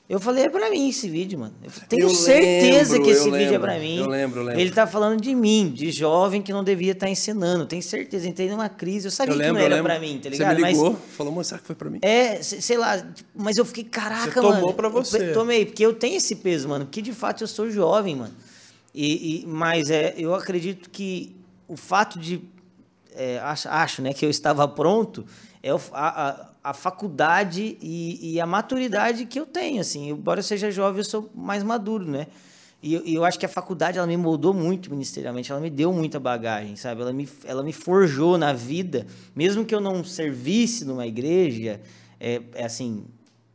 Eu 0.07 0.19
falei, 0.19 0.44
é 0.44 0.49
pra 0.49 0.69
mim 0.69 0.88
esse 0.90 1.10
vídeo, 1.10 1.40
mano. 1.40 1.56
Eu 1.64 1.72
tenho 1.90 2.03
Eu 2.03 2.10
certeza 2.11 2.94
lembro, 2.94 3.06
que 3.07 3.11
esse 3.11 3.32
vídeo 3.32 3.56
é 3.56 3.60
pra 3.60 3.80
mim. 3.80 3.98
eu 3.98 4.07
lembro, 4.07 4.40
eu 4.41 4.44
lembro. 4.45 4.61
Ele 4.61 4.69
tá 4.69 4.86
falando 4.86 5.19
de 5.19 5.34
mim, 5.34 5.72
de 5.72 5.91
jovem 5.91 6.44
que 6.44 6.53
não 6.53 6.64
devia 6.64 6.91
estar 6.91 7.10
ensinando. 7.10 7.65
Tenho 7.65 7.82
certeza, 7.82 8.27
entrei 8.27 8.48
numa 8.48 8.69
crise. 8.69 9.07
Eu 9.07 9.11
sabia 9.11 9.34
Eu 9.34 9.38
que 9.38 9.41
lembro, 9.44 9.56
não 9.64 9.68
eu 9.68 9.73
era 9.73 9.84
pra 9.84 9.99
mim, 9.99 10.18
tá 10.18 10.23
Você 10.23 10.30
ligado? 10.30 10.56
me 10.57 10.61
Mas 10.61 10.77
ligou, 10.77 10.95
falou, 11.18 11.32
mano, 11.34 11.44
será 11.44 11.60
que 11.60 11.65
foi 11.65 11.76
pra 11.76 11.90
mim? 11.90 11.98
É, 12.03 12.40
se- 12.44 12.61
sei 12.61 12.77
lá, 12.77 12.99
tipo, 12.99 13.27
mas 13.36 13.57
eu 13.57 13.65
fiquei, 13.65 13.84
caraca, 13.84 14.26
Você 14.32 14.41
tomou 14.41 14.52
mano. 14.53 14.73
pra 14.73 14.88
eu 14.88 14.91
você. 14.91 15.32
tomei, 15.32 15.65
porque 15.65 15.84
eu 15.84 15.94
tenho 15.94 16.18
esse 16.18 16.36
peso, 16.36 16.69
mano, 16.69 16.86
porque 16.86 17.02
de 17.02 17.11
fato 17.11 17.44
eu 17.44 17.48
sou 17.48 17.72
jovem, 17.72 18.15
mano. 18.15 18.34
E, 18.94 19.41
e- 19.41 19.48
mas 19.48 19.90
é, 19.90 20.14
eu 20.19 20.36
acredito 20.36 20.88
que 20.91 21.36
o 21.68 21.76
fato 21.76 22.19
de. 22.19 22.41
é, 23.15 23.40
acho, 23.40 23.68
acho, 23.69 24.02
né, 24.03 24.14
que 24.14 24.23
eu 24.23 24.30
estava 24.30 24.68
pronto 24.68 25.26
é 25.64 25.73
o- 25.73 25.82
a, 25.94 26.30
a, 26.30 26.49
a 26.65 26.73
faculdade 26.73 27.77
e, 27.79 28.33
e 28.33 28.41
a 28.41 28.45
maturidade 28.47 29.27
que 29.27 29.39
eu 29.39 29.45
tenho, 29.45 29.79
assim. 29.79 30.09
Embora 30.09 30.39
eu 30.39 30.43
seja 30.43 30.71
jovem, 30.71 30.97
eu 30.97 31.05
sou 31.05 31.29
mais 31.35 31.61
maduro, 31.61 32.09
né? 32.09 32.25
E 32.81 32.95
eu, 32.95 33.05
e 33.05 33.13
eu 33.13 33.23
acho 33.23 33.37
que 33.37 33.45
a 33.45 33.49
faculdade, 33.49 33.99
ela 33.99 34.07
me 34.07 34.17
moldou 34.17 34.51
muito 34.51 34.89
ministerialmente, 34.89 35.51
ela 35.51 35.61
me 35.61 35.69
deu 35.69 35.93
muita 35.93 36.19
bagagem, 36.19 36.75
sabe? 36.75 37.01
Ela 37.01 37.13
me, 37.13 37.29
ela 37.43 37.61
me 37.61 37.71
forjou 37.71 38.35
na 38.35 38.51
vida, 38.51 39.05
mesmo 39.35 39.63
que 39.63 39.75
eu 39.75 39.79
não 39.79 40.03
servisse 40.03 40.83
numa 40.85 41.05
igreja, 41.05 41.79
é, 42.19 42.41
é 42.55 42.65
assim, 42.65 43.05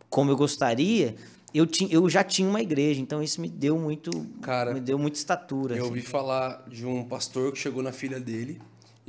como 0.08 0.30
eu 0.30 0.36
gostaria, 0.36 1.16
eu, 1.52 1.66
tinha, 1.66 1.92
eu 1.92 2.08
já 2.08 2.22
tinha 2.22 2.48
uma 2.48 2.62
igreja, 2.62 3.00
então 3.00 3.20
isso 3.20 3.40
me 3.40 3.48
deu 3.48 3.76
muito, 3.76 4.12
Cara, 4.40 4.72
me 4.72 4.80
deu 4.80 4.96
muita 4.96 5.18
estatura. 5.18 5.74
Eu 5.74 5.82
assim. 5.82 5.88
ouvi 5.88 6.02
falar 6.02 6.64
de 6.68 6.86
um 6.86 7.02
pastor 7.02 7.50
que 7.50 7.58
chegou 7.58 7.82
na 7.82 7.90
filha 7.90 8.20
dele 8.20 8.60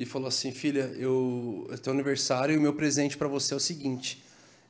e 0.01 0.05
falou 0.05 0.27
assim: 0.27 0.51
Filha, 0.51 0.91
eu, 0.97 1.69
é 1.71 1.77
teu 1.77 1.93
aniversário 1.93 2.55
e 2.55 2.57
o 2.57 2.61
meu 2.61 2.73
presente 2.73 3.15
pra 3.15 3.27
você 3.27 3.53
é 3.53 3.57
o 3.57 3.59
seguinte: 3.59 4.23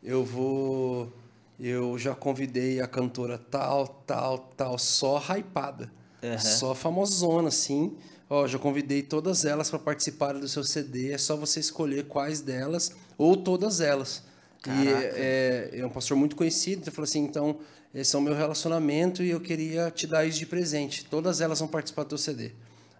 eu 0.03 0.25
vou. 0.25 1.11
Eu 1.57 1.97
já 1.97 2.13
convidei 2.13 2.81
a 2.81 2.87
cantora 2.87 3.37
tal, 3.37 3.87
tal, 4.05 4.39
tal, 4.57 4.77
só 4.79 5.23
hypada, 5.29 5.91
Aham. 6.21 6.37
só 6.37 6.75
famosona, 6.75 7.47
assim. 7.47 7.95
Ó, 8.29 8.47
já 8.47 8.57
convidei 8.57 9.03
todas 9.03 9.45
elas 9.45 9.69
para 9.69 9.79
participarem 9.79 10.41
do 10.41 10.47
seu 10.47 10.63
CD. 10.63 11.11
É 11.11 11.17
só 11.17 11.37
você 11.37 11.59
escolher 11.59 12.05
quais 12.05 12.41
delas 12.41 12.93
ou 13.17 13.37
todas 13.37 13.79
elas. 13.79 14.23
E 14.67 14.87
é, 14.87 15.69
é 15.79 15.85
um 15.85 15.89
pastor 15.89 16.17
muito 16.17 16.35
conhecido. 16.35 16.81
Então 16.81 16.93
falou 16.93 17.05
assim: 17.05 17.23
então, 17.23 17.59
esse 17.93 18.13
é 18.15 18.19
o 18.19 18.21
meu 18.21 18.33
relacionamento 18.33 19.23
e 19.23 19.29
eu 19.29 19.39
queria 19.39 19.89
te 19.91 20.07
dar 20.07 20.25
isso 20.25 20.39
de 20.39 20.45
presente. 20.45 21.05
Todas 21.05 21.39
elas 21.39 21.59
vão 21.59 21.69
participar 21.69 22.03
do 22.03 22.09
teu 22.09 22.17
CD. 22.17 22.51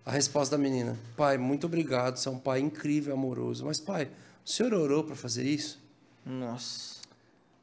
A 0.05 0.11
resposta 0.11 0.57
da 0.57 0.61
menina: 0.61 0.97
Pai, 1.15 1.37
muito 1.37 1.67
obrigado. 1.67 2.17
Você 2.17 2.27
é 2.27 2.31
um 2.31 2.39
pai 2.39 2.59
incrível, 2.59 3.13
amoroso. 3.13 3.65
Mas, 3.65 3.79
pai, 3.79 4.09
o 4.45 4.49
senhor 4.49 4.73
orou 4.73 5.03
para 5.03 5.15
fazer 5.15 5.43
isso? 5.43 5.79
Nossa. 6.25 7.01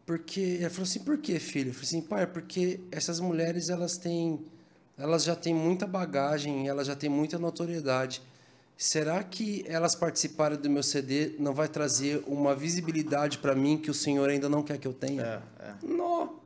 Porque 0.06 0.56
ela 0.60 0.70
falou 0.70 0.84
assim, 0.84 1.00
por 1.00 1.18
que, 1.18 1.38
filho? 1.38 1.68
Eu 1.68 1.74
falei 1.74 1.86
assim, 1.86 2.00
pai, 2.00 2.26
porque 2.26 2.80
essas 2.90 3.20
mulheres 3.20 3.68
elas 3.68 3.98
têm, 3.98 4.40
elas 4.96 5.22
já 5.22 5.36
têm 5.36 5.52
muita 5.54 5.86
bagagem, 5.86 6.66
elas 6.66 6.86
já 6.86 6.96
têm 6.96 7.10
muita 7.10 7.38
notoriedade. 7.38 8.22
Será 8.74 9.22
que 9.22 9.64
elas 9.66 9.94
participarem 9.94 10.56
do 10.56 10.70
meu 10.70 10.82
CD 10.82 11.34
não 11.38 11.52
vai 11.52 11.68
trazer 11.68 12.22
uma 12.26 12.54
visibilidade 12.54 13.36
para 13.38 13.54
mim 13.54 13.76
que 13.76 13.90
o 13.90 13.94
Senhor 13.94 14.30
ainda 14.30 14.48
não 14.48 14.62
quer 14.62 14.78
que 14.78 14.86
eu 14.88 14.94
tenha? 14.94 15.42
É, 15.58 15.74
Não. 15.82 16.36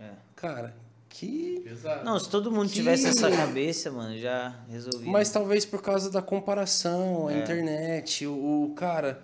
é. 0.00 0.10
Cara, 0.34 0.74
que 1.18 1.64
Não, 2.04 2.18
se 2.18 2.28
todo 2.28 2.50
mundo 2.50 2.68
Que- 2.68 2.74
tivesse 2.74 3.06
essa 3.06 3.30
cabeça, 3.30 3.90
mano, 3.90 4.18
já 4.18 4.54
resolvia. 4.68 5.10
Mas 5.10 5.30
talvez 5.30 5.64
por 5.64 5.80
causa 5.82 6.10
da 6.10 6.20
comparação, 6.22 7.28
a 7.28 7.32
É. 7.34 7.38
internet, 7.38 8.26
o, 8.26 8.32
o 8.70 8.72
cara. 8.74 9.20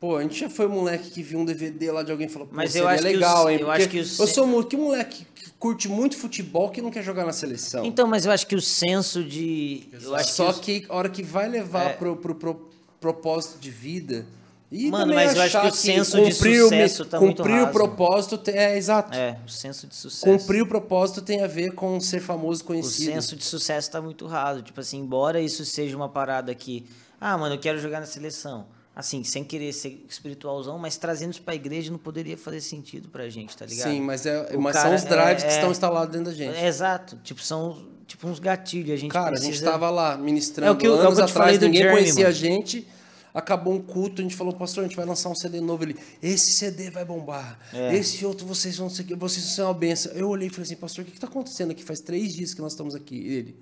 Pô, 0.00 0.16
a 0.16 0.22
gente 0.22 0.38
já 0.38 0.50
foi 0.50 0.66
moleque 0.66 1.10
que 1.10 1.22
viu 1.22 1.38
um 1.38 1.44
DVD 1.44 1.90
lá 1.90 2.02
de 2.02 2.10
alguém 2.12 2.26
e 2.26 2.30
falou, 2.30 2.48
Mas 2.52 2.74
eu 2.74 2.86
acho 2.86 3.02
que 3.02 3.08
legal, 3.08 3.44
os- 3.46 3.50
hein? 3.50 3.58
eu 3.60 3.70
acho 3.70 3.88
que 3.88 3.98
os- 4.00 4.18
eu 4.18 4.26
sou 4.26 4.64
que 4.64 4.76
moleque 4.76 5.26
que 5.34 5.50
curte 5.58 5.88
muito 5.88 6.16
futebol 6.18 6.70
que 6.70 6.82
não 6.82 6.90
quer 6.90 7.02
jogar 7.02 7.24
na 7.24 7.32
seleção. 7.32 7.84
Então, 7.84 8.06
mas 8.06 8.26
eu 8.26 8.32
acho 8.32 8.46
que 8.46 8.54
o 8.54 8.60
senso 8.60 9.24
de. 9.24 9.88
Eu 10.02 10.14
acho 10.14 10.32
Só 10.34 10.46
que. 10.46 10.50
os- 10.52 10.60
que, 10.60 10.86
a 10.88 10.94
hora 10.96 11.08
que 11.08 11.22
vai 11.22 11.48
levar 11.48 11.90
É. 11.90 11.92
pro, 11.94 12.16
pro, 12.16 12.34
pro 12.34 12.68
propósito 13.00 13.58
de 13.58 13.70
vida. 13.70 14.26
E 14.70 14.90
Mano, 14.90 15.14
mas 15.14 15.36
eu 15.36 15.42
acho 15.42 15.60
que 15.60 15.66
o 15.68 15.72
senso 15.72 16.16
de 16.24 16.30
o 16.32 16.34
sucesso 16.34 17.04
tá 17.04 17.20
muito 17.20 17.36
Cumprir 17.42 17.62
o 17.62 17.68
propósito 17.68 18.40
é 18.50 18.76
exato. 18.76 19.16
É, 19.16 19.38
o 19.46 19.48
senso 19.48 19.86
de 19.86 19.94
sucesso. 19.94 20.24
Cumprir 20.24 20.60
o 20.62 20.66
propósito 20.66 21.22
tem 21.22 21.42
a 21.42 21.46
ver 21.46 21.72
com 21.72 22.00
ser 22.00 22.20
famoso, 22.20 22.62
O 22.62 22.66
conhecido. 22.66 23.12
senso 23.12 23.36
de 23.36 23.44
sucesso 23.44 23.90
tá 23.90 24.02
muito 24.02 24.26
raso. 24.26 24.62
Tipo 24.62 24.80
assim, 24.80 24.98
embora 24.98 25.40
isso 25.40 25.64
seja 25.64 25.96
uma 25.96 26.08
parada 26.08 26.52
que. 26.54 26.84
Ah, 27.20 27.38
mano, 27.38 27.54
eu 27.54 27.58
quero 27.60 27.78
jogar 27.78 28.00
na 28.00 28.06
seleção. 28.06 28.66
Assim, 28.94 29.22
sem 29.22 29.44
querer 29.44 29.72
ser 29.72 30.04
espiritualzão, 30.08 30.78
mas 30.78 30.96
trazendo 30.96 31.32
isso 31.32 31.42
pra 31.42 31.54
igreja 31.54 31.90
não 31.92 31.98
poderia 31.98 32.36
fazer 32.36 32.60
sentido 32.62 33.08
pra 33.08 33.28
gente, 33.28 33.54
tá 33.56 33.66
ligado? 33.66 33.90
Sim, 33.90 34.00
mas, 34.00 34.24
é, 34.26 34.48
O 34.56 34.60
mas 34.60 34.74
cara 34.74 34.86
são 34.88 34.94
os 34.96 35.04
drives 35.04 35.42
é- 35.44 35.46
que 35.46 35.52
é- 35.52 35.56
estão 35.56 35.70
instalados 35.70 36.10
dentro 36.16 36.32
da 36.32 36.36
gente. 36.36 36.56
É, 36.56 36.66
exato. 36.66 37.16
Tipo, 37.22 37.40
são 37.42 37.76
tipo 38.06 38.26
uns 38.26 38.38
gatilhos. 38.40 38.92
A 38.92 38.96
gente 38.96 39.12
Cara, 39.12 39.26
a 39.26 39.30
precisa... 39.30 39.52
gente 39.52 39.58
estava 39.62 39.90
lá 39.90 40.16
ministrando 40.16 40.70
É 40.70 40.72
o 40.72 40.76
que 40.76 40.86
eu- 40.86 40.92
é 40.92 40.94
o 40.94 40.98
que 40.98 41.04
eu 41.04 41.08
anos 41.08 41.18
atrás, 41.20 41.58
ninguém 41.60 41.82
Jeremy, 41.82 41.98
conhecia 42.00 42.24
a 42.24 42.28
mano. 42.30 42.34
gente. 42.40 42.88
Acabou 43.36 43.74
um 43.74 43.82
culto, 43.82 44.22
a 44.22 44.24
gente 44.24 44.34
falou, 44.34 44.54
pastor, 44.54 44.82
a 44.82 44.86
gente 44.86 44.96
vai 44.96 45.04
lançar 45.04 45.28
um 45.28 45.34
CD 45.34 45.60
novo. 45.60 45.84
Ele, 45.84 45.94
esse 46.22 46.52
CD 46.52 46.88
vai 46.90 47.04
bombar. 47.04 47.58
É. 47.70 47.94
Esse 47.94 48.24
outro, 48.24 48.46
vocês 48.46 48.78
vão 48.78 48.88
ser, 48.88 49.04
vocês 49.14 49.44
vão 49.44 49.54
ser 49.54 49.62
uma 49.62 49.74
benção. 49.74 50.10
Eu 50.12 50.30
olhei 50.30 50.48
e 50.48 50.50
falei 50.50 50.62
assim, 50.62 50.76
pastor, 50.76 51.04
o 51.04 51.06
que 51.06 51.12
está 51.12 51.26
acontecendo 51.26 51.70
aqui? 51.70 51.84
Faz 51.84 52.00
três 52.00 52.32
dias 52.32 52.54
que 52.54 52.62
nós 52.62 52.72
estamos 52.72 52.94
aqui. 52.94 53.14
Ele, 53.14 53.54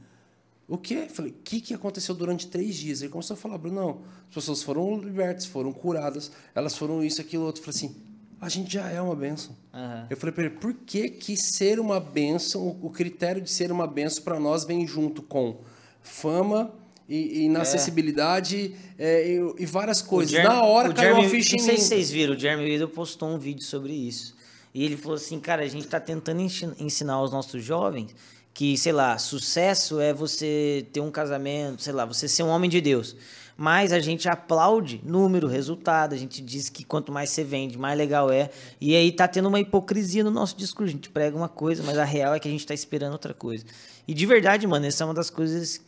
O 0.69 0.79
quê? 0.79 1.09
Falei, 1.11 1.33
o 1.33 1.35
que, 1.43 1.61
que 1.61 1.75
aconteceu 1.75 2.15
durante 2.15 2.47
três 2.47 2.77
dias? 2.77 3.03
Ele 3.03 3.11
começou 3.11 3.35
a 3.35 3.37
falar, 3.37 3.59
Bruno, 3.59 3.81
não, 3.81 4.01
as 4.29 4.35
pessoas 4.37 4.63
foram 4.63 4.97
libertas, 4.97 5.45
foram 5.45 5.73
curadas, 5.73 6.31
elas 6.55 6.77
foram 6.79 7.03
isso, 7.03 7.21
aquilo, 7.21 7.45
outro. 7.45 7.61
Eu 7.61 7.65
falei 7.65 7.77
assim, 7.77 7.97
a 8.41 8.49
gente 8.49 8.73
já 8.73 8.89
é 8.89 9.01
uma 9.01 9.17
benção. 9.17 9.57
Aham. 9.73 10.07
Eu 10.09 10.17
falei 10.17 10.33
para 10.33 10.45
ele, 10.45 10.55
por 10.55 10.73
que 10.73 11.09
que 11.09 11.37
ser 11.37 11.81
uma 11.81 11.99
benção, 11.99 12.79
o 12.81 12.91
critério 12.91 13.43
de 13.43 13.51
ser 13.51 13.73
uma 13.73 13.89
benção 13.89 14.23
para 14.23 14.39
nós 14.39 14.63
vem 14.65 14.87
junto 14.87 15.21
com 15.21 15.63
fama 16.01 16.73
e, 17.09 17.45
inacessibilidade 17.45 18.75
é, 18.99 19.29
e, 19.29 19.63
e 19.63 19.67
várias 19.67 20.01
coisas. 20.03 20.31
Jeremy- 20.31 20.55
Na 20.55 20.63
hora 20.65 20.93
caiu 20.93 21.09
Jeremy- 21.17 21.23
uma 21.27 21.31
ficha 21.31 21.55
em 21.57 21.59
Não 21.59 21.65
sei 21.67 21.75
mim. 21.75 21.81
se 21.81 21.87
vocês 21.89 22.11
viram, 22.11 22.35
o 22.35 22.39
Jeremy 22.39 22.65
Riddle 22.69 22.89
postou 22.89 23.29
um 23.29 23.39
vídeo 23.39 23.63
sobre 23.65 23.93
isso. 23.93 24.35
E 24.75 24.85
ele 24.85 24.97
falou 24.97 25.17
assim, 25.17 25.39
cara, 25.39 25.63
a 25.63 25.69
gente 25.69 25.87
tá 25.87 26.01
tentando 26.01 26.41
ensi- 26.41 26.69
ensinar 26.79 27.15
aos 27.15 27.31
nossos 27.31 27.63
jovens 27.63 28.15
que, 28.53 28.77
sei 28.77 28.93
lá, 28.93 29.19
sucesso 29.19 30.01
é 30.01 30.13
você 30.13 30.87
ter 30.93 31.01
um 31.01 31.11
casamento, 31.11 31.83
sei 31.83 31.93
lá, 31.93 32.05
você 32.05 32.27
ser 32.29 32.43
um 32.43 32.49
homem 32.49 32.71
de 32.71 32.81
Deus. 32.81 33.17
Mas 33.57 33.93
a 33.93 34.01
gente 34.01 34.29
aplaude 34.29 35.01
número, 35.05 35.47
resultado, 35.47 36.13
a 36.13 36.19
gente 36.19 36.43
diz 36.43 36.69
que 36.69 36.83
quanto 36.85 37.13
mais 37.13 37.31
você 37.31 37.45
vende, 37.45 37.79
mais 37.79 37.97
legal 37.97 38.31
é. 38.33 38.51
E 38.81 38.97
aí 38.97 39.13
tá 39.13 39.29
tendo 39.29 39.47
uma 39.49 39.61
hipocrisia 39.61 40.25
no 40.25 40.31
nosso 40.31 40.57
discurso. 40.57 40.89
A 40.91 40.93
gente 40.93 41.09
prega 41.09 41.37
uma 41.37 41.49
coisa, 41.49 41.81
mas 41.85 41.97
a 41.97 42.05
real 42.05 42.35
é 42.35 42.41
que 42.41 42.49
a 42.49 42.51
gente 42.51 42.67
tá 42.67 42.75
esperando 42.75 43.13
outra 43.13 43.33
coisa. 43.33 43.65
E 44.09 44.15
de 44.15 44.27
verdade, 44.27 44.67
mano, 44.67 44.87
essa 44.87 45.05
é 45.05 45.07
uma 45.07 45.15
das 45.15 45.31
coisas 45.31 45.81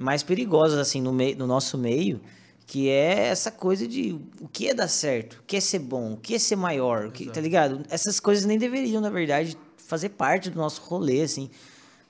mais 0.00 0.22
perigosas, 0.22 0.78
assim, 0.78 1.00
no, 1.00 1.12
meio, 1.12 1.36
no 1.36 1.46
nosso 1.46 1.76
meio, 1.78 2.20
que 2.66 2.88
é 2.88 3.26
essa 3.28 3.50
coisa 3.50 3.86
de 3.86 4.18
o 4.40 4.48
que 4.48 4.68
é 4.68 4.74
dar 4.74 4.88
certo, 4.88 5.34
o 5.40 5.42
que 5.46 5.56
é 5.56 5.60
ser 5.60 5.80
bom, 5.80 6.12
o 6.12 6.16
que 6.16 6.34
é 6.34 6.38
ser 6.38 6.56
maior, 6.56 7.06
o 7.06 7.10
que, 7.10 7.26
tá 7.30 7.40
ligado? 7.40 7.82
Essas 7.90 8.20
coisas 8.20 8.44
nem 8.44 8.58
deveriam, 8.58 9.00
na 9.00 9.10
verdade, 9.10 9.56
fazer 9.76 10.10
parte 10.10 10.50
do 10.50 10.56
nosso 10.58 10.80
rolê, 10.82 11.22
assim. 11.22 11.50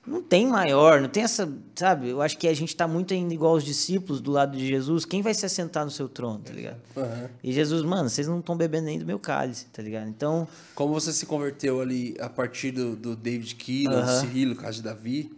Não 0.05 0.19
tem 0.21 0.47
maior, 0.47 0.99
não 0.99 1.07
tem 1.09 1.21
essa, 1.21 1.47
sabe? 1.75 2.09
Eu 2.09 2.23
acho 2.23 2.35
que 2.35 2.47
a 2.47 2.53
gente 2.55 2.75
tá 2.75 2.87
muito 2.87 3.13
ainda 3.13 3.35
igual 3.35 3.53
os 3.53 3.63
discípulos 3.63 4.19
do 4.19 4.31
lado 4.31 4.57
de 4.57 4.65
Jesus. 4.67 5.05
Quem 5.05 5.21
vai 5.21 5.31
se 5.31 5.45
assentar 5.45 5.85
no 5.85 5.91
seu 5.91 6.09
trono, 6.09 6.39
tá 6.39 6.51
ligado? 6.51 6.79
Aham. 6.97 7.29
E 7.43 7.51
Jesus, 7.53 7.83
mano, 7.83 8.09
vocês 8.09 8.27
não 8.27 8.39
estão 8.39 8.57
bebendo 8.57 8.85
nem 8.85 8.97
do 8.97 9.05
meu 9.05 9.19
cálice, 9.19 9.65
tá 9.67 9.79
ligado? 9.81 10.09
Então, 10.09 10.47
Como 10.73 10.91
você 10.91 11.13
se 11.13 11.27
converteu 11.27 11.81
ali 11.81 12.15
a 12.19 12.27
partir 12.29 12.71
do, 12.71 12.95
do 12.95 13.15
David 13.15 13.53
Keelan, 13.55 13.91
do 13.91 14.09
Aham. 14.09 14.19
Cirilo, 14.21 14.55
caso 14.55 14.77
de 14.77 14.83
Davi, 14.83 15.31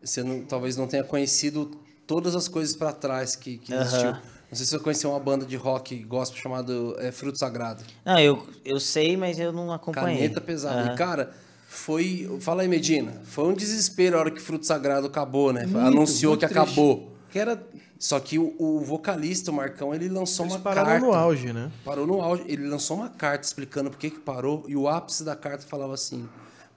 você 0.00 0.22
não- 0.22 0.42
talvez 0.44 0.76
não 0.76 0.86
tenha 0.86 1.02
conhecido 1.02 1.72
todas 2.06 2.34
as 2.36 2.48
coisas 2.48 2.74
para 2.76 2.92
trás 2.92 3.34
que, 3.36 3.58
que 3.58 3.72
existiu. 3.72 4.10
Não 4.12 4.56
sei 4.58 4.66
se 4.66 4.70
você 4.72 4.78
conheceu 4.78 5.10
uma 5.10 5.18
banda 5.20 5.44
de 5.44 5.56
rock 5.56 5.96
gospel 6.04 6.40
chamado 6.40 6.94
é, 6.98 7.10
Fruto 7.10 7.38
Sagrado. 7.38 7.82
não, 8.04 8.18
eu, 8.20 8.46
eu 8.64 8.78
sei, 8.78 9.16
mas 9.16 9.38
eu 9.38 9.52
não 9.52 9.72
acompanhei. 9.72 10.16
Caneta 10.22 10.40
pesada. 10.40 10.80
Aham. 10.82 10.94
E, 10.94 10.96
cara, 10.96 11.32
foi. 11.66 12.38
Fala 12.40 12.62
aí, 12.62 12.68
Medina. 12.68 13.20
Foi 13.24 13.44
um 13.48 13.52
desespero 13.54 14.16
a 14.16 14.20
hora 14.20 14.30
que 14.30 14.40
Fruto 14.40 14.64
Sagrado 14.64 15.06
acabou, 15.08 15.52
né? 15.52 15.62
Muito, 15.66 15.78
Anunciou 15.78 16.32
muito 16.32 16.46
que 16.46 16.54
triste. 16.54 16.62
acabou. 16.70 17.12
Que 17.32 17.38
era 17.40 17.60
Só 17.98 18.20
que 18.20 18.38
o, 18.38 18.54
o 18.58 18.78
vocalista, 18.80 19.50
o 19.50 19.54
Marcão, 19.54 19.92
ele 19.92 20.08
lançou 20.08 20.44
Eles 20.46 20.54
uma 20.54 20.62
pararam 20.62 20.86
carta. 20.88 21.06
no 21.06 21.12
auge, 21.12 21.52
né? 21.52 21.72
Parou 21.84 22.06
no 22.06 22.20
auge. 22.20 22.44
Ele 22.46 22.68
lançou 22.68 22.96
uma 22.98 23.08
carta 23.08 23.44
explicando 23.44 23.90
por 23.90 23.98
que 23.98 24.10
que 24.10 24.20
parou. 24.20 24.64
E 24.68 24.76
o 24.76 24.86
ápice 24.88 25.24
da 25.24 25.34
carta 25.34 25.64
falava 25.66 25.94
assim: 25.94 26.28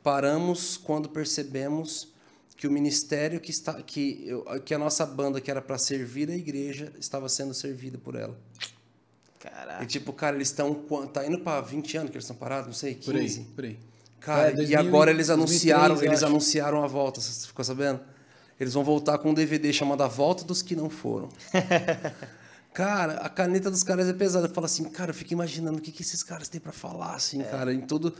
Paramos 0.02 0.78
quando 0.78 1.10
percebemos 1.10 2.08
que 2.58 2.68
o 2.68 2.72
ministério 2.72 3.40
que 3.40 3.52
está 3.52 3.74
que, 3.82 4.24
eu- 4.28 4.44
que 4.66 4.74
a 4.74 4.78
nossa 4.80 5.06
banda 5.06 5.40
que 5.40 5.50
era 5.50 5.62
para 5.62 5.78
servir 5.78 6.30
a 6.30 6.36
igreja 6.36 6.92
estava 7.00 7.30
sendo 7.30 7.54
servida 7.54 7.98
por 7.98 8.16
ela. 8.16 8.38
Caraca. 9.40 9.84
E 9.84 9.86
tipo, 9.88 10.12
cara, 10.12 10.36
eles 10.36 10.48
estão 10.50 10.74
tá 11.14 11.26
indo 11.26 11.40
para 11.40 11.62
20 11.62 11.96
anos 11.98 12.10
que 12.10 12.18
eles 12.18 12.24
estão 12.26 12.36
parados, 12.36 12.66
não 12.68 12.74
sei, 12.74 12.96
15. 12.96 13.06
por 13.06 13.16
aí, 13.16 13.46
por 13.56 13.66
aí. 13.66 13.80
Cara, 14.20 14.50
É, 14.50 14.52
2000 14.54 14.70
e 14.70 14.76
agora 14.76 15.12
eles 15.12 15.28
2003, 15.28 15.30
anunciaram, 15.78 15.96
eu 15.96 16.04
eles 16.04 16.18
acho. 16.18 16.26
anunciaram 16.26 16.84
a 16.84 16.88
volta, 16.88 17.22
você 17.22 17.48
ficou 17.48 17.64
sabendo? 17.64 18.00
Eles 18.60 18.74
vão 18.74 18.84
voltar 18.84 19.20
com 19.20 19.30
um 19.30 19.34
DVD 19.36 19.72
chamado 19.72 20.02
A 20.02 20.08
Volta 20.08 20.44
dos 20.44 20.64
que 20.64 20.76
não 20.76 20.90
foram. 20.90 21.30
cara, 22.74 23.14
a 23.18 23.30
caneta 23.30 23.70
dos 23.70 23.84
caras 23.84 24.08
é 24.08 24.14
pesada. 24.14 24.48
Eu 24.48 24.54
falo 24.54 24.66
assim, 24.66 24.84
cara, 24.86 25.12
eu 25.12 25.16
fico 25.16 25.34
imaginando 25.34 25.78
o 25.78 25.82
que, 25.82 25.92
que 25.92 26.02
esses 26.02 26.24
caras 26.24 26.48
têm 26.50 26.60
pra 26.60 26.72
falar, 26.72 27.16
assim, 27.16 27.40
cara, 27.44 27.74
em 27.74 27.82
todo. 27.82 28.14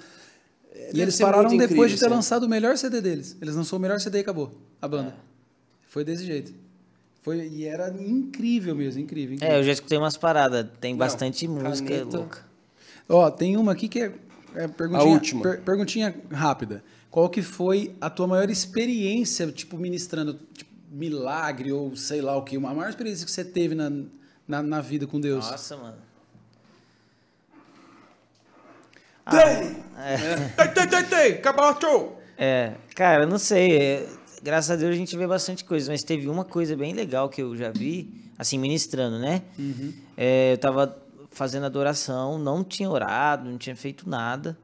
É, 0.74 0.92
E 0.94 1.02
eles 1.02 1.18
pararam 1.20 1.50
depois 1.50 1.60
de 1.70 1.74
incrível, 1.74 1.98
ter 2.00 2.06
assim. 2.06 2.14
lançado 2.16 2.44
o 2.44 2.50
melhor 2.50 2.78
CD 2.78 3.02
deles. 3.02 3.36
Eles 3.42 3.56
lançou 3.56 3.78
o 3.78 3.82
melhor 3.82 4.00
CD 4.00 4.20
e 4.20 4.22
acabou. 4.22 4.52
A 4.82 4.88
banda. 4.88 5.10
É. 5.10 5.14
Foi 5.90 6.04
desse 6.04 6.26
jeito. 6.26 6.54
Foi, 7.22 7.46
e 7.48 7.66
era 7.66 7.90
incrível 7.90 8.76
mesmo, 8.76 9.02
incrível. 9.02 9.36
incrível. 9.36 9.56
É, 9.56 9.60
eu 9.60 9.64
já 9.64 9.72
escutei 9.74 9.98
umas 9.98 10.16
paradas. 10.16 10.66
Tem 10.80 10.94
Não, 10.94 11.00
bastante 11.00 11.48
música 11.48 11.90
caneta. 11.90 12.18
louca. 12.18 12.46
Ó, 13.10 13.30
tem 13.32 13.58
uma 13.58 13.72
aqui 13.74 13.88
que 13.88 14.00
é, 14.00 14.14
é 14.56 14.68
perguntinha, 14.68 15.02
A 15.02 15.14
última. 15.14 15.42
per- 15.42 15.62
perguntinha 15.62 16.16
rápida. 16.32 16.84
Qual 17.10 17.30
que 17.30 17.42
foi 17.42 17.96
a 18.00 18.10
tua 18.10 18.28
maior 18.28 18.50
experiência, 18.50 19.48
tipo, 19.52 19.78
ministrando 19.78 20.40
tipo, 20.54 20.72
milagre 20.92 21.72
ou 21.72 21.96
sei 21.96 22.22
lá 22.22 22.36
o 22.38 22.44
que? 22.44 22.56
Uma 22.58 22.74
maior 22.74 22.90
experiência 22.90 23.26
que 23.26 23.32
você 23.32 23.44
teve 23.44 23.76
na, 23.76 23.90
na, 24.48 24.62
na 24.62 24.82
vida 24.82 25.08
com 25.08 25.20
Deus? 25.20 25.50
Nossa, 25.50 25.76
mano. 25.78 25.98
Tem, 29.30 30.68
tem, 30.74 30.88
tem, 30.88 31.04
tem! 31.06 31.34
Acabou, 31.34 32.18
É, 32.38 32.74
cara, 32.96 33.26
não 33.26 33.38
sei. 33.38 33.78
é, 33.78 34.08
graças 34.42 34.72
a 34.72 34.76
Deus 34.76 34.94
a 34.94 34.98
gente 34.98 35.16
vê 35.18 35.26
bastante 35.28 35.64
coisa, 35.66 35.92
mas 35.92 36.04
teve 36.04 36.28
uma 36.30 36.46
coisa 36.46 36.76
bem 36.76 36.94
legal 36.94 37.28
que 37.30 37.42
eu 37.42 37.56
já 37.56 37.70
vi, 37.72 38.14
assim, 38.38 38.58
ministrando, 38.58 39.20
né? 39.20 39.42
É, 40.16 40.54
eu 40.54 40.58
tava 40.58 40.98
fazendo 41.32 41.66
adoração, 41.66 42.38
não 42.40 42.64
tinha 42.64 42.90
orado, 42.90 43.50
não 43.50 43.58
tinha 43.58 43.76
feito 43.76 44.10
nada. 44.10 44.58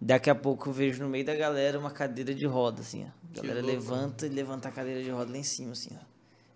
Daqui 0.00 0.30
a 0.30 0.34
pouco 0.34 0.68
eu 0.68 0.72
vejo 0.72 1.02
no 1.02 1.08
meio 1.08 1.24
da 1.24 1.34
galera 1.34 1.78
uma 1.78 1.90
cadeira 1.90 2.32
de 2.34 2.46
roda, 2.46 2.82
assim, 2.82 3.04
ó. 3.04 3.08
A 3.32 3.42
galera 3.42 3.60
levanta 3.66 4.26
e 4.26 4.28
levanta 4.28 4.68
a 4.68 4.70
cadeira 4.70 5.02
de 5.02 5.10
roda 5.10 5.32
lá 5.32 5.38
em 5.38 5.42
cima, 5.42 5.72
assim, 5.72 5.90
ó. 5.92 6.04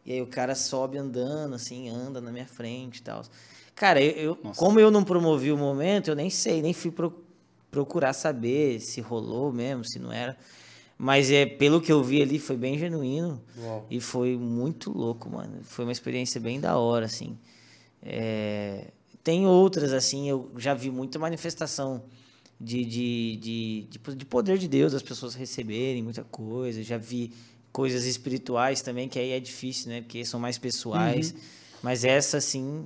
E 0.06 0.12
aí 0.12 0.22
o 0.22 0.26
cara 0.26 0.54
sobe 0.54 0.96
andando, 0.98 1.54
assim, 1.54 1.88
anda 1.88 2.20
na 2.20 2.30
minha 2.32 2.46
frente 2.46 2.98
e 2.98 3.02
tal. 3.02 3.22
Cara, 3.74 4.00
eu, 4.02 4.12
eu- 4.12 4.36
como 4.56 4.78
eu 4.78 4.90
não 4.90 5.02
promovi 5.04 5.50
o 5.52 5.56
momento, 5.56 6.08
eu 6.08 6.14
nem 6.14 6.28
sei, 6.30 6.60
nem 6.62 6.72
fui 6.72 6.90
pro- 6.90 7.21
procurar 7.72 8.12
saber 8.12 8.78
se 8.80 9.00
rolou 9.00 9.50
mesmo, 9.50 9.82
se 9.82 9.98
não 9.98 10.12
era. 10.12 10.36
Mas 10.98 11.30
é, 11.32 11.46
pelo 11.46 11.80
que 11.80 11.90
eu 11.90 12.04
vi 12.04 12.22
ali, 12.22 12.38
foi 12.38 12.56
bem 12.56 12.78
genuíno. 12.78 13.42
Uau. 13.58 13.86
E 13.90 13.98
foi 13.98 14.36
muito 14.36 14.92
louco, 14.96 15.28
mano. 15.28 15.60
Foi 15.64 15.84
uma 15.84 15.90
experiência 15.90 16.40
bem 16.40 16.60
da 16.60 16.76
hora, 16.76 17.06
assim. 17.06 17.36
É, 18.00 18.88
Tem 19.24 19.46
outras, 19.46 19.92
assim, 19.92 20.28
eu 20.28 20.50
já 20.58 20.74
vi 20.74 20.90
muita 20.90 21.18
manifestação 21.18 22.04
de, 22.60 22.84
de, 22.84 23.36
de, 23.36 23.88
de, 23.90 24.16
de 24.16 24.24
poder 24.26 24.58
de 24.58 24.68
Deus, 24.68 24.92
das 24.92 25.02
pessoas 25.02 25.34
receberem 25.34 26.02
muita 26.02 26.22
coisa. 26.22 26.82
Já 26.82 26.98
vi 26.98 27.32
coisas 27.72 28.04
espirituais 28.04 28.82
também, 28.82 29.08
que 29.08 29.18
aí 29.18 29.30
é 29.30 29.40
difícil, 29.40 29.88
né? 29.88 30.02
Porque 30.02 30.24
são 30.24 30.38
mais 30.38 30.58
pessoais. 30.58 31.34
Mas 31.82 32.04
essa, 32.04 32.36
assim, 32.36 32.84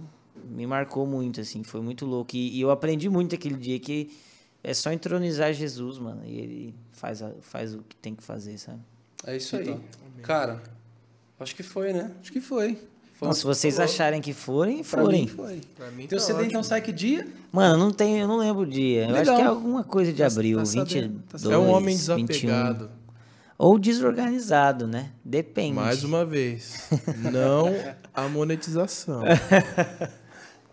me 0.48 0.66
marcou 0.66 1.06
muito, 1.06 1.40
assim. 1.40 1.62
Foi 1.64 1.82
muito 1.82 2.06
louco. 2.06 2.34
E, 2.36 2.56
e 2.56 2.60
eu 2.60 2.70
aprendi 2.70 3.10
muito 3.10 3.34
aquele 3.34 3.56
dia 3.56 3.78
que 3.80 4.10
é 4.68 4.74
só 4.74 4.90
entronizar 4.92 5.52
Jesus, 5.52 5.98
mano. 5.98 6.22
E 6.24 6.38
ele 6.38 6.74
faz, 6.92 7.22
a- 7.22 7.30
faz 7.40 7.74
o 7.74 7.78
que 7.88 7.94
tem 7.96 8.14
que 8.14 8.22
fazer, 8.22 8.58
sabe? 8.58 8.80
É 9.26 9.36
isso 9.36 9.56
aí. 9.56 9.78
Cara, 10.22 10.60
acho 11.38 11.54
que 11.54 11.62
foi, 11.62 11.92
né? 11.92 12.10
Acho 12.20 12.32
que 12.32 12.40
foi. 12.40 12.74
Foi 13.14 13.28
Então, 13.28 13.32
se 13.32 13.44
vocês 13.44 13.80
acharem 13.80 14.20
que 14.20 14.32
forem, 14.34 14.82
Pra 14.84 15.02
forem. 15.02 15.22
mim 15.22 15.26
foi. 15.28 15.60
Pra 15.74 15.90
mim 15.90 16.06
Teu 16.06 16.18
tá 16.18 16.24
CD 16.24 16.38
ótimo. 16.40 16.50
então 16.50 16.62
sai 16.62 16.82
que 16.82 16.92
dia? 16.92 17.26
Mano, 17.50 17.78
não 17.78 17.90
tem, 17.90 18.18
eu 18.18 18.28
não 18.28 18.36
lembro 18.36 18.62
o 18.62 18.66
dia. 18.66 19.04
Eu 19.04 19.10
acho 19.10 19.18
Legal. 19.20 19.36
que 19.36 19.42
é 19.42 19.46
alguma 19.46 19.82
coisa 19.84 20.12
de 20.12 20.18
Tá- 20.18 20.26
abril, 20.26 20.58
tá 20.58 20.64
22, 20.64 20.90
sabendo, 20.92 21.22
tá 21.30 21.50
É 21.54 21.56
um 21.56 21.70
homem 21.70 21.96
21. 21.96 22.26
desapegado. 22.26 22.90
Ou 23.58 23.78
desorganizado, 23.78 24.86
né? 24.86 25.12
Depende. 25.24 25.72
Mais 25.76 26.04
uma 26.04 26.26
vez. 26.26 26.90
Não 27.32 27.68
a 28.12 28.28
monetização. 28.28 29.22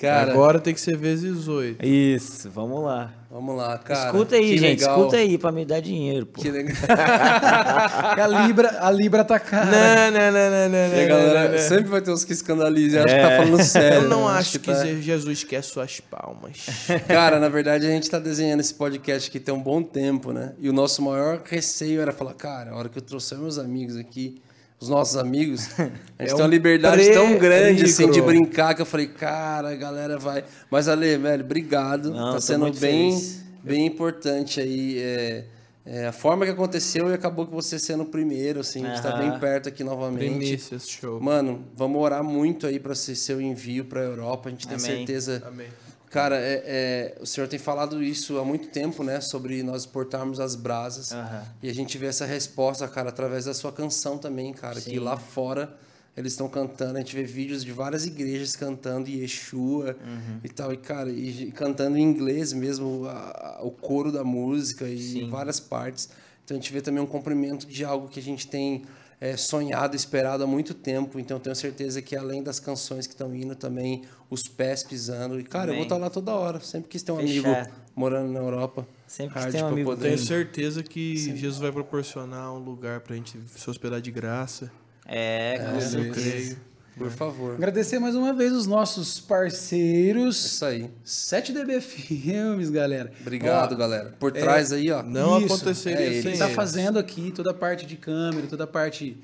Cara, 0.04 0.34
Agora 0.34 0.60
tem 0.60 0.74
que 0.74 0.82
ser 0.82 0.98
vezes 0.98 1.48
oito. 1.48 1.82
Isso, 1.82 2.52
vamos 2.52 2.84
lá. 2.84 3.14
vamos 3.32 3.56
lá, 3.56 3.78
cara. 3.78 4.08
escuta 4.08 4.36
aí, 4.36 4.42
que 4.50 4.58
gente. 4.58 4.82
legal. 4.82 4.98
Escuta 4.98 5.16
aí 5.16 5.38
pra 5.38 5.50
me 5.50 5.64
dar 5.64 5.80
dinheiro, 5.80 6.26
pô. 6.26 6.42
Que 6.42 6.52
legal. 6.52 6.76
a 8.22 8.28
Libra, 8.46 8.86
a 8.86 8.92
Libra 8.92 9.24
tá 9.24 9.40
cara. 9.40 9.66
Não, 9.66 10.12
não, 10.12 10.32
não, 10.34 10.50
não, 10.52 10.70
não, 10.70 10.98
E 10.98 11.06
a 11.06 11.08
galera 11.08 11.44
não, 11.46 11.52
não. 11.54 11.58
sempre 11.70 11.86
vai 11.86 12.02
ter 12.02 12.12
uns 12.12 12.26
que 12.26 12.34
escandalizam. 12.34 13.00
Eu 13.00 13.06
acho 13.06 13.16
que 13.16 13.22
tá 13.22 13.30
falando 13.30 13.64
sério. 13.64 14.02
Eu 14.02 14.10
não 14.10 14.28
né? 14.28 14.38
acho 14.38 14.60
que 14.60 14.74
tá- 14.74 14.86
Jesus 14.86 15.46
quer 15.46 15.64
suas 15.64 16.02
palmas. 16.02 16.66
Cara, 17.08 17.40
na 17.40 17.48
verdade, 17.48 17.86
a 17.86 17.90
gente 17.90 18.10
tá 18.10 18.20
desenhando 18.20 18.60
esse 18.60 18.74
podcast 18.74 19.30
aqui 19.30 19.40
tem 19.40 19.56
um 19.56 19.64
bom 19.64 19.82
tempo, 19.82 20.34
né? 20.34 20.52
E 20.60 20.68
o 20.68 20.74
nosso 20.74 21.02
maior 21.02 21.42
receio 21.46 22.02
era 22.02 22.12
falar, 22.12 22.34
cara, 22.34 22.72
a 22.72 22.76
hora 22.76 22.90
que 22.90 22.98
eu 22.98 23.02
trouxer 23.02 23.38
meus 23.38 23.58
amigos 23.58 23.96
aqui, 23.96 24.42
os 24.84 24.90
nossos 24.90 25.18
amigos, 25.18 25.70
a 25.80 25.84
gente 25.84 25.94
É 26.20 26.26
tem 26.26 26.36
uma 26.36 26.46
um 26.46 26.48
liberdade 26.50 27.12
tão 27.12 27.38
grande, 27.38 27.86
assim, 27.86 28.10
de 28.10 28.22
brincar, 28.22 28.76
que 28.76 28.82
eu 28.82 28.86
falei, 28.86 29.08
cara, 29.08 29.70
a 29.70 29.76
galera 29.76 30.18
vai... 30.18 30.44
Mas, 30.70 30.88
Ale, 30.88 31.18
velho, 31.18 31.44
obrigado. 31.44 32.12
Não, 32.12 32.34
tá 32.34 32.42
sendo 32.42 32.66
bem, 32.72 33.12
feliz. 33.12 33.44
bem 33.64 33.86
importante 33.86 34.60
aí, 34.60 35.00
é, 35.00 35.46
é, 35.86 36.08
a 36.08 36.12
forma 36.12 36.46
que 36.46 36.52
aconteceu 36.52 37.10
e 37.10 37.14
acabou 37.14 37.46
que 37.46 37.54
você 37.54 37.78
sendo 37.80 38.04
o 38.04 38.06
primeiro, 38.06 38.60
assim, 38.62 38.86
a 38.86 38.90
gente 38.90 39.02
tá 39.04 39.10
Aham. 39.10 39.30
bem 39.32 39.40
perto 39.40 39.70
aqui 39.70 39.84
novamente. 39.84 40.38
Primícias, 40.40 40.88
show. 40.88 41.20
Mano, 41.20 41.66
vamos 41.76 42.02
orar 42.02 42.24
muito 42.24 42.68
aí 42.68 42.80
pra 42.80 42.96
ser 42.96 43.16
seu 43.16 43.42
envio 43.42 43.86
pra 43.86 44.02
Europa. 44.02 44.50
A 44.50 44.52
gente 44.52 44.68
tem 44.68 44.80
certeza 44.80 45.44
Amém. 45.46 45.68
Cara, 46.14 46.38
é, 46.40 46.64
é, 46.66 47.18
o 47.20 47.26
senhor 47.26 47.48
tem 47.48 47.58
falado 47.58 48.04
isso 48.04 48.38
há 48.38 48.46
muito 48.46 48.68
tempo, 48.68 49.04
né? 49.04 49.20
Sobre 49.20 49.64
nós 49.64 49.82
exportarmos 49.82 50.40
as 50.40 50.56
brasas. 50.56 51.12
Aham. 51.12 51.44
E 51.64 51.68
a 51.70 51.74
gente 51.74 51.98
vê 51.98 52.06
essa 52.06 52.24
resposta, 52.26 52.88
cara, 52.88 53.10
através 53.10 53.46
da 53.46 53.54
sua 53.56 53.72
canção 53.72 54.20
também, 54.20 54.54
cara. 54.54 54.76
Que 54.76 54.92
Sim. 54.92 55.00
lá 55.00 55.18
fora 55.18 55.76
eles 56.16 56.34
estão 56.34 56.48
cantando. 56.48 56.98
A 56.98 57.00
gente 57.00 57.16
vê 57.16 57.24
vídeos 57.24 57.66
de 57.66 57.72
várias 57.72 58.06
igrejas 58.06 58.56
cantando 58.56 59.10
Yeshua 59.10 59.98
Uhum. 60.06 60.40
e 60.44 60.50
tal. 60.50 60.72
E, 60.72 60.78
cara, 60.78 61.10
e 61.10 61.52
cantando 61.52 61.98
em 61.98 62.04
inglês 62.04 62.54
mesmo, 62.54 63.08
a- 63.08 63.58
a- 63.60 63.64
o 63.64 63.72
coro 63.72 64.12
da 64.12 64.24
música 64.24 64.88
e 64.88 65.02
Sim. 65.02 65.30
várias 65.32 65.60
partes. 65.60 66.10
Então 66.46 66.56
a 66.56 66.60
gente 66.60 66.72
vê 66.72 66.80
também 66.82 67.02
um 67.02 67.08
cumprimento 67.08 67.66
de 67.66 67.84
algo 67.84 68.08
que 68.08 68.20
a 68.20 68.24
gente 68.24 68.46
tem 68.46 68.84
é, 69.24 69.38
sonhado, 69.38 69.96
esperado 69.96 70.44
há 70.44 70.48
muito 70.48 70.74
tempo. 70.74 71.18
Então 71.18 71.38
eu 71.38 71.42
tenho 71.42 71.56
certeza 71.56 72.02
que 72.02 72.14
além 72.14 72.44
das 72.44 72.60
canções 72.60 73.08
que 73.08 73.14
estão 73.14 73.34
indo, 73.34 73.56
também 73.56 74.02
os 74.30 74.42
pés 74.44 74.84
pisando. 74.84 75.40
E, 75.40 75.44
cara, 75.46 75.72
eu 75.72 75.76
vou 75.76 75.84
estar 75.84 75.96
lá 75.96 76.10
toda 76.10 76.34
hora. 76.34 76.60
Sempre 76.60 76.90
quis 76.90 77.02
ter 77.04 77.14
um 77.14 77.18
Fechado. 77.20 77.48
amigo 77.56 77.72
morando 77.96 78.32
na 78.34 78.40
Europa. 78.40 78.86
Sempre 79.08 79.36
quis 79.36 79.44
Hard 79.44 79.56
ter 79.56 79.64
um 79.64 79.68
amigo 79.68 79.90
poder- 79.92 80.08
Tenho 80.10 80.18
certeza 80.20 80.84
que 80.84 81.16
Jesus 81.16 81.58
vai 81.58 81.72
proporcionar 81.72 82.52
um 82.54 82.60
lugar 82.60 83.00
pra 83.00 83.16
gente 83.16 83.40
se 83.56 83.70
hospedar 83.70 84.02
de 84.02 84.12
graça. 84.12 84.70
É, 85.06 85.58
com 85.70 85.76
eu 85.76 85.82
certeza. 85.82 86.58
Por 86.98 87.10
favor. 87.10 87.56
Agradecer 87.56 87.98
mais 88.00 88.16
uma 88.16 88.34
vez 88.34 88.54
os 88.54 88.68
nossos 88.68 89.20
parceiros. 89.20 90.46
Isso 90.46 90.66
aí. 90.66 90.90
7DB 91.06 91.82
Filmes, 91.82 92.70
galera. 92.70 93.12
Obrigado, 93.22 93.74
Ó, 93.74 93.76
galera. 93.76 94.16
Por 94.20 94.32
trás 94.32 94.72
aí, 94.72 94.92
ó. 94.92 95.02
Não 95.02 95.40
Isso, 95.42 95.54
aconteceria 95.56 96.20
é 96.20 96.22
sem 96.22 96.38
tá 96.38 96.50
fazendo 96.50 97.00
aqui 97.00 97.32
toda 97.32 97.50
a 97.52 97.54
parte 97.54 97.86
de 97.86 97.96
câmera, 97.98 98.46
toda 98.48 98.66
a 98.66 98.68
parte 98.68 99.18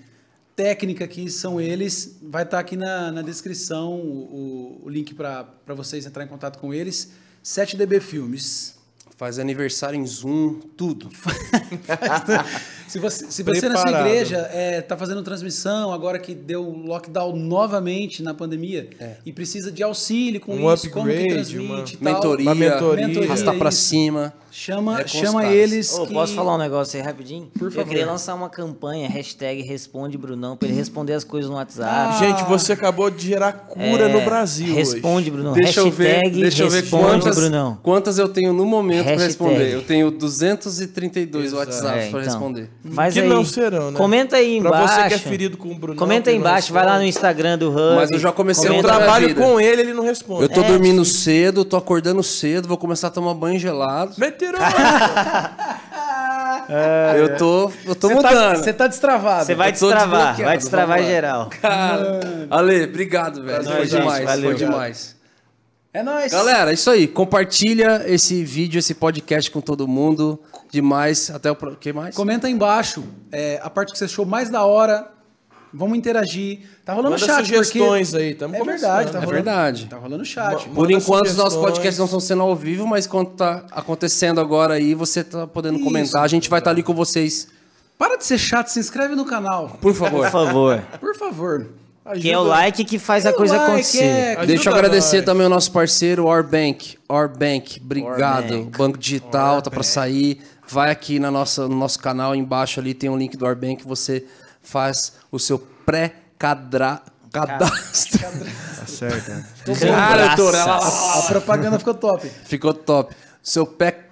técnica 0.56 1.06
aqui 1.06 1.30
são 1.30 1.62
eles. 1.62 2.18
Vai 2.24 2.44
estar 2.44 2.60
aqui 2.60 2.76
na, 2.76 3.12
na 3.12 3.22
descrição 3.22 3.94
o, 3.94 4.80
o- 4.82 4.86
o 4.86 4.90
link 4.90 5.14
para 5.14 5.46
vocês 5.68 6.06
entrar 6.06 6.24
em 6.24 6.28
contato 6.28 6.58
com 6.60 6.74
eles. 6.74 7.12
7DB 7.44 8.00
Filmes. 8.02 8.78
Faz 9.16 9.38
aniversário 9.38 10.00
em 10.00 10.06
Zoom, 10.08 10.60
tudo. 10.76 11.10
Se 12.90 12.98
você, 12.98 13.30
se 13.30 13.44
você 13.44 13.70
na 13.70 13.76
sua 13.76 13.84
Preparado. 13.84 14.08
igreja 14.08 14.38
é, 14.52 14.82
tá 14.82 14.98
fazendo 14.98 15.22
transmissão, 15.22 15.94
agora 15.94 16.18
que 16.18 16.34
deu 16.34 16.64
lockdown 16.64 17.36
novamente 17.36 18.24
na 18.24 18.34
pandemia, 18.34 18.90
e 19.24 19.32
precisa 19.32 19.72
de 19.72 19.84
auxílio 19.84 20.42
com 20.42 20.56
Um 20.56 20.74
isso, 20.74 20.90
como 20.90 21.06
que 21.06 21.12
upgrade, 21.12 21.34
transmite 21.36 21.94
e 21.94 21.98
tal, 21.98 22.14
Mentoria, 22.16 22.46
Uma 22.48 22.56
mentoria. 22.56 23.26
arrastar 23.26 23.56
pra 23.60 23.70
isso. 23.70 23.78
cima. 23.84 24.34
Chama, 24.52 25.02
É 25.02 25.08
chama 25.08 25.46
eles. 25.46 25.94
Ô, 25.94 26.06
que- 26.08 26.14
posso 26.14 26.34
falar 26.34 26.56
um 26.56 26.58
negócio 26.58 27.00
aí 27.00 27.06
rapidinho? 27.06 27.48
Por 27.58 27.66
Eu 27.68 27.72
favor. 27.72 27.88
queria 27.90 28.06
lançar 28.06 28.34
uma 28.36 28.50
campanha, 28.50 29.08
hashtag 29.10 29.62
Responde 29.62 30.18
Brunão, 30.18 30.56
pra 30.58 30.68
ele 30.68 30.78
responder 30.78 31.14
as 31.14 31.24
coisas 31.24 31.50
no 31.50 31.56
WhatsApp. 31.58 31.90
Ah, 31.90 32.18
Gente, 32.20 32.44
você 32.46 32.74
acabou 32.74 33.10
de 33.10 33.28
gerar 33.28 33.52
cura 33.54 34.10
É, 34.10 34.14
no 34.14 34.22
Brasil 34.22 34.74
Responde, 34.74 35.30
hoje. 35.30 35.32
Brunão. 35.32 35.54
Deixa 35.54 35.80
eu 35.80 35.92
ver, 35.92 36.08
hashtag 36.16 36.42
deixa 36.42 36.64
eu 36.64 36.70
ver 36.70 36.82
Responde, 36.82 37.04
quantas, 37.22 37.36
Brunão. 37.38 37.78
quantas 37.84 38.18
eu 38.18 38.28
tenho 38.30 38.52
no 38.54 38.66
momento 38.66 39.04
pra 39.04 39.12
Hashtag. 39.14 39.28
responder. 39.28 39.74
Eu 39.74 39.82
tenho 39.84 40.12
232 40.12 41.46
Exato. 41.48 41.58
WhatsApps 41.60 41.86
É, 41.86 42.00
pra 42.00 42.08
então. 42.08 42.20
responder. 42.22 42.70
Faz 42.94 43.14
Que 43.14 43.20
aí. 43.22 43.30
não 43.30 43.46
serão, 43.46 43.92
né? 43.92 43.98
Comenta 43.98 44.36
aí 44.38 44.60
Pra 44.62 44.70
embaixo. 44.70 44.94
você 44.96 45.08
que 45.10 45.14
é 45.14 45.18
ferido 45.18 45.58
com 45.58 45.70
o 45.70 45.76
Brunão, 45.76 45.96
Comenta 45.98 46.30
aí 46.30 46.36
embaixo, 46.36 46.74
vai 46.74 46.86
lá 46.86 46.98
no. 46.98 47.10
Instagram 47.10 47.58
do 47.58 47.70
Hub. 47.70 47.96
Mas 47.96 48.12
eu 48.12 48.20
já 48.20 48.32
comecei 48.32 48.66
Eu 48.70 48.76
comenta- 48.76 48.88
trabalho 48.88 49.34
com 49.36 49.60
ele, 49.60 49.82
ele 49.82 49.94
não 49.94 50.04
responde. 50.04 50.44
Eu 50.44 50.50
tô 50.50 50.62
É, 50.62 50.68
dormindo 50.68 51.04
cedo, 51.04 51.66
tô 51.66 51.76
acordando 51.76 52.22
cedo, 52.24 52.68
vou 52.68 52.78
começar 52.78 53.08
a 53.08 53.10
tomar 53.10 53.34
banho 53.34 53.60
gelado. 53.60 54.14
Meteram. 54.40 54.60
eu 57.18 57.38
tô, 57.38 57.72
eu 57.86 57.96
tô 57.96 58.08
Você 58.08 58.16
tá, 58.16 58.30
mudando. 58.30 58.58
você 58.58 58.74
tá 58.74 58.88
destravado. 58.88 59.46
Você 59.46 59.56
vai 59.56 59.72
destravar, 59.72 60.38
vai 60.38 60.58
destravar 60.58 61.04
geral. 61.04 61.50
Cara, 61.62 62.20
Ale, 62.50 62.86
obrigado, 62.86 63.44
velho. 63.44 63.64
Foi 63.64 63.86
gente, 63.86 64.00
demais, 64.00 64.24
valeu. 64.24 64.52
foi 64.52 64.56
demais. 64.56 65.20
É 65.92 66.04
nóis. 66.04 66.32
Galera, 66.32 66.72
isso 66.72 66.90
aí. 66.90 67.08
Compartilha 67.08 68.04
esse 68.06 68.44
vídeo, 68.44 68.80
esse 68.80 68.94
podcast 68.94 69.50
com 69.52 69.60
todo 69.60 69.88
mundo. 69.88 70.40
Demais. 70.72 71.30
Até 71.32 71.52
o. 71.52 71.56
que 71.56 71.92
mais? 71.92 72.16
Comenta 72.16 72.48
aí 72.48 72.54
embaixo 72.54 73.04
é, 73.32 73.60
a 73.62 73.70
parte 73.70 73.92
que 73.92 73.98
você 73.98 74.06
achou 74.06 74.26
mais 74.26 74.50
da 74.50 74.66
hora. 74.66 75.19
Vamos 75.74 75.98
interagir. 75.98 76.60
Tá 76.84 76.94
rolando 76.94 77.12
Manda 77.12 77.26
chat, 77.26 77.46
sugestões 77.46 78.10
porque... 78.10 78.24
aí, 78.24 78.34
tamo 78.36 78.56
É 78.56 78.64
verdade, 78.64 79.12
tá 79.12 79.18
É 79.18 79.22
rolando, 79.22 79.32
verdade. 79.34 79.86
Tá 79.86 79.98
rolando 79.98 80.26
chat. 80.26 80.68
Por 80.70 80.82
Manda 80.88 80.94
enquanto, 80.94 81.26
os 81.28 81.38
nossos 81.38 81.60
podcasts 81.60 81.98
não 81.98 82.06
estão 82.06 82.20
sendo 82.20 82.42
ao 82.42 82.56
vivo, 82.56 82.88
mas 82.88 83.06
quando 83.06 83.32
tá 83.32 83.66
acontecendo 83.72 84.42
agora 84.42 84.74
aí, 84.74 84.96
você 84.96 85.24
tá 85.24 85.46
podendo 85.46 85.76
Isso, 85.76 85.84
comentar. 85.86 86.24
A 86.24 86.28
gente 86.28 86.50
vai 86.50 86.60
estar 86.60 86.72
ali 86.72 86.82
com 86.82 86.94
vocês. 86.94 87.48
Para 87.98 88.18
de 88.18 88.26
ser 88.26 88.38
chato, 88.38 88.68
se 88.70 88.80
inscreve 88.80 89.14
no 89.16 89.26
canal. 89.26 89.78
Por 89.82 89.94
favor. 89.94 90.22
Por 90.24 90.32
favor. 90.32 90.82
Por 91.00 91.16
favor. 91.16 91.68
Que 92.20 92.32
é 92.32 92.38
o 92.40 92.42
like 92.44 92.84
que 92.86 92.98
faz 92.98 93.26
a 93.26 93.30
É 93.30 93.32
o 93.34 93.36
coisa 93.36 93.56
like, 93.58 93.70
acontecer. 93.72 94.04
é. 94.04 94.30
Ajuda 94.32 94.48
Deixa 94.48 94.70
eu 94.70 94.74
agradecer 94.74 95.18
nós. 95.18 95.26
também 95.26 95.46
o 95.46 95.50
nosso 95.50 95.72
parceiro, 95.72 96.26
Orbank. 96.26 96.98
Orbank, 97.08 97.80
obrigado. 97.80 98.52
Orbank. 98.54 98.78
Banco 98.78 98.98
digital, 98.98 99.62
tá 99.62 99.70
para 99.70 99.84
sair. 99.84 100.42
Vai 100.68 100.90
aqui 100.90 101.20
na 101.20 101.30
nossa, 101.30 101.68
no 101.68 101.76
nosso 101.76 102.00
canal 102.00 102.34
embaixo 102.34 102.80
ali, 102.80 102.94
tem 102.96 103.10
um 103.10 103.18
link 103.18 103.38
do 103.38 103.46
Orbank. 103.46 103.84
Você 103.86 104.26
faz 104.70 105.14
o 105.32 105.40
seu 105.40 105.58
pré-cadastro. 105.86 107.04
Tá 107.32 108.86
certo, 108.86 109.30
né? 109.32 109.46
Cara, 109.80 110.36
ela 110.36 111.20
A 111.20 111.22
propaganda 111.24 111.78
ficou 111.80 111.94
top. 111.94 112.30
ficou 112.46 112.74
top. 112.74 113.16
Seu 113.42 113.66
pé. 113.66 114.06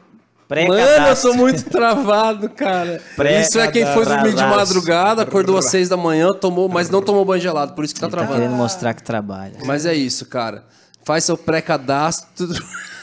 Mano, 0.49 0.73
eu 0.79 1.15
tô 1.21 1.33
muito 1.33 1.69
travado, 1.69 2.49
cara. 2.49 3.01
Isso 3.41 3.59
é 3.59 3.69
quem 3.69 3.85
foi 3.85 4.05
dormir 4.05 4.33
de 4.33 4.41
madrugada, 4.43 5.23
acordou 5.23 5.57
às 5.57 5.65
seis 5.65 5.89
da 5.89 5.97
manhã, 5.97 6.31
tomou, 6.33 6.69
mas 6.69 6.89
não 6.89 7.01
tomou 7.01 7.25
banho 7.25 7.41
gelado, 7.41 7.73
por 7.73 7.83
isso 7.83 7.93
que 7.93 7.99
tá 7.99 8.07
Tá 8.07 8.11
travando. 8.17 8.35
querendo 8.39 8.55
mostrar 8.55 8.93
que 8.93 9.03
trabalha. 9.03 9.55
Mas 9.65 9.85
é 9.85 9.93
isso, 9.93 10.25
cara. 10.25 10.63
Faz 11.03 11.23
seu 11.25 11.37
pré-cadastro. 11.37 12.47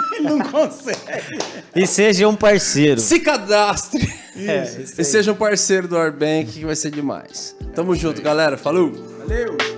Não 0.22 0.38
consegue. 0.40 1.38
E 1.74 1.86
seja 1.86 2.28
um 2.28 2.36
parceiro. 2.36 3.00
Se 3.00 3.20
cadastre. 3.20 4.12
e 4.36 5.04
seja 5.04 5.32
um 5.32 5.36
parceiro 5.36 5.88
do 5.88 5.96
Orbank, 5.96 6.52
que 6.52 6.64
vai 6.64 6.76
ser 6.76 6.90
demais. 6.90 7.56
Tamo 7.74 7.94
junto, 7.94 8.20
galera. 8.22 8.56
Falou! 8.56 8.92
Valeu. 9.18 9.77